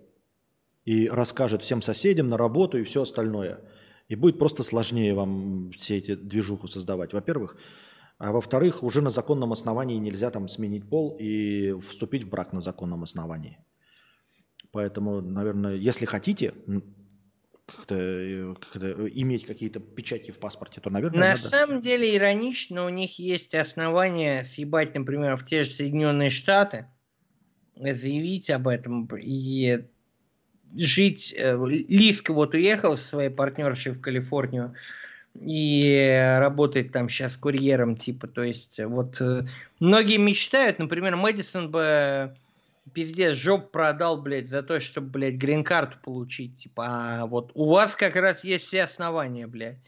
[0.86, 3.60] И расскажет всем соседям на работу и все остальное.
[4.08, 7.58] И будет просто сложнее вам все эти движуху создавать, во-первых.
[8.18, 12.62] А во-вторых, уже на законном основании нельзя там сменить пол и вступить в брак на
[12.62, 13.60] законном основании.
[14.72, 16.54] Поэтому, наверное, если хотите
[17.66, 21.50] как-то, э, как-то иметь какие-то печати в паспорте, то, наверное, На надо.
[21.50, 26.88] самом деле иронично, у них есть основания съебать, например, в те же Соединенные Штаты,
[27.76, 29.86] заявить об этом и
[30.76, 31.34] жить.
[31.38, 34.76] э, Лиска вот уехал со своей партнершей в Калифорнию
[35.40, 39.46] и работает там сейчас курьером, типа, то есть э, вот э,
[39.80, 42.36] многие мечтают, например, Мэдисон бы
[42.94, 47.96] пиздец жоп продал, блядь, за то, чтобы, блядь, грин-карту получить, типа, а вот у вас
[47.96, 49.80] как раз есть все основания, блядь.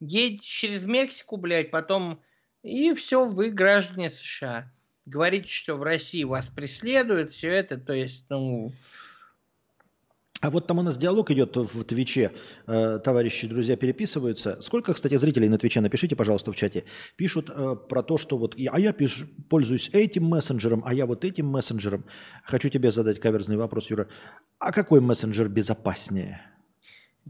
[0.00, 2.20] Едете через Мексику, блядь, потом
[2.62, 4.72] и все, вы граждане США.
[5.06, 8.72] Говорите, что в России вас преследуют, все это, то есть, ну,
[10.44, 12.30] А вот там у нас диалог идет в Твиче.
[12.66, 14.60] Э, Товарищи, друзья переписываются.
[14.60, 15.80] Сколько, кстати, зрителей на Твиче?
[15.80, 16.84] Напишите, пожалуйста, в чате.
[17.16, 18.54] Пишут э, про то, что вот...
[18.70, 22.04] А я пишу, пользуюсь этим мессенджером, а я вот этим мессенджером.
[22.44, 24.06] Хочу тебе задать каверзный вопрос, Юра.
[24.58, 26.42] А какой мессенджер безопаснее?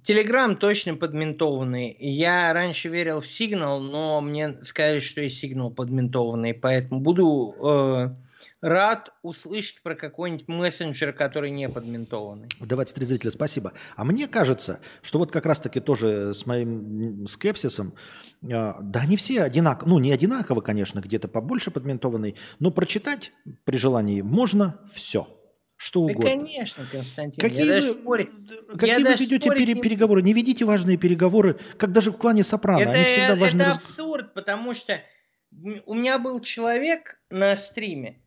[0.03, 1.97] Телеграм точно подментованный.
[1.99, 8.09] Я раньше верил в Сигнал, но мне сказали, что и Сигнал подментованный, поэтому буду э,
[8.61, 12.49] рад услышать про какой-нибудь мессенджер, который не подментованный.
[12.61, 13.73] 23 зрителя, спасибо.
[13.95, 17.95] А мне кажется, что вот как раз-таки тоже с моим скепсисом,
[18.43, 23.33] э, да они все одинаково, ну не одинаково, конечно, где-то побольше подментованный, но прочитать
[23.65, 25.29] при желании можно все.
[25.77, 26.31] Что Да, угодно.
[26.31, 27.41] конечно, Константин.
[27.41, 28.31] Какие я даже вы, спорить-
[28.79, 30.23] какие вы даже ведете пере- не- переговоры?
[30.23, 32.81] Не ведите важные переговоры, как даже в клане Сопрано.
[32.81, 33.65] Это, Они всегда это важны.
[33.65, 35.01] раз- абсурд, потому что
[35.87, 38.21] у меня был человек на стриме.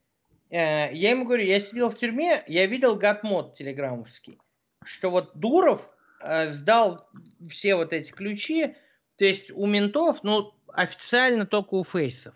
[0.49, 4.39] э, Я ему говорю, я сидел в тюрьме, я видел гатмод телеграммовский,
[4.85, 5.89] что вот Дуров
[6.21, 7.07] э, сдал
[7.49, 8.73] все вот эти ключи,
[9.17, 12.33] то есть у ментов, ну, официально только у фейсов.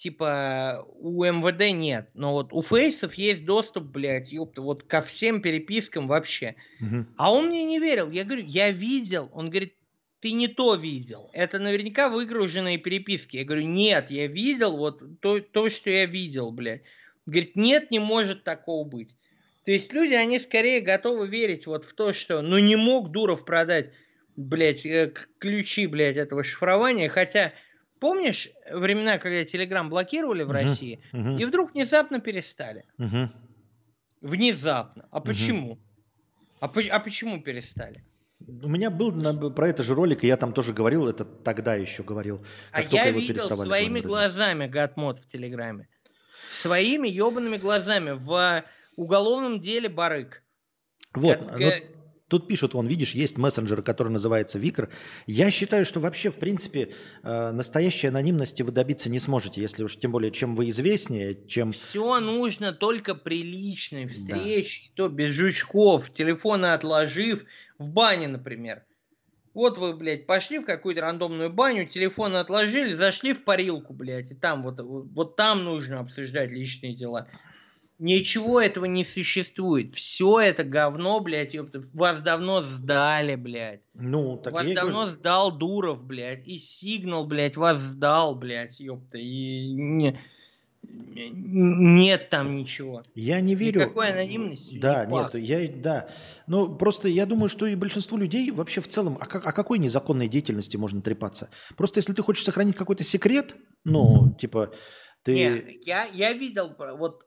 [0.00, 5.42] Типа у МВД нет, но вот у фейсов есть доступ, блядь, ёпта, вот ко всем
[5.42, 6.54] перепискам вообще.
[6.78, 7.14] Мгм.
[7.18, 8.10] А он мне не верил.
[8.10, 9.28] Я говорю, я видел.
[9.34, 9.74] Он говорит,
[10.20, 11.28] ты не то видел.
[11.34, 13.36] Это наверняка выгруженные переписки.
[13.36, 16.80] Я говорю, нет, я видел вот то, то что я видел, блядь.
[17.26, 19.18] Говорит, нет, не может такого быть.
[19.66, 23.44] То есть люди, они скорее готовы верить вот в то, что ну не мог Дуров
[23.44, 23.90] продать,
[24.34, 27.10] блядь, э, ключи, блядь, этого шифрования.
[27.10, 27.52] Хотя,
[28.00, 30.52] помнишь времена, когда Телеграм блокировали в Мгм.
[30.56, 31.38] России, Мгм.
[31.38, 32.84] и вдруг внезапно перестали?
[32.98, 33.32] Мгм.
[34.20, 35.06] Внезапно.
[35.10, 35.78] А почему?
[36.60, 38.04] А, по- а почему перестали?
[38.62, 41.74] У меня был на- про это же ролик, и я там тоже говорил, это тогда
[41.74, 42.44] еще говорил.
[42.72, 45.88] А как только я видел своими глазами Гатмод в Телеграме.
[46.62, 48.64] Своими ебаными глазами в
[48.96, 50.42] уголовном деле Барык.
[51.14, 51.74] Вот, Как- вот
[52.30, 54.88] тут пишут, вон, видишь, есть мессенджер, который называется Викр.
[55.26, 56.92] Я считаю, что вообще, в принципе,
[57.22, 61.72] э, настоящей анонимности вы добиться не сможете, если уж тем более, чем вы известнее, чем...
[61.72, 67.44] Все нужно только при личной встрече, и то без жучков, телефоны отложив,
[67.78, 68.84] в бане, например.
[69.52, 74.34] Вот вы, блядь, пошли в какую-то рандомную баню, телефон отложили, зашли в парилку, блядь, и
[74.34, 77.26] там вот, вот там нужно обсуждать личные дела.
[78.00, 79.94] Ничего этого не существует.
[79.94, 83.82] Все это говно, блядь, ёпта, вас давно сдали, блядь.
[83.92, 85.12] Ну, так вас давно говорю.
[85.12, 90.18] сдал Дуров, блядь, и Сигнал, блядь, вас сдал, блядь, ёпта, и не-
[90.82, 93.02] не- нет там ничего.
[93.14, 93.80] Я не верю.
[93.80, 96.08] Никакой анонимности Да, не нет, я, да.
[96.46, 99.78] Ну, просто я думаю, что и большинству людей вообще в целом, о, как- о какой
[99.78, 101.50] незаконной деятельности можно трепаться?
[101.76, 103.54] Просто если ты хочешь сохранить какой-то секрет,
[103.84, 104.72] ну, типа,
[105.22, 105.34] ты...
[105.34, 107.26] Не, я, я видел, вот,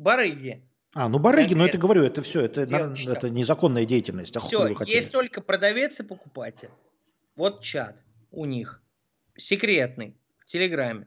[0.00, 0.62] барыги.
[0.92, 1.68] А, ну барыги, но конкретно.
[1.68, 3.12] это говорю, это все, это, Девочка.
[3.12, 4.36] это незаконная деятельность.
[4.36, 6.70] А Все, есть только продавец и покупатель.
[7.36, 7.96] Вот чат
[8.32, 8.82] у них.
[9.36, 10.16] Секретный.
[10.40, 11.06] В Телеграме.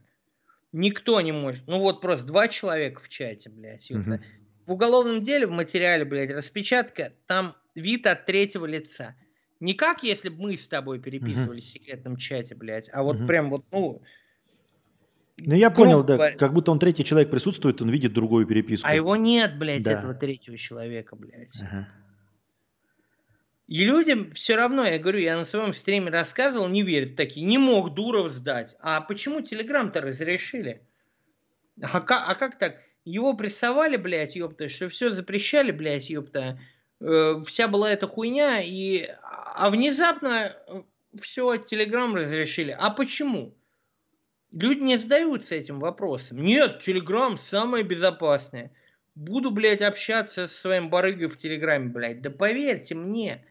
[0.71, 1.67] Никто не может.
[1.67, 3.89] Ну вот просто два человека в чате, блядь.
[3.91, 4.21] Мгм.
[4.65, 9.15] В уголовном деле, в материале, блядь, распечатка, там вид от третьего лица.
[9.59, 13.27] Не как если бы мы с тобой переписывались в секретном чате, блядь, а вот Мгм.
[13.27, 14.01] прям вот, ну...
[15.37, 16.37] Ну, я понял, да, говоря.
[16.37, 18.87] как будто он третий человек присутствует, он видит другую переписку.
[18.87, 19.93] А его нет, блядь, Да.
[19.93, 21.55] этого третьего человека, блядь.
[21.59, 21.87] Ага.
[23.67, 27.57] И людям все равно, я говорю, я на своем стриме рассказывал, не верят такие, не
[27.57, 28.75] мог Дуров сдать.
[28.79, 30.81] А почему Телеграм-то разрешили?
[31.81, 32.77] А как, а как так?
[33.05, 36.59] Его прессовали, блядь, ёпта, что все запрещали, блядь, ёпта.
[37.01, 39.07] Э, вся была эта хуйня, и...
[39.55, 40.55] А внезапно
[41.19, 42.75] все, Телеграм разрешили.
[42.77, 43.55] А почему?
[44.53, 46.43] Люди не задаются этим вопросом.
[46.43, 48.71] Нет, Телеграм самое безопасное.
[49.15, 52.21] Буду, блядь, общаться со своим барыгой в Телеграме, блядь.
[52.21, 53.45] Да поверьте мне.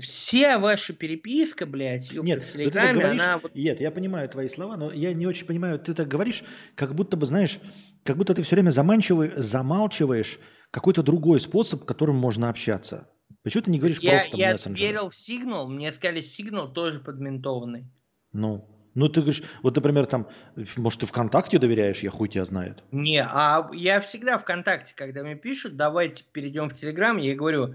[0.00, 3.90] Вся ваша переписка, блядь, ёпта, Нет, в да так Телеграме, говоришь, она вот нет, я
[3.92, 6.42] понимаю твои слова, но я не очень понимаю, ты так говоришь,
[6.74, 7.60] как будто бы, знаешь,
[8.02, 10.40] как будто ты все время заманчиваешь, замалчиваешь
[10.72, 13.08] какой-то другой способ, которым можно общаться.
[13.44, 14.86] Почему ты не говоришь я, просто я мессенджер?
[14.86, 17.88] верил в сигнал, мне сказали, сигнал тоже подментованный.
[18.32, 20.28] Ну, ну ты говоришь, вот, например, там,
[20.76, 22.82] может, ты ВКонтакте доверяешь, я хуй тебя знает.
[22.90, 27.74] Не, а я всегда ВКонтакте, когда мне пишут, давайте перейдем в Телеграм, я говорю,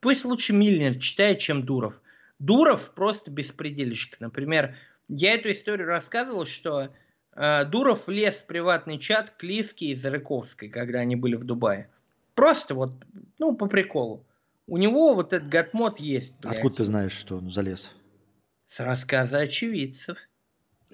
[0.00, 2.00] пусть лучше Мильнер читает, чем Дуров.
[2.38, 4.18] Дуров просто беспредельщик.
[4.20, 4.74] Например,
[5.08, 6.90] я эту историю рассказывал, что
[7.36, 11.88] э, Дуров влез в приватный чат к Лиске и Зарыковской, когда они были в Дубае.
[12.34, 12.94] Просто вот,
[13.38, 14.24] ну, по приколу.
[14.66, 17.92] У него вот этот гатмод есть, блядь, Откуда ты знаешь, что он залез?
[18.66, 20.18] с рассказа очевидцев.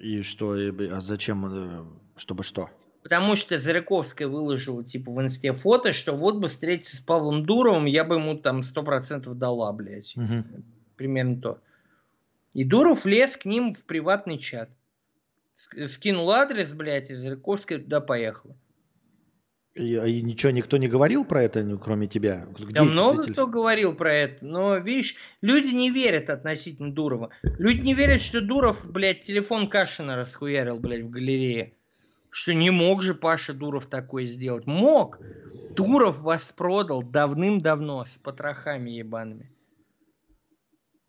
[0.00, 1.84] И что, и а зачем, э,
[2.16, 2.70] чтобы что?
[3.02, 7.86] Потому что Зарыковская выложила типа в инсте фото, что вот бы встретиться с Павлом Дуровым,
[7.86, 10.14] я бы ему там 100% дала, блядь.
[10.16, 10.64] Мгм.
[10.96, 11.58] Примерно то.
[12.52, 14.70] И Дуров лез к ним в приватный чат.
[15.56, 18.56] Ск- Скинул адрес, блядь, и Зарыковская туда поехала.
[19.74, 22.46] И, а и ничего никто не говорил про это, ну, кроме тебя?
[22.58, 27.30] Где эти много кто говорил про это, но, видишь, люди не верят относительно Дурова.
[27.42, 31.74] Люди не верят, что Дуров, блядь, телефон Кашина расхуярил, блядь, в галерее.
[32.30, 34.66] Что не мог же Паша Дуров такое сделать.
[34.66, 35.18] Мог.
[35.74, 39.50] Дуров вас продал давным-давно с потрохами ебаными.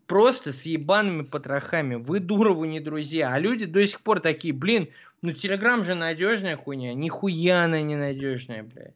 [0.06, 1.94] Просто с ебаными потрохами.
[1.94, 3.32] Вы Дурову не друзья.
[3.32, 4.88] А люди до сих пор такие, блин,
[5.22, 6.94] ну Телеграм же надежная хуйня.
[6.94, 8.94] Нихуя она не надежная, блядь.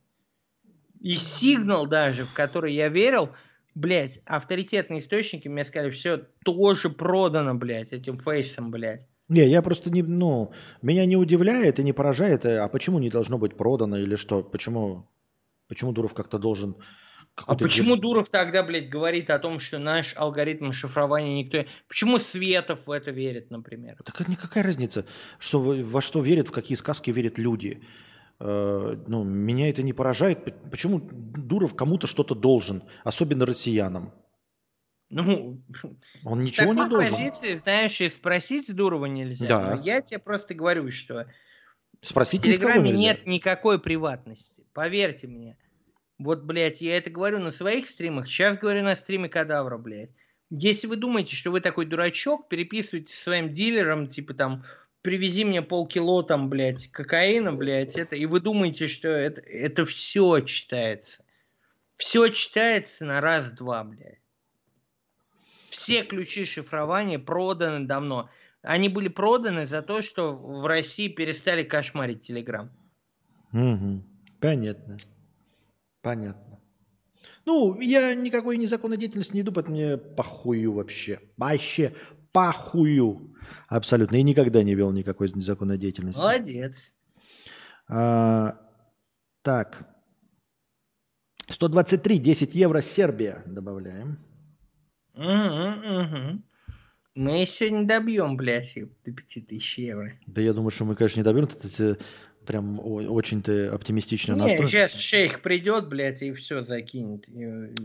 [1.00, 3.30] И сигнал даже, в который я верил,
[3.74, 9.06] блядь, авторитетные источники мне сказали, все тоже продано, блядь, этим фейсом, блядь.
[9.28, 13.10] Не, я просто не, ну, меня не удивляет и не поражает, э, а почему не
[13.10, 14.42] должно быть продано или что?
[14.42, 15.08] Почему,
[15.68, 16.76] почему Дуров как-то должен...
[17.44, 21.66] А почему держ- Дуров тогда, блядь, говорит о том, что наш алгоритм шифрования никто...
[21.86, 23.98] Почему Светов в это верит, например?
[24.04, 25.06] Так это никакая разница,
[25.38, 27.82] что, во что верят, в какие сказки верят люди.
[28.40, 30.44] Э, ну, меня это не поражает.
[30.70, 34.14] Почему Дуров кому-то что-то должен, особенно россиянам?
[35.08, 35.62] Ну,
[36.24, 37.12] Он ничего не должен.
[37.12, 39.46] позиции, знаешь, и спросить Дурова нельзя.
[39.46, 39.74] Да.
[39.76, 41.26] Но я тебе просто говорю, что
[42.00, 44.64] в Спросить кого Телеграме нет никакой приватности.
[44.72, 45.56] Поверьте мне.
[46.18, 50.10] Вот, блядь, я это говорю на своих стримах, сейчас говорю на стриме Кадавра, блядь.
[50.48, 54.64] Если вы думаете, что вы такой дурачок, переписывайте со своим дилером, типа там,
[55.02, 60.40] привези мне полкило там, блядь, кокаина, блядь, это, и вы думаете, что это, это все
[60.40, 61.24] читается.
[61.94, 64.20] Все читается на раз-два, блядь.
[65.70, 68.30] Все ключи шифрования проданы давно.
[68.62, 72.70] Они были проданы за то, что в России перестали кошмарить Телеграм.
[73.52, 74.04] Мгм.
[74.40, 74.96] Понятно.
[76.06, 76.60] Понятно.
[77.46, 81.18] Ну, я никакой незаконной деятельности не иду, поэтому мне похую вообще.
[81.36, 81.96] Вообще
[82.30, 83.34] похую.
[83.66, 84.14] Абсолютно.
[84.14, 86.20] И никогда не вел никакой незаконной деятельности.
[86.20, 86.94] Молодец.
[87.88, 88.56] А,
[89.42, 89.84] так.
[91.48, 93.42] 123, 10 евро, Сербия.
[93.44, 94.24] Добавляем.
[95.14, 96.44] Мгм, мгм.
[97.16, 100.12] Мы сегодня добьем, блядь, до 5000 евро.
[100.26, 101.46] Да я думаю, что мы, конечно, не добьем.
[101.46, 101.98] Это ты
[102.46, 104.68] прям о- очень ты оптимистично Не, настроен.
[104.68, 107.24] сейчас шейх придет, блядь, и все закинет.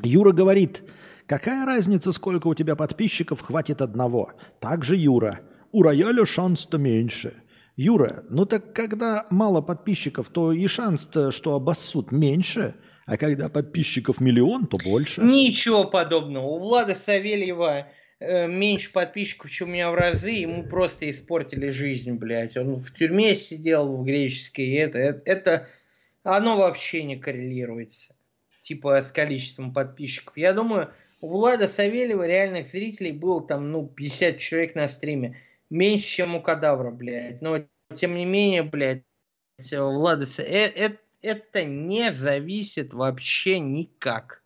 [0.04, 0.84] Юра говорит,
[1.26, 4.32] какая разница, сколько у тебя подписчиков, хватит одного.
[4.60, 5.42] Также Юра.
[5.72, 7.34] У рояля шанс-то меньше.
[7.78, 12.76] Юра, ну так когда мало подписчиков, то и шанс-то, что обоссут, меньше.
[13.06, 15.22] А когда подписчиков миллион, то больше.
[15.22, 16.46] Ничего подобного.
[16.46, 17.88] У Влада Савельева
[18.48, 20.30] меньше подписчиков, чем у меня в разы.
[20.32, 22.56] Ему просто испортили жизнь, блядь.
[22.56, 24.66] Он в тюрьме сидел в греческой.
[24.66, 25.68] и Это, это, это-
[26.24, 28.16] оно вообще не коррелируется.
[28.62, 30.38] Типа с количеством подписчиков.
[30.38, 35.38] Я думаю, у Влада Савельева реальных зрителей было там, ну, 50 человек на стриме.
[35.72, 37.42] Меньше, чем у Кадавра, блядь.
[37.42, 37.64] Но,
[37.96, 39.04] тем не менее, блядь,
[39.72, 44.44] Влада Са- э- э- это не зависит вообще никак.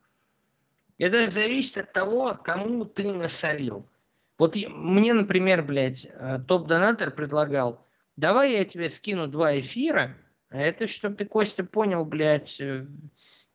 [0.98, 3.86] Это зависит от того, кому ты насолил.
[4.38, 7.86] Вот мне, например, блядь, э, топ-донатор предлагал,
[8.18, 10.16] давай я тебе скину два эфира,
[10.50, 12.86] а это, чтобы ты, Костя, понял, блядь, э,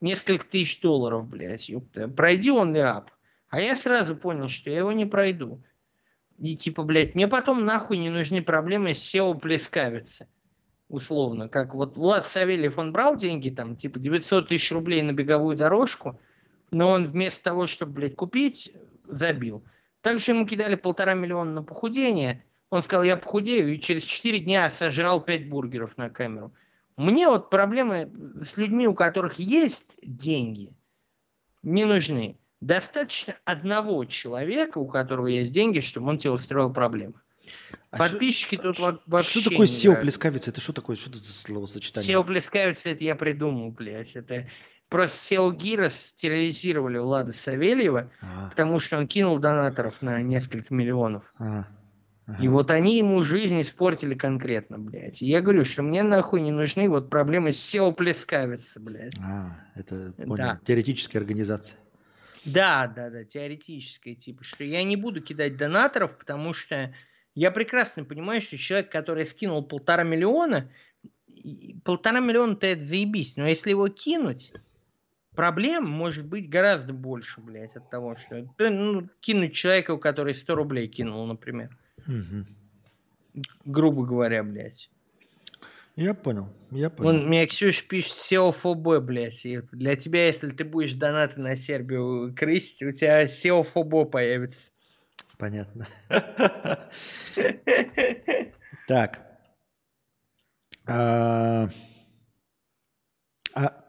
[0.00, 2.08] несколько тысяч долларов, блядь, ёпта.
[2.08, 3.10] Пройди он ли ап.
[3.48, 5.62] А я сразу понял, что я его не пройду.
[6.38, 10.28] И типа, блядь, мне потом нахуй не нужны проблемы с SEO плескавицы.
[10.88, 11.48] Условно.
[11.48, 16.18] Как вот Влад Савельев, он брал деньги, там, типа 900 тысяч рублей на беговую дорожку,
[16.70, 18.72] но он вместо того, чтобы, блядь, купить,
[19.04, 19.64] забил.
[20.02, 22.44] Также ему кидали полтора миллиона на похудение.
[22.70, 26.52] Он сказал, я похудею, и через 4 дня сожрал 5 бургеров на камеру.
[26.96, 28.10] Мне вот проблемы
[28.44, 30.72] с людьми, у которых есть деньги,
[31.62, 32.36] не нужны.
[32.60, 37.14] Достаточно одного человека, у которого есть деньги, чтобы он тебе устроил проблемы.
[37.90, 40.00] А Подписчики тут во- вообще Что такое не SEO играют.
[40.02, 40.50] плескавица?
[40.50, 40.94] Это что такое?
[40.94, 42.14] Что это за словосочетание?
[42.14, 44.14] SEO плескавица, это я придумал, блядь.
[44.14, 44.46] Это
[44.90, 51.24] просто SEO Гирос терроризировали Влада Савельева, А, потому что он кинул донаторов на несколько миллионов.
[51.38, 51.64] а,
[52.26, 52.42] ага.
[52.42, 55.22] И вот они ему жизнь испортили конкретно, блядь.
[55.22, 59.16] И я говорю, что мне нахуй не нужны вот проблемы с SEO плескавицы, блядь.
[59.22, 60.24] А, это Да.
[60.26, 60.58] понял.
[60.64, 61.78] Теоретическая организация.
[62.44, 66.92] Да, да, да, теоретическое, типа, что я не буду кидать донаторов, потому что
[67.34, 70.70] я прекрасно понимаю, что человек, который скинул полтора миллиона,
[71.84, 74.52] полтора миллиона-то это заебись, но если его кинуть,
[75.40, 78.46] проблем может быть гораздо больше, блядь, от того, что...
[78.58, 81.70] Ну, кинуть человека, который 100 рублей кинул, например,
[82.06, 82.46] Мгм.
[83.64, 84.90] грубо говоря, блядь.
[85.96, 87.10] Я понял, я понял.
[87.12, 89.46] Вон, мне Ксюша пишет SEO ФОБ, блядь.
[89.46, 94.72] И для тебя, если ты будешь донаты на Сербию крысить, у тебя SEO ФОБ появится.
[95.38, 95.86] Понятно.
[98.86, 99.20] Так.
[100.86, 101.68] А,
[103.54, 103.84] а-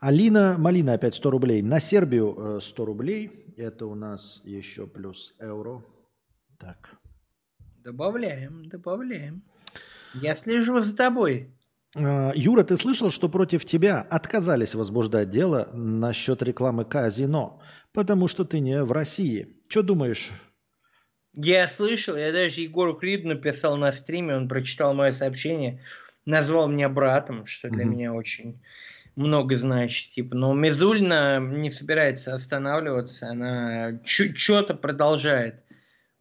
[0.00, 1.62] Алина Малина опять 100 рублей.
[1.62, 3.54] На Сербию э, 100 рублей.
[3.56, 5.82] Это у нас еще плюс евро.
[6.58, 6.90] Так.
[7.82, 9.42] Добавляем, добавляем.
[10.14, 11.50] Я слежу за тобой.
[11.96, 17.60] А, Юра, ты слышал, что против тебя отказались возбуждать дело насчет рекламы казино,
[17.92, 19.56] потому что ты не в России.
[19.68, 20.30] Что думаешь?
[21.34, 25.82] Я слышал, я даже Егору Криду написал на стриме, он прочитал мое сообщение,
[26.24, 27.92] назвал меня братом, что для Мгм.
[27.94, 28.60] меня очень
[29.16, 35.62] много значит, типа, но Мизульна не собирается останавливаться, она что-то продолжает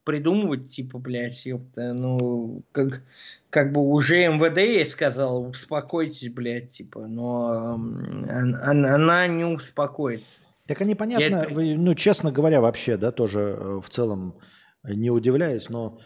[0.05, 3.01] придумывать, типа, блядь, ёпта, ну, как,
[3.49, 10.41] как бы уже МВД ей сказал, успокойтесь, блядь, типа, но она, она не успокоится.
[10.67, 11.77] Так они понятно, Я...
[11.77, 14.39] ну, честно говоря, вообще, да, тоже э, в целом
[14.83, 15.99] не удивляюсь, но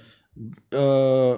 [0.72, 1.38] э,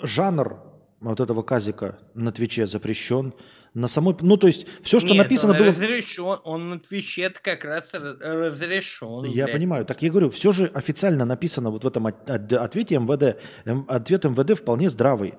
[0.00, 0.73] жанр
[1.10, 3.34] вот этого казика на Твиче запрещен.
[3.74, 5.68] На самой, ну то есть все, что Нет, написано он было.
[5.68, 9.24] Разрешен, он на Твиче как раз разрешен.
[9.24, 9.56] Я блядь.
[9.56, 9.84] понимаю.
[9.84, 13.40] Так я говорю, все же официально написано вот в этом ответе МВД.
[13.88, 15.34] Ответ МВД вполне здравый.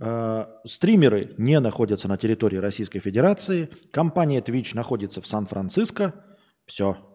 [0.00, 3.68] Э, стримеры не находятся на территории Российской Федерации.
[3.92, 6.14] Компания Twitch находится в Сан-Франциско.
[6.66, 7.13] Все.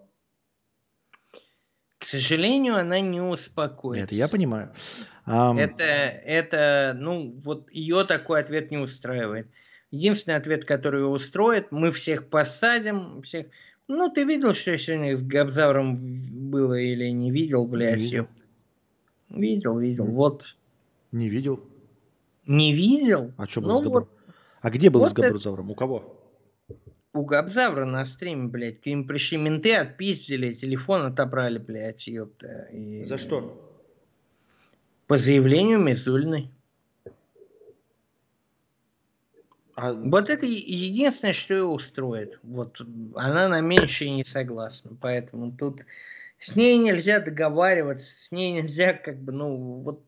[1.99, 4.05] К сожалению, она не успокоится.
[4.05, 4.71] Это я понимаю.
[5.25, 9.47] Это, это, ну, вот ее такой ответ не устраивает.
[9.91, 13.47] Единственный ответ, который ее устроит, мы всех посадим, всех...
[13.87, 15.97] Ну, ты видел, что сегодня с Габзавром
[16.49, 17.97] было или не видел, блядь?
[17.97, 18.27] Не видел.
[19.29, 20.55] Видел, видел, вот.
[21.11, 21.59] Не видел.
[22.45, 23.33] Не видел?
[23.37, 24.03] А что было ну, с Габром?
[24.25, 25.65] Вот, а где был вот с Габрозавром?
[25.65, 25.73] Это...
[25.73, 26.18] У кого?
[27.13, 32.67] У Габзавра на стриме, блядь, к ним пришли менты, отпиздили, телефон отобрали, блядь, ёпта.
[32.71, 33.03] И...
[33.03, 33.65] За что?
[35.07, 36.51] По заявлению Мизульной.
[39.75, 39.93] А...
[39.93, 42.39] Вот это единственное, что ее устроит.
[42.43, 42.79] Вот
[43.15, 44.95] она на меньшее не согласна.
[45.01, 45.81] Поэтому тут
[46.37, 50.03] с ней нельзя договариваться, с ней нельзя как бы, ну, вот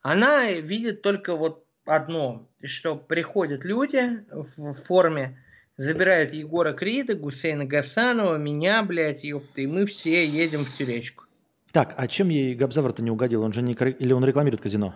[0.00, 5.38] она видит только вот одно, что приходят люди в форме,
[5.76, 11.24] забирают Егора Крида, Гусейна Гасанова, меня, блядь, ёпта, и мы все едем в тюречку.
[11.72, 13.42] Так, а чем ей Габзавр-то не угодил?
[13.42, 13.74] Он же не...
[13.74, 14.94] Или он рекламирует казино?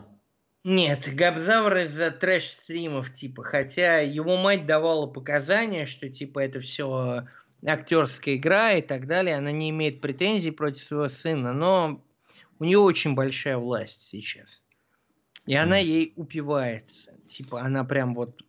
[0.64, 7.26] Нет, Габзавр из-за трэш-стримов, типа, хотя его мать давала показания, что, типа, это все
[7.64, 12.02] актерская игра и так далее, она не имеет претензий против своего сына, но
[12.58, 14.62] у нее очень большая власть сейчас.
[15.46, 17.12] И она ей упивается.
[17.26, 18.42] Типа, она прям вот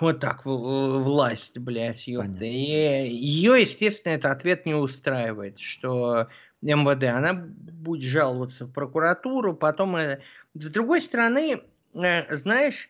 [0.00, 2.44] вот так, власть, блядь, ёпта.
[2.44, 6.28] И ее, естественно, этот ответ не устраивает, что
[6.62, 9.96] МВД, она будет жаловаться в прокуратуру, потом...
[10.54, 11.60] С другой стороны,
[11.94, 12.88] э, знаешь,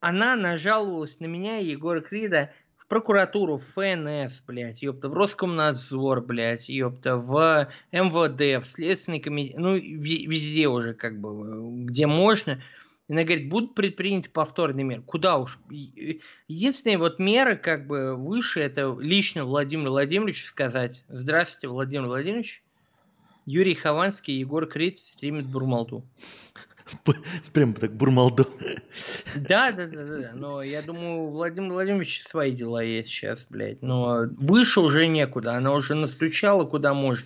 [0.00, 6.68] она нажаловалась на меня, Егора Крида, в прокуратуру, в ФНС, блядь, ёпта, в Роскомнадзор, блядь,
[6.68, 12.62] ёпта, в МВД, в Следственный комитет, ну, везде уже, как бы, где можно.
[13.08, 15.02] Она говорит, будут предприняты повторные меры.
[15.02, 15.58] Куда уж?
[16.46, 21.04] Единственные вот меры как бы выше, это лично Владимир Владимирович сказать.
[21.08, 22.62] Здравствуйте, Владимир Владимирович.
[23.46, 26.04] Юрий Хованский и Егор Крид стримит Бурмалду.
[27.54, 28.46] Прям так Бурмалду.
[29.34, 30.32] Да, да, да, да.
[30.34, 33.80] Но я думаю, Владимир Владимирович свои дела есть сейчас, блядь.
[33.80, 35.54] Но выше уже некуда.
[35.54, 37.24] Она уже настучала куда может.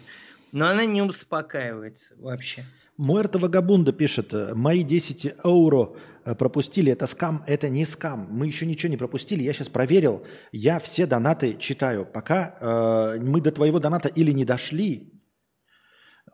[0.53, 2.65] Но она не успокаивается вообще.
[3.03, 5.91] Муэрто Вагабунда пишет, мои 10 евро
[6.25, 10.23] э, пропустили, это скам, это не скам, мы еще ничего не пропустили, я сейчас проверил,
[10.53, 15.12] я все донаты читаю, пока э, мы до твоего доната или не дошли,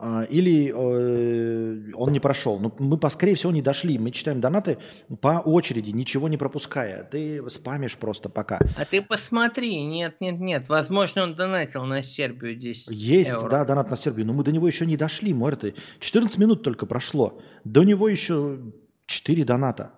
[0.01, 2.60] или э, он не прошел.
[2.60, 3.99] Но ну, мы, скорее всего, не дошли.
[3.99, 4.78] Мы читаем донаты
[5.20, 7.02] по очереди, ничего не пропуская.
[7.02, 8.60] Ты спамишь просто пока.
[8.77, 9.83] А ты посмотри.
[9.83, 10.68] Нет, нет, нет.
[10.68, 13.51] Возможно, он донатил на Сербию 10 Есть, евро.
[13.51, 14.25] да, донат на Сербию.
[14.25, 15.75] Но мы до него еще не дошли, Морты.
[15.99, 17.41] 14 минут только прошло.
[17.65, 18.60] До него еще
[19.07, 19.94] 4 доната.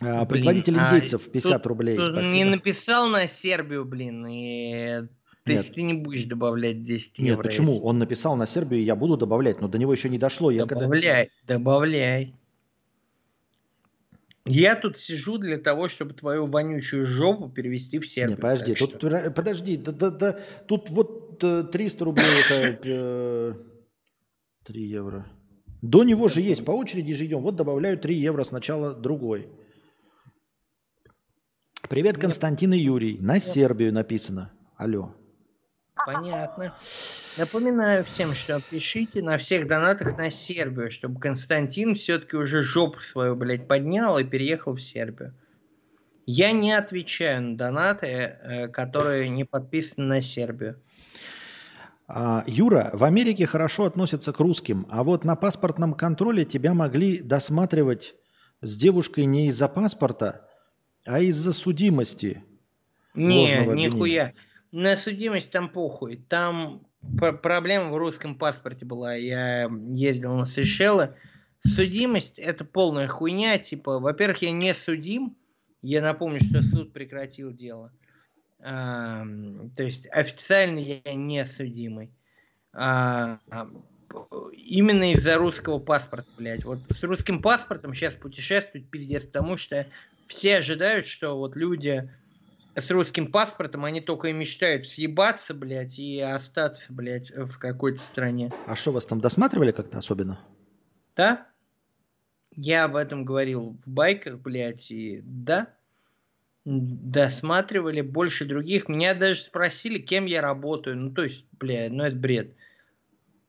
[0.00, 1.96] А, блин, Предводитель а индейцев 50 тут, рублей.
[1.96, 2.34] Тут спасибо.
[2.34, 5.08] Не написал на Сербию, блин, и
[5.46, 5.62] то Нет.
[5.62, 7.36] есть ты не будешь добавлять 10 евро?
[7.36, 7.76] Нет, почему?
[7.76, 7.82] Эти.
[7.82, 10.50] Он написал на Сербию, я буду добавлять, но до него еще не дошло.
[10.50, 11.54] Я добавляй, когда...
[11.54, 12.34] добавляй.
[14.44, 18.36] Я тут сижу для того, чтобы твою вонючую жопу перевести в Сербию.
[18.36, 19.30] Не, подожди, тут, что...
[19.30, 23.56] подожди, да, да, да, тут вот 300 э, рублей это
[24.64, 25.30] 3 э, евро.
[25.80, 27.42] До него же есть, по очереди же идем.
[27.42, 29.46] Вот добавляю 3 евро сначала другой.
[31.88, 33.16] Привет, Константин и Юрий.
[33.20, 34.50] На Сербию написано.
[34.76, 35.14] Алло.
[36.06, 36.72] Понятно.
[37.36, 43.34] Напоминаю всем, что пишите на всех донатах на Сербию, чтобы Константин все-таки уже жопу свою,
[43.34, 45.34] блядь, поднял и переехал в Сербию.
[46.24, 50.80] Я не отвечаю на донаты, э, которые не подписаны на Сербию.
[52.08, 57.20] А, Юра, в Америке хорошо относятся к русским, а вот на паспортном контроле тебя могли
[57.20, 58.14] досматривать
[58.60, 60.48] с девушкой не из-за паспорта,
[61.04, 62.44] а из-за судимости.
[63.14, 64.32] Не, нихуя
[64.72, 66.16] на судимость там похуй.
[66.28, 66.86] Там
[67.18, 69.14] проблема в русском паспорте была.
[69.14, 71.14] Я ездил на Сейшелы.
[71.64, 73.58] Судимость это полная хуйня.
[73.58, 75.36] Типа, во-первых, я не судим.
[75.82, 77.92] Я напомню, что суд прекратил дело.
[78.60, 79.24] А,
[79.76, 82.10] то есть официально я не судимый.
[82.72, 83.68] А, а,
[84.52, 86.64] именно из-за русского паспорта, блядь.
[86.64, 89.86] Вот с русским паспортом сейчас путешествует пиздец, потому что
[90.26, 92.10] все ожидают, что вот люди
[92.76, 98.52] с русским паспортом, они только и мечтают съебаться, блядь, и остаться, блядь, в какой-то стране.
[98.66, 100.38] А что, вас там досматривали как-то особенно?
[101.16, 101.46] Да?
[102.54, 105.74] Я об этом говорил в байках, блядь, и да,
[106.64, 108.88] досматривали больше других.
[108.88, 110.96] Меня даже спросили, кем я работаю.
[110.96, 112.54] Ну, то есть, блядь, ну это бред.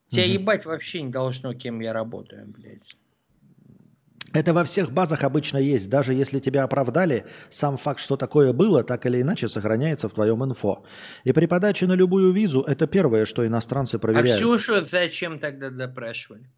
[0.08, 0.32] Тебя угу.
[0.32, 2.96] ебать вообще не должно, кем я работаю, блядь.
[4.34, 5.90] Это во всех базах обычно есть.
[5.90, 10.44] Даже если тебя оправдали, сам факт, что такое было, так или иначе сохраняется в твоем
[10.44, 10.84] инфо.
[11.24, 14.32] И при подаче на любую визу это первое, что иностранцы проверяют.
[14.32, 16.50] А Ксюшу зачем тогда допрашивали?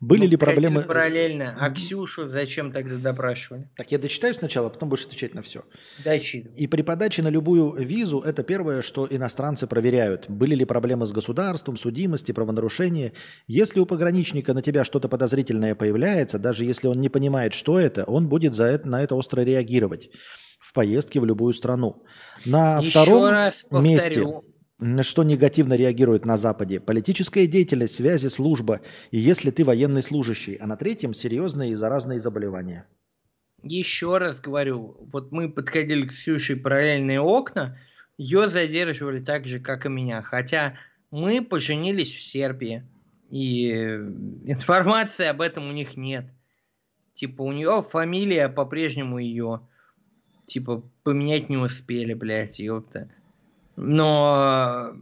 [0.00, 0.82] Были ну, ли проблемы...
[0.82, 1.56] Параллельно.
[1.58, 3.68] А Ксюшу зачем тогда допрашивали?
[3.76, 5.64] Так я дочитаю сначала, а потом будешь отвечать на все.
[6.04, 6.56] Дочитывай.
[6.56, 10.28] И при подаче на любую визу это первое, что иностранцы проверяют.
[10.28, 13.12] Были ли проблемы с государством, судимости, правонарушения.
[13.46, 18.04] Если у пограничника на тебя что-то подозрительное появляется, даже если он не понимает, что это,
[18.04, 20.10] он будет за это, на это остро реагировать
[20.60, 22.04] в поездке в любую страну.
[22.44, 24.24] На Еще втором раз повторю, месте
[24.80, 26.80] на что негативно реагирует на Западе?
[26.80, 30.56] Политическая деятельность, связи, служба, и если ты военный служащий.
[30.56, 32.86] А на третьем серьезные и заразные заболевания.
[33.62, 37.78] Еще раз говорю, вот мы подходили к Ксюше параллельные окна,
[38.16, 40.22] ее задерживали так же, как и меня.
[40.22, 40.78] Хотя
[41.10, 42.82] мы поженились в Сербии,
[43.30, 43.70] и
[44.44, 46.26] информации об этом у них нет.
[47.12, 49.68] Типа у нее фамилия по-прежнему ее.
[50.46, 53.10] Типа поменять не успели, блядь, ёпта.
[53.82, 54.94] Но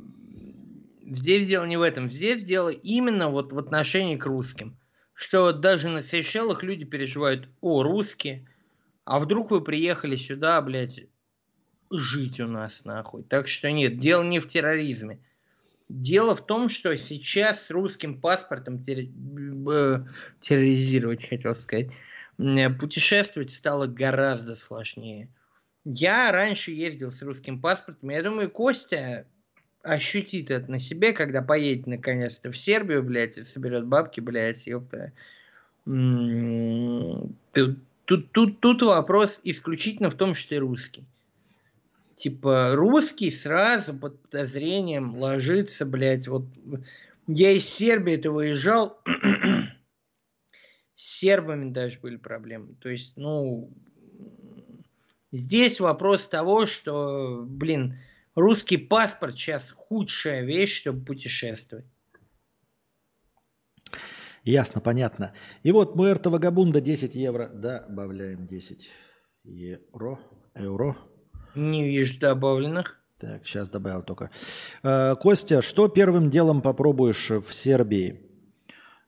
[1.05, 2.09] здесь дело не в этом.
[2.09, 4.79] Здесь дело именно вот в отношении к русским.
[5.15, 8.47] Что даже на Сейшелах люди переживают, о, русские,
[9.05, 11.01] а вдруг вы приехали сюда, блядь,
[11.91, 13.25] жить у нас, нахуй.
[13.25, 15.19] Так что нет, дело не в терроризме.
[15.89, 21.91] Дело в том, что сейчас с русским паспортом терроризировать, хотел сказать,
[22.37, 25.31] путешествовать стало гораздо сложнее.
[25.91, 28.11] Я раньше ездил с русским паспортом.
[28.11, 29.27] Я думаю, Костя
[29.83, 35.13] ощутит это на себе, когда поедет наконец-то в Сербию, блядь, и соберет бабки, блядь, ёпта.
[35.87, 41.07] Тут, тут, тут, вопрос исключительно в том, что ты русский.
[42.17, 46.45] Типа, русский сразу под подозрением ложится, блядь, вот...
[47.27, 49.01] Я из Сербии это выезжал,
[50.95, 52.75] с сербами даже были проблемы.
[52.75, 53.71] То есть, ну,
[55.31, 57.99] Здесь вопрос того, что, блин,
[58.35, 61.87] русский паспорт сейчас худшая вещь, чтобы путешествовать.
[64.45, 65.35] Ясно, понятно.
[65.63, 67.49] И вот Муэрто Вагабунда 10 евро.
[67.49, 68.91] Добавляем 10
[69.45, 70.19] евро.
[70.55, 70.97] Евро.
[71.55, 72.99] Не вижу добавленных.
[73.19, 74.31] Так, сейчас добавил только.
[74.83, 78.23] Э, Костя, что первым делом попробуешь в Сербии?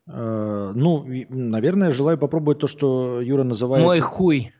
[0.07, 3.84] Э, ну, наверное, желаю попробовать то, что Юра называет...
[3.84, 4.52] Мой хуй.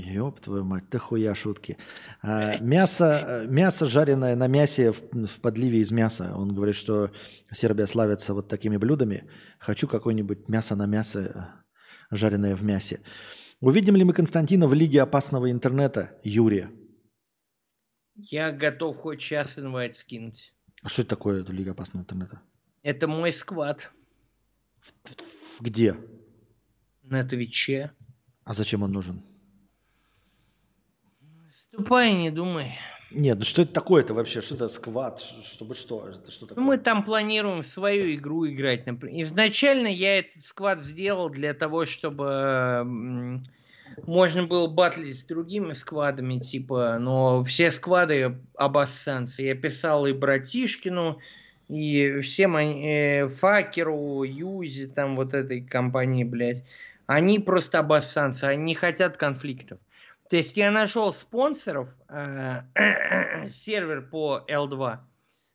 [0.00, 1.76] Ёб твою мать, ты хуя шутки.
[2.22, 6.34] А, мясо, мясо жареное на мясе в, в подливе из мяса.
[6.34, 7.10] Он говорит, что
[7.52, 9.28] Сербия славится вот такими блюдами.
[9.58, 11.54] Хочу какое-нибудь мясо на мясо,
[12.10, 13.00] жареное в мясе.
[13.60, 16.70] Увидим ли мы Константина в Лиге опасного интернета, Юрия?
[18.14, 20.54] Я готов хоть час инвайт скинуть.
[20.82, 22.40] А что это такое, это Лига опасного интернета?
[22.82, 23.90] Это мой сквад.
[25.60, 25.94] Где?
[27.02, 27.92] На Твиче.
[28.44, 29.22] А зачем он нужен?
[31.72, 32.78] Ступай, не думай.
[33.12, 34.40] Нет, ну что это такое-то вообще?
[34.40, 35.20] Что это сквад?
[35.20, 36.08] Чтобы что?
[36.08, 36.62] Это что такое?
[36.62, 38.86] Ну, мы там планируем свою игру играть.
[38.86, 43.42] Изначально я этот сквад сделал для того, чтобы
[44.06, 49.42] можно было батлить с другими сквадами, типа, но все сквады обоссанцы.
[49.42, 51.18] Я писал и Братишкину,
[51.68, 56.64] и всем э, Факеру, Юзи, там вот этой компании, блядь.
[57.06, 59.78] Они просто обоссанцы, они не хотят конфликтов.
[60.30, 62.60] То есть я нашел спонсоров, э,
[63.50, 64.98] сервер по L2,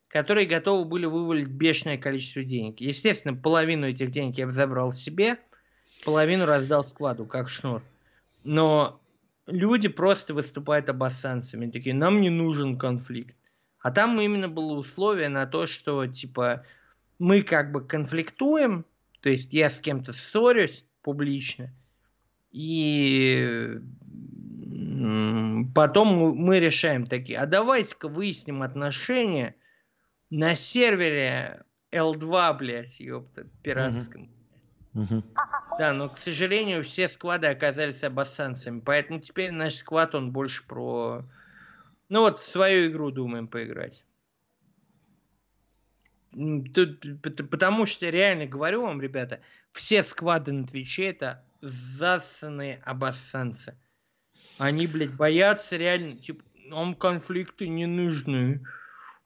[0.10, 2.82] которые готовы были вывалить бешеное количество денег.
[2.82, 5.40] Естественно, половину этих денег я забрал себе,
[6.04, 7.84] половину раздал складу, как шнур.
[8.44, 9.00] Но
[9.48, 13.38] люди просто выступают обоссанцами, такие, нам не нужен конфликт.
[13.80, 16.66] А там именно было условие на то, что типа
[17.18, 18.86] мы как бы конфликтуем,
[19.22, 21.74] то есть я с кем-то ссорюсь публично,
[22.52, 23.80] и
[25.74, 29.56] потом мы решаем такие, а давайте-ка выясним отношения
[30.30, 34.30] на сервере L2, блядь, ёпта, пиратском.
[34.94, 35.24] Мгм.
[35.78, 38.80] Да, но, к сожалению, все сквады оказались обоссанцами.
[38.80, 41.26] Поэтому теперь наш сквад, он больше про...
[42.08, 44.06] Ну вот, свою игру думаем поиграть.
[46.32, 53.78] Тут, пот- потому что, реально говорю вам, ребята, все сквады на Твиче это засанные обоссанцы.
[54.58, 58.62] Они, блядь, боятся реально, типа, нам конфликты не нужны.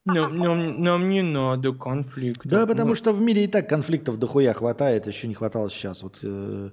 [0.06, 2.46] Нам, нам- нам не надо конфликтов.
[2.52, 6.02] Да, потому Мы- что в мире и так конфликтов дохуя хватает, еще не хватало сейчас.
[6.02, 6.72] Вот э,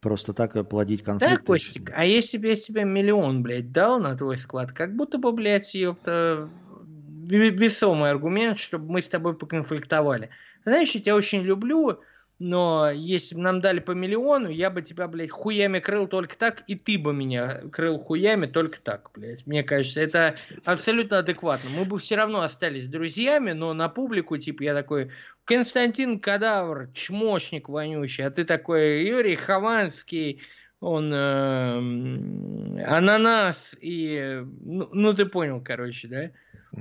[0.00, 1.36] просто так плодить конфликты.
[1.36, 5.18] Да, Костик, а если бы я тебе миллион, блядь, дал на твой склад, как будто
[5.18, 6.48] бы, блядь, ёпта,
[7.26, 10.30] ве- весомый аргумент, чтобы мы с тобой поконфликтовали.
[10.64, 12.00] Знаешь, я тебя очень люблю,
[12.38, 16.62] но если бы нам дали по миллиону, я бы тебя, блядь, хуями крыл только так,
[16.68, 19.46] и ты бы меня крыл хуями только так, блядь.
[19.46, 21.68] Мне кажется, это абсолютно адекватно.
[21.70, 25.10] Мы бы все равно остались друзьями, но на публику, типа, я такой,
[25.44, 30.40] Константин Кадавр, чмошник вонючий, а ты такой, Юрий Хованский,
[30.80, 34.42] он эм, ананас и...
[34.60, 36.30] Ну, ну, ты понял, короче, да?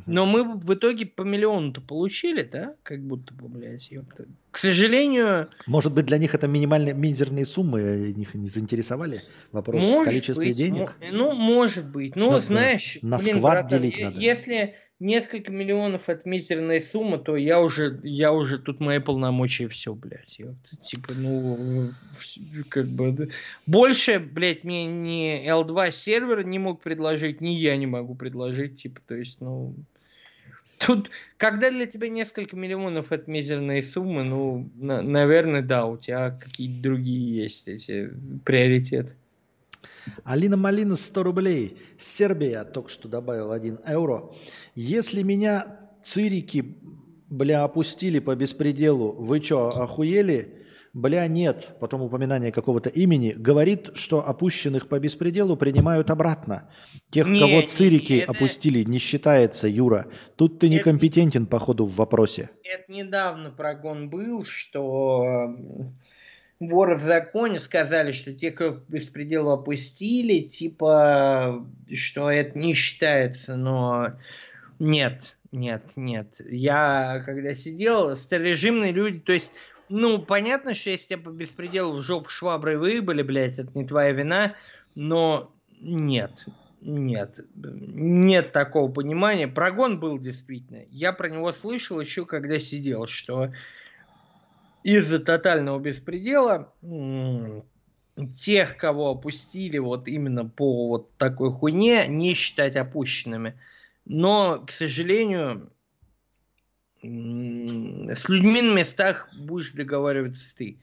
[0.05, 2.75] Но мы в итоге по миллиону-то получили, да?
[2.83, 4.25] Как будто бы, блядь, ёпта.
[4.51, 9.23] К сожалению, Может быть, для них это минимальные, мизерные суммы, э, их не заинтересовали?
[9.51, 10.95] Вопрос в может количестве быть, денег?
[11.11, 12.15] ну, может быть.
[12.15, 14.19] Ну, знаешь, на блин, сквад братан, делить надо?
[14.19, 19.93] если несколько миллионов это мизерная сумма, то я уже, я уже тут мои полномочия все,
[19.93, 20.39] блядь.
[20.39, 20.75] ёпта.
[20.77, 21.91] Типа, ну,
[22.69, 23.11] как бы...
[23.11, 23.25] да.
[23.65, 29.01] Больше, блядь, мне ни L2 сервер не мог предложить, ни я не могу предложить, типа,
[29.07, 29.75] то есть, ну...
[30.79, 36.29] Тут, когда для тебя несколько миллионов это мизерные суммы, ну, на- наверное, да, у тебя
[36.29, 38.11] какие-то другие есть эти
[38.45, 39.13] приоритеты.
[40.23, 41.77] Алина Малина 100 рублей.
[41.97, 44.31] Сербия только что добавил 1 евро.
[44.75, 46.77] Если меня цирики,
[47.29, 50.53] бля, опустили по беспределу, вы что, охуели?
[50.93, 51.75] Бля, нет.
[51.79, 53.31] Потом упоминание какого-то имени.
[53.37, 56.71] Говорит, что опущенных по беспределу принимают обратно.
[57.11, 60.07] Тех, Не, кого цирики не, это- опустили, не считается, Юра.
[60.37, 62.49] Тут ты Это- некомпетентен, походу, в вопросе.
[62.63, 65.57] Это недавно прогон был, что
[66.59, 74.13] воры в законе сказали, что те, кто беспределу опустили, типа, что это не считается, но
[74.79, 76.41] нет, нет, нет.
[76.45, 79.51] Я когда сидел, старорежимные люди, то есть,
[79.89, 84.11] ну, понятно, что если тебя по беспределу в жопу шваброй выебали, блядь, это не твоя
[84.11, 84.55] вина,
[84.95, 86.45] но нет,
[86.81, 89.47] нет, нет такого понимания.
[89.47, 90.83] Прогон был действительно.
[90.89, 93.51] Я про него слышал еще, когда сидел, что
[94.87, 96.73] из-за тотального беспредела
[98.33, 103.59] тех, кого опустили вот именно по вот такой хуйне, не считать опущенными.
[104.05, 105.69] Но, к сожалению,
[107.01, 110.79] с людьми на местах будешь договариваться ты.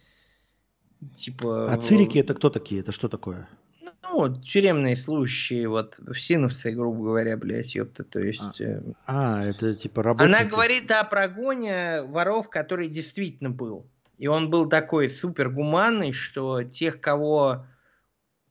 [1.15, 1.73] Типа...
[1.73, 2.83] А цирики это кто такие?
[2.83, 3.49] Это что такое?
[3.81, 8.61] Ну, вот, тюремные служащие, вот, всиновцы, грубо говоря, блядь, ёпта, то есть...
[8.61, 10.29] э, А, это типа работники.
[10.29, 13.87] Она говорит о прогоне воров, который действительно был.
[14.19, 17.67] И он был такой супер гуманный, что тех, кого...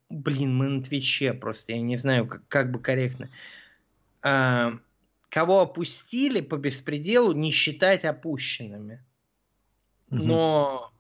[0.10, 3.30] Блин, мы на Твиче просто, я не знаю, как, как бы корректно.
[4.22, 4.74] А,
[5.30, 9.04] кого опустили по беспределу, не считать опущенными.
[10.10, 10.28] Мгм.
[10.28, 10.94] Но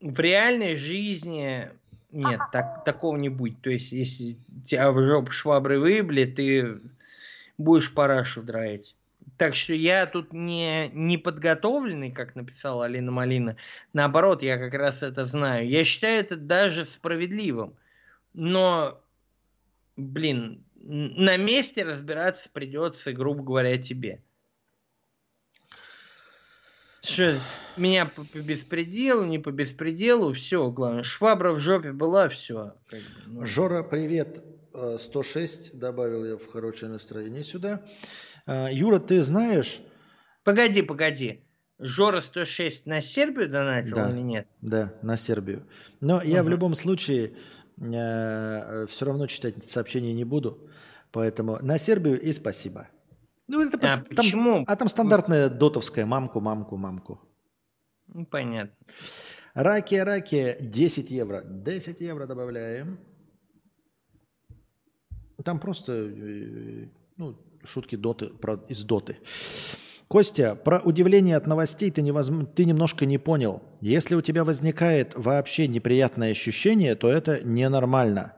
[0.00, 1.68] в реальной жизни
[2.10, 3.60] нет, так, такого не будет.
[3.60, 6.80] То есть, если тебя в жопу швабры выебли, ты
[7.56, 8.96] будешь парашу драить.
[9.36, 13.56] Так что я тут не, не подготовленный, как написала Алина Малина.
[13.92, 15.68] Наоборот, я как раз это знаю.
[15.68, 17.74] Я считаю это даже справедливым.
[18.34, 19.02] Но,
[19.96, 24.22] блин, на месте разбираться придется, грубо говоря, тебе.
[27.04, 27.40] Что,
[27.76, 32.74] меня по, по беспределу, не по беспределу, все, главное, швабра в жопе была, все.
[33.40, 34.44] Жора, привет.
[34.74, 37.82] Э, 106 добавил я в хорошее настроение сюда.
[38.46, 39.80] Э, Юра, ты знаешь,
[40.44, 41.44] Погоди, погоди.
[41.78, 44.10] Жора 106 на Сербию донатил Да.
[44.10, 44.46] или нет?
[44.60, 45.66] да, на Сербию.
[46.00, 47.34] Но я в любом случае
[47.76, 50.68] все равно читать сообщения не буду.
[51.10, 52.88] Поэтому на Сербию и спасибо.
[53.48, 54.64] Ну, это А там- почему?
[54.66, 57.20] а там стандартная дотовская мамку, мамку, мамку.
[58.06, 58.74] Ну, понятно.
[59.54, 61.42] Раки, раки, 10 евро.
[61.44, 62.98] 10 евро добавляем.
[65.44, 69.18] Там просто э, ну, шутки доты, про, из доты.
[70.08, 72.46] Костя, про удивление от новостей ты, невозм...
[72.46, 73.62] ты немножко не понял.
[73.80, 78.34] Если у тебя возникает вообще неприятное ощущение, то это ненормально.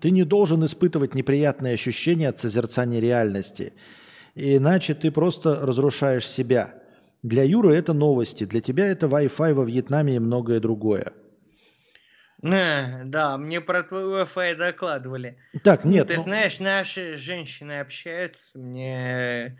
[0.00, 3.72] Ты не должен испытывать неприятные ощущения от созерцания реальности.
[4.34, 6.74] Иначе ты просто разрушаешь себя.
[7.22, 11.12] Для Юры это новости, для тебя это Wi-Fi во Вьетнаме и многое другое.
[12.42, 15.38] Э, Да, мне про твой Wi-Fi докладывали.
[15.62, 19.58] Так, нет, Ты ну, знаешь, наши женщины общаются, мне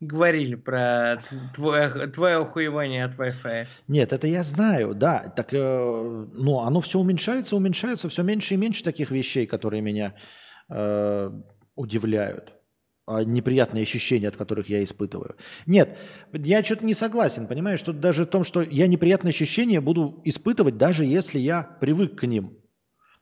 [0.00, 1.20] говорили про
[1.54, 3.66] твое, твое охуевание от Wi-Fi.
[3.88, 5.32] нет, это я знаю, да.
[5.36, 10.14] Так, э, ну, оно все уменьшается, уменьшается, все меньше и меньше таких вещей, которые меня
[10.68, 11.30] э,
[11.76, 12.52] удивляют.
[13.04, 15.34] А неприятные ощущения, от которых я испытываю.
[15.66, 15.98] Нет,
[16.32, 20.76] я что-то не согласен, понимаешь, что даже в том, что я неприятные ощущения буду испытывать,
[20.76, 22.58] даже если я привык к ним.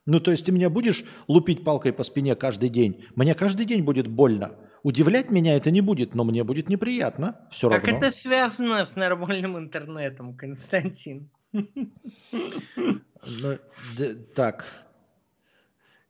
[0.05, 3.83] Ну, то есть ты меня будешь лупить палкой по спине каждый день, мне каждый день
[3.83, 4.59] будет больно.
[4.83, 8.07] Удивлять меня это не будет, но мне будет неприятно все Как равно.
[8.07, 11.31] это связано с нормальным интернетом, Константин?
[11.53, 11.65] Ну,
[14.35, 14.67] так,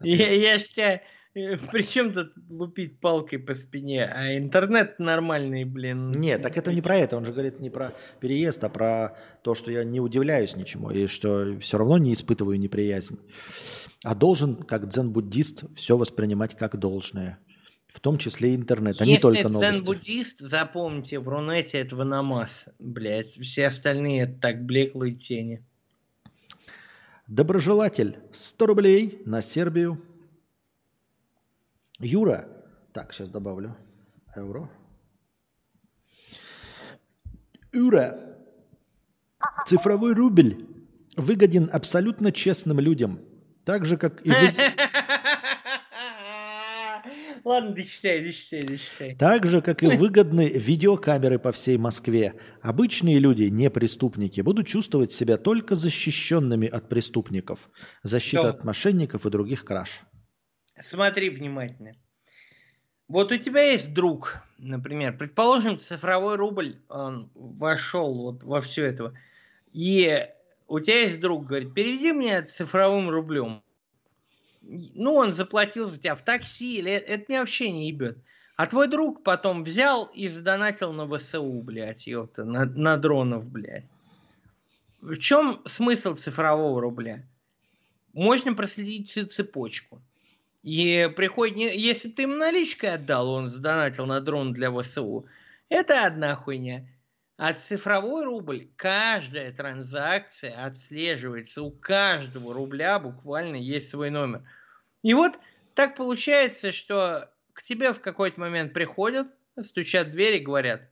[0.03, 1.03] Я, я ж тебя...
[1.33, 6.11] Причем тут лупить палкой по спине, а интернет нормальный, блин.
[6.11, 7.17] Нет, так это не про это.
[7.17, 11.07] Он же говорит не про переезд, а про то, что я не удивляюсь ничему и
[11.07, 13.21] что все равно не испытываю неприязнь.
[14.03, 17.39] А должен, как дзен-буддист, все воспринимать как должное.
[17.87, 19.73] В том числе и интернет, а не Если только это новости.
[19.73, 23.39] дзен-буддист, запомните, в Рунете этого намаз, блядь.
[23.41, 25.65] Все остальные это так блеклые тени.
[27.27, 30.03] Доброжелатель, 100 рублей на Сербию.
[32.01, 32.49] Юра,
[32.93, 33.77] так, сейчас добавлю
[34.35, 34.71] евро.
[37.73, 38.37] Юра,
[39.67, 40.57] цифровой рубль
[41.17, 43.21] выгоден абсолютно честным людям,
[43.65, 44.37] так же, как и вы...
[47.45, 49.17] Ладно, дочитай, дочитай, дочитай.
[49.17, 55.13] Так же, как и выгодны видеокамеры по всей Москве, обычные люди, не преступники, будут чувствовать
[55.13, 57.71] себя только защищенными от преступников.
[58.03, 58.49] Защита Да.
[58.51, 60.03] от мошенников и других краж.
[60.81, 61.95] Смотри внимательно.
[63.09, 69.15] Вот у тебя есть друг, например, предположим, цифровой рубль он вошел вот во все это,
[69.73, 70.27] и
[70.69, 73.63] у тебя есть друг, говорит, переведи мне цифровым рублем.
[74.63, 78.19] Ну, он заплатил за тебя в такси, или это мне вообще не ебет.
[78.57, 83.87] А твой друг потом взял и задонатил на ВСУ, блядь, ёпта, на, на дронов, блядь.
[85.01, 87.27] В чем смысл цифрового рубля?
[88.13, 90.01] Можно проследить всю цепочку.
[90.63, 95.27] И приходит, если ты им наличкой отдал, он задонатил на дрон для ВСУ,
[95.69, 96.87] это одна хуйня.
[97.39, 104.43] А цифровой рубль, каждая транзакция отслеживается, у каждого рубля буквально есть свой номер.
[105.03, 105.39] И вот
[105.75, 109.29] так получается, что к тебе в какой-то момент приходят,
[109.63, 110.83] стучат в дверь и говорят,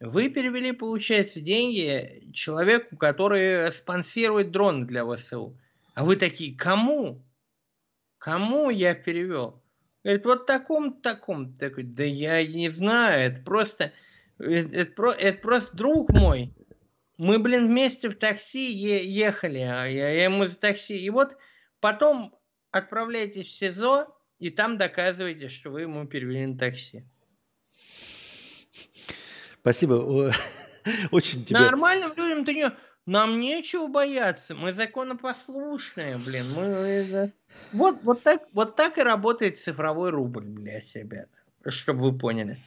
[0.00, 5.58] вы перевели, получается, деньги человеку, который спонсирует дроны для ВСУ.
[5.94, 7.24] А вы такие, кому?
[8.24, 9.62] Кому я перевел?
[10.02, 13.92] Говорит, вот таком таком Такой, да я не знаю, это просто,
[14.38, 16.50] это, это про- это просто друг мой.
[17.18, 20.98] Мы, блин, вместе в такси е- ехали, а я, я ему за такси.
[20.98, 21.36] И вот
[21.80, 22.34] потом
[22.70, 24.06] отправляйтесь в СИЗО,
[24.38, 27.04] и там доказываете, что вы ему перевели на такси.
[29.60, 30.32] Спасибо.
[31.10, 31.58] Очень тебе...
[31.58, 32.72] Нормальным людям ты не...
[33.04, 36.46] Нам нечего бояться, мы законопослушные, блин.
[36.54, 37.30] Мы...
[37.72, 41.28] Вот, вот, так, вот так и работает цифровой рубль, блядь, ребята.
[41.66, 42.58] Чтобы вы поняли.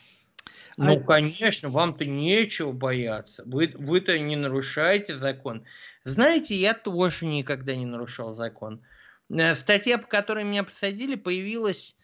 [0.75, 3.43] Ну, А- конечно, вам-то нечего бояться.
[3.45, 5.65] Вы, вы-то не нарушаете закон.
[6.03, 8.81] Знаете, я тоже никогда не нарушал закон.
[9.29, 11.95] Э, Статья, по которой меня посадили, появилась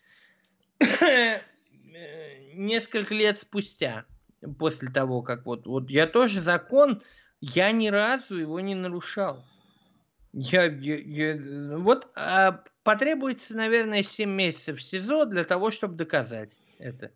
[2.53, 4.05] несколько лет спустя,
[4.57, 7.01] после того, как вот, вот я тоже закон,
[7.41, 9.45] я ни разу его не нарушал.
[10.33, 16.57] Я, я- я- вот а, потребуется, наверное, 7 месяцев в СИЗО для того, чтобы доказать
[16.77, 17.11] это.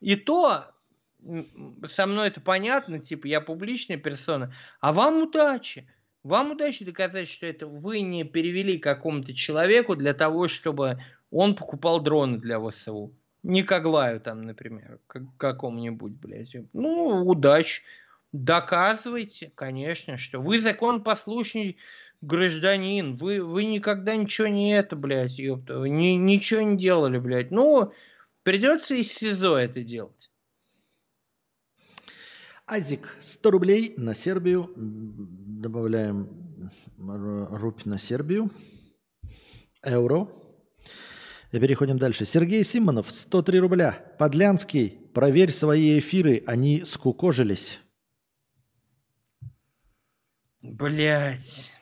[0.00, 0.72] И то
[1.86, 5.86] со мной это понятно, типа я публичная персона, а вам удачи.
[6.22, 12.00] Вам удачи доказать, что это вы не перевели какому-то человеку для того, чтобы он покупал
[12.00, 13.12] дроны для ВСУ.
[13.42, 16.54] Не Коглаю там, например, как, какому-нибудь, блядь.
[16.74, 17.82] Ну, удачи.
[18.32, 21.78] Доказывайте, конечно, что вы законопослушный
[22.20, 23.16] гражданин.
[23.16, 25.78] Вы, вы никогда ничего не это, блядь, ёпта.
[25.78, 27.50] вы ни- ничего не делали, блядь.
[27.50, 27.92] Ну,
[28.42, 30.30] придется из СИЗО это делать.
[32.66, 34.70] Азик, 100 рублей на Сербию.
[34.76, 38.50] Добавляем р- рупь на Сербию.
[39.84, 40.28] Евро.
[41.52, 42.24] И переходим дальше.
[42.26, 44.14] Сергей Симонов, 103 рубля.
[44.20, 47.80] Подлянский, проверь свои эфиры, они скукожились.
[50.62, 51.72] Блять.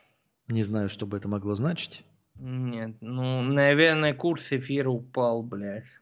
[0.49, 2.03] Не знаю, что бы это могло значить.
[2.39, 5.99] Нет, ну, наверное, курс эфира упал, блядь.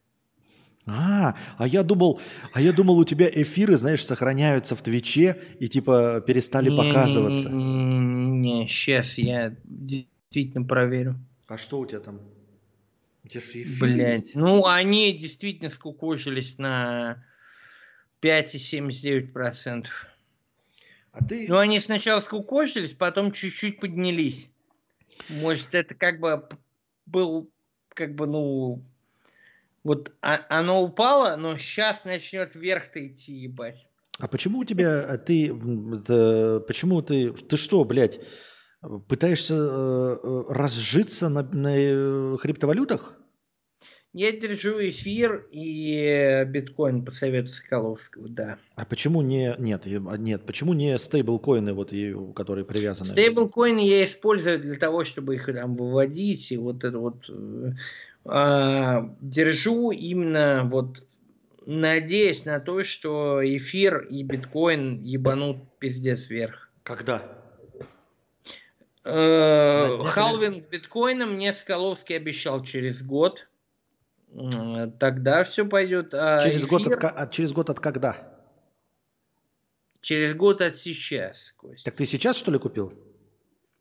[0.85, 2.21] А, а я думал,
[2.53, 7.49] а я думал, у тебя эфиры, знаешь, сохраняются в Твиче и типа перестали показываться.
[7.49, 11.19] Не, сейчас я действительно проверю.
[11.47, 12.21] А что у тебя там?
[13.25, 14.21] У тебя же эфир Блять.
[14.21, 14.35] есть?
[14.35, 17.25] Ну, они действительно скукожились на
[18.21, 19.85] 5,79%.
[21.11, 21.47] А ты...
[21.47, 24.51] Ну, они сначала скукожились, потом чуть-чуть поднялись.
[25.29, 26.47] Может, это как бы
[27.05, 27.49] был,
[27.89, 28.83] как бы, ну,
[29.83, 33.89] вот а- оно упало, но сейчас начнет вверх-то идти, ебать.
[34.19, 38.19] А почему у тебя, а ты, это, почему ты, ты что, блядь,
[39.07, 43.13] пытаешься э, э, разжиться на, на э, криптовалютах?
[44.17, 48.57] Я держу эфир и биткоин по совету Соколовского, да.
[48.75, 51.93] А почему не, нет, а нет, почему не стейблкоины, вот,
[52.35, 53.09] которые привязаны?
[53.09, 57.73] Стейблкоины я использую для того, чтобы их там выводить, и вот это вот э,
[58.25, 61.03] а, держу именно вот
[61.67, 66.71] надеясь на то, что эфир и биткоин ебанут пиздец вверх.
[66.81, 67.21] Когда?
[69.03, 73.47] Э, Халвинг биткоина мне Скаловский обещал через год.
[74.99, 76.13] Тогда все пойдет.
[76.13, 78.33] А через, год от, эфир ка- от- через год от когда?
[80.01, 81.83] через год от сейчас, Кость.
[81.83, 82.93] Так ты сейчас, что ли, купил?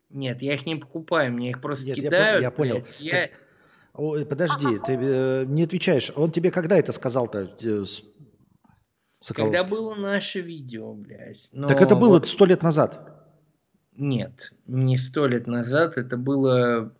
[0.09, 2.41] Нет, я их не покупаю, мне их просто Нет, кидают.
[2.41, 2.75] я понял.
[2.75, 2.95] блядь.
[2.99, 3.29] Я-
[3.93, 6.11] Ой, подожди, ты э, не отвечаешь.
[6.15, 7.83] Он тебе когда это сказал-то, э,
[9.19, 9.57] Соколовский?
[9.57, 11.49] Когда было наше видео, блядь.
[11.51, 13.25] Но Так это было сто лет назад.
[13.95, 16.93] Нет, не сто лет назад, это было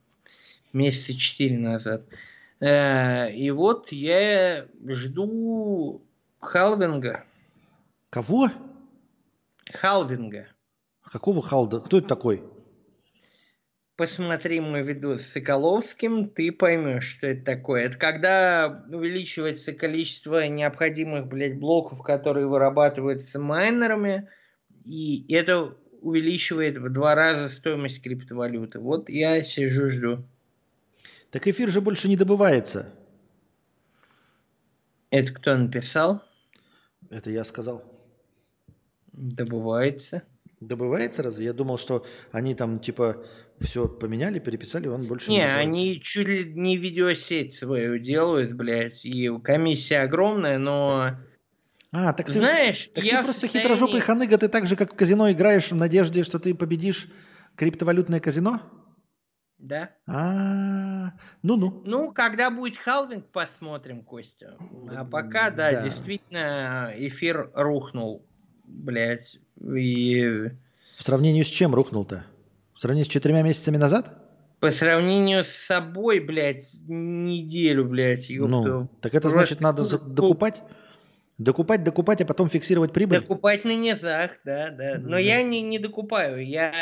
[0.74, 2.02] месяца четыре назад.
[2.60, 6.02] Э, И вот я жду
[6.40, 7.24] халвинга.
[8.10, 8.50] Кого?
[9.74, 10.48] Халвинга.
[11.02, 11.80] Какого халда?
[11.80, 12.44] Кто это такой?
[13.96, 17.86] Посмотри мой видос с Соколовским, ты поймешь, что это такое.
[17.86, 24.30] Это когда увеличивается количество необходимых, блядь, блоков, которые вырабатываются майнерами,
[24.86, 28.80] и это увеличивает в два раза стоимость криптовалюты.
[28.80, 30.24] Вот я сижу, жду.
[31.38, 32.92] Так эфир же больше не добывается.
[35.12, 36.24] Это кто написал?
[37.12, 37.84] Это я сказал.
[39.14, 40.24] Добывается.
[40.62, 41.46] Добывается разве?
[41.46, 43.24] Я думал, что они там типа
[43.60, 49.06] все поменяли, переписали, он больше не Не, они чуть ли не видеосеть свою делают, блядь,
[49.06, 51.18] и комиссия огромная, но
[51.92, 54.94] А, так ты, знаешь, так я ты просто состоянии- хитрожопый ханыга, ты так же, как
[54.94, 57.10] в казино играешь в надежде, что ты победишь
[57.56, 58.60] криптовалютное казино?
[59.60, 59.90] Да.
[60.06, 61.82] А, ну-ну.
[61.86, 64.56] Ну, когда будет халвинг, посмотрим, Костя.
[64.96, 65.82] А пока, да, Да.
[65.82, 68.24] действительно, эфир рухнул,
[68.66, 69.40] блядь.
[69.76, 70.50] И
[70.98, 72.26] В сравнении с чем рухнул-то?
[72.76, 74.24] В сравнении с четырьмя месяцами назад?
[74.60, 78.50] по сравнению с собой, блядь, неделю, блядь, ёпта.
[78.50, 80.64] Ну, так это Просто значит, надо за- докупать?
[81.38, 83.20] Докупать, докупать, а потом фиксировать прибыль?
[83.20, 84.96] Докупать на низах, да, да.
[84.98, 85.18] Но Мгм.
[85.20, 86.44] я не, не докупаю.
[86.44, 86.74] Я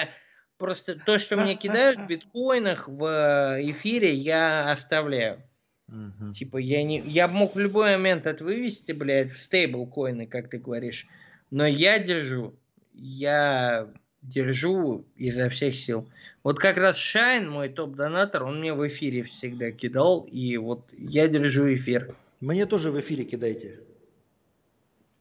[0.57, 5.41] просто то, что мне кидают в биткоинах в э, эфире, я оставляю.
[5.87, 6.31] Мгм.
[6.31, 6.99] Типа, я не.
[7.01, 11.07] Я мог в любой момент это вывести, блядь, в стейблкоины, как ты говоришь.
[11.51, 12.55] Но я держу.
[12.93, 13.87] Я
[14.21, 16.09] держу изо всех сил.
[16.43, 20.21] Вот как раз Шайн, мой топ-донатор, он мне в эфире всегда кидал.
[20.31, 22.15] И вот я держу эфир.
[22.39, 23.79] Мне тоже в эфире кидайте.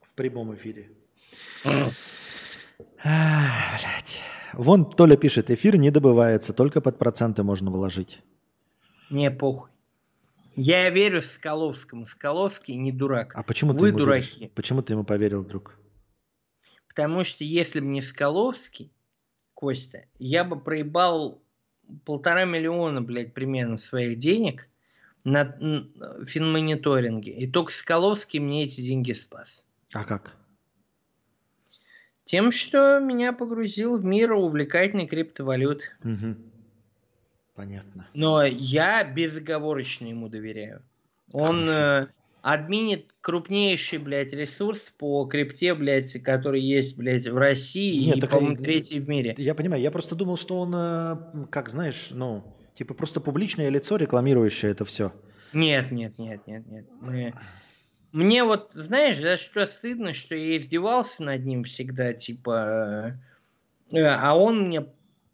[0.02, 0.90] В прямом эфире.
[3.02, 4.22] А, блядь.
[4.52, 8.20] Вон Толя пишет, эфир не добывается, только под проценты можно вложить.
[9.10, 9.70] Мне похуй.
[10.56, 12.06] Я верю Скаловскому.
[12.06, 13.34] Скаловский не дурак.
[13.34, 14.38] А почему ты Вы ему дураки.
[14.38, 14.52] веришь?
[14.54, 15.76] Почему ты ему поверил, друг?
[16.88, 18.92] Потому что если бы не Скаловский,
[19.54, 21.42] Костя, я бы проебал
[22.04, 24.68] полтора миллиона, блядь, примерно своих денег
[25.24, 25.44] на
[26.26, 27.32] финмониторинге.
[27.32, 29.64] И только Скаловский мне эти деньги спас.
[29.92, 30.36] А как?
[32.24, 35.84] Тем, что меня погрузил в мир увлекательной криптовалюты.
[36.02, 36.38] Мгм.
[37.54, 38.08] Понятно.
[38.14, 40.82] Но я безоговорочно ему доверяю.
[41.32, 42.08] Он э,
[42.42, 48.56] админит крупнейший, блядь, ресурс по крипте, блядь, который есть, блядь, в России Нет, и, по-моему,
[48.56, 49.34] третий в мире.
[49.38, 52.42] Я понимаю, я просто думал, что он, э, как знаешь, ну,
[52.74, 55.12] типа просто публичное лицо, рекламирующее это все.
[55.52, 56.86] Нет, нет, нет, нет, нет.
[57.00, 57.32] Мне,
[58.14, 63.18] мне вот, знаешь, за что стыдно, что я издевался над ним всегда, типа,
[63.92, 64.86] э, а он мне,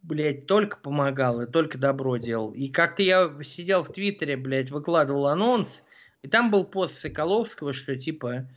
[0.03, 2.53] блядь, только помогал и только добро делал.
[2.53, 5.85] И как-то я сидел в Твиттере, блядь, выкладывал анонс,
[6.23, 8.49] и там был пост Соколовского, что типа,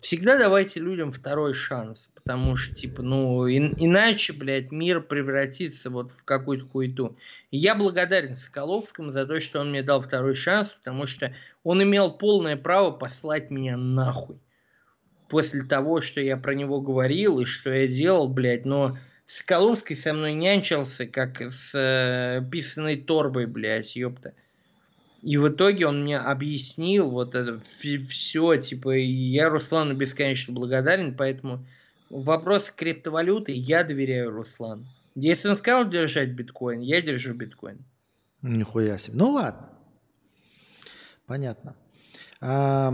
[0.00, 6.12] Всегда давайте людям второй шанс, потому что, типа, ну, ин- иначе, блядь, мир превратится вот
[6.12, 7.18] в какую-то хуету.
[7.50, 11.82] И я благодарен Соколовскому за то, что он мне дал второй шанс, потому что он
[11.82, 14.40] имел полное право послать меня нахуй.
[15.28, 20.12] После того, что я про него говорил и что я делал, блядь, но Соколовский со
[20.12, 24.34] мной нянчился, как с э, писаной торбой, блядь, ёпта.
[25.22, 27.60] И в итоге он мне объяснил вот это
[28.08, 31.64] все, типа, я Руслану бесконечно благодарен, поэтому
[32.08, 34.86] вопрос криптовалюты я доверяю Руслану.
[35.14, 37.84] Если он сказал держать биткоин, я держу биткоин.
[38.42, 39.16] Нихуя себе.
[39.16, 39.68] Ну ладно.
[41.30, 41.76] Понятно.
[42.40, 42.92] А,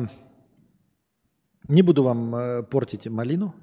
[1.68, 3.54] не буду вам э, портить малину.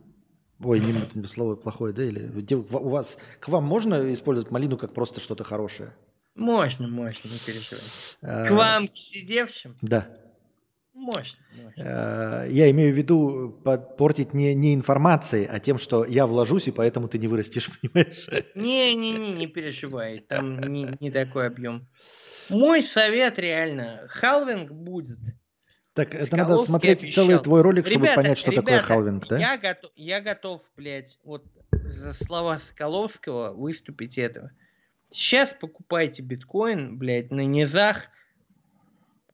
[0.59, 2.03] Ой, не буду, слово плохое, да?
[2.03, 5.93] Или у вас к вам можно использовать малину как просто что-то хорошее?
[6.33, 7.83] Можно, можно, не переживай.
[8.23, 10.07] А, К вам, к сидевшим, Да.
[10.93, 11.37] Можно.
[11.77, 13.59] Э, Я имею в виду
[13.97, 18.27] портить не, не информацией, а тем, что я вложусь, и поэтому ты не вырастешь, понимаешь?
[18.55, 21.87] Не-не-не, не переживай, там не, не такой объем.
[22.49, 25.19] Мой совет реально, халвинг будет.
[25.93, 27.25] Так, это надо смотреть обещал.
[27.27, 29.37] целый твой ролик, чтобы Ребята, понять, что такое ребята, халвинг, да?
[29.37, 34.51] Я готов, я готов, блядь, вот за слова Соколовского выступить этого.
[35.11, 38.07] Сейчас покупайте биткоин, блядь, на низах.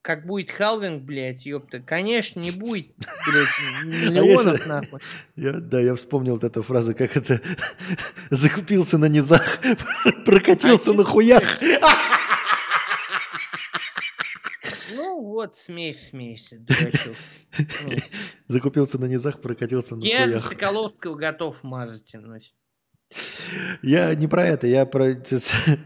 [0.02, 1.82] Как будет халвинг, блядь, ёпта.
[1.82, 5.00] Конечно, не будет, блядь, миллионов, щас- нахуй.
[5.36, 7.42] Я, да, я вспомнил вот эту фразу, как это
[8.30, 9.60] закупился на низах,
[10.26, 11.60] прокатился А на хуях.
[14.96, 17.16] Ну вот, смесь, смесь, дурачок.
[18.48, 20.44] Закупился на низах, прокатился на Я за хуях.
[20.54, 22.54] Соколовского готов мазать тянуть.
[23.82, 25.16] Я не про это, я про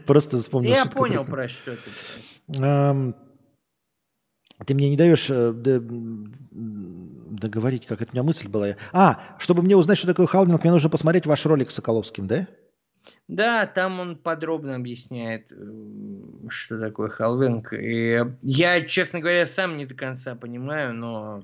[0.06, 0.70] просто вспомнил.
[0.70, 3.14] Я понял, про- про что ты.
[4.64, 5.52] Ты мне не даешь э,
[6.52, 8.76] договорить, как это у меня мысль была.
[8.92, 12.46] А, чтобы мне узнать, что такое халвинг, мне нужно посмотреть ваш ролик с Соколовским, да?
[13.28, 15.56] Да, там он подробно объясняет, э,
[16.48, 17.72] что такое халвинг.
[17.72, 21.42] И я, честно говоря, сам не до конца понимаю, но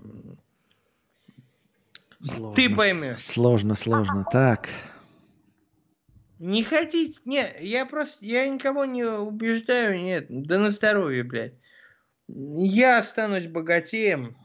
[2.22, 3.18] Сложно, Ты поймешь.
[3.18, 4.26] Сложно, сложно.
[4.30, 4.68] Так.
[6.38, 7.18] не хотите...
[7.24, 8.24] Не, я просто...
[8.26, 10.26] Я никого не убеждаю, нет.
[10.28, 11.54] Да на здоровье, блядь.
[12.34, 14.36] Я останусь богатеем.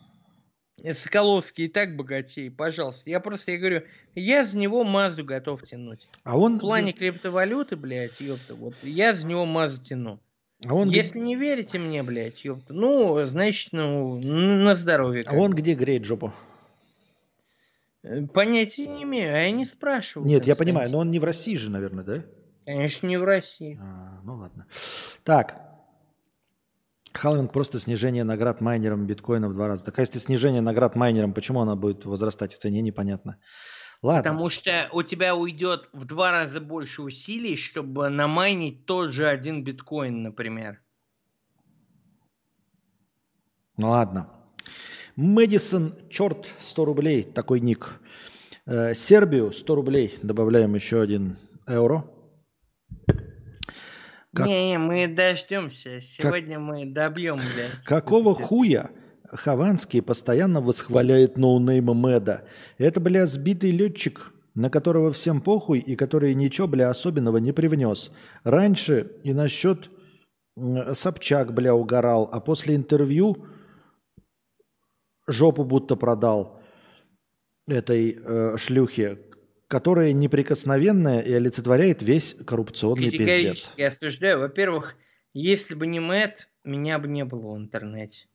[0.93, 3.09] Соколовский и так богатей, пожалуйста.
[3.09, 3.83] Я просто, я говорю,
[4.13, 6.07] я за него мазу готов тянуть.
[6.23, 10.19] А он, В плане криптовалюты, блядь, ёпта, вот я за него мазу тяну.
[10.65, 15.23] а он, Если не верите мне, блядь, ёпта, ну, значит, ну, на здоровье.
[15.25, 16.33] а он где греет жопу?
[18.03, 20.27] Э, Понятия не имею, а я не спрашиваю.
[20.27, 22.21] Нет, я понимаю, но он не в России же, наверное, да?
[22.65, 23.79] Конечно, не в России.
[23.81, 24.67] А, ну ладно.
[25.23, 25.61] Так.
[27.17, 29.85] Халвинг просто снижение наград майнерам биткоина в два раза.
[29.85, 33.37] Так а если снижение наград майнерам, почему она будет возрастать в цене, непонятно.
[34.01, 34.23] Ладно.
[34.23, 39.63] Потому что у тебя уйдет в два раза больше усилий, чтобы намайнить тот же один
[39.63, 40.81] биткоин, например.
[43.77, 44.29] Ну ладно.
[45.15, 47.99] Мэдисон, черт, 100 рублей, такой ник.
[48.65, 51.37] Э, Сербию 100 рублей, добавляем еще один
[51.67, 52.05] евро.
[54.35, 56.01] Как- Не, мы дождемся.
[56.01, 57.71] Сегодня мы добьем, блядь.
[57.85, 58.89] Какого хуя
[59.31, 62.45] Хованский постоянно восхваляет ноунейма Мэда?
[62.77, 68.11] Это, бля, сбитый летчик, на которого всем похуй и который ничего, бля, особенного не привнес.
[68.43, 69.89] Раньше и насчет
[70.93, 73.45] Собчак, бля, угорал, а после интервью
[75.27, 76.61] жопу будто продал
[77.67, 79.19] этой э, шлюхе,
[79.75, 83.27] которая неприкосновенная и олицетворяет весь коррупционный пиздец.
[83.27, 84.39] Категорически осуждаю.
[84.39, 84.95] Во-первых,
[85.33, 88.27] если бы не Мэт, меня бы не было в интернете.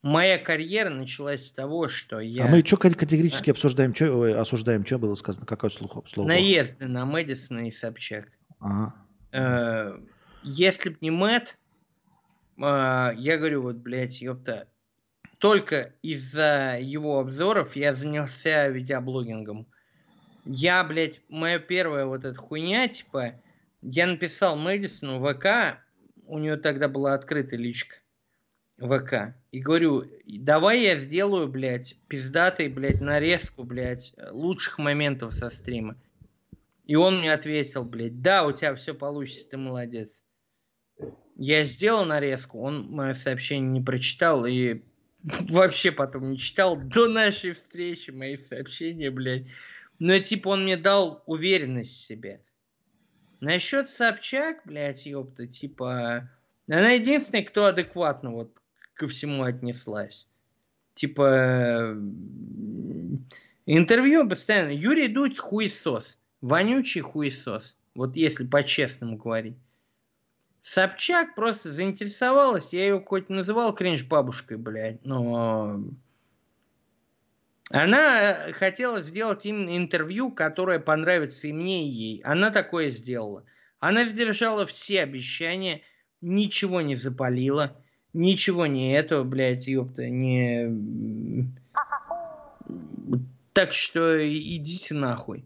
[0.00, 4.96] Моя карьера началась с того, что я А мы что категорически обсуждаем, что осуждаем, что
[4.96, 6.02] было сказано, какое слово?
[6.08, 6.28] слово?
[6.28, 8.30] наезды на Мэдисона и Собчак.
[8.58, 8.94] Ага.
[9.32, 9.98] Э,
[10.44, 11.58] Если бы не Мэт,
[12.56, 14.66] я говорю, вот, блядь, ёпта,
[15.36, 19.66] только из-за его обзоров я занялся видеоблогингом.
[20.46, 23.34] Я, блядь, моя первая вот эта хуйня, типа,
[23.82, 25.80] я написал Мэдисону ВК,
[26.26, 27.96] у нее тогда была открытая личка
[28.78, 35.96] ВК, и говорю, давай я сделаю, блядь, пиздатый, блядь, нарезку, блядь, лучших моментов со стрима.
[36.84, 40.24] И он мне ответил, блядь, да, у тебя все получится, ты молодец.
[41.34, 44.82] Я сделал нарезку, он мое сообщение не прочитал и
[45.50, 49.48] вообще потом не читал до нашей встречи мои сообщения, блядь.
[49.98, 52.40] Но типа он мне дал уверенность в себе.
[53.40, 56.30] Насчет Собчак, блядь, ёпта, типа...
[56.68, 58.50] Она единственная, кто адекватно вот
[58.94, 60.26] ко всему отнеслась.
[60.94, 61.96] Типа,
[63.66, 64.70] интервью постоянно.
[64.70, 66.18] Юрий Дудь хуесос.
[66.40, 67.76] Вонючий хуесос.
[67.94, 69.56] Вот если по-честному говорить.
[70.62, 72.72] Собчак просто заинтересовалась.
[72.72, 75.80] Я ее хоть называл кринж бабушкой, блядь, но...
[77.70, 82.20] Она хотела сделать именно интервью, которое понравится и мне, и ей.
[82.22, 83.44] Она такое сделала.
[83.80, 85.82] Она сдержала все обещания,
[86.20, 87.76] ничего не запалила,
[88.12, 91.50] ничего не этого, блядь, ёпта, не...
[93.52, 95.44] Так что идите нахуй.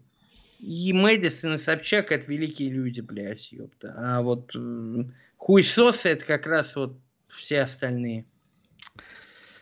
[0.59, 3.95] И Мэдисон, и Собчак это великие люди, блядь, ёпта.
[3.97, 5.03] А вот э,
[5.37, 8.25] хуесосы это как раз вот все остальные.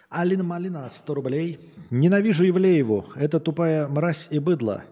[0.09, 1.71] Алина Малина, 100 рублей.
[1.91, 3.05] Ненавижу Ивлееву.
[3.15, 4.83] Это тупая мразь и быдло.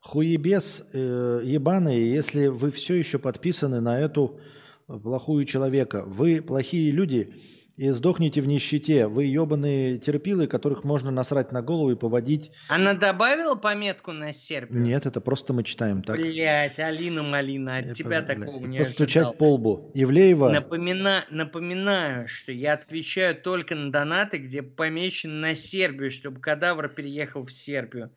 [0.00, 4.40] Хуебес э, ебаные, если вы все еще подписаны на эту
[4.86, 6.02] плохую человека.
[6.04, 7.34] Вы плохие люди
[7.76, 9.06] и сдохните в нищете.
[9.08, 12.52] Вы ебаные терпилы, которых можно насрать на голову и поводить.
[12.68, 14.80] Она добавила пометку на Сербию?
[14.80, 16.16] Нет, это просто мы читаем так.
[16.16, 19.32] Блять, Алина Малина, от Это, тебя бля, такого и не Постучать ожидал.
[19.34, 19.90] по лбу.
[19.94, 21.24] Ивлеева, Напомина...
[21.30, 27.52] Напоминаю, что я отвечаю только на донаты, где помечен на Сербию, чтобы кадавр переехал в
[27.52, 28.10] Сербию.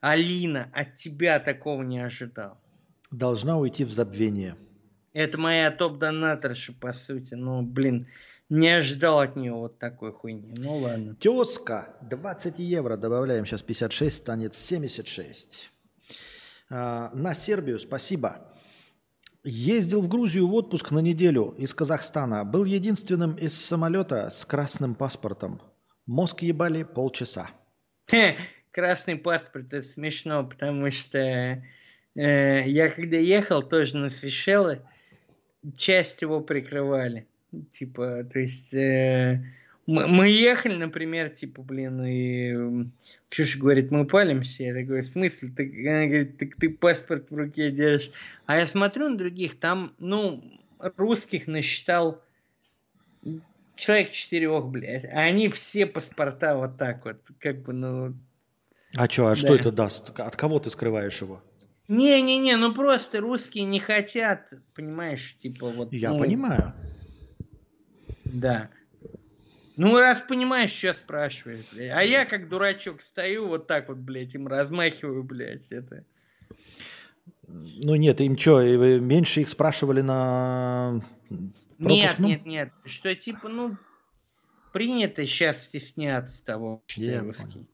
[0.00, 2.58] Алина, от тебя такого не ожидал.
[3.10, 4.56] должна уйти в забвение.
[5.12, 7.34] Это моя топ-донаторша, по сути.
[7.34, 8.06] Ну, блин,
[8.52, 10.52] не ожидал от нее вот такой хуйни.
[10.58, 11.14] Ну ладно.
[11.14, 15.70] Тезка, 20 евро, добавляем сейчас 56, станет 76.
[16.68, 18.46] А, на Сербию, спасибо.
[19.42, 22.44] Ездил в Грузию в отпуск на неделю из Казахстана.
[22.44, 25.62] Был единственным из самолета с красным паспортом.
[26.04, 27.48] Мозг ебали полчаса.
[28.10, 28.36] Хе,
[28.70, 31.62] Красный паспорт, это смешно, потому что э,
[32.14, 34.82] я когда ехал тоже на Сейшелы,
[35.76, 37.26] часть его прикрывали.
[37.70, 39.44] Типа, то есть э,
[39.86, 42.88] мы, мы ехали, например, типа, блин, и
[43.28, 44.62] Ксюша говорит, мы палимся.
[44.64, 45.50] Я такой, в смысле?
[45.56, 48.12] Ты, она говорит, так ты паспорт в руке держишь.
[48.46, 50.42] А я смотрю на других, там, ну,
[50.96, 52.22] русских насчитал
[53.74, 55.04] человек четырех, блядь.
[55.06, 58.14] А они все паспорта вот так вот, как бы, ну,
[58.96, 59.54] А что, а что Да.
[59.56, 60.18] это даст?
[60.18, 61.42] От кого ты скрываешь его?
[61.88, 65.92] Не-не-не, ну просто русские не хотят, понимаешь, типа вот.
[65.92, 66.72] Я ну, понимаю.
[68.32, 68.70] Да.
[69.76, 71.92] Ну, раз понимаешь, что спрашиваешь, блядь.
[71.94, 76.04] А я как дурачок стою вот так вот, блядь, им размахиваю, блядь, это.
[77.46, 78.62] Ну нет, им что,
[78.98, 82.30] меньше их спрашивали на Нет, пропускном?
[82.30, 82.72] нет, нет.
[82.84, 83.76] Что типа, ну,
[84.72, 87.66] принято сейчас стесняться того, что Я русский.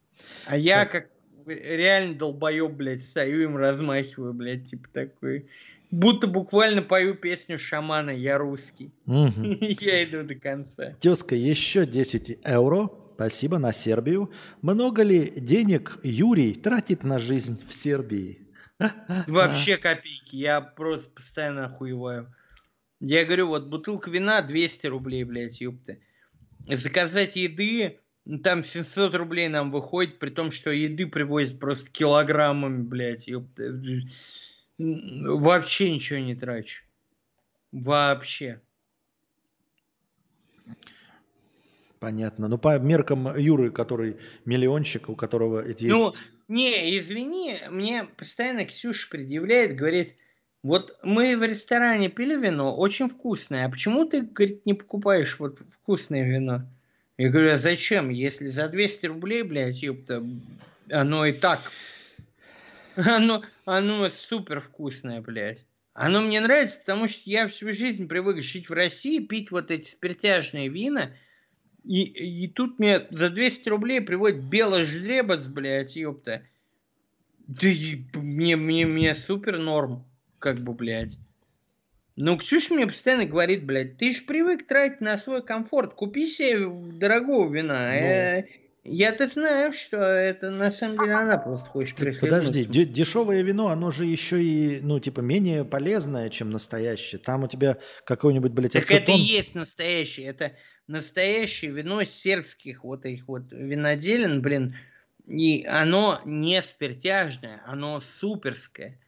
[0.46, 0.92] А я Так.
[0.92, 1.10] как
[1.46, 5.48] реально долбоеб, блядь, стою им размахиваю, блядь, типа такой.
[5.90, 8.92] Будто буквально пою песню шамана «Я русский».
[9.06, 9.58] Мгм.
[9.80, 10.96] Я иду до конца.
[11.00, 12.90] Тезка, еще 10 евро.
[13.14, 14.30] Спасибо на Сербию.
[14.62, 18.46] Много ли денег Юрий тратит на жизнь в Сербии?
[19.26, 20.36] Вообще копейки.
[20.36, 22.32] Я просто постоянно охуеваю.
[23.00, 25.96] Я говорю, вот бутылка вина 200 рублей, блядь, ёпта.
[26.68, 27.98] Заказать еды,
[28.42, 33.72] там 700 рублей нам выходит, при том, что еды привозят просто килограммами, блядь, ёпта.
[34.78, 36.84] Вообще ничего не трачу.
[37.72, 38.60] Вообще.
[41.98, 42.48] Понятно.
[42.48, 45.88] Ну, по меркам Юры, который миллионщик, у которого это есть...
[45.88, 46.12] Ну,
[46.46, 50.14] не, извини, мне постоянно Ксюша предъявляет, говорит,
[50.62, 55.58] вот мы в ресторане пили вино, очень вкусное, а почему ты, говорит, не покупаешь вот
[55.72, 56.62] вкусное вино?
[57.16, 60.24] Я говорю, а зачем, если за 200 рублей, блядь, ёпта,
[60.90, 61.60] оно и так,
[63.06, 65.64] оно, оно супер вкусное, блядь.
[65.94, 69.88] Оно мне нравится, потому что я всю жизнь привык жить в России, пить вот эти
[69.88, 71.12] спиртяжные вина,
[71.84, 76.42] и, и тут мне за 200 рублей приводит белый жребец, блядь, ёпта.
[77.46, 80.04] Да и мне, мне, мне супер норм,
[80.38, 81.16] как бы, блядь.
[82.14, 86.68] Ну, Ксюша мне постоянно говорит, блядь, ты же привык тратить на свой комфорт, купи себе
[86.68, 87.94] дорогого вина.
[87.96, 88.44] Э,
[88.90, 92.20] Я-то знаю, что это на самом деле она просто хочет прихлебнуть.
[92.30, 97.18] Подожди, де- дешевое вино, оно же еще и, ну, типа, менее полезное, чем настоящее.
[97.18, 99.16] Там у тебя какой-нибудь, блядь, Так это и ацетон.
[99.20, 100.26] есть настоящее.
[100.26, 100.52] Это
[100.86, 104.76] настоящее вино сербских вот этих вот виноделин, блин.
[105.26, 108.98] И оно не спиртяжное, оно суперское.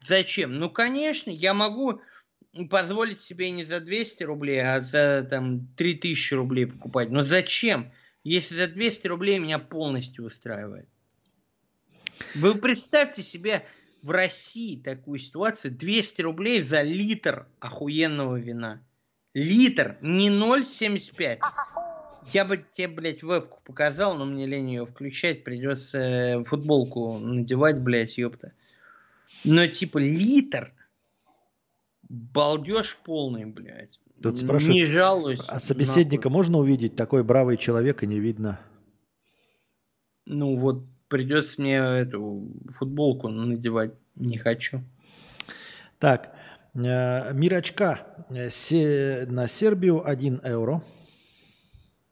[0.00, 0.52] Зачем?
[0.52, 2.00] Ну, конечно, я могу
[2.68, 7.08] позволить себе не за 200 рублей, а за там 3000 рублей покупать.
[7.10, 7.92] Но зачем?
[8.24, 10.88] Если за 200 рублей меня полностью устраивает.
[12.34, 13.64] Вы представьте себе
[14.02, 15.72] в России такую ситуацию.
[15.72, 18.82] 200 рублей за литр охуенного вина.
[19.34, 21.40] Литр, не 0,75.
[22.32, 27.80] Я бы тебе, блядь, вебку показал, но мне лень ее включать, придется э, футболку надевать,
[27.80, 28.52] блядь, ёпта.
[29.44, 30.72] Но типа литр,
[32.08, 33.98] балдеж полный, блядь.
[34.22, 35.40] Тут спрашивают, Не жалуюсь.
[35.48, 36.38] А собеседника нахуй.
[36.38, 36.96] можно увидеть?
[36.96, 38.60] Такой бравый человек и не видно.
[40.26, 43.94] Ну вот, придется мне эту футболку надевать.
[44.14, 44.82] Не хочу.
[45.98, 46.34] Так,
[46.74, 50.82] э, Мирочка на Сербию 1 евро.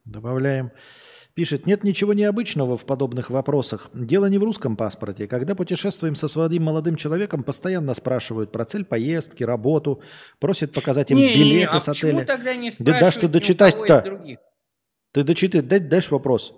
[0.04, 0.72] Добавляем.
[1.40, 3.88] Пишет, нет ничего необычного в подобных вопросах.
[3.94, 5.26] Дело не в русском паспорте.
[5.26, 10.02] Когда путешествуем со своим молодым человеком, постоянно спрашивают про цель поездки, работу,
[10.38, 12.26] просят показать им Не-не-не, билеты а с отеля.
[12.26, 14.38] тогда не Да дашь ты дочитать-то.
[15.12, 16.52] Ты дочитай, дай, дальше вопрос.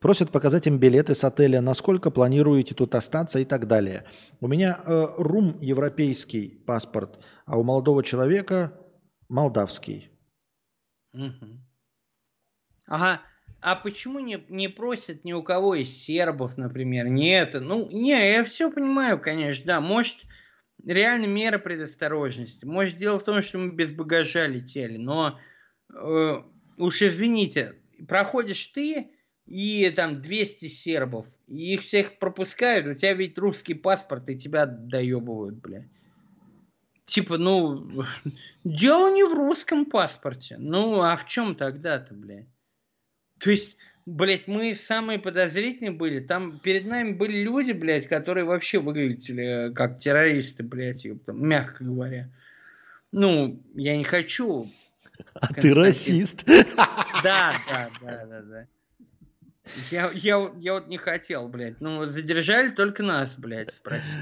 [0.00, 4.02] Просят показать им билеты с отеля, насколько планируете тут остаться и так далее.
[4.40, 8.72] У меня э, рум европейский паспорт, а у молодого человека
[9.28, 10.10] молдавский.
[11.12, 11.64] Мгм.
[12.88, 13.20] Ага.
[13.60, 17.08] А почему не, не просят ни у кого из сербов, например?
[17.08, 17.60] Не это.
[17.60, 19.80] Ну, не, я все понимаю, конечно, да.
[19.80, 20.16] Может,
[20.84, 22.64] реально мера предосторожности.
[22.64, 24.96] Может, дело в том, что мы без багажа летели.
[24.96, 25.38] Но
[25.92, 26.42] э,
[26.76, 27.74] уж извините,
[28.06, 29.10] проходишь ты
[29.46, 34.66] и там 200 сербов, и их всех пропускают, у тебя ведь русский паспорт, и тебя
[34.66, 35.84] доебывают, бля.
[37.06, 38.04] Типа, ну,
[38.64, 40.58] дело не в русском паспорте.
[40.58, 42.46] Ну, а в чем тогда-то, блядь?
[43.38, 43.76] То есть,
[44.06, 46.20] блядь, мы самые подозрительные были.
[46.20, 51.84] Там перед нами были люди, блядь, которые вообще выглядели э, как террористы, блядь, ёпта, мягко
[51.84, 52.30] говоря.
[53.12, 54.70] Ну, я не хочу.
[55.34, 56.44] А ты расист.
[57.24, 58.66] Да, да, да, да, да.
[59.90, 61.80] Я, я, я вот не хотел, блядь.
[61.80, 64.16] Ну, задержали только нас, блядь, спросили.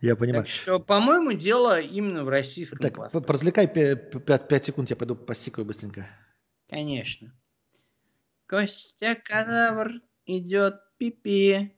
[0.00, 0.44] Я понимаю.
[0.44, 3.26] Так что, по-моему, дело именно в российском Так, паспорте.
[3.26, 6.06] п- развлекай 5 секунд, я пойду посикаю быстренько.
[6.68, 7.32] Конечно.
[8.52, 11.74] Костя кадавр идет пипи.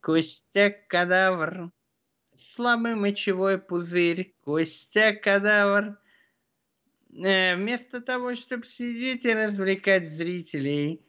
[0.00, 1.70] Костя кадавр.
[2.34, 4.34] Слабый мочевой пузырь.
[4.44, 5.96] Костя кадавр.
[7.14, 11.00] Э, вместо того, чтобы сидеть и развлекать зрителей,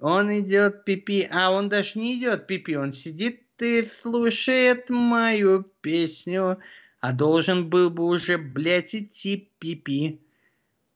[0.00, 1.28] он идет пипи.
[1.30, 6.58] А он даже не идет пипи, он сидит и слушает мою песню.
[7.00, 10.22] А должен был бы уже, блядь, идти пипи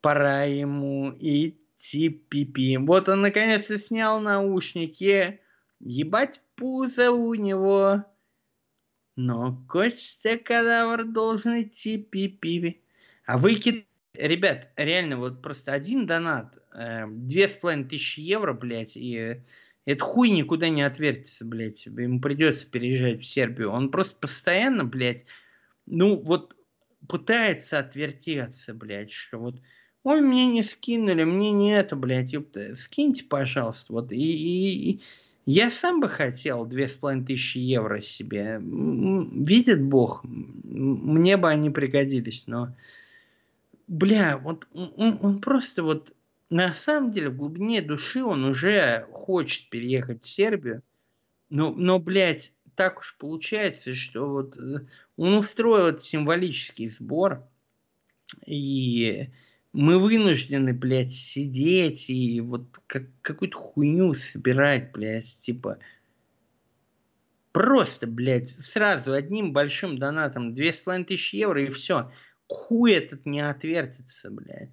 [0.02, 2.76] пора ему идти пипи.
[2.78, 5.40] Вот он наконец-то снял наушники.
[5.80, 8.04] Ебать пузо у него.
[9.16, 12.82] Но Костя Кадавр должен идти пипи.
[13.26, 13.86] А выкид...
[14.14, 19.42] Ребят, реально, вот просто один донат, э, две с половиной тысячи евро, блядь, и э,
[19.86, 21.86] этот хуй никуда не отвертится, блядь.
[21.86, 23.70] Ему придется переезжать в Сербию.
[23.70, 25.24] Он просто постоянно, блядь,
[25.86, 26.54] ну вот
[27.08, 29.62] пытается отвертеться, блядь, что вот
[30.04, 32.74] Ой, мне не скинули, мне не это, блядь, ёпта.
[32.74, 33.92] Скиньте, пожалуйста.
[33.92, 34.12] Вот.
[34.12, 35.00] И, и- и
[35.46, 38.60] я сам бы хотел две с половиной тысячи евро себе.
[38.60, 42.74] Видит Бог, мне бы они пригодились, но...
[43.88, 46.12] Бля, вот он, он- он просто вот...
[46.50, 50.82] На самом деле, в глубине души он уже хочет переехать в Сербию.
[51.48, 54.80] Но, но, блядь, так уж получается, что вот э,
[55.16, 57.42] он устроил этот символический сбор,
[58.46, 59.28] и
[59.72, 65.78] мы вынуждены, блядь, сидеть и вот как, какую-то хуйню собирать, блядь, типа...
[67.52, 72.10] Просто, блядь, сразу одним большим донатом две с половиной тысячи евро и все.
[72.46, 74.72] Хуй этот не отвертится, блядь.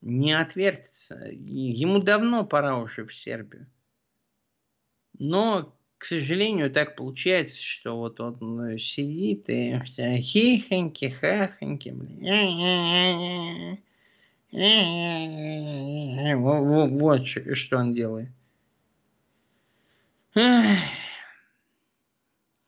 [0.00, 1.16] Не отвертится.
[1.32, 3.66] Ему давно пора уже в Сербию.
[5.18, 13.78] Но, к сожалению, так получается, что вот он э, сидит и вся хихоньки, хахоньки, блин.
[16.36, 18.28] Во- во- Вот что он делает.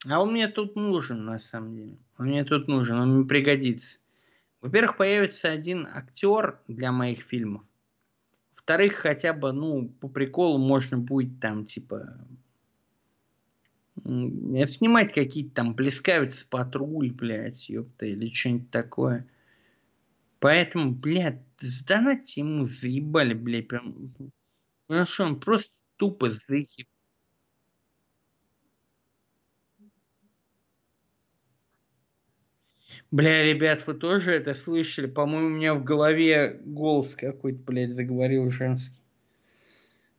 [0.07, 1.97] А он мне тут нужен, на самом деле.
[2.17, 3.99] Он мне тут нужен, он мне пригодится.
[4.61, 7.63] Во-первых, появится один актер для моих фильмов.
[8.53, 12.17] Во-вторых, хотя бы, ну, по приколу можно будет там, типа,
[14.03, 19.27] снимать какие-то там плескаются патруль, блядь, ёпта, или что-нибудь такое.
[20.45, 24.13] Поэтому, блядь, сдонатьте ему заебали, блядь, прям.
[24.87, 26.87] Потому что он просто тупо заеб.
[33.11, 35.05] Бля, ребят, вы тоже это слышали?
[35.05, 38.95] По-моему, у меня в голове голос какой-то, блядь, заговорил женский.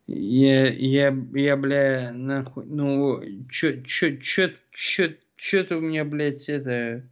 [0.08, 7.08] Я, я, я, бля, нахуй, ну, чё, чё, чё, чё, чё-то у меня, блядь, это...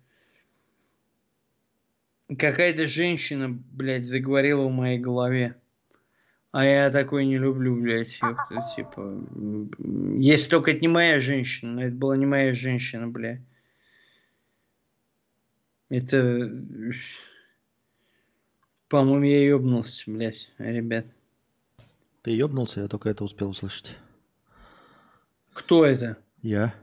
[2.29, 5.57] Какая-то женщина, блядь, заговорила в моей голове.
[6.53, 9.27] А я такой не люблю, блядь, ёпта, типа,
[10.17, 13.41] если только это не моя женщина, но это была не моя женщина, бля.
[15.89, 16.51] Это,
[18.89, 21.07] по-моему, я ёбнулся, блядь, ребят.
[22.23, 23.97] Ты ебнулся, я только это успел услышать.
[25.53, 26.19] Кто это?
[26.41, 26.75] Я?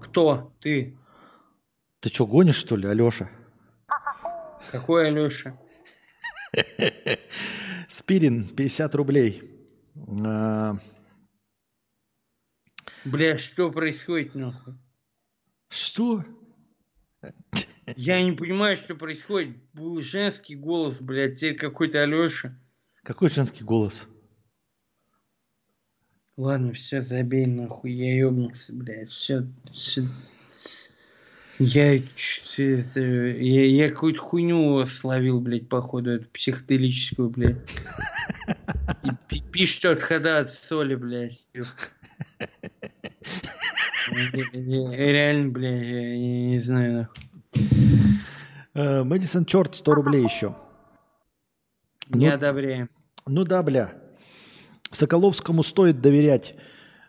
[0.00, 0.52] Кто?
[0.60, 0.96] Ты?
[2.00, 3.28] Ты что, гонишь, что ли, Алеша?
[4.70, 5.58] Какой Алеша?
[7.88, 9.42] Спирин, 50 рублей.
[10.24, 10.76] А,
[13.04, 14.74] Бля, что происходит, нахуй?
[15.68, 16.24] Что?
[17.96, 19.56] Я не понимаю, что происходит.
[19.72, 22.58] Был женский голос, блядь, теперь какой-то Алеша.
[23.02, 24.06] Какой женский голос?
[26.36, 30.02] Ладно, все, забей нахуй, я ебнулся, блядь, все, все.
[31.58, 37.58] Я, это, я, я какую-то хуйню словил, блядь, походу, эту психоделическую, блядь.
[39.04, 41.46] И пи- Пишет от хода от соли, блядь.
[44.52, 47.24] Реально, блядь, я не, не знаю, нахуй.
[48.74, 50.56] Э, Мэдисон Черт, 100 рублей еще.
[52.10, 52.88] Не Ну- одобряем.
[53.26, 53.92] Ну да, бля.
[54.90, 56.54] Соколовскому стоит доверять.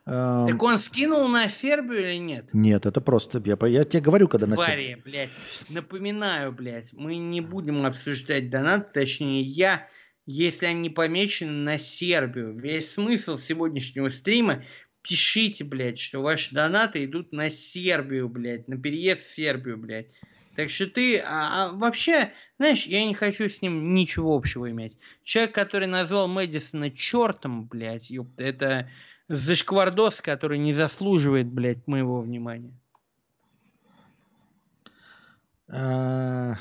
[0.05, 2.53] Э, Так он скинул на Сербию или нет?
[2.53, 3.41] Нет, это просто...
[3.45, 4.57] Я, я тебе говорю, когда на...
[4.57, 5.29] се- Твари, блядь.
[5.69, 9.87] Напоминаю, блядь, мы не будем обсуждать донат, точнее я,
[10.25, 12.57] если они помечены на Сербию.
[12.57, 14.63] Весь смысл сегодняшнего стрима
[15.01, 20.07] пишите, блядь, что ваши донаты идут на Сербию, блядь, на переезд в Сербию, блядь.
[20.55, 24.97] Так что ты, а, а вообще, знаешь, я не хочу с ним ничего общего иметь.
[25.23, 28.89] Человек, который назвал Мэдисона чертом, блядь, ёпта, это
[29.35, 32.79] зашквардос, который не заслуживает, блядь, моего внимания.
[35.67, 36.55] А,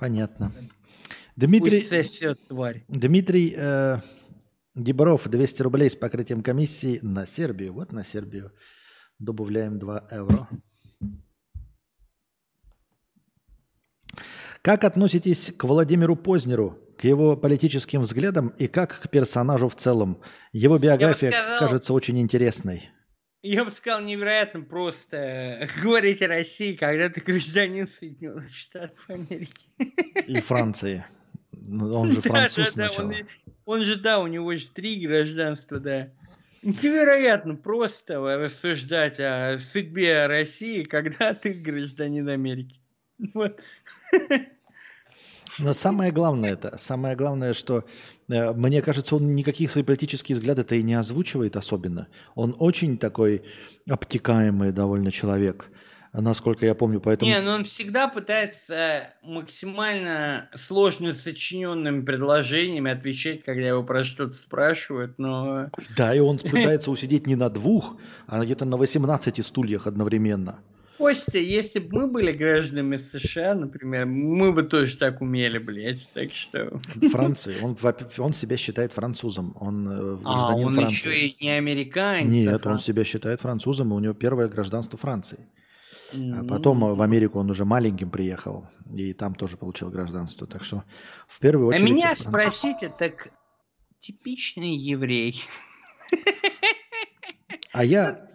[0.00, 0.50] Понятно.
[1.36, 2.84] Дмитрий, сосет, тварь.
[2.88, 3.98] Дмитрий э,
[4.74, 7.74] Гибаров, 200 рублей с покрытием комиссии на Сербию.
[7.74, 8.50] Вот на Сербию.
[9.18, 10.48] Добавляем 2 евро.
[14.62, 20.20] Как относитесь к Владимиру Познеру, к его политическим взглядам и как к персонажу в целом?
[20.52, 22.90] Его биография сказал- кажется очень интересной.
[23.42, 29.66] Я бы сказал, невероятно просто говорить о России, когда ты гражданин Соединенных Штатов Америки.
[30.26, 31.06] И Франции.
[31.52, 33.06] Ну, Он же француз Да, да, да, сначала.
[33.06, 33.14] он,
[33.64, 36.10] он же, да, у него же три гражданства, да.
[36.62, 42.76] Невероятно просто рассуждать о судьбе России, когда ты гражданин Америки.
[43.32, 43.58] Вот.
[45.58, 47.84] Но самое главное это, самое главное, что
[48.28, 52.08] э, мне кажется, он никаких свои политические взгляды-то и не озвучивает особенно.
[52.34, 53.42] Он очень такой
[53.88, 55.70] обтекаемый довольно человек,
[56.12, 57.30] насколько я помню, поэтому...
[57.30, 65.18] Не, ну он всегда пытается максимально сложно сочиненными предложениями отвечать, когда его про что-то спрашивают,
[65.18, 65.70] но...
[65.96, 67.96] Да, и он пытается усидеть не на двух,
[68.26, 70.60] а где-то на 18 стульях одновременно.
[71.00, 76.30] Костя, если бы мы были гражданами США, например, мы бы тоже так умели, блядь, так
[76.32, 76.78] что...
[77.10, 77.56] Франции.
[77.62, 77.74] Он,
[78.18, 79.56] он себя считает французом.
[79.58, 80.94] Он э, А, гражданин он Франции.
[81.08, 82.30] еще и не американец.
[82.30, 85.38] Нет, а он себя считает французом, и у него первое гражданство Франции.
[86.12, 90.46] А Ну, потом э, в Америку он уже маленьким приехал, и там тоже получил гражданство.
[90.46, 90.84] Так что
[91.28, 91.90] в первую А очередь...
[91.94, 92.26] меня француз.
[92.26, 93.28] спросите, так
[93.98, 95.42] типичный еврей.
[97.72, 98.29] А я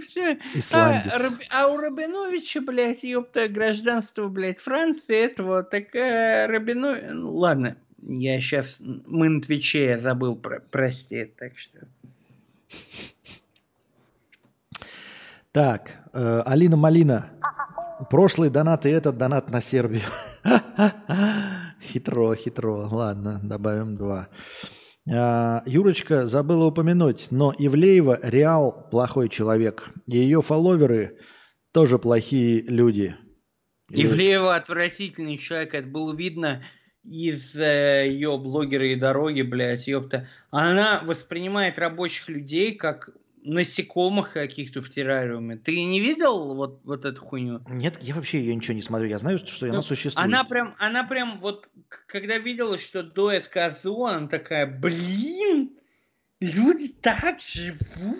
[0.00, 0.36] Всё.
[0.54, 1.12] исландец.
[1.12, 7.04] А, Раб- а у Рабиновича, блядь, ёпта, гражданство, блядь, Франции этого, такая Рабинович...
[7.10, 8.80] Ну, ладно, я сейчас...
[8.80, 10.60] Мы на Твиче, я забыл, про...
[10.60, 11.80] прости, так что...
[15.52, 17.30] Так, э, Алина Малина.
[18.10, 20.02] Прошлый донат и этот донат на Сербию.
[21.80, 22.88] Хитро, хитро.
[22.90, 24.28] Ладно, добавим два.
[25.10, 29.90] А, Юрочка забыла упомянуть, но Ивлеева Реал плохой человек.
[30.06, 31.18] И ее фолловеры
[31.72, 33.14] тоже плохие люди.
[33.90, 36.62] Ивлеева отвратительный человек, это было видно
[37.04, 40.28] из э, ее блогера и дороги, блядь, ёпта.
[40.50, 43.10] Она воспринимает рабочих людей как
[43.44, 45.56] насекомых каких-то в террариуме.
[45.56, 47.60] Ты не видел вот, вот эту хуйню?
[47.68, 49.06] Нет, я вообще ее ничего не смотрю.
[49.08, 50.26] Я знаю, что она Ну, существует.
[50.26, 51.68] Она прям, она прям вот,
[52.06, 55.70] когда видела, что дует козу, она такая, блин,
[56.40, 58.18] люди так живут.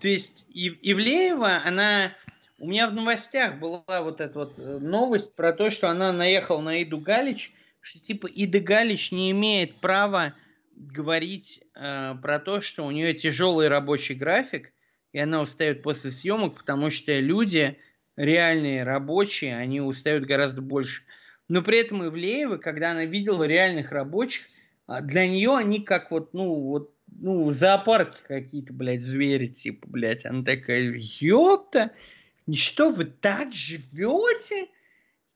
[0.00, 2.12] То есть Ив- Ивлеева, она...
[2.58, 6.60] У меня в новостях была вот эта вот э, новость про то, что она наехала
[6.60, 10.34] на Иду Галич, что типа Ида Галич не имеет права
[10.80, 14.72] говорить э, про то, что у нее тяжелый рабочий график,
[15.12, 17.76] и она устает после съемок, потому что люди
[18.16, 21.02] реальные рабочие, они устают гораздо больше.
[21.48, 24.46] Но при этом Ивлеева, когда она видела реальных рабочих,
[24.86, 29.86] а для нее они как вот, ну, вот, ну, в зоопарке какие-то, блядь, звери, типа,
[29.88, 30.24] блядь.
[30.24, 31.92] Она такая, ёпта,
[32.52, 34.68] что вы так живете?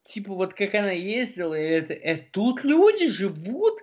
[0.05, 3.81] Типа, вот как она ездила, это, это тут люди живут?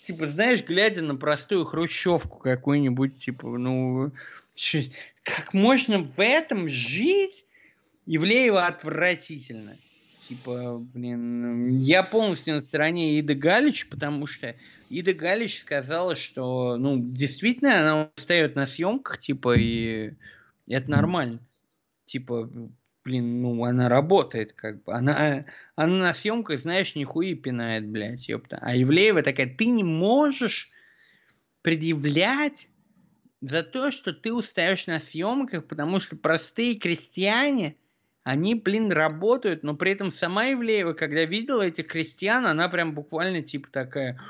[0.00, 4.12] Типа, знаешь, глядя на простую хрущевку какую-нибудь, типа, ну,
[5.22, 7.46] как можно в этом жить?
[8.06, 9.76] Ивлеева отвратительно.
[10.18, 14.54] Типа, блин, я полностью на стороне Иды Галич, потому что
[14.88, 20.14] Ида Галич сказала, что, ну, действительно, она устает на съемках, типа, и
[20.68, 21.40] это нормально.
[22.04, 22.50] Типа,
[23.04, 24.92] блин, ну, она работает, как бы.
[24.92, 25.44] Она,
[25.76, 28.58] она на съемках, знаешь, нихуя пинает, блядь, ёпта.
[28.60, 30.70] А Ивлеева такая, ты не можешь
[31.62, 32.68] предъявлять
[33.40, 37.76] за то, что ты устаешь на съемках, потому что простые крестьяне,
[38.22, 43.42] они, блин, работают, но при этом сама Ивлеева, когда видела этих крестьян, она прям буквально
[43.42, 44.20] типа такая,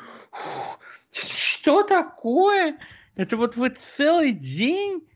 [1.11, 2.79] что такое?
[3.17, 5.07] Это вот вы целый день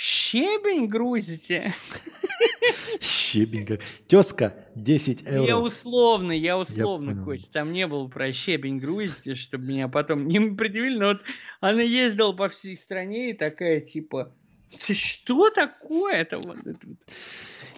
[0.00, 1.74] щебень грузите?
[3.00, 3.78] Щебень.
[4.08, 5.46] Тезка, 10 евро.
[5.46, 7.52] Я условно, я условно, я Кость.
[7.52, 10.98] Там не было про щебень грузите, чтобы меня потом не предъявили.
[10.98, 11.22] Но вот
[11.60, 14.32] она ездила по всей стране и такая, типа,
[14.70, 16.56] что такое это вот?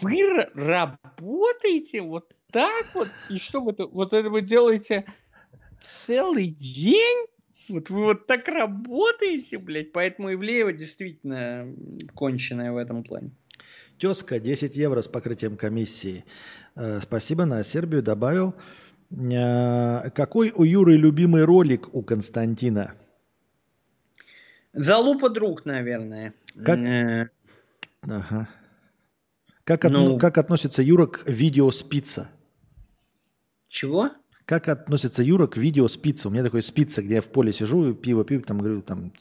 [0.01, 3.09] Вы работаете вот так вот?
[3.31, 5.05] И что вы вот это вы делаете
[5.81, 7.27] целый день?
[7.69, 9.93] Вот вы вот так работаете, блядь.
[9.93, 11.69] Поэтому Ивлеева действительно
[12.15, 13.31] конченая в этом плане.
[13.99, 16.25] Тезка, 10 евро с покрытием комиссии.
[16.75, 18.55] Э, спасибо, на Сербию добавил.
[19.11, 22.95] Э, какой у Юры любимый ролик у Константина?
[24.73, 26.35] Залупа друг, наверное.
[26.65, 26.79] Как?
[26.79, 27.31] Э,
[28.03, 28.49] ага.
[29.65, 29.93] Как, от...
[29.93, 30.19] ну...
[30.19, 32.29] как относится Юра к видео спица?
[33.69, 34.11] Чего?
[34.45, 36.29] Как относится Юра к видео спица?
[36.29, 39.13] У меня такой спица, где я в поле сижу, пиво пью, там говорю, там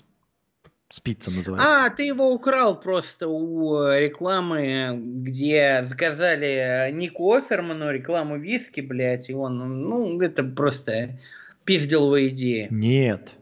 [0.90, 1.85] спица называется.
[1.85, 9.33] А, ты его украл просто у рекламы, где заказали Нику Оферману рекламу виски, блядь, и
[9.33, 11.19] он, ну, это просто
[11.66, 12.67] пизделовая идея.
[12.69, 13.33] Нет.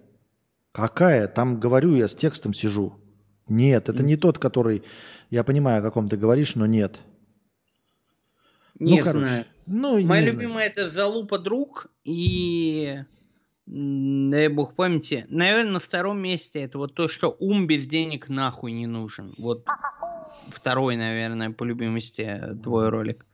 [0.71, 1.27] Какая?
[1.27, 2.99] Там, говорю, я с текстом сижу.
[3.47, 4.83] Нет, это не тот, который...
[5.31, 7.01] Я понимаю, о каком ты говоришь, но нет.
[8.79, 9.45] Не ну, короче, знаю.
[9.71, 10.71] Ну, Моя любимая знаю.
[10.71, 13.03] это «Залупа друг» и
[13.67, 15.27] дай бог памяти.
[15.29, 19.35] Наверное, на втором месте это вот то, что ум без денег нахуй не нужен.
[19.37, 19.67] Вот
[20.49, 23.27] второй, наверное, по любимости твой ролик.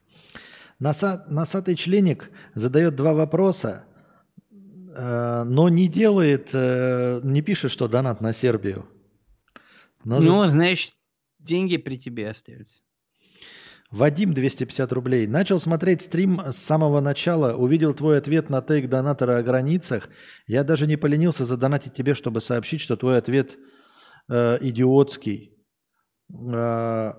[0.78, 3.86] Носа, носатый членик задает два вопроса,
[4.52, 8.86] э, но не делает, э, не пишет, что донат на Сербию.
[10.04, 10.96] Но ну, значит,
[11.40, 12.82] деньги при тебе остаются.
[13.96, 15.26] Вадим, 250 рублей.
[15.26, 20.10] Начал смотреть стрим с самого начала, увидел твой ответ на тейк донатора о границах.
[20.48, 23.58] Я даже не поленился задонатить тебе, чтобы сообщить, что твой ответ
[24.28, 25.58] э, идиотский.
[26.30, 27.14] Э,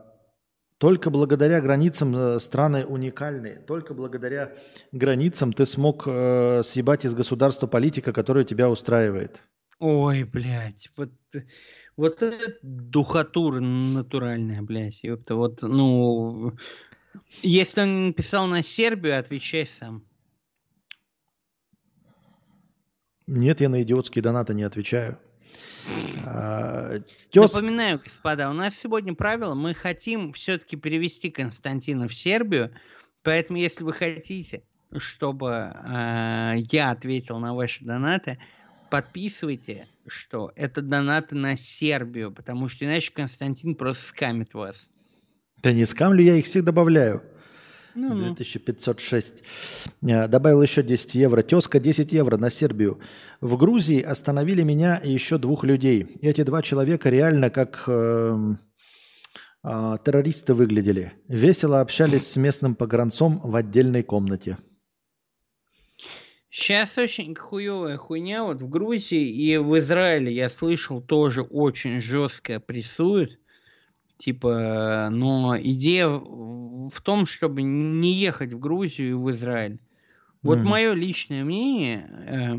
[0.77, 3.65] только благодаря границам э, страны уникальны.
[3.67, 4.53] Только благодаря
[4.93, 9.41] границам ты смог э, съебать из государства политика, которая тебя устраивает.
[9.79, 11.11] Ой, блядь, вот
[11.97, 15.03] вот это духотура натуральная, блядь.
[15.03, 15.35] Ёпта.
[15.35, 16.57] Вот, ну,
[17.43, 20.05] если он написал на Сербию, отвечай сам.
[23.27, 25.19] Нет, я на идиотские донаты не отвечаю.
[26.25, 26.99] А,
[27.31, 27.55] тез...
[27.55, 32.73] Напоминаю, господа, у нас сегодня правило, мы хотим все-таки перевести Константина в Сербию,
[33.23, 34.63] поэтому если вы хотите,
[34.97, 38.39] чтобы э, я ответил на ваши донаты,
[38.97, 44.89] подписывайте, что это донаты на Сербию, потому что иначе Константин просто скамит вас.
[45.63, 47.23] Да не скамлю, я их всех добавляю.
[47.95, 48.25] Ну, ну.
[48.25, 49.43] 2506.
[50.01, 51.43] Э, добавил еще 10 евро.
[51.43, 52.99] Тезка 10 евро на Сербию.
[53.43, 56.17] В Грузии остановили меня и еще двух людей.
[56.23, 58.55] Эти два человека реально как э,
[59.63, 61.13] э, террористы выглядели.
[61.29, 64.57] Весело общались с местным погранцом в отдельной комнате.
[66.59, 68.43] Сейчас очень хуевая хуйня.
[68.43, 73.39] Вот в Грузии и в Израиле я слышал тоже очень жестко прессуют.
[74.17, 79.81] Типа, но идея в том, чтобы не ехать в Грузию и в Израиль.
[80.43, 80.63] Вот mm.
[80.63, 82.55] мое личное мнение, э,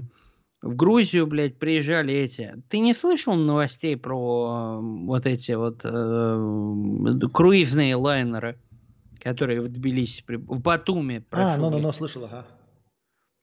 [0.61, 2.53] в Грузию, блядь, приезжали эти.
[2.69, 8.59] Ты не слышал новостей про вот эти вот э, круизные лайнеры,
[9.19, 11.25] которые в Тбилиси, в Батуми?
[11.31, 12.45] А, ну-ну-ну, слышал, ага.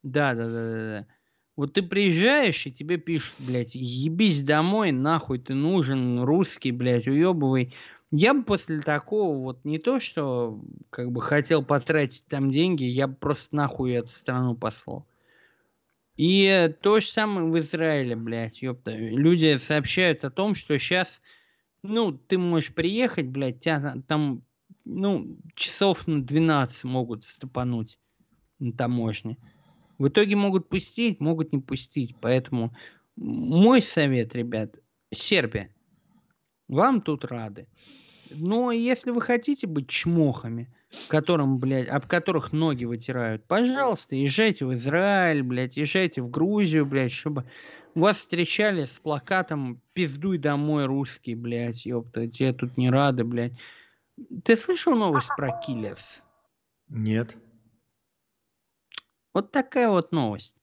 [0.05, 1.07] Да, да, да, да, да.
[1.55, 7.73] Вот ты приезжаешь, и тебе пишут, блядь, ебись домой, нахуй ты нужен, русский, блядь, уебывай.
[8.11, 10.61] Я бы после такого вот не то, что
[10.91, 15.07] как бы хотел потратить там деньги, я бы просто нахуй эту страну послал.
[16.17, 18.95] И то же самое в Израиле, блядь, ёпта.
[18.95, 21.19] Люди сообщают о том, что сейчас,
[21.81, 24.43] ну, ты можешь приехать, блядь, тебя там,
[24.83, 27.97] ну, часов на 12 могут стопануть
[28.59, 29.37] на таможне.
[29.97, 32.15] В итоге могут пустить, могут не пустить.
[32.21, 32.75] Поэтому
[33.15, 34.75] мой совет, ребят,
[35.13, 35.73] Сербия,
[36.67, 37.67] вам тут рады.
[38.31, 40.73] Но если вы хотите быть чмохами,
[41.07, 47.11] которым, блядь, об которых ноги вытирают, пожалуйста, езжайте в Израиль, блядь, езжайте в Грузию, блядь,
[47.11, 47.45] чтобы
[47.93, 53.53] вас встречали с плакатом «Пиздуй домой, русский, блядь, ёпта, тебе тут не рады, блядь».
[54.43, 56.21] Ты слышал новость про Киллерс?
[56.87, 57.37] Нет.
[59.35, 60.55] Вот такая вот новость.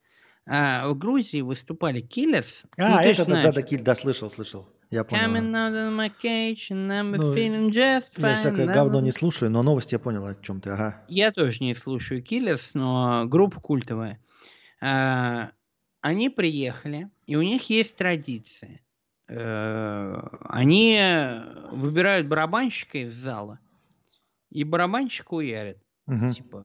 [0.46, 2.64] А, в Грузии выступали Киллерс.
[2.78, 4.66] А, Ну, это, да, да, да, да, слышал, слышал.
[4.90, 5.22] Я понял.
[5.24, 8.30] Coming out of my cage and I'm Ну, feeling just fine.
[8.30, 10.70] Я всякое говно не слушаю, но новость я понял, о чем ты.
[10.70, 11.04] Ага.
[11.06, 14.18] Я тоже не слушаю Киллерс, но группа культовая.
[14.80, 15.50] А,
[16.00, 18.80] Они приехали, и у них есть традиция.
[19.28, 20.16] Э,
[20.48, 20.98] Они
[21.70, 23.58] выбирают барабанщика из зала,
[24.50, 25.78] и барабанщик уярит.
[26.06, 26.64] Мгм, Типа,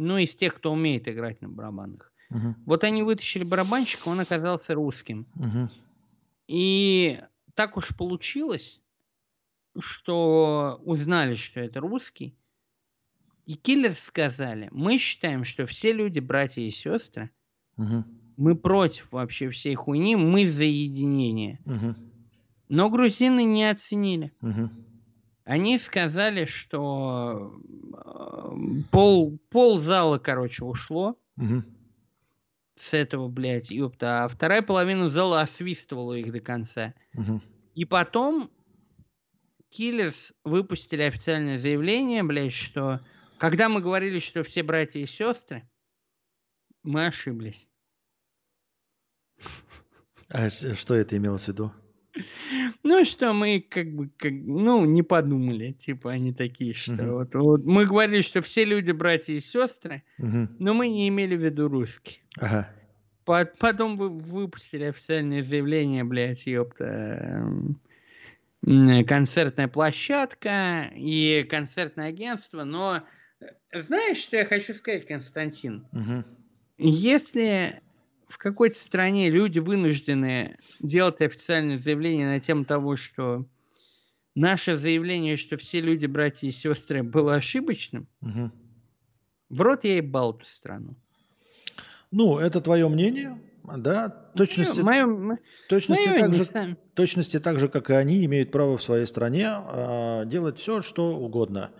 [0.00, 2.12] ну, из тех, кто умеет играть на барабанах.
[2.30, 5.26] мгм, Вот они вытащили барабанщика, он оказался русским.
[5.34, 5.68] мгм.
[6.48, 7.22] И
[7.54, 8.82] так уж получилось,
[9.78, 12.36] что узнали, что это русский.
[13.44, 17.30] И киллеры сказали, мы считаем, что все люди братья и сестры,
[17.76, 18.04] Мгм,
[18.36, 21.60] мы против вообще всей хуйни, мы за единение.
[21.64, 21.94] мгм,
[22.68, 24.32] Но грузины не оценили.
[24.40, 24.70] мгм.
[25.50, 27.60] Они сказали, что
[28.92, 31.64] пол, пол зала, короче, ушло Мгм.
[32.76, 36.94] с этого, блядь, ёпта, а вторая половина зала освистывала их до конца.
[37.14, 37.42] Мгм.
[37.74, 38.48] И потом
[39.70, 43.00] Киллерс выпустили официальное заявление, блядь, что
[43.38, 45.68] когда мы говорили, что все братья и сестры,
[46.84, 47.68] мы ошиблись.
[50.28, 51.72] А что это имелось в виду?
[52.82, 57.12] Ну, что мы как бы, как, ну, не подумали, типа, они такие, что Мгм.
[57.12, 60.56] вот, вот мы говорили, что все люди братья и сестры, Мгм.
[60.58, 62.16] но мы не имели в виду русских.
[62.38, 62.68] Ага.
[63.24, 66.84] По- Потом вы выпустили официальное заявление, блядь, ёпта,
[68.64, 73.02] эм, концертная площадка и концертное агентство, но
[73.40, 75.86] э, знаешь, что я хочу сказать, Константин?
[75.92, 76.24] Мгм.
[76.78, 77.80] Если
[78.30, 83.44] в какой-то стране люди вынуждены делать официальное заявление на тему того, что
[84.36, 88.52] наше заявление, что все люди, братья и сестры, было ошибочным, Мгм.
[89.48, 90.94] в рот я ебал эту страну.
[92.12, 94.08] Ну, это твое мнение, да?
[94.36, 98.78] Точности, Мое, м- точности, мое так же, точности так же, как и они, имеют право
[98.78, 101.78] в своей стране а, делать все, что угодно э,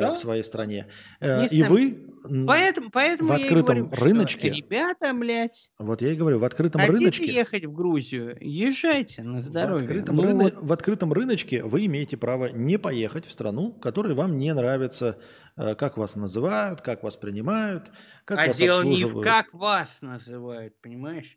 [0.00, 0.14] Да.
[0.14, 0.86] в своей стране.
[1.20, 2.10] Э, и Несом- вы,
[2.46, 6.44] Поэтому, поэтому в я открытом говорю, что, рыночке- ребята, блядь, вот я и говорю, в
[6.44, 7.26] открытом хотите рыночке...
[7.26, 9.84] ехать в Грузию, езжайте на В здоровье.
[9.84, 14.14] открытом, Ну рыно- вот, в открытом рыночке вы имеете право не поехать в страну, которая
[14.14, 15.18] вам не нравится,
[15.58, 17.90] э, как вас называют, как вас принимают,
[18.24, 21.36] как а вас дело не в как вас называют, понимаешь?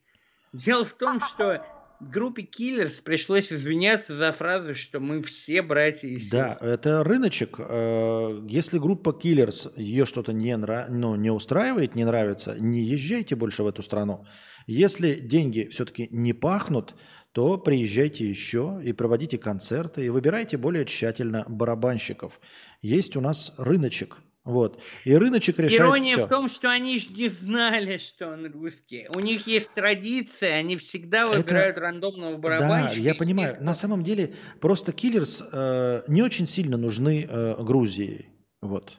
[0.53, 1.61] Дело в том, что
[1.99, 6.69] группе Киллерс пришлось извиняться за фразу, что мы все братья и Да, сестры.
[6.69, 7.55] это рыночек.
[7.59, 13.35] Э, Если группа Killers ее что-то не, нра- ну, не устраивает, не нравится, не езжайте
[13.35, 14.25] больше в эту страну.
[14.67, 16.95] Если деньги все-таки не пахнут,
[17.31, 22.39] то приезжайте еще и проводите концерты и выбирайте более тщательно барабанщиков.
[22.81, 24.17] Есть у нас рыночек.
[24.47, 24.79] Вот.
[25.03, 26.25] И рыночек решает Ирония всё.
[26.25, 29.07] в том, что они же не знали, что он русский.
[29.13, 33.01] У них есть традиция, они всегда Это- выбирают рандомного Да, барабанщика.
[33.01, 33.55] я из понимаю.
[33.55, 38.27] тех, На самом деле просто Killers э, не очень сильно нужны э, Грузии.
[38.61, 38.93] Вот.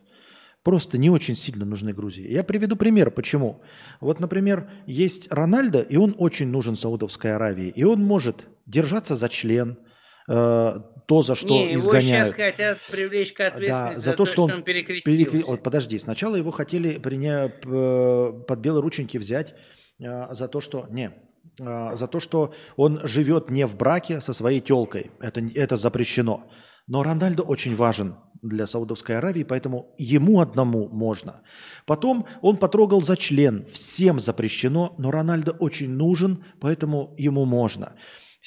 [0.63, 2.31] Просто не очень сильно нужны Грузии.
[2.31, 3.63] Я приведу пример, почему.
[4.01, 7.69] Вот, например, есть Рональдо, и он очень нужен Саудовской Аравии.
[7.75, 9.79] И он может держаться за член,
[10.29, 12.37] э, то, за что не, его сейчас изгоняют.
[12.37, 15.11] хотят привлечь к ответственности Да, за, то, что он, перекрестился.
[15.11, 17.49] перекре- Вот подожди, сначала его хотели приня...
[17.49, 19.55] под белые рученьки взять
[20.01, 20.87] э, за то, что...
[20.91, 21.13] Не,
[21.61, 25.11] э, за то, что он живет не в браке со своей телкой.
[25.21, 26.47] Это, это запрещено.
[26.87, 31.41] Но Рональдо очень важен для Саудовской Аравии, поэтому ему одному можно.
[31.87, 33.65] Потом он потрогал за член.
[33.65, 37.95] Всем запрещено, но Рональдо очень нужен, поэтому ему можно.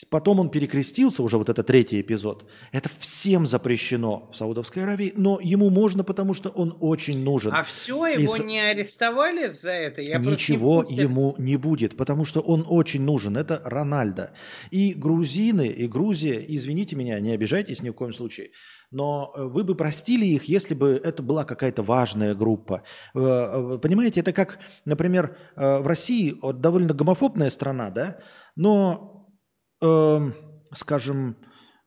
[0.09, 2.49] Потом он перекрестился, уже вот это третий эпизод.
[2.71, 7.53] Это всем запрещено в Саудовской Аравии, но ему можно, потому что он очень нужен.
[7.53, 10.01] А все, его И не арестовали за это?
[10.01, 10.95] Я не Ничего курсе.
[10.95, 13.35] ему не будет, потому что он очень нужен.
[13.35, 14.33] Это Рональдо.
[14.71, 18.51] И грузины, и Грузия, извините меня, не обижайтесь ни в коем случае,
[18.91, 22.83] но э, вы бы простили их, если бы это была какая-то важная группа.
[23.13, 28.19] Э, э, Понимаете, это как, например, в России довольно гомофобная страна, да,
[28.55, 29.20] но,
[29.81, 30.35] эм,
[30.73, 31.35] скажем,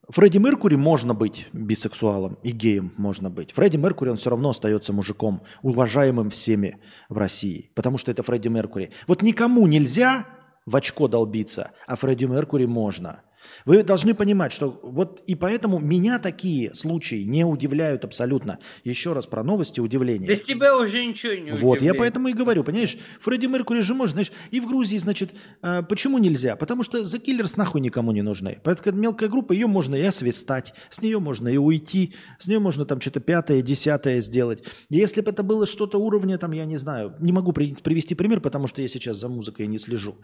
[0.09, 3.53] Фредди Меркури можно быть бисексуалом и геем можно быть.
[3.53, 8.49] Фредди Меркури, он все равно остается мужиком, уважаемым всеми в России, потому что это Фредди
[8.49, 8.91] Меркури.
[9.07, 10.27] Вот никому нельзя
[10.67, 13.23] в очко долбиться, а Фредди Меркури можно.
[13.65, 18.59] Вы должны понимать, что вот и поэтому меня такие случаи не удивляют абсолютно.
[18.85, 20.27] Еще раз про новости удивления.
[20.29, 21.99] Да тебя уже ничего не Вот, я удивляет.
[21.99, 26.19] поэтому и говорю, понимаешь, Фредди Меркури же может, знаешь, и в Грузии, значит, э, почему
[26.19, 26.57] нельзя?
[26.57, 28.59] Потому что The Killers нахуй никому не нужны.
[28.63, 32.59] Поэтому это мелкая группа, ее можно и освистать, с нее можно и уйти, с нее
[32.59, 34.65] можно там что-то пятое, десятое сделать.
[34.91, 38.15] И Если бы это было что-то уровня, там, я не знаю, не могу при- привести
[38.15, 40.17] пример, потому что я сейчас за музыкой не слежу,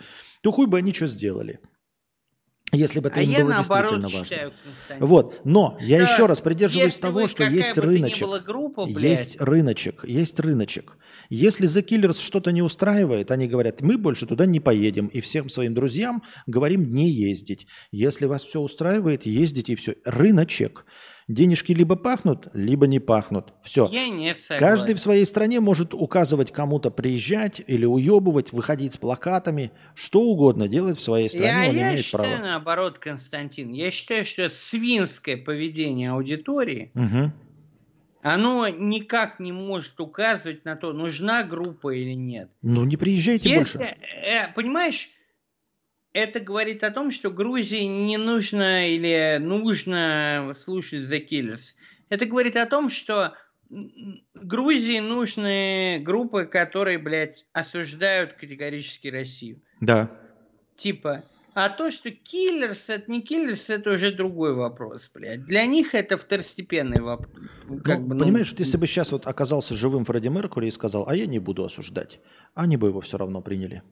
[0.43, 1.61] то хуй бы они что сделали.
[2.73, 4.25] Если бы это А им я было действительно важно.
[4.25, 8.29] считаю, Константин, Вот, но я что еще раз придерживаюсь того, что есть рыночек.
[8.45, 10.97] группа, блядь, Есть рыночек, есть рыночек.
[11.29, 15.09] Если The Killers что-то не устраивает, они говорят, мы больше туда не поедем.
[15.09, 17.67] И всем своим друзьям говорим не ездить.
[17.91, 19.97] Если вас все устраивает, ездите и все.
[20.05, 20.87] Рыночек.
[21.31, 23.55] Денежки либо пахнут, либо не пахнут.
[23.63, 23.87] Все.
[23.93, 24.59] я не согласен.
[24.59, 30.67] Каждый в своей стране может указывать кому-то приезжать или уебывать, выходить с плакатами, что угодно
[30.67, 32.43] делать в своей стране, Я, он я имеет считаю право.
[32.51, 33.71] наоборот, Константин.
[33.73, 37.33] Я считаю, что свинское поведение аудитории, Мгм.
[38.23, 42.51] оно никак не может указывать на то, нужна группа или нет.
[42.61, 43.95] Ну не приезжайте Если, больше.
[44.25, 45.09] э, понимаешь,
[46.13, 51.75] это говорит о том, что Грузии не нужно или нужно слушать The Killers.
[52.09, 53.35] Это говорит о том, что
[53.69, 59.63] Грузии нужны группы, которые, блядь, осуждают категорически Россию.
[59.81, 60.11] Да.
[60.75, 61.23] Типа,
[61.55, 65.45] а то, что Killers, это не Killers, это уже другой вопрос, блядь.
[65.45, 67.31] Для них это второстепенный вопрос.
[67.85, 71.09] Как Ну, бы, ну, понимаешь, если бы сейчас вот оказался живым Фредди Меркури и сказал,
[71.09, 72.21] а я не буду осуждать,
[72.55, 73.83] они бы его все равно приняли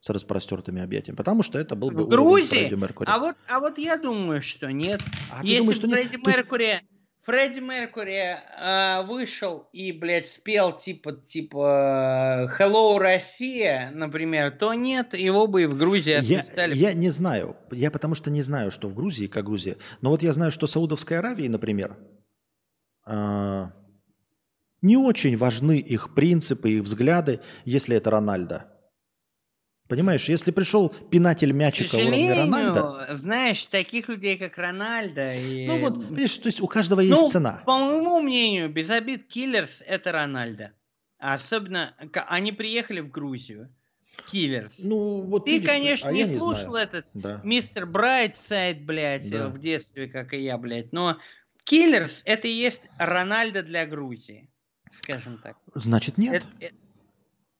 [0.00, 3.04] с распростертыми объятиями, потому что это был бы в уровень Грузии?
[3.06, 5.00] А вот, а вот я думаю, что нет.
[5.30, 5.96] А ты Если думаешь, что нет?
[5.98, 6.80] Фредди есть- Меркури,
[7.22, 15.46] Фредди Меркури а, вышел и, блядь, спел типа, типа Hello, Россия, например, то нет, его
[15.46, 16.74] бы и в Грузии я, отстали.
[16.74, 20.22] я не знаю, я потому что не знаю, что в Грузии, как Грузия, но вот
[20.22, 21.98] я знаю, что Саудовской Аравии, например,
[23.04, 23.72] а,
[24.80, 28.69] не очень важны их принципы, их взгляды, если это Рональдо.
[29.90, 35.66] Понимаешь, если пришел пинатель мячика уровня Рональда, знаешь, таких людей, как Рональдо и...
[35.66, 37.60] ну вот, понимаешь, то есть у каждого есть Ну, цена.
[37.66, 40.70] По моему мнению, без обид Киллерс это Рональдо.
[41.18, 41.96] Особенно,
[42.28, 43.74] они приехали в Грузию.
[44.30, 44.74] Киллерс.
[44.78, 46.86] Ну, вот Ты, видишь, конечно, а не слушал знаю.
[46.86, 47.40] этот Да.
[47.42, 49.48] мистер Брайтсайд, блядь, Да.
[49.48, 50.92] в детстве, как и я, блядь.
[50.92, 51.18] Но
[51.64, 54.48] Киллерс это и есть Рональдо для Грузии,
[54.92, 55.56] скажем так.
[55.74, 56.34] Значит, нет.
[56.34, 56.70] Это- э-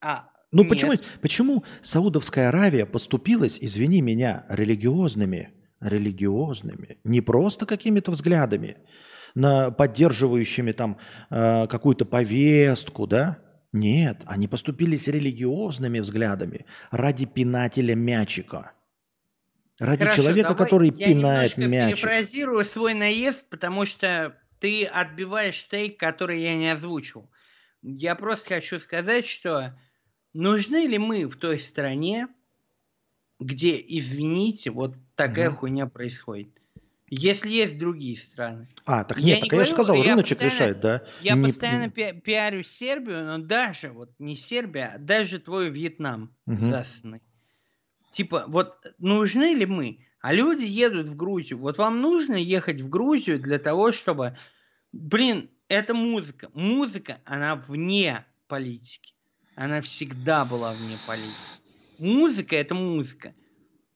[0.00, 0.70] а, Ну нет.
[0.70, 8.78] почему, почему Саудовская Аравия поступилась, извини меня, религиозными, религиозными, не просто какими-то взглядами,
[9.34, 10.98] на поддерживающими там
[11.30, 13.38] э, какую-то повестку, да?
[13.72, 18.72] Нет, они поступились религиозными взглядами ради пинателя мячика.
[19.78, 21.96] Ради Хорошо, человека, давай который я пинает немножко мячик.
[22.02, 27.30] перефразирую свой наезд, потому что ты отбиваешь тейк, который я не озвучил.
[27.80, 29.78] Я просто хочу сказать, что
[30.32, 32.28] нужны ли мы в той стране,
[33.38, 35.58] где, извините, вот такая Мгм.
[35.58, 36.48] хуйня происходит.
[37.12, 38.68] Если есть другие страны.
[38.84, 41.02] А, так Я нет, не так я же сказал, я рыночек решает, да?
[41.20, 46.32] Я Не- постоянно пи- пиарю Сербию, но даже, вот не Сербия, а даже твой Вьетнам
[46.46, 46.70] Мгм.
[46.70, 47.20] засанный.
[48.12, 50.06] Типа, вот нужны ли мы?
[50.20, 51.58] А люди едут в Грузию.
[51.60, 54.36] Вот вам нужно ехать в Грузию для того, чтобы...
[54.92, 56.50] Блин, это музыка.
[56.54, 59.14] Музыка, она вне политики.
[59.60, 61.60] Она всегда была вне политики.
[61.98, 63.34] Музыка это музыка.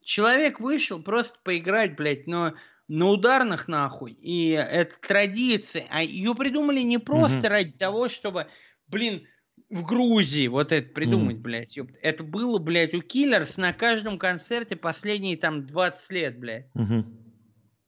[0.03, 2.53] Человек вышел просто поиграть, блядь, но
[2.87, 4.13] на ударных нахуй.
[4.13, 5.87] И это традиция.
[5.89, 7.49] А ее придумали не просто Мгм.
[7.49, 8.49] ради того, чтобы,
[8.89, 9.27] блин,
[9.71, 11.43] в Грузии вот это придумать, Мгм.
[11.45, 11.79] блядь.
[11.79, 11.99] ёпта.
[12.03, 16.67] Это было, блядь, у Киллерс на каждом концерте последние там 20 лет, блядь.
[16.75, 17.07] Мгм.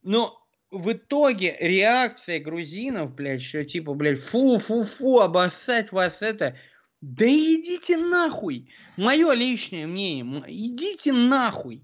[0.03, 0.35] Но
[0.71, 6.57] в итоге реакция грузинов, блядь, что типа, блядь, фу-фу-фу, обоссать вас это...
[7.01, 8.71] Да идите нахуй!
[8.97, 11.83] Мое личное мнение, идите нахуй!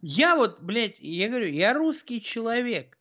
[0.00, 2.96] Я вот, блядь, я говорю, я русский человек.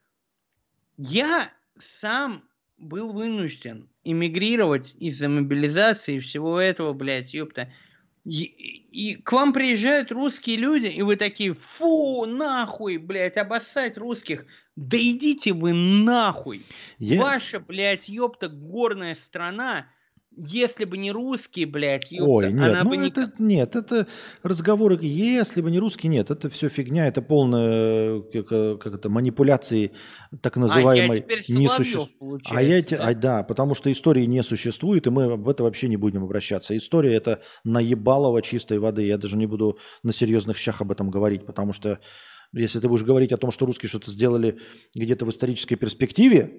[0.97, 2.43] Я сам
[2.77, 7.71] был вынужден эмигрировать из-за мобилизации и всего этого, блядь, ёпта.
[8.25, 14.45] И, и к вам приезжают русские люди, и вы такие, фу, нахуй, блядь, обоссать русских.
[14.75, 16.65] Да идите вы нахуй.
[16.97, 19.87] Я- Ваша, блядь, ёпта, горная страна,
[20.37, 23.07] если бы не русские, блядь, ёпта, Ой, нет, она ну бы не...
[23.07, 24.07] это, нет, это
[24.43, 29.09] разговоры, если бы не русский, нет, это все фигня, это полная, как, э, как это,
[29.09, 29.91] манипуляции
[30.41, 32.09] так называемой а я теперь не получается,
[32.51, 33.07] А я, те- да?
[33.07, 36.75] а, да, потому что истории не существует, и мы об это вообще не будем обращаться.
[36.75, 39.03] История это наебалово чистой воды.
[39.03, 41.99] Я даже не буду на серьезных щах об этом говорить, потому что
[42.55, 44.59] если ты будешь говорить о том, что русские что-то сделали
[44.95, 46.51] где-то в исторической перспективе,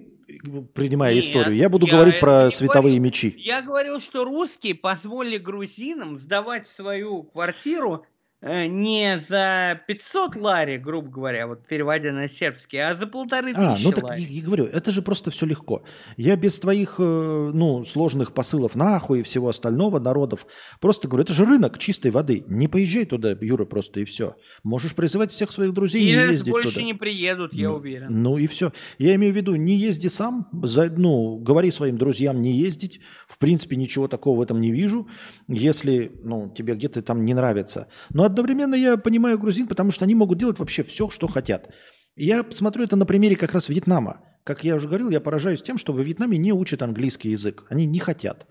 [0.75, 3.03] принимая Нет, историю, я буду я говорить про световые говорил.
[3.03, 3.35] мечи.
[3.39, 8.05] Я говорил, что русские позволили грузинам сдавать свою квартиру
[8.43, 13.87] не за 500 лари, грубо говоря, вот переводя на сербский, а за полторы А, тысячи
[13.87, 14.21] ну так лари.
[14.23, 15.83] я, я говорю, это же просто все легко.
[16.19, 20.47] Я без твоих, э, ну, сложных посылов нахуй и всего остального народов,
[20.81, 22.45] просто говорю, это же рынок чистой воды.
[22.47, 24.37] Не поезжай туда, Юра, просто и все.
[24.63, 26.83] Можешь призывать всех своих друзей И не ездить больше туда.
[26.83, 28.07] не приедут, я Ну, уверен.
[28.11, 28.71] Ну и все.
[28.99, 33.01] Я имею в виду, не езди сам, за- ну, говори своим друзьям не ездить.
[33.27, 35.09] В принципе, ничего такого в этом не вижу,
[35.49, 37.89] если, ну, тебе где-то там не нравится.
[38.11, 41.71] Но одновременно я понимаю грузин, потому что они могут делать вообще все, что хотят.
[42.17, 44.21] Я смотрю это на примере как раз Вьетнама.
[44.45, 47.65] Как я уже говорил, я поражаюсь тем, что во Вьетнаме не учат английский язык.
[47.69, 48.47] Они не хотят.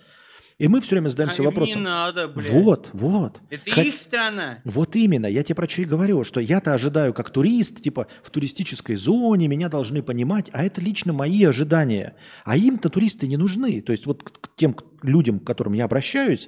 [0.58, 1.82] И мы все время задаемся А вопросом.
[1.82, 2.50] не надо, блядь.
[2.50, 3.42] Вот, вот.
[3.50, 4.60] Это Хо- их страна.
[4.64, 8.30] вот именно, я тебе про что и говорю, что я-то ожидаю как турист, типа в
[8.30, 12.16] туристической зоне, меня должны понимать, а это лично мои ожидания.
[12.46, 13.82] А им-то туристы не нужны.
[13.82, 16.48] То есть вот к тем людям, к которым я обращаюсь,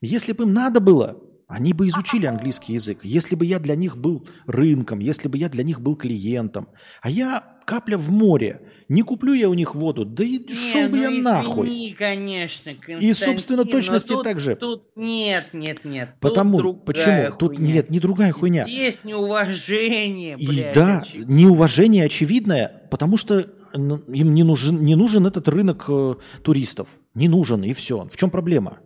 [0.00, 3.00] если бы им надо было, они бы изучили английский язык.
[3.02, 6.68] Если бы я для них был рынком, если бы я для них был клиентом.
[7.02, 8.60] А я капля в море.
[8.88, 11.66] Не куплю я у них воду, да и Не, шел бы ну я нахуй.
[11.66, 14.56] извини, конечно, И, собственно, точности тут- так же.
[14.56, 16.10] Тут нет, нет, нет.
[16.10, 17.36] тут Потому, другая почему?
[17.38, 17.72] Тут хуйня.
[17.74, 18.66] нет, не другая хуйня.
[18.66, 20.74] Здесь неуважение, И блядь.
[20.74, 21.32] да, очевидно.
[21.32, 23.40] неуважение очевидное, потому что
[23.72, 26.88] им не нужен, не нужен этот рынок э, туристов.
[27.14, 28.08] Не нужен, и все.
[28.12, 28.78] В чем проблема?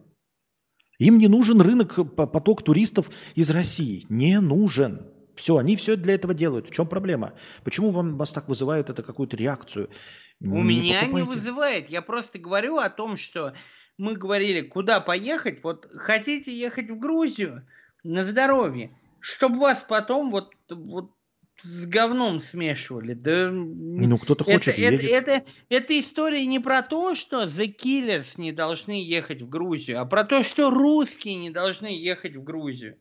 [0.99, 4.05] Им не нужен рынок, э, по- поток туристов из России.
[4.09, 5.07] Не нужен.
[5.37, 6.69] Все, они все для этого делают.
[6.69, 7.35] В чем проблема?
[7.63, 9.89] Почему вам, вас так вызывает это какую-то реакцию?
[10.41, 11.29] У Не меня не покупайте.
[11.31, 11.91] вызывает.
[11.91, 13.55] Я просто говорю о том, что
[13.97, 15.63] мы говорили, куда поехать.
[15.63, 17.65] Вот хотите ехать в Грузию
[18.03, 21.13] на здоровье, чтобы вас потом вот, вот
[21.61, 23.15] с говном смешивали.
[23.15, 25.11] Да, Ну, кто-то это, хочет, это, едет.
[25.11, 30.05] это, эта история не про то, что The Killers не должны ехать в Грузию, а
[30.05, 32.97] про то, что русские не должны ехать в Грузию.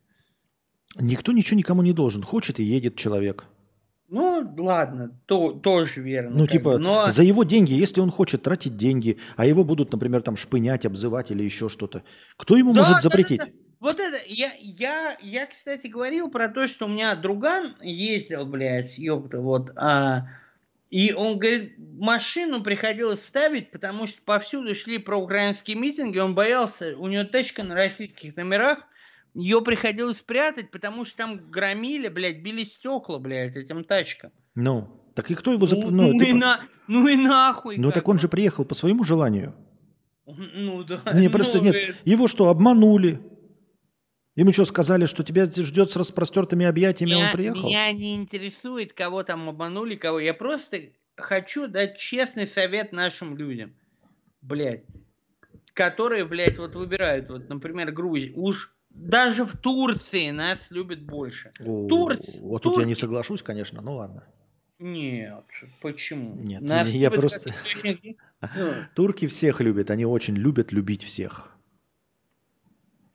[0.99, 2.23] Никто ничего никому не должен.
[2.23, 3.45] Хочет и едет человек.
[4.09, 6.37] Ну, ладно, то, тоже верно.
[6.37, 7.09] Ну, типа, бы, но...
[7.09, 11.29] за его деньги, если он хочет тратить деньги, а его будут, например, там шпынять, обзывать
[11.31, 12.03] или еще что-то,
[12.37, 13.39] кто ему Да, может да, запретить?
[13.39, 13.51] да, да.
[13.79, 18.97] Вот это, я, я, я, кстати, говорил про то, что у меня друган ездил, блядь,
[18.97, 20.27] ёпта, вот, а,
[20.89, 27.07] и он говорит, машину приходилось ставить, потому что повсюду шли проукраинские митинги, он боялся, у
[27.07, 28.79] него тачка на российских номерах,
[29.37, 34.31] ее приходилось прятать, потому что там громили, блядь, били стекла, блядь, этим тачкам.
[34.55, 35.91] Ну, так и кто его запретил?
[35.95, 37.77] Ну, Ну, и типа, на- ну и нахуй.
[37.77, 39.55] ну так он же приехал по своему желанию.
[40.25, 41.01] Ну да.
[41.13, 41.75] Не, просто ну, нет.
[41.75, 43.19] э, Его что, обманули?
[44.35, 47.67] Ему что, сказали, что тебя ждет с распростертыми объятиями, а Меня, он приехал?
[47.67, 50.19] меня не интересует, кого там обманули, кого.
[50.19, 50.79] Я просто
[51.15, 53.73] хочу дать честный совет нашим людям.
[54.41, 54.85] Блять.
[55.73, 58.33] Которые, блядь, вот выбирают, вот, например, Грузию.
[58.39, 61.51] Уж даже в Турции нас любят больше.
[61.59, 64.23] О, Турц- Вот тут я не соглашусь, конечно, ну ладно.
[64.79, 65.45] Нет,
[65.81, 66.35] почему?
[66.35, 68.17] Нет, Нас я просто- как источник-
[68.55, 71.55] Ну, Турки всех любят, они очень любят любить всех.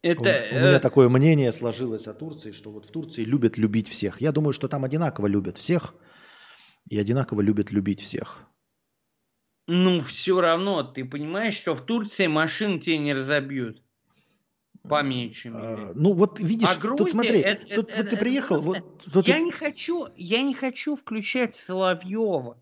[0.05, 0.23] У- Это...
[0.23, 0.25] у,
[0.57, 4.21] э, меня такое мнение сложилось о Турции, что вот в Турции любят любить всех.
[4.21, 5.95] Я думаю, что там одинаково любят всех
[6.89, 8.41] и одинаково любят любить всех.
[9.69, 13.81] Ну, все равно, ты понимаешь, что в Турции машин тебе не разобьют.
[14.89, 15.65] По меньшей мере.
[15.65, 18.63] А, Ну вот видишь, А тут Грузия, смотри, это- тут это- вот ты это приехал,
[18.63, 22.61] просто- вот тут Я ты- не хочу, я не хочу включать Соловьева.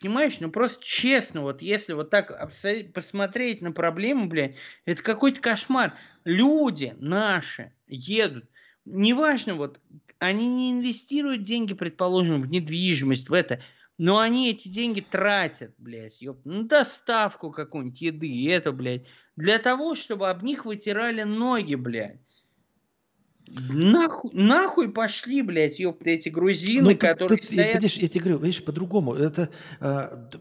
[0.00, 2.50] Понимаешь, ну просто честно, вот если вот так
[2.94, 4.54] посмотреть на проблему, блядь,
[4.86, 5.94] это какой-то кошмар.
[6.24, 8.44] Люди наши едут,
[8.86, 9.80] неважно, вот
[10.18, 13.60] они не инвестируют деньги, предположим, в недвижимость, в это,
[13.98, 19.04] но они эти деньги тратят, блядь, ёп, на доставку какую-нибудь еды, и это, блядь,
[19.36, 22.18] для того, чтобы об них вытирали ноги, блядь.
[23.54, 27.74] Нахуй, нахуй пошли, блядь, ёпта, эти грузины, Ну, которые ты- стоят...
[27.74, 29.14] видишь, я тебе говорю, видишь, по-другому.
[29.14, 29.50] Это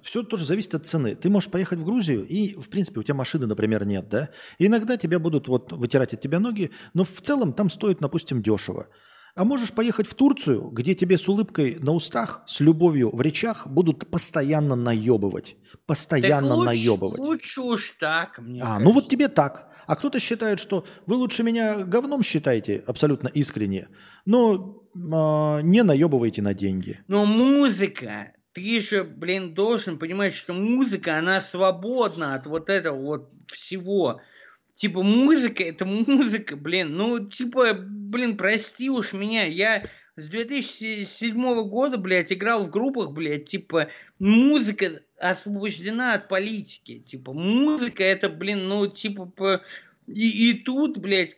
[0.04, 1.16] все тоже зависит от цены.
[1.16, 4.30] Ты можешь поехать в Грузию, и, в принципе, у тебя машины, например, нет, да?
[4.60, 8.42] И иногда тебя будут вот вытирать от тебя ноги, но в целом там стоит, допустим,
[8.42, 8.88] дешево.
[9.36, 13.66] А можешь поехать в Турцию, где тебе с улыбкой на устах, с любовью в речах
[13.68, 15.56] будут постоянно наебывать.
[15.72, 17.20] Так Постоянно лучше, наебывать.
[17.20, 19.10] лучше уж так, мне А, ну вот кажется.
[19.10, 19.70] тебе так.
[19.88, 23.88] А кто-то считает, что вы лучше меня говном считаете, абсолютно искренне,
[24.26, 27.00] но а, не наебывайте на деньги.
[27.08, 33.30] Но музыка, ты же, блин, должен понимать, что музыка, она свободна от вот этого вот
[33.48, 34.22] всего.
[34.82, 36.96] Типа музыка, это музыка, блин.
[36.96, 43.46] Ну, типа, блин, прости уж меня, я с 2007 года, блядь, играл в группах, блядь,
[43.46, 44.88] типа, музыка
[45.20, 46.98] освобождена от политики.
[46.98, 49.62] Типа, музыка это, блин, ну, типа, по-
[50.08, 51.38] и, и тут, блядь,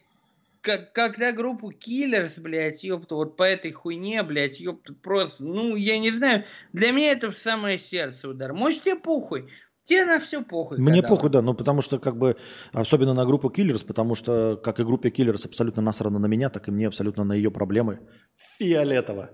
[0.61, 5.99] как, когда группу Killers, блядь, ёпта, вот по этой хуйне, блядь, ёпта, просто, ну, я
[5.99, 8.53] не знаю, для меня это в самое сердце удар.
[8.53, 9.49] Может, тебе похуй?
[9.83, 10.77] Тебе на все похуй.
[10.77, 12.37] Мне когда похуй, да, ну потому что как бы,
[12.71, 16.67] особенно на группу Killers, потому что как и группе Killers абсолютно насрано на меня, так
[16.67, 17.99] и мне абсолютно на ее проблемы.
[18.57, 19.29] Фиолетово.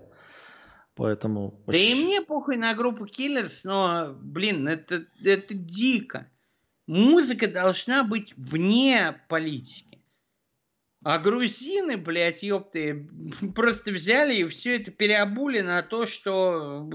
[0.96, 1.62] Поэтому...
[1.66, 6.28] Да и мне похуй на группу Killers, но, блин, это, это дико.
[6.86, 10.02] Музыка должна быть вне политики.
[11.02, 13.08] А грузины, блядь, ёпты,
[13.54, 16.86] просто взяли и все это переобули на то, что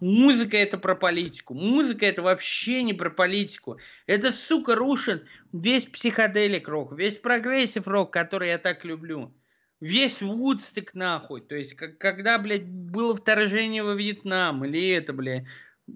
[0.00, 1.54] музыка это про политику.
[1.54, 3.78] Музыка это вообще не про политику.
[4.06, 9.32] Это, сука, рушит весь психоделик рок, весь прогрессив рок, который я так люблю.
[9.80, 11.42] Весь Вудсток нахуй.
[11.42, 15.44] То есть, как, когда, блядь, было вторжение во Вьетнам, или это, блядь.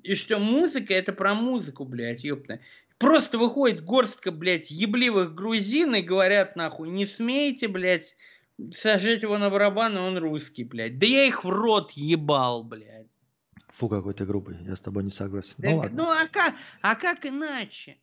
[0.03, 2.61] И что музыка это про музыку, блядь, ёпта.
[2.99, 8.15] Просто выходит горстка, блядь, ебливых грузин и говорят, нахуй, не смейте, блядь,
[8.75, 10.99] сажать его на барабан, и он русский, блядь.
[10.99, 13.07] Да я их в рот ебал, блядь.
[13.75, 15.55] Фу, какой ты грубый, я с тобой не согласен.
[15.59, 16.03] Да, ну ладно.
[16.03, 17.99] ну а как, а как иначе?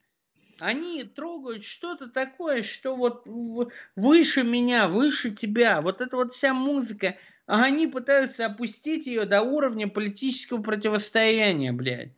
[0.60, 3.24] Они трогают что-то такое, что вот
[3.96, 5.82] выше меня, выше тебя.
[5.82, 7.16] Вот эта вот вся музыка,
[7.46, 12.14] а они пытаются опустить ее до уровня политического противостояния, блядь.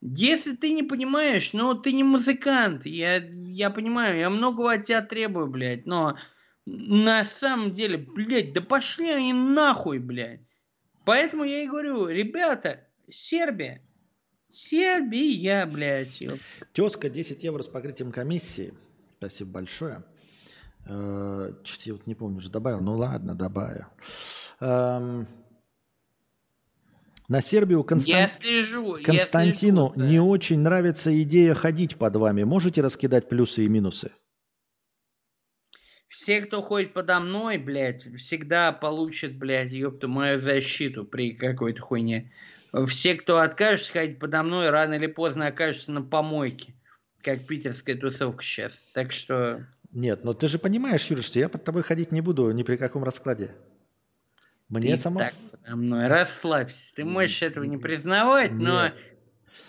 [0.00, 5.02] Если ты не понимаешь, ну ты не музыкант, я, я понимаю, я многого от тебя
[5.02, 6.16] требую, блядь, но
[6.64, 10.40] на самом деле, блядь, да пошли они нахуй, блядь.
[11.04, 12.80] Поэтому я и говорю, ребята,
[13.10, 13.82] Сербия,
[14.50, 16.38] Сербия, блядь, ёп.
[16.72, 18.74] Тезка 10 евро с покрытием комиссии.
[19.18, 20.04] Спасибо большое.
[21.62, 22.80] Чуть я вот не помню, уже добавил.
[22.80, 23.84] Ну ладно, добавил.
[24.60, 25.26] Эм,
[27.28, 32.42] На Сербию Констан- слежу, Константину слежу не очень нравится идея ходить под вами.
[32.42, 34.10] Можете раскидать плюсы и минусы?
[36.10, 42.32] Все, кто ходит подо мной, блядь, всегда получат, блядь, ёпту, мою защиту при какой-то хуйне.
[42.88, 46.74] Все, кто откажется ходить подо мной, рано или поздно окажутся на помойке.
[47.22, 48.72] Как питерская тусовка сейчас.
[48.92, 49.64] Так что...
[49.92, 52.76] Нет, но ты же понимаешь, Юра, что я под тобой ходить не буду ни при
[52.76, 53.54] каком раскладе.
[54.68, 55.20] Мне ты само...
[55.20, 56.92] так подо мной, расслабься.
[56.96, 58.90] Ты можешь этого не признавать, но...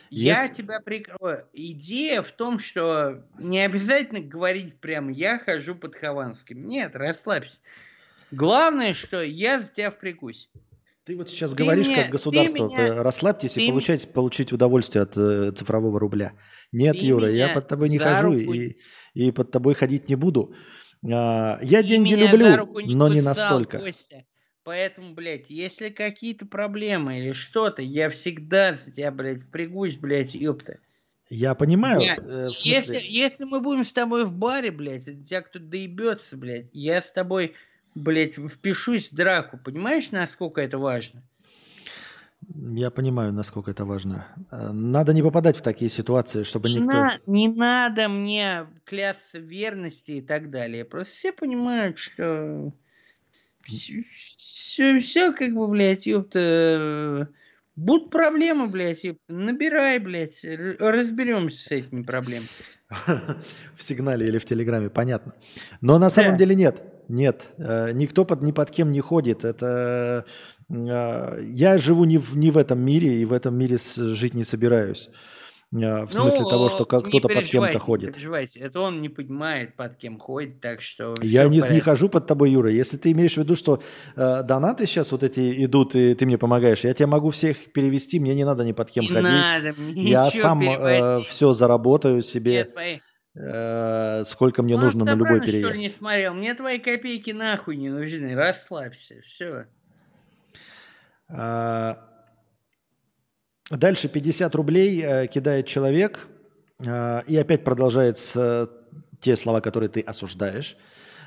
[0.09, 1.45] Я Если- тебя прикрою.
[1.53, 6.65] Идея в том, что не обязательно говорить прямо «я хожу под Хованским».
[6.65, 7.59] Нет, расслабься.
[8.31, 10.49] Главное, что я за тебя впрягусь.
[11.03, 14.53] Ты вот сейчас Ты говоришь меня- как государство, меня- э, расслабьтесь и ми- получайте, получить
[14.53, 16.33] удовольствие от э, цифрового рубля.
[16.71, 18.77] Нет, Ты Юра, я меня под тобой не хожу руку- и,
[19.15, 20.53] и под тобой ходить не буду.
[21.03, 23.79] А, я Ты деньги меня люблю, не но не настолько.
[23.79, 24.23] Костя.
[24.63, 30.77] Поэтому, блядь, если какие-то проблемы или что-то, я всегда за тебя, блядь, впрягусь, блядь, ёпта.
[31.29, 35.07] Я понимаю, Я- э, в если, смысле, если мы будем с тобой в баре, блядь,
[35.07, 37.55] и тебя кто-то доебется, блядь, я с тобой,
[37.95, 39.57] блядь, впишусь в драку.
[39.57, 41.23] Понимаешь, насколько это важно?
[42.73, 44.27] я понимаю, насколько это важно.
[44.51, 46.91] Э, Надо не попадать в такие ситуации, чтобы Не, никто...
[46.91, 50.83] на- не надо мне клясться верности и так далее.
[50.83, 52.73] Просто все понимают, что
[54.41, 57.29] все, все как бы, блядь, ёпта,
[57.75, 60.43] будут проблемы, блядь, ёпта, набирай, блядь,
[60.79, 62.47] разберемся с этими проблемами.
[63.75, 65.33] в сигнале или в телеграме, понятно.
[65.81, 66.81] Но на самом деле нет.
[67.07, 69.43] Нет, э, никто под, ни под кем не ходит.
[69.43, 70.25] Это
[70.69, 74.43] э, я живу не в, не в этом мире и в этом мире жить не
[74.43, 75.09] собираюсь.
[75.73, 78.13] Э, В смысле того, что Ну, не кто-то под кем-то Не ходит.
[78.13, 82.27] переживайте, это он не понимает, под кем ходит, так что Я не, не хожу под
[82.27, 82.69] тобой, Юра.
[82.71, 83.81] Если ты имеешь в виду, что
[84.17, 88.19] э, донаты сейчас вот эти идут, и ты мне помогаешь, я тебя могу всех перевести,
[88.19, 89.23] мне не надо ни под кем Не ходить.
[89.31, 91.27] надо мне я сам переводить.
[91.29, 92.65] все заработаю себе.
[92.65, 92.99] Твои,
[93.35, 95.81] э, сколько мне Ну, нужно на любой «Сопрано», что ли, переезд.
[95.81, 96.33] не смотрел?
[96.33, 98.35] Мне твои копейки нахуй не нужны.
[98.35, 99.15] Расслабься.
[99.23, 99.67] Все.
[101.29, 101.97] А,
[103.71, 106.27] Дальше 50 рублей э, кидает человек
[106.85, 108.67] э, и опять продолжает с э,
[109.21, 110.77] те слова, которые ты осуждаешь.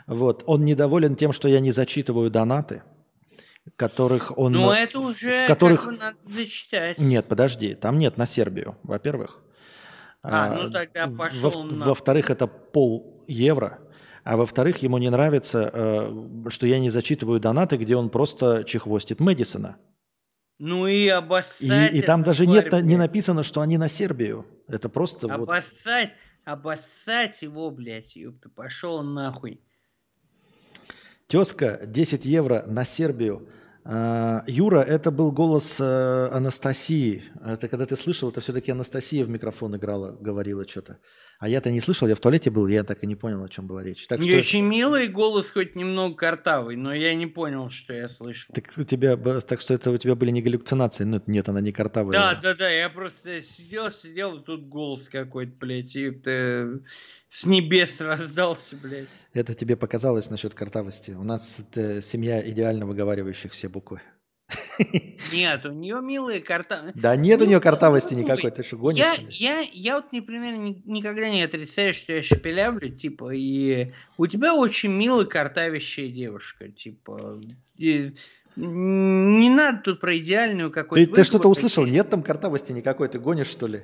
[0.06, 0.44] Вот.
[0.46, 2.82] Он недоволен тем, что я не зачитываю донаты,
[3.76, 4.52] которых он...
[4.52, 5.84] Ну, это уже в которых...
[5.84, 6.98] как бы надо зачитать.
[6.98, 9.42] Нет, подожди, там нет на Сербию, во-первых.
[10.22, 11.78] А, ну тогда во- пошел нахуй.
[11.78, 13.78] Во-вторых, это пол евро.
[14.22, 19.20] А во-вторых, ему не нравится, э, что я не зачитываю донаты, где он просто чехвостит
[19.20, 19.76] Мэдисона.
[20.58, 21.92] Ну и И, обоссать.
[21.92, 22.98] и там эту даже тварь, нет, на- не блядь.
[22.98, 24.46] написано, что они на Сербию.
[24.68, 25.48] Это просто вот...
[25.48, 26.12] Обоссать,
[26.44, 29.60] обоссать его, блядь, ёпта, пошел нахуй.
[31.26, 33.48] Тезка, 10 евро на Сербию.
[33.84, 37.24] А, Юра, это был голос э, Анастасии.
[37.46, 40.98] Это когда ты слышал, это все-таки Анастасия в микрофон играла, говорила что-то.
[41.38, 43.66] А я-то не слышал, я в туалете был, я так и не понял, о чем
[43.66, 44.06] была речь.
[44.06, 48.08] Так Не что очень милый голос, хоть немного картавый, но я не понял, что я
[48.08, 48.54] слышал.
[48.54, 51.04] так, у тебя, так что это у тебя были не галлюцинации.
[51.04, 52.12] Ну, нет, она не картавая.
[52.12, 56.78] Да, да, да, я просто сидел, сидел, и тут голос какой-то, блядь, и э,
[57.28, 59.08] с небес раздался, блядь.
[59.34, 61.10] Это тебе показалось насчет картавости.
[61.10, 64.00] У нас это семья идеально выговаривающих все буквы.
[65.32, 66.92] Нет, у нее милые карта.
[66.94, 68.98] Да нет у Ну, нее картавости слушай, никакой, ты что, гонишь?
[69.00, 74.26] Я, я, я вот, например, ни- никогда не отрицаю, что я шепелявлю, типа, и у
[74.26, 77.34] тебя очень милая картавящая девушка, типа,
[77.76, 78.14] и
[78.56, 81.14] не надо тут про идеальную Ты, какую-то...
[81.14, 81.86] ты что-то выговор услышал?
[81.86, 83.82] Нет там картавости никакой, ты гонишь, что ли?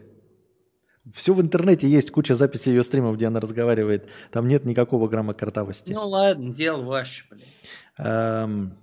[1.12, 4.08] Все в интернете есть куча записей ее стримов, где она разговаривает.
[4.30, 5.92] Там нет никакого грамма картавости.
[5.92, 7.48] Ну ладно, дело ваше, блядь.
[7.96, 8.76] Эм,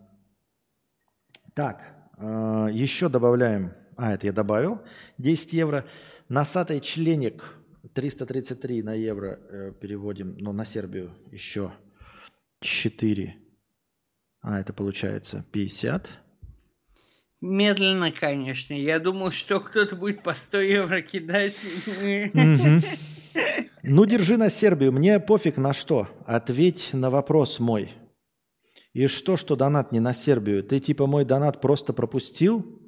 [1.57, 1.81] так,
[2.19, 3.73] э, еще добавляем.
[3.95, 4.79] А, это я добавил.
[5.17, 5.87] 10 евро.
[6.29, 7.43] Носатый членик.
[7.95, 10.37] 333 на евро э, переводим.
[10.37, 11.71] Но на Сербию еще
[12.59, 13.35] 4.
[14.41, 16.07] А, это получается 50.
[17.41, 18.75] Медленно, конечно.
[18.75, 21.59] Я думал, что кто-то будет по 100 евро кидать.
[23.83, 24.91] Ну, держи на Сербию.
[24.91, 26.09] Мне пофиг на что.
[26.25, 27.91] Ответь на вопрос мой.
[28.97, 30.63] И что, что донат не на Сербию?
[30.63, 32.81] Ты типа мой донат просто пропустил?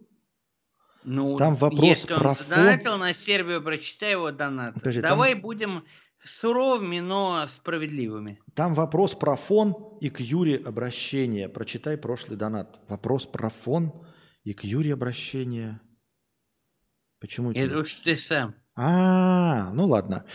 [1.03, 2.47] Ну, Там вопрос если он про фон.
[2.47, 4.73] задонатил на Сербию, прочитай его донат.
[4.73, 5.83] Подожди, там- Давай будем
[6.23, 8.39] суровыми, но справедливыми.
[8.55, 11.47] Там вопрос про фон и к Юре обращение.
[11.47, 12.79] Прочитай прошлый донат.
[12.87, 13.93] Вопрос про фон
[14.43, 15.79] и к Юре обращение.
[17.19, 17.51] Почему?
[17.51, 18.55] Это уж ты сам.
[18.75, 20.25] А, ну ладно.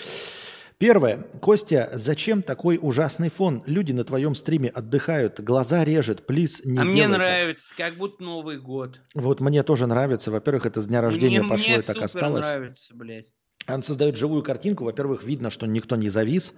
[0.79, 1.19] Первое.
[1.41, 3.63] Костя, зачем такой ужасный фон?
[3.67, 8.59] Люди на твоем стриме отдыхают, глаза режет, плиз, не а мне нравится, как будто Новый
[8.59, 9.01] год.
[9.15, 10.31] Вот мне тоже нравится.
[10.31, 12.45] Во-первых, это с дня рождения мне, пошло мне и так осталось.
[12.45, 13.27] нравится, блядь.
[13.67, 14.85] Он создает живую картинку.
[14.85, 16.53] Во-первых, видно, что никто не завис,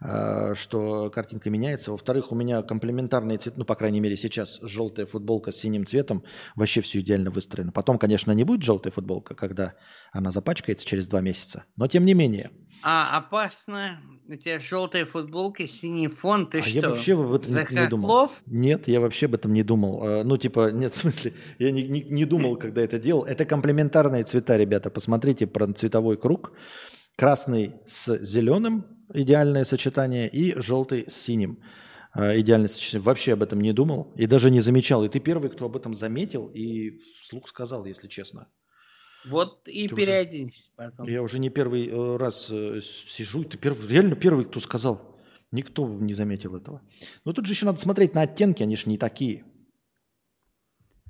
[0.00, 1.90] э, что картинка меняется.
[1.90, 6.24] Во-вторых, у меня комплементарный цвет, ну, по крайней мере, сейчас желтая футболка с синим цветом.
[6.54, 7.72] Вообще все идеально выстроено.
[7.72, 9.74] Потом, конечно, не будет желтая футболка, когда
[10.12, 11.64] она запачкается через два месяца.
[11.76, 12.50] Но тем не менее.
[12.82, 14.00] А опасно.
[14.28, 16.48] У тебя желтая футболка, синий фон.
[16.48, 16.78] Ты а что?
[16.80, 18.30] я вообще об этом за не думал.
[18.46, 20.02] Нет, я вообще об этом не думал.
[20.04, 23.24] Э, Ну, типа, нет, в смысле, я не, не- не думал, когда это делал.
[23.24, 24.90] Это комплементарные цвета, ребята.
[24.90, 26.52] Посмотрите про цветовой круг.
[27.16, 31.60] Красный с зеленым, идеальное сочетание, и желтый с синим.
[32.14, 33.02] Э, Идеальное сочетание.
[33.04, 35.04] Вообще об этом не думал и даже не замечал.
[35.04, 38.48] И ты первый, кто об этом заметил и вслух сказал, если честно.
[39.28, 41.06] Вот и Ты уже- переоденься потом.
[41.08, 45.16] Я уже не первый э, раз э, сижу, ты перв- реально первый, кто сказал.
[45.52, 46.80] Никто не заметил этого.
[47.24, 49.44] Но тут же еще надо смотреть на оттенки, они же не такие.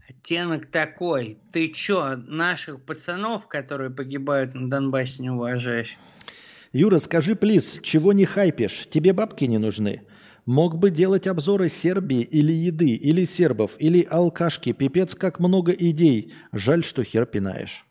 [0.09, 1.39] Оттенок такой.
[1.53, 5.97] Ты чё, наших пацанов, которые погибают на Донбассе, не уважаешь?
[6.73, 8.87] Юра, скажи, плиз, чего не хайпишь?
[8.91, 10.03] Тебе бабки не нужны?
[10.45, 14.73] Мог бы делать обзоры Сербии или еды, или сербов, или алкашки.
[14.73, 16.35] Пипец, как много идей.
[16.53, 17.86] Жаль, что хер пинаешь.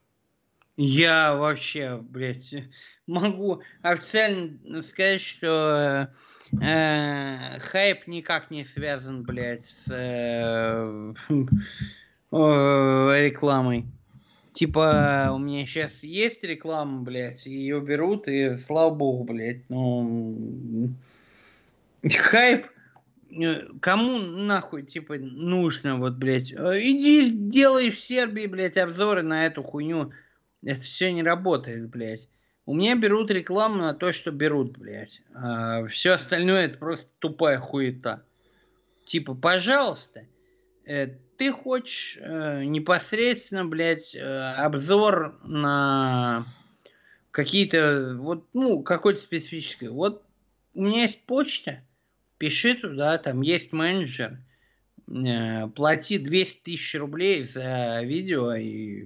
[0.77, 2.53] Я вообще, блядь,
[3.07, 6.13] могу официально сказать, что
[6.61, 13.85] э, хайп никак не связан, блядь, с э, э, рекламой.
[14.51, 20.93] Типа, у меня сейчас есть реклама, блядь, ее берут, и слава богу, блядь, ну...
[22.09, 22.67] Хайп
[23.31, 29.45] э, Кому нахуй, типа, нужно, вот, блядь, э, иди сделай в Сербии, блядь, обзоры на
[29.45, 30.11] эту хуйню.
[30.65, 32.27] Это все не работает, блядь.
[32.65, 35.21] У меня берут рекламу на то, что берут, блядь.
[35.35, 38.23] А все остальное это просто тупая хуета.
[39.03, 40.25] Типа, пожалуйста,
[40.85, 46.47] э, ты хочешь э, непосредственно, блядь, э, обзор на
[47.29, 49.89] какие-то, вот, ну, какой-то специфической.
[49.89, 50.23] Вот
[50.73, 51.83] у меня есть почта,
[52.39, 54.39] пиши туда, там есть менеджер,
[55.07, 59.05] э, плати 200 тысяч рублей за видео и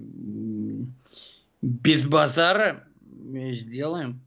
[1.62, 4.22] без базара сделаем.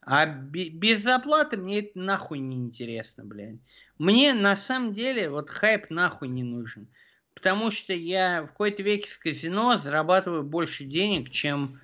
[0.00, 3.58] А бе- без оплаты мне это нахуй не интересно, блядь.
[3.98, 6.88] Мне на самом деле вот хайп нахуй не нужен.
[7.34, 11.78] Потому что я в какой-то веке в казино зарабатываю больше денег, чем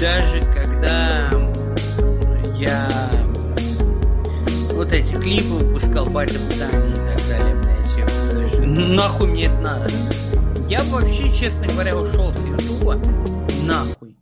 [0.00, 1.30] даже когда
[2.58, 2.88] я
[4.72, 8.88] вот эти клипы выпускал, батя Бутами и так далее, блядь.
[8.88, 9.88] Нахуй мне это надо.
[10.68, 12.96] Я вообще, честно говоря, ушел с Ютуба.
[13.64, 14.16] Нахуй.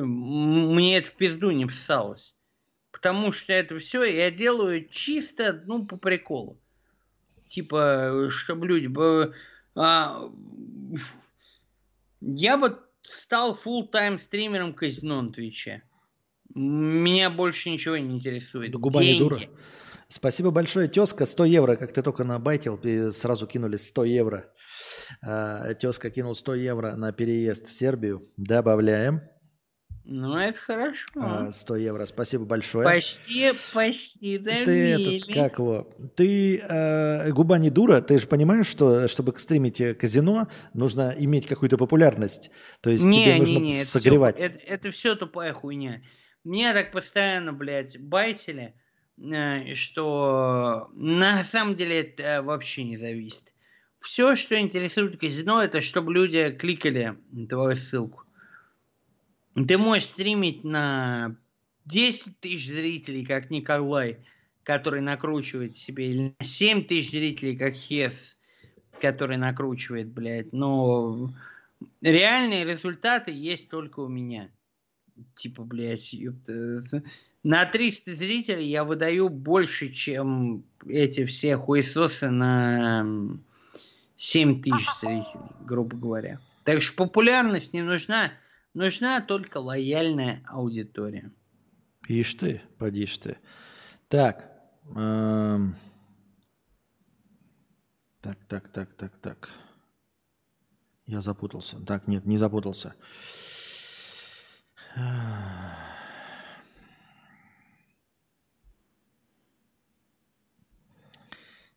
[0.00, 2.34] Мне это в пизду не писалось.
[2.90, 6.60] Потому что это все я делаю чисто, ну, по приколу.
[7.46, 8.90] Типа, чтобы люди...
[9.74, 10.30] а,
[12.20, 15.82] я вот стал full тайм стримером казино на Твиче.
[16.54, 18.72] Меня больше ничего не интересует.
[18.72, 19.38] Да губа не дура.
[19.38, 19.50] Деньги.
[20.08, 21.24] Спасибо большое, тезка.
[21.24, 22.78] 100 евро, как ты только набайтил,
[23.12, 24.52] сразу кинули 100 евро.
[25.22, 28.30] А, Тезка кинул 100 евро на переезд в Сербию.
[28.36, 29.22] Добавляем.
[30.04, 31.06] Ну, это хорошо.
[31.16, 32.06] А, 100 евро.
[32.06, 32.84] Спасибо большое.
[32.84, 35.18] Почти, почти Ты добили.
[35.18, 35.88] этот, как его?
[36.16, 41.76] Ты э, губа не дура, ты же понимаешь, что чтобы стримить казино, нужно иметь какую-то
[41.78, 42.50] популярность.
[42.80, 44.38] То есть тебе нужно Не-не-не, это всё- согревать.
[44.40, 46.02] Это, это все тупая хуйня.
[46.42, 48.74] Мне так постоянно, блядь, байтили,
[49.18, 53.54] э, что на самом деле это вообще не зависит.
[54.00, 57.16] Все, что интересует казино, это чтобы люди кликали
[57.48, 58.21] твою ссылку.
[59.54, 61.36] Ты можешь стримить на
[61.86, 64.18] 10 тысяч зрителей, как Николай,
[64.62, 68.38] который накручивает себе, или на 7 тысяч зрителей, как Хес,
[69.00, 70.52] который накручивает, блядь.
[70.52, 71.32] Но
[72.00, 74.48] реальные результаты есть только у меня.
[75.34, 76.84] Типа, блядь, ёпта.
[77.42, 83.44] на 300 зрителей я выдаю больше, чем эти все хуесосы на м,
[84.16, 86.40] 7 тысяч зрителей, грубо говоря.
[86.64, 88.32] Так что популярность не нужна,
[88.74, 91.32] нужна только лояльная аудитория.
[92.08, 93.38] Ишь ты, поди ты.
[94.08, 94.50] Так.
[94.96, 95.76] эм,
[98.20, 99.50] Так, так, так, так, так.
[101.06, 101.80] Я запутался.
[101.80, 102.94] Так, нет, не запутался.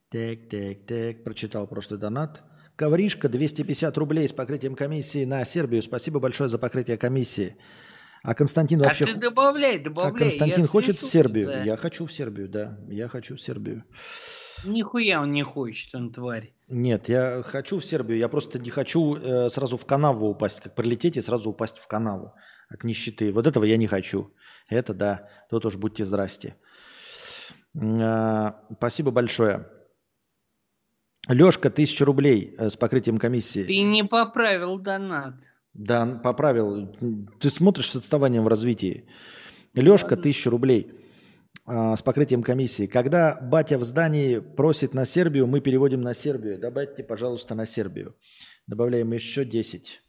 [0.09, 1.23] Так, так, так.
[1.23, 2.43] Прочитал прошлый донат.
[2.75, 5.81] Ковришка 250 рублей с покрытием комиссии на Сербию.
[5.81, 7.55] Спасибо большое за покрытие комиссии.
[8.23, 9.05] А Константин вообще...
[9.05, 10.19] а ты добавляй, А добавляй.
[10.23, 11.45] Константин я хочет в слежу Сербию?
[11.47, 12.77] за- Я хочу в Сербию, да.
[12.89, 13.83] Я хочу в Сербию.
[14.65, 16.53] Нихуя он не хочет, он тварь.
[16.67, 18.17] Нет, я хочу в Сербию.
[18.17, 21.87] Я просто не хочу э, сразу в канаву упасть, как прилететь и сразу упасть в
[21.87, 22.33] канаву
[22.69, 23.31] от нищеты.
[23.31, 24.33] Вот этого я не хочу.
[24.67, 25.29] Это да.
[25.49, 26.55] Тут уж будьте здрасте.
[27.79, 29.67] А, спасибо большое.
[31.27, 33.63] Лешка, тысяча рублей э, с покрытием комиссии.
[33.63, 35.35] Ты не поправил донат.
[35.73, 36.95] Да, поправил.
[37.39, 39.09] Ты смотришь с отставанием в развитии.
[39.73, 40.91] Лешка, тысяча рублей
[41.65, 42.87] а, с покрытием комиссии.
[42.87, 46.59] Когда батя в здании просит на Сербию, мы переводим на Сербию.
[46.59, 48.15] Добавьте, пожалуйста, на Сербию.
[48.67, 50.01] Добавляем еще 10.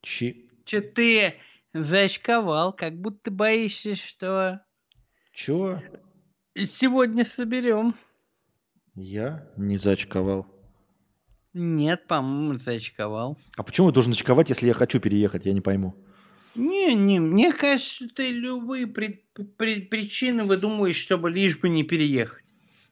[0.00, 0.50] Чи...
[0.64, 1.34] Че ты
[1.72, 4.60] зачковал, как будто боишься, что
[5.32, 5.80] Чего?
[6.54, 7.94] Сегодня соберем.
[8.94, 10.46] Я не зачковал.
[11.52, 13.38] Нет, по-моему, зачковал.
[13.56, 15.46] А почему я должен очковать, если я хочу переехать?
[15.46, 15.94] Я не пойму.
[16.54, 19.22] Не, не, мне кажется, ты любые пред-
[19.56, 22.44] пред- причины выдумываешь, чтобы лишь бы не переехать.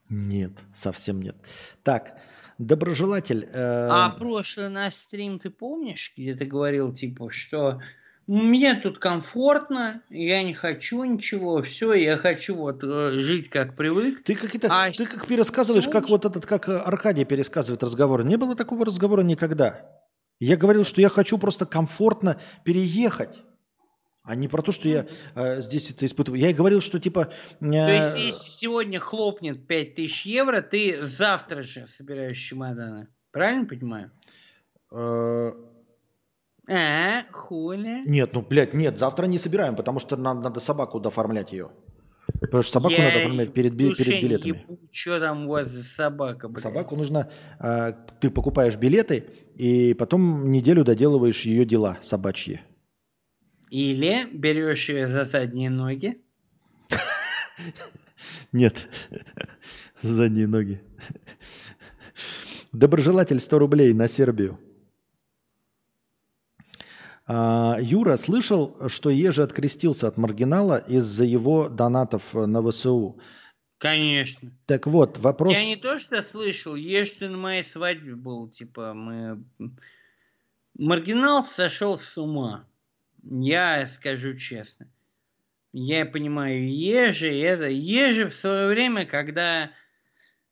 [0.08, 1.36] Нет, совсем нет.
[1.84, 2.18] Так,
[2.58, 3.44] доброжелатель.
[3.52, 7.80] э, А прошлый наш стрим ты помнишь, где ты говорил, типа, что
[8.26, 14.22] мне тут комфортно, я не хочу ничего, все, я хочу вот э, жить как привык.
[14.24, 17.82] Ты как это, А ты как пересказываешь, как сегодня- вот этот, как э, Аркадий пересказывает
[17.82, 18.24] разговор.
[18.24, 19.88] Не было такого разговора никогда.
[20.40, 23.38] Я говорил, что я хочу просто комфортно переехать,
[24.24, 26.40] а не про то, что я э, здесь это испытываю.
[26.40, 27.32] Я и говорил, что типа...
[27.60, 33.08] э, То есть, если сегодня хлопнет 5000 евро, ты завтра же собираешь чемоданы.
[33.32, 34.10] Правильно понимаю?
[34.92, 35.52] э,
[36.68, 38.02] А, хули.
[38.08, 41.70] нет, ну, блядь, нет, завтра не собираем, потому что нам надо собаку дооформлять ее.
[42.40, 44.66] Потому что собаку Я надо оформлять перед, би- перед билетами.
[44.92, 46.62] что там у вас за собака, блядь.
[46.62, 47.30] Собаку нужно...
[47.58, 49.24] э, ты покупаешь билеты,
[49.56, 52.60] и потом неделю доделываешь ее дела собачьи.
[53.70, 56.22] Или берешь ее за задние ноги.
[58.52, 58.88] Нет.
[60.00, 60.80] Задние ноги.
[62.72, 64.58] Доброжелатель 100 рублей на Сербию.
[67.26, 73.20] А, Юра слышал, что Ежи открестился от маргинала из-за его донатов на ВСУ.
[73.78, 74.52] Конечно.
[74.66, 75.54] Так вот, вопрос...
[75.54, 79.44] Я не то что слышал, что на моей свадьбе был, типа, мы...
[80.78, 82.64] Маргинал сошел с ума.
[83.22, 84.88] Я скажу честно.
[85.72, 87.66] Я понимаю, Ежи, это...
[87.68, 89.70] Ежи в свое время, когда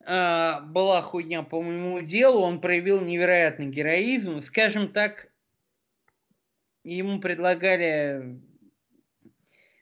[0.04, 4.40] э, была хуйня по моему делу, он проявил невероятный героизм.
[4.40, 5.29] Скажем так,
[6.84, 8.40] ему предлагали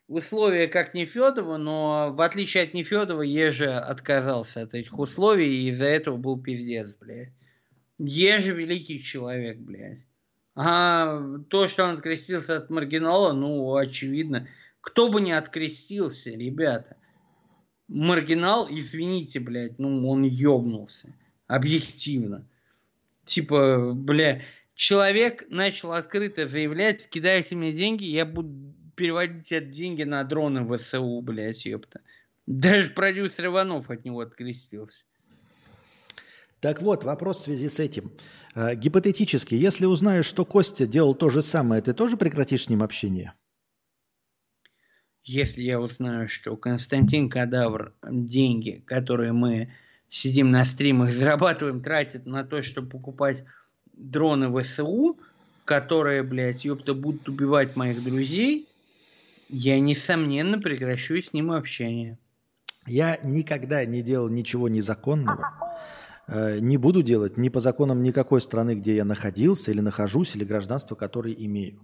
[0.08, 5.84] условия как Нефедова, но в отличие от Нефедова, Ежи отказался от этих условий, и из-за
[5.84, 7.32] этого был пиздец, блядь.
[7.98, 10.00] Ежи великий человек, блядь.
[10.54, 14.48] А то, что он открестился от маргинала, ну, очевидно.
[14.80, 16.96] Кто бы не открестился, ребята.
[17.86, 21.14] Маргинал, извините, блядь, ну, он ёбнулся.
[21.46, 22.44] Объективно.
[23.24, 24.42] Типа, бля,
[24.78, 31.20] человек начал открыто заявлять, кидайте мне деньги, я буду переводить эти деньги на дроны ВСУ,
[31.20, 32.00] блядь, ёпта.
[32.46, 35.02] Даже продюсер Иванов от него открестился.
[36.60, 38.12] Так вот, вопрос в связи с этим.
[38.54, 42.82] Э, гипотетически, если узнаешь, что Костя делал то же самое, ты тоже прекратишь с ним
[42.82, 43.34] общение?
[45.24, 49.72] Если я узнаю, что Константин Кадавр деньги, которые мы
[50.08, 53.44] сидим на стримах, зарабатываем, тратит на то, чтобы покупать
[53.98, 55.18] дроны ВСУ,
[55.64, 58.66] которые, блядь, ёпта, будут убивать моих друзей,
[59.48, 62.18] я, несомненно, прекращу с ним общение.
[62.86, 65.52] Я никогда не делал ничего незаконного.
[66.26, 70.44] Э, не буду делать ни по законам никакой страны, где я находился или нахожусь, или
[70.44, 71.80] гражданство, которое имею.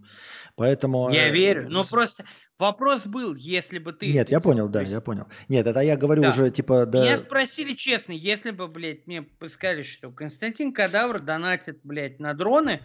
[0.57, 1.11] Поэтому...
[1.11, 1.67] Я э, верю.
[1.71, 2.25] Но просто
[2.59, 4.13] вопрос был, если бы ты...
[4.13, 5.27] Нет, я понял, да, я понял.
[5.49, 6.31] Нет, это я говорю да.
[6.31, 6.87] уже типа...
[6.87, 7.03] Да...
[7.03, 12.81] Меня спросили честно, если бы, блядь, мне сказали, что Константин Кадавр донатит, блядь, на дроны,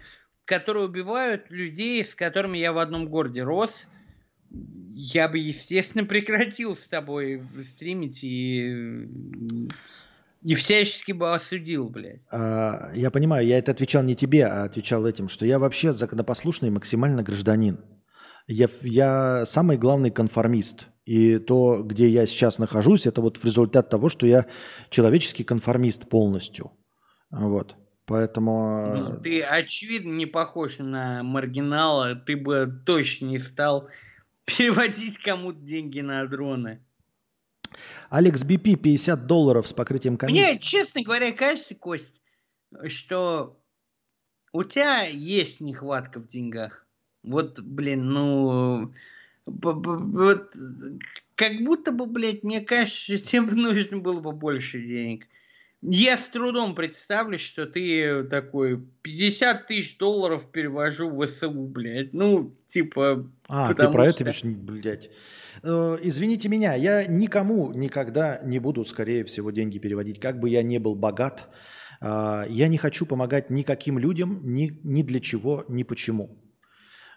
[0.45, 3.87] которые убивают людей, с которыми я в одном городе рос,
[4.49, 9.07] я бы, естественно, прекратил с тобой стримить и
[10.41, 12.21] и всячески бы осудил, блядь.
[12.31, 16.69] А, я понимаю, я это отвечал не тебе, а отвечал этим, что я вообще законопослушный
[16.69, 17.79] максимально гражданин.
[18.51, 20.87] Я, я самый главный конформист.
[21.05, 24.47] И то, где я сейчас нахожусь, это вот в результат того, что я
[24.89, 26.71] человеческий конформист полностью.
[27.29, 27.75] Вот.
[28.05, 28.95] Поэтому...
[28.95, 32.15] Ну, ты, очевидно, не похож на маргинала.
[32.15, 33.87] Ты бы точно не стал
[34.45, 36.83] переводить кому-то деньги на дроны.
[38.09, 40.41] Алекс БП 50 долларов с покрытием комиссии.
[40.41, 42.19] Мне, честно говоря, кажется, Кость,
[42.87, 43.61] что
[44.53, 46.88] у тебя есть нехватка в деньгах.
[47.23, 48.93] Вот, блин, ну...
[49.45, 50.53] Вот,
[51.35, 55.25] как будто бы, блядь, мне кажется, тебе нужно было бы больше денег.
[55.81, 62.11] Я с трудом представлю, что ты такой 50 тысяч долларов перевожу в СУ, блядь.
[62.11, 63.31] Ну, типа...
[63.47, 64.25] А, ты про что...
[64.25, 65.09] это, блядь.
[65.63, 70.19] Э, извините меня, я никому никогда не буду, скорее всего, деньги переводить.
[70.19, 71.47] Как бы я не был богат,
[72.01, 76.37] э, я не хочу помогать никаким людям, ни, ни для чего, ни почему.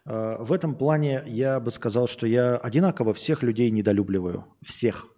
[0.04, 4.46] Э, в этом плане я бы сказал, что я одинаково всех людей недолюбливаю.
[4.62, 5.08] Всех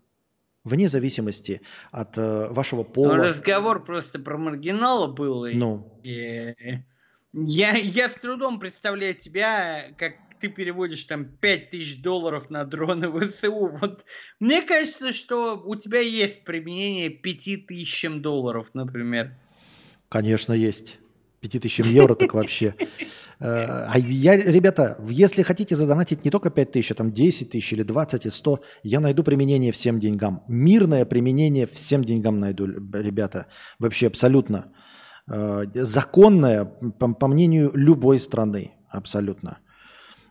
[0.65, 3.17] вне зависимости от э, вашего пола.
[3.17, 5.47] Ну, разговор просто про маргинала был.
[5.53, 6.01] Ну.
[6.03, 6.55] И,
[7.33, 13.69] я, я с трудом представляю тебя, как ты переводишь там 5000 долларов на дроны ВСУ.
[13.69, 14.05] Вот
[14.41, 19.35] мне кажется, что у тебя есть применение 5000 долларов, например.
[20.09, 21.01] Конечно, есть.
[21.49, 22.75] 5000 евро так вообще.
[23.41, 27.73] Э, а я, ребята, если хотите задонатить не только 5 тысяч, а там 10 тысяч
[27.73, 30.43] или 20 и 100, я найду применение всем деньгам.
[30.49, 33.47] Мирное применение всем деньгам найду, ребята.
[33.79, 34.73] Вообще абсолютно.
[35.31, 36.65] Э, законное,
[36.99, 38.73] по, по мнению любой страны.
[38.89, 39.59] Абсолютно.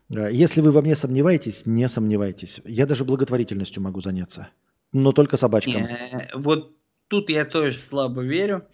[0.10, 2.62] Э, если вы во мне сомневаетесь, не сомневайтесь.
[2.66, 4.48] Я даже благотворительностью могу заняться.
[4.94, 5.88] Но только собачкам.
[6.36, 6.72] Вот
[7.14, 8.66] тут я тоже слабо верю.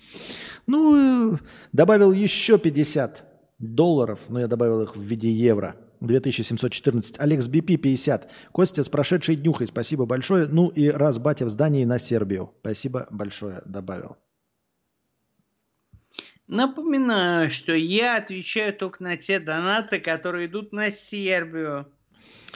[0.65, 1.37] Ну,
[1.73, 3.25] добавил еще 50
[3.59, 5.75] долларов, но я добавил их в виде евро.
[5.99, 7.19] 2714.
[7.19, 8.31] Алекс БП 50.
[8.53, 9.67] Костя с прошедшей днюхой.
[9.67, 10.47] Спасибо большое.
[10.47, 12.53] Ну и раз батя в здании на Сербию.
[12.61, 13.61] Спасибо большое.
[13.65, 14.15] Добавил.
[16.47, 21.91] Напоминаю, что я отвечаю только на те донаты, которые идут на Сербию.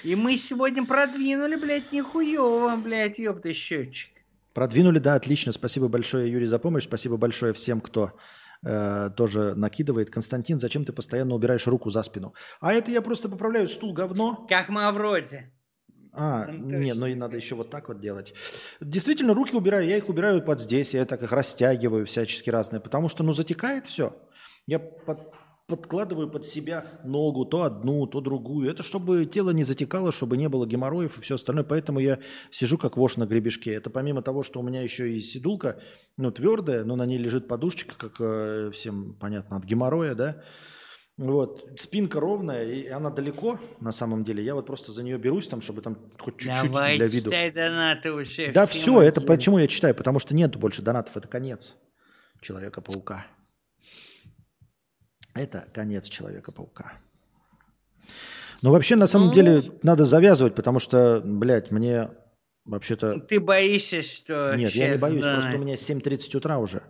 [0.05, 4.12] И мы сегодня продвинули, блядь, нихуево, блядь, ёпта, счетчик.
[4.53, 5.51] Продвинули, да, отлично.
[5.51, 6.83] Спасибо большое, Юрий, за помощь.
[6.83, 8.11] Спасибо большое всем, кто
[8.63, 10.09] э, тоже накидывает.
[10.09, 12.33] Константин, зачем ты постоянно убираешь руку за спину?
[12.61, 14.45] А это я просто поправляю стул говно.
[14.47, 15.51] Как Мавроди.
[16.15, 18.35] А, нет, ну и надо еще вот так вот делать.
[18.79, 23.09] Действительно, руки убираю, я их убираю под здесь, я так их растягиваю всячески разные, потому
[23.09, 24.15] что, ну, затекает все.
[24.67, 25.33] Я под,
[25.67, 28.69] подкладываю под себя ногу, то одну, то другую.
[28.69, 31.63] Это чтобы тело не затекало, чтобы не было геморроев и все остальное.
[31.63, 32.19] Поэтому я
[32.51, 33.73] сижу как вошь на гребешке.
[33.73, 35.79] Это помимо того, что у меня еще и сидулка,
[36.17, 40.43] ну, твердая, но на ней лежит подушечка, как э, всем понятно, от геморроя, да.
[41.15, 44.43] Вот, спинка ровная, и она далеко, на самом деле.
[44.43, 47.29] Я вот просто за нее берусь, там, чтобы там хоть чуть-чуть Давай, для виду.
[47.29, 48.51] читай донаты уже.
[48.51, 49.93] Да все, это почему я читаю?
[49.93, 51.75] Потому что нет больше донатов, это конец
[52.41, 53.27] Человека-паука.
[55.33, 56.93] Это конец Человека-паука.
[58.61, 59.33] Но вообще, на самом Ну.
[59.33, 62.09] деле, надо завязывать, потому что, блядь, мне
[62.65, 63.19] вообще-то...
[63.19, 66.81] Ты боишься, что Нет, я не боюсь, просто у меня 7.30 утра уже.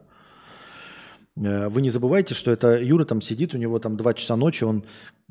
[1.35, 4.63] Э, Вы не забывайте, что это Юра там сидит, у него там 2 часа ночи,
[4.65, 4.85] он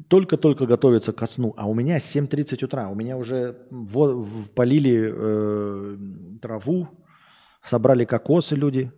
[0.09, 3.53] только-только готовится ко сну, а у меня 7.30 утра, у меня уже
[4.57, 5.97] полили э,
[6.41, 6.89] траву,
[7.63, 8.91] собрали кокосы люди.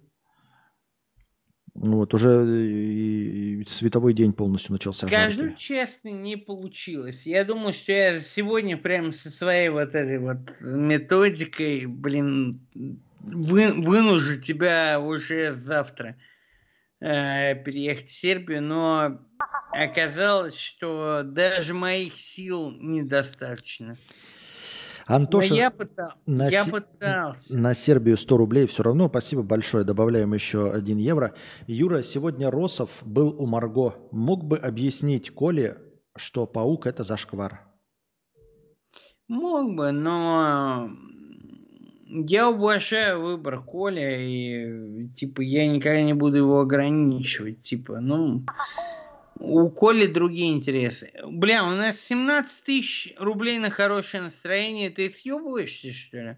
[1.76, 5.08] Ну Вот, уже и- и световой день полностью начался.
[5.08, 5.56] Скажу жаркий.
[5.56, 7.26] честно, не получилось.
[7.26, 12.60] Я думаю, что я сегодня прям со своей вот этой вот методикой, блин,
[13.20, 16.16] вы, вынужу тебя уже завтра
[17.00, 19.20] э, переехать в Сербию, но
[19.72, 23.96] оказалось, что даже моих сил недостаточно.
[25.06, 27.56] Антоша, но я, пытал- на я пытался.
[27.58, 29.08] На Сербию 100 рублей все равно.
[29.08, 29.84] Спасибо большое.
[29.84, 31.34] Добавляем еще 1 евро.
[31.66, 33.94] Юра, сегодня Росов был у Марго.
[34.10, 35.76] Мог бы объяснить Коле,
[36.16, 37.60] что паук это зашквар?
[39.28, 40.90] Мог бы, но
[42.06, 47.62] я уважаю выбор Коля, и типа я никогда не буду его ограничивать.
[47.62, 48.44] Типа, ну,
[49.38, 51.12] у Коли другие интересы.
[51.26, 56.36] Бля, у нас 17 тысяч рублей на хорошее настроение, ты съебываешься, что ли?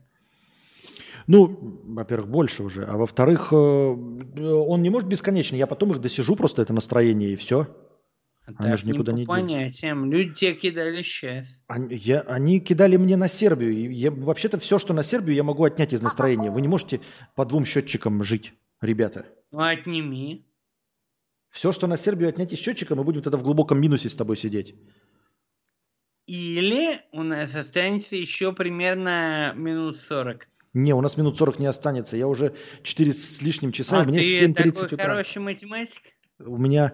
[1.27, 1.47] Ну,
[1.85, 2.85] во-первых, больше уже.
[2.85, 5.57] А во-вторых, э, он не может бесконечно.
[5.57, 7.67] Я потом их досижу просто это настроение и все.
[8.47, 10.11] А Они так же никуда по не понятиям.
[10.11, 11.61] Люди тебе кидали сейчас.
[11.67, 13.93] Они, я- они кидали мне на Сербию.
[13.93, 16.51] Я- вообще-то все, что на Сербию, я могу отнять из настроения.
[16.51, 17.01] Вы не можете
[17.35, 19.27] по двум счетчикам жить, ребята.
[19.51, 20.47] Ну, отними.
[21.57, 24.37] Все, что на Сербию отнять из счетчика, мы будем тогда в глубоком минусе с тобой
[24.37, 24.75] сидеть.
[26.27, 30.49] Или у нас останется еще примерно минут 40.
[30.75, 32.19] Не, у нас минут 40 не останется.
[32.19, 35.05] Я уже 4 с лишним часа, а ты 7.30 такой утра.
[35.13, 36.03] хороший математик?
[36.41, 36.93] У меня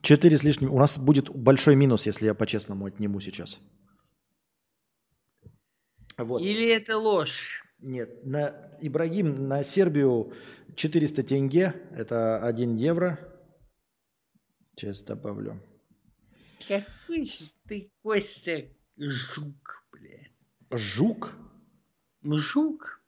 [0.00, 0.72] 4 с лишним.
[0.72, 3.60] У нас будет большой минус, если я по-честному отниму сейчас.
[6.16, 6.40] Вот.
[6.40, 7.62] Или это ложь?
[7.80, 10.32] Нет, на Ибрагим, на Сербию
[10.76, 13.27] 400 тенге, это 1 евро.
[14.78, 15.60] Сейчас добавлю.
[16.68, 17.32] Какой же
[17.66, 18.64] ты, Костя,
[18.96, 20.30] жук, блядь.
[20.70, 21.34] Жук?
[22.22, 23.00] Жук?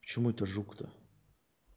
[0.00, 0.90] Почему это жук-то?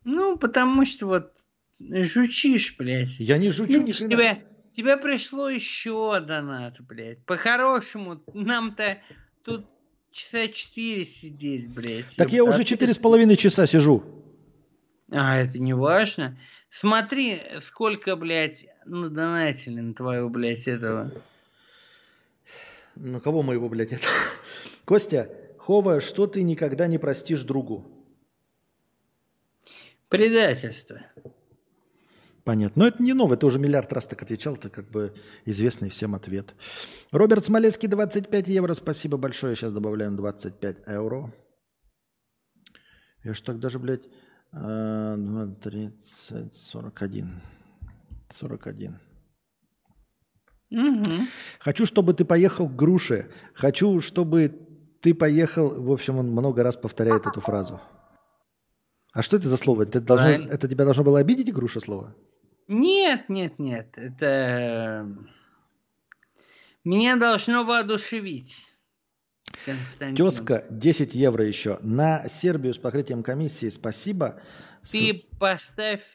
[0.03, 1.33] Ну, потому что вот
[1.79, 3.19] жучишь, блядь.
[3.19, 4.09] Я не жучу ни хрена.
[4.11, 4.43] тебя,
[4.75, 7.23] тебе пришло еще донат, блядь.
[7.25, 8.97] По-хорошему, нам-то
[9.45, 9.65] тут
[10.11, 12.15] часа четыре сидеть, блядь.
[12.17, 14.03] Так я ёпта, уже ты четыре с- половиной часа сижу.
[15.09, 16.37] А, это не важно.
[16.69, 21.11] Смотри, сколько, блядь, надонатили на твою, блядь, этого.
[22.95, 24.07] На кого моего, блядь, это?
[24.85, 27.85] Костя, Хова, что ты никогда не простишь другу?
[30.09, 31.01] Предательство.
[32.43, 32.81] Понятно.
[32.83, 35.13] Но это не новое, ты уже миллиард раз так отвечал, это как бы
[35.45, 36.55] известный всем ответ.
[37.11, 39.55] Роберт Смолецкий, 25 евро, спасибо большое.
[39.55, 41.33] Сейчас добавляем 25 евро.
[43.23, 44.07] Я ж так даже, блядь,
[44.53, 47.41] э, 2, 30, 41.
[48.33, 48.99] 41.
[50.71, 51.11] Угу.
[51.59, 53.29] Хочу, чтобы ты поехал к груше.
[53.53, 54.53] Хочу, чтобы
[55.01, 55.81] ты поехал...
[55.81, 57.81] В общем, он много раз повторяет эту фразу.
[59.13, 59.83] А что это за слово?
[59.83, 60.51] Это, должно, Правильно.
[60.51, 62.15] это тебя должно было обидеть, груша, слово?
[62.67, 63.97] Нет, нет, нет.
[63.97, 65.05] Это
[66.85, 68.67] меня должно воодушевить.
[69.65, 70.15] Константин.
[70.15, 71.77] Тезка, 10 евро еще.
[71.81, 74.39] На Сербию с покрытием комиссии спасибо.
[74.89, 76.05] Ты С- поставь,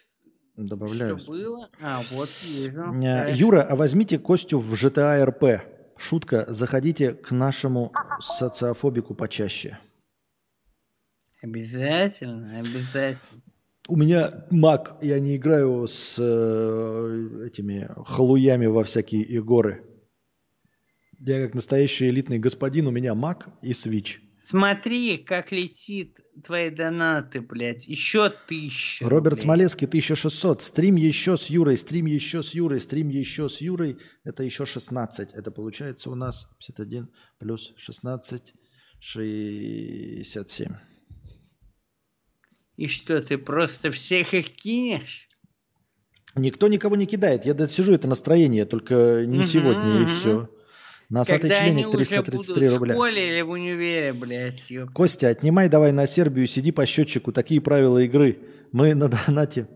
[0.57, 1.19] Добавляю.
[1.19, 1.71] что было.
[1.81, 2.81] А, вот вижу.
[2.81, 3.37] Э, Хорошо.
[3.37, 5.61] Юра, а возьмите Костю в GTA RP.
[5.99, 9.79] Шутка, заходите к нашему социофобику почаще.
[11.43, 13.43] Обязательно, обязательно.
[13.89, 19.85] У меня маг, я не играю с э, этими халуями во всякие игоры.
[21.19, 24.21] Я как настоящий элитный господин, у меня маг и свич.
[24.43, 27.87] Смотри, как летит твои донаты, блядь.
[27.87, 29.09] Еще тысяча.
[29.09, 29.43] Роберт рублей.
[29.43, 30.63] Смолецкий, 1600.
[30.63, 33.99] Стрим еще с Юрой, стрим еще с Юрой, стрим еще с Юрой.
[34.25, 35.33] Это еще 16.
[35.33, 37.09] Это получается у нас 51
[37.39, 38.55] плюс 16,
[38.99, 40.73] 67.
[42.77, 45.29] И что, ты просто всех их кинешь?
[46.35, 47.47] Никто никого не кидает.
[47.47, 50.51] Я досижу это настроение, только не сегодня, и все.
[51.09, 52.95] Носатый Когда членик уже 333 будут в рубля.
[52.95, 54.91] школе или в универе, блядь, ёп.
[54.93, 57.33] Костя, отнимай давай на Сербию, сиди по счетчику.
[57.33, 58.39] Такие правила игры.
[58.73, 59.69] Мы на донате.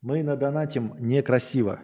[0.00, 1.80] Мы на донатим некрасиво.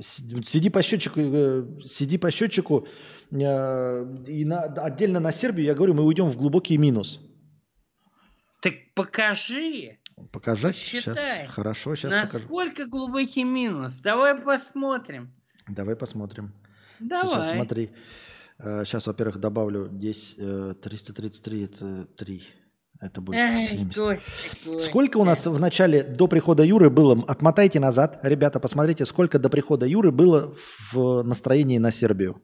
[0.00, 2.86] Сиди по счетчику, э, сиди по счетчику.
[3.30, 7.20] э, И на- отдельно на Сербию, я говорю, мы уйдем в глубокий минус.
[8.62, 9.98] Так покажи,
[10.32, 10.74] Показать?
[10.74, 11.14] Посчитай.
[11.16, 11.50] Сейчас.
[11.50, 12.38] Хорошо, сейчас покажу.
[12.38, 14.00] насколько глубокий минус.
[14.00, 15.32] Давай посмотрим.
[15.68, 16.52] Давай посмотрим.
[17.00, 17.44] Давай.
[17.44, 17.90] Сейчас смотри.
[18.60, 22.42] Сейчас, во-первых, добавлю здесь э, 333, это 3.
[23.00, 23.94] Это будет Эй, 70.
[23.94, 24.30] Костя,
[24.64, 24.78] Костя.
[24.78, 27.24] Сколько у нас в начале до прихода Юры было?
[27.28, 30.56] Отмотайте назад, ребята, посмотрите, сколько до прихода Юры было
[30.92, 32.42] в настроении на Сербию.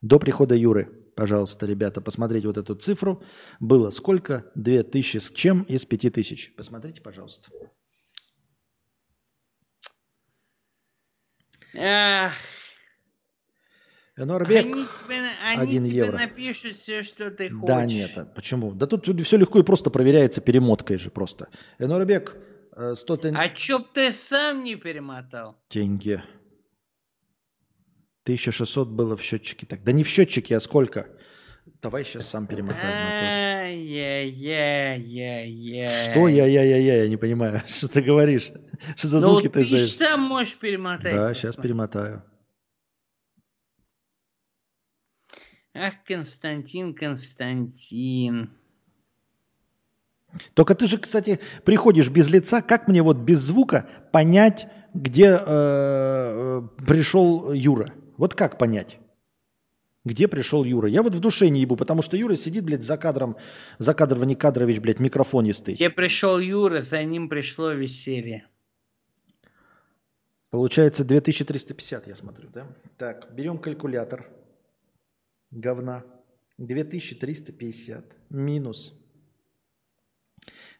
[0.00, 3.22] До прихода Юры, пожалуйста, ребята, посмотрите вот эту цифру.
[3.60, 4.50] Было сколько?
[4.54, 6.54] 2000 с чем из 5000?
[6.56, 7.50] Посмотрите, пожалуйста.
[11.78, 12.32] Ах,
[14.18, 14.64] Энорбек.
[14.64, 16.16] они тебе, они один тебе евро.
[16.18, 17.66] напишут все, что ты хочешь.
[17.66, 18.72] Да нет, а почему?
[18.72, 21.48] Да тут все легко и просто проверяется перемоткой же просто.
[21.78, 22.36] Энорбек,
[22.74, 25.56] э, 100 тен- А чё б ты сам не перемотал?
[25.68, 26.22] тенге.
[28.24, 29.66] 1600 было в счетчике.
[29.66, 31.06] Так, да не в счетчике, а сколько?
[31.82, 32.86] Давай сейчас сам перемотаю.
[32.86, 35.88] на Ай-яй-яй-яй-яй.
[35.88, 36.10] то.
[36.10, 37.62] Что я-я-я-я, я не понимаю.
[37.66, 38.50] Что ты говоришь?
[38.96, 39.92] Что за Ну, звуки ты ты издаешь?
[39.94, 41.12] сам можешь перемотать.
[41.14, 42.22] Да, сейчас перемотаю.
[45.78, 48.50] Ах, Константин, Константин.
[50.54, 52.62] Только ты же, кстати, приходишь без лица.
[52.62, 57.92] Как мне вот без звука понять, где э, э, пришел Юра?
[58.16, 58.98] Вот как понять?
[60.04, 60.88] Где пришел Юра?
[60.88, 63.36] Я вот в душе не ебу, потому что Юра сидит, блядь, за кадром,
[63.78, 65.74] за кадр Никадрович, блядь, микрофонистый.
[65.74, 68.46] Где пришел Юра, за ним пришло веселье.
[70.50, 72.66] Получается 2350, я смотрю, да?
[72.96, 74.26] Так, берем калькулятор.
[75.50, 76.04] Говна.
[76.58, 78.94] 2350 минус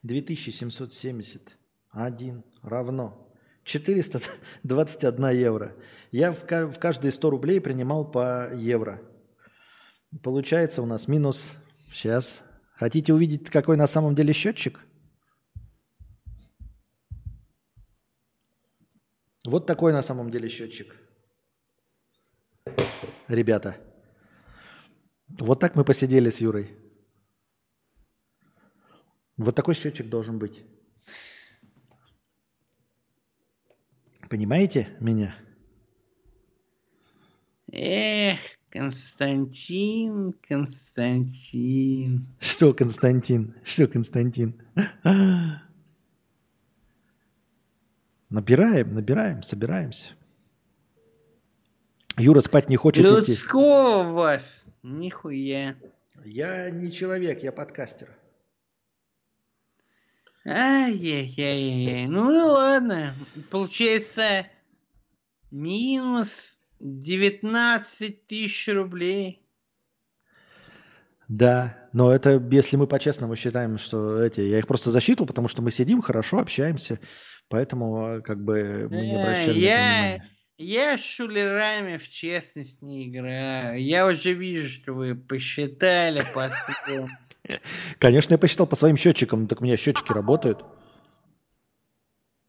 [0.02, 3.30] 2771 равно
[3.64, 5.76] 421 евро.
[6.12, 9.02] Я в, ка- в каждые 100 рублей принимал по евро.
[10.22, 11.56] Получается у нас минус...
[11.92, 12.44] Сейчас.
[12.74, 14.80] Хотите увидеть, какой на самом деле счетчик?
[19.44, 20.96] Вот такой на самом деле счетчик.
[23.28, 23.76] Ребята.
[25.28, 26.70] Вот так мы посидели с Юрой.
[29.36, 30.62] Вот такой счетчик должен быть.
[34.30, 35.34] Понимаете меня?
[37.70, 38.38] Эх,
[38.70, 42.26] Константин, Константин.
[42.38, 43.54] Что, Константин?
[43.62, 44.60] Что, Константин?
[48.30, 50.14] Набираем, набираем, собираемся.
[52.16, 53.32] Юра спать не хочет идти.
[53.32, 54.65] Людского у вас.
[54.86, 55.76] Нихуя.
[56.24, 58.16] Я не человек, я подкастер.
[60.46, 62.06] Ай-яй-яй-яй.
[62.06, 63.12] Ну ладно.
[63.50, 64.46] Получается
[65.50, 69.42] минус 19 тысяч рублей.
[71.26, 74.40] Да, но это если мы по-честному считаем, что эти...
[74.40, 77.00] Я их просто засчитывал, потому что мы сидим хорошо, общаемся,
[77.48, 80.35] поэтому э, как бы мы не обращаем на это я- внимания.
[80.58, 83.82] Я с шулерами в честность не играю.
[83.82, 87.08] Я уже вижу, что вы посчитали по-своему.
[87.98, 90.64] Конечно, я посчитал по своим счетчикам, так у меня счетчики работают.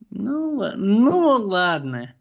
[0.09, 2.13] Ну, ну ладно.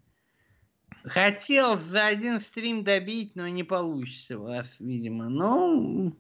[1.05, 5.29] Хотел за один стрим добить, но не получится у вас, видимо.
[5.29, 6.17] Ну,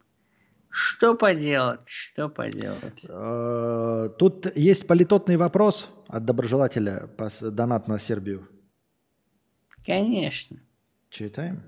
[0.71, 3.05] что поделать, что поделать.
[3.09, 8.49] Э, Тут есть политотный вопрос от доброжелателя по донат на Сербию.
[9.87, 10.57] Конечно.
[11.11, 11.63] Читаем.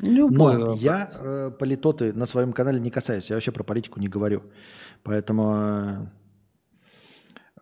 [0.00, 0.80] Любой Но вопрос.
[0.80, 3.30] я э, политоты на своем канале не касаюсь.
[3.30, 4.42] Я вообще про политику не говорю.
[5.02, 5.42] Поэтому...
[5.56, 6.06] э,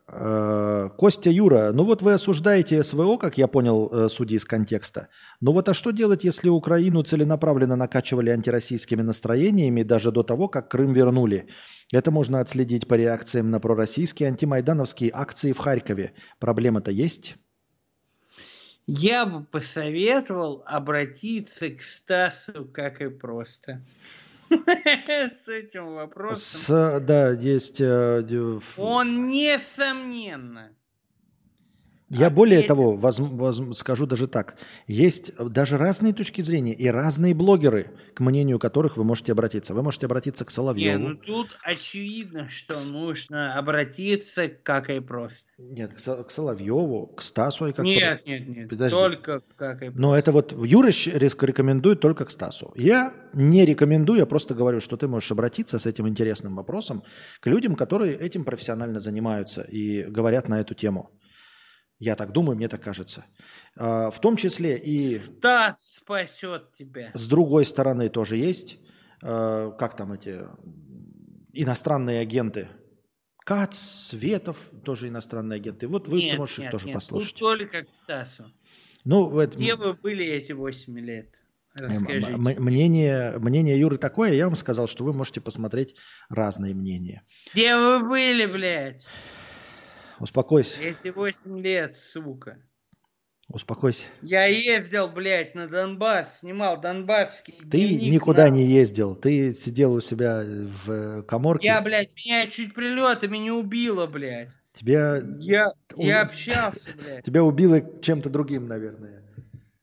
[0.09, 5.09] э, Костя Юра, ну вот вы осуждаете СВО, как я понял, э, судя из контекста.
[5.41, 10.71] Ну вот а что делать, если Украину целенаправленно накачивали антироссийскими настроениями даже до того, как
[10.71, 11.49] Крым вернули?
[11.93, 16.13] Это можно отследить по реакциям на пророссийские антимайдановские акции в Харькове.
[16.39, 17.37] Проблема-то есть?
[18.87, 23.83] Я бы посоветовал обратиться к Стасу, как и просто.
[24.49, 26.61] С этим вопросом.
[26.61, 27.81] С, да, есть...
[27.81, 28.23] э,
[28.77, 30.73] Он, несомненно,
[32.09, 32.77] Я более Ответил.
[32.77, 34.57] того, возм- возм- скажу даже так.
[34.87, 39.75] Есть даже разные точки зрения и разные блогеры, к мнению которых вы можете обратиться.
[39.75, 40.99] Вы можете обратиться к Не, Соловьеву.
[41.09, 45.49] ну тут очевидно, что Кс- нужно обратиться как и просто.
[45.59, 48.95] Нет, к, Со- к Соловьеву, к Стасу и как Нет, нет, нет, Подожди.
[48.97, 52.73] только как и Но это вот Юра щ- резко рекомендует только к Стасу.
[52.77, 57.03] Я не рекомендую, я просто говорю, что ты можешь обратиться с этим интересным вопросом
[57.41, 61.11] к людям, которые этим профессионально занимаются и говорят на эту тему.
[61.99, 63.25] Я так думаю, мне так кажется.
[63.77, 67.11] А, В том числе и Стас спасет тебя.
[67.15, 68.79] с другой стороны тоже есть,
[69.23, 70.41] э, как там эти
[71.53, 72.69] иностранные агенты.
[73.45, 75.87] Кац, Светов, тоже иностранные агенты.
[75.87, 77.37] Вот вы нет, можете их нет, тоже нет, послушать.
[77.39, 78.53] Тут только к Стасу.
[79.05, 81.29] Ну, в этом- Где вы были эти 8 лет?
[81.75, 82.37] Расскажите.
[82.37, 85.95] Мнение, мнение Юры такое, я вам сказал, что вы можете посмотреть
[86.29, 87.23] разные мнения.
[87.53, 89.07] Где вы были, блядь?
[90.21, 92.59] Успокойся, Эти 8 лет, сука.
[93.49, 94.07] успокойся.
[94.23, 99.93] Я ездил, блядь, на Донбасс, снимал донбасский Ты дневник никуда на- не ездил, ты сидел
[99.93, 101.67] у себя в э, коморке.
[101.67, 104.51] Я, блядь, меня чуть прилетами не убило, блядь.
[104.73, 107.25] Тебя, Я, я Он- общался, блядь.
[107.25, 109.23] тебя убило чем-то другим, наверное.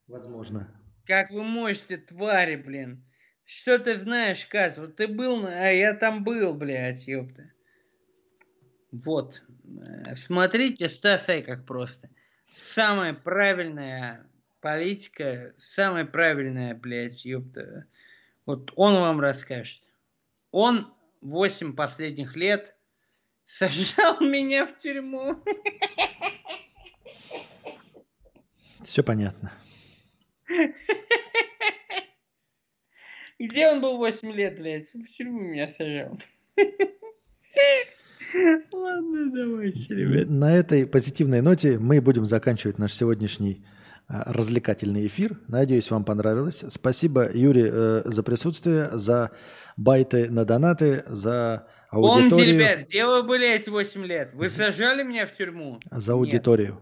[0.07, 0.67] Возможно.
[1.05, 3.05] Как вы можете, твари, блин?
[3.45, 4.77] Что ты знаешь, Каз?
[4.77, 7.43] Вот ты был, а я там был, блядь, ёпта.
[8.91, 9.41] Вот.
[9.81, 12.09] Э, Смотрите, Стасай, как просто.
[12.53, 14.29] Самая правильная
[14.61, 17.85] политика, самая правильная, блядь, ёпта.
[18.45, 19.81] Вот он вам расскажет.
[20.51, 22.75] Он 8 последних лет
[23.43, 25.43] сажал меня в тюрьму.
[28.83, 29.53] Все понятно.
[33.39, 34.93] Где он был 8 лет, блядь?
[34.93, 36.19] В тюрьму меня сажал.
[38.71, 40.29] Ладно, давайте, ребят.
[40.29, 43.65] На этой позитивной ноте мы будем заканчивать наш сегодняшний
[44.07, 45.39] а, развлекательный эфир.
[45.47, 46.63] Надеюсь, вам понравилось.
[46.67, 49.31] Спасибо, Юрий, э, за присутствие, за
[49.77, 52.55] байты на донаты, за Помните, аудиторию.
[52.55, 54.31] ребят, где вы были эти 8 лет?
[54.33, 55.79] Вы сажали меня в тюрьму?
[55.91, 56.17] За Нет.
[56.17, 56.81] аудиторию.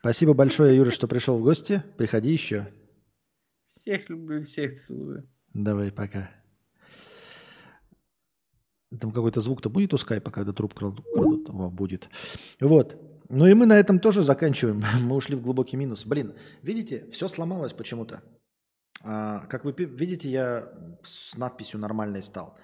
[0.00, 1.82] Спасибо большое, Юра, что пришел в гости.
[1.96, 2.68] Приходи еще.
[3.68, 5.28] Всех люблю, всех целую.
[5.52, 6.30] Давай, пока.
[9.00, 11.50] Там какой-то звук-то будет у скайпа, когда трубку крадут?
[11.72, 12.08] будет.
[12.60, 12.96] Вот.
[13.28, 14.82] Ну и мы на этом тоже заканчиваем.
[15.02, 16.06] Мы ушли в глубокий минус.
[16.06, 18.22] Блин, видите, все сломалось почему-то.
[19.02, 22.56] А, как вы видите, я с надписью нормальной стал.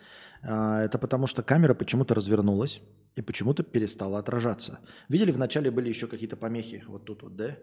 [0.42, 2.80] А, это потому что камера почему-то развернулась
[3.16, 4.78] и почему-то перестала отражаться.
[5.08, 6.84] Видели, вначале были еще какие-то помехи.
[6.86, 7.56] Вот тут вот, да?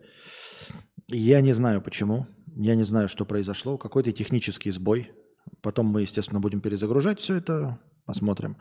[1.08, 2.27] Я не знаю почему.
[2.56, 3.77] Я не знаю, что произошло.
[3.77, 5.11] Какой-то технический сбой.
[5.61, 7.79] Потом мы, естественно, будем перезагружать все это.
[8.09, 8.58] Посмотрим.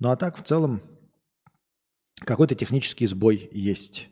[0.00, 0.82] Ну а так, в целом,
[2.26, 4.10] какой-то технический сбой есть.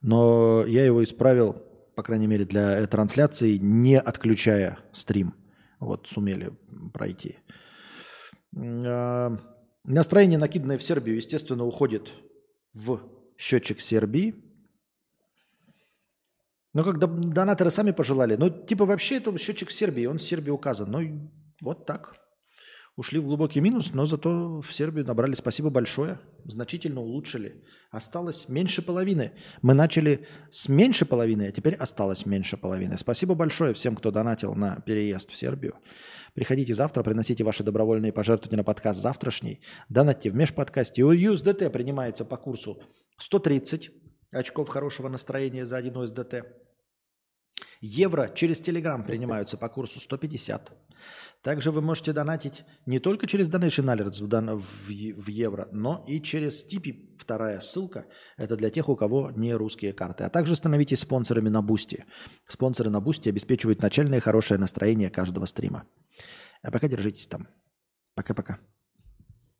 [0.00, 1.52] Но я его исправил,
[1.94, 5.36] по крайней мере, для трансляции, не отключая стрим.
[5.78, 6.50] Вот, сумели
[6.92, 7.36] пройти.
[8.56, 9.38] А,
[9.84, 12.12] Настроение, накиданное в Сербию, естественно, уходит
[12.74, 13.00] в
[13.36, 14.34] счетчик Сербии.
[16.74, 18.34] Ну, как дон- донаторы сами пожелали.
[18.34, 20.90] Ну, типа, вообще это счетчик Сербии, он в Сербии указан.
[20.90, 22.16] Ну, вот так.
[22.98, 25.32] Ушли в глубокий минус, но зато в Сербию набрали.
[25.34, 26.18] Спасибо большое.
[26.44, 27.62] Значительно улучшили.
[27.92, 29.30] Осталось меньше половины.
[29.62, 32.98] Мы начали с меньше половины, а теперь осталось меньше половины.
[32.98, 35.76] Спасибо большое всем, кто донатил на переезд в Сербию.
[36.34, 39.60] Приходите завтра, приносите ваши добровольные пожертвования на подкаст завтрашний.
[39.88, 41.04] Донатьте в межподкастье.
[41.04, 42.82] У USDT принимается по курсу
[43.18, 43.92] 130
[44.32, 46.42] очков хорошего настроения за один USDT.
[47.80, 50.72] Евро через Telegram принимаются по курсу 150.
[51.42, 57.14] Также вы можете донатить не только через Donation Alerts в евро, но и через Типи.
[57.18, 58.06] Вторая ссылка.
[58.36, 60.24] Это для тех, у кого не русские карты.
[60.24, 62.04] А также становитесь спонсорами на Бусти.
[62.46, 65.84] Спонсоры на Бусти обеспечивают начальное хорошее настроение каждого стрима.
[66.62, 67.48] А пока держитесь там.
[68.14, 68.58] Пока-пока.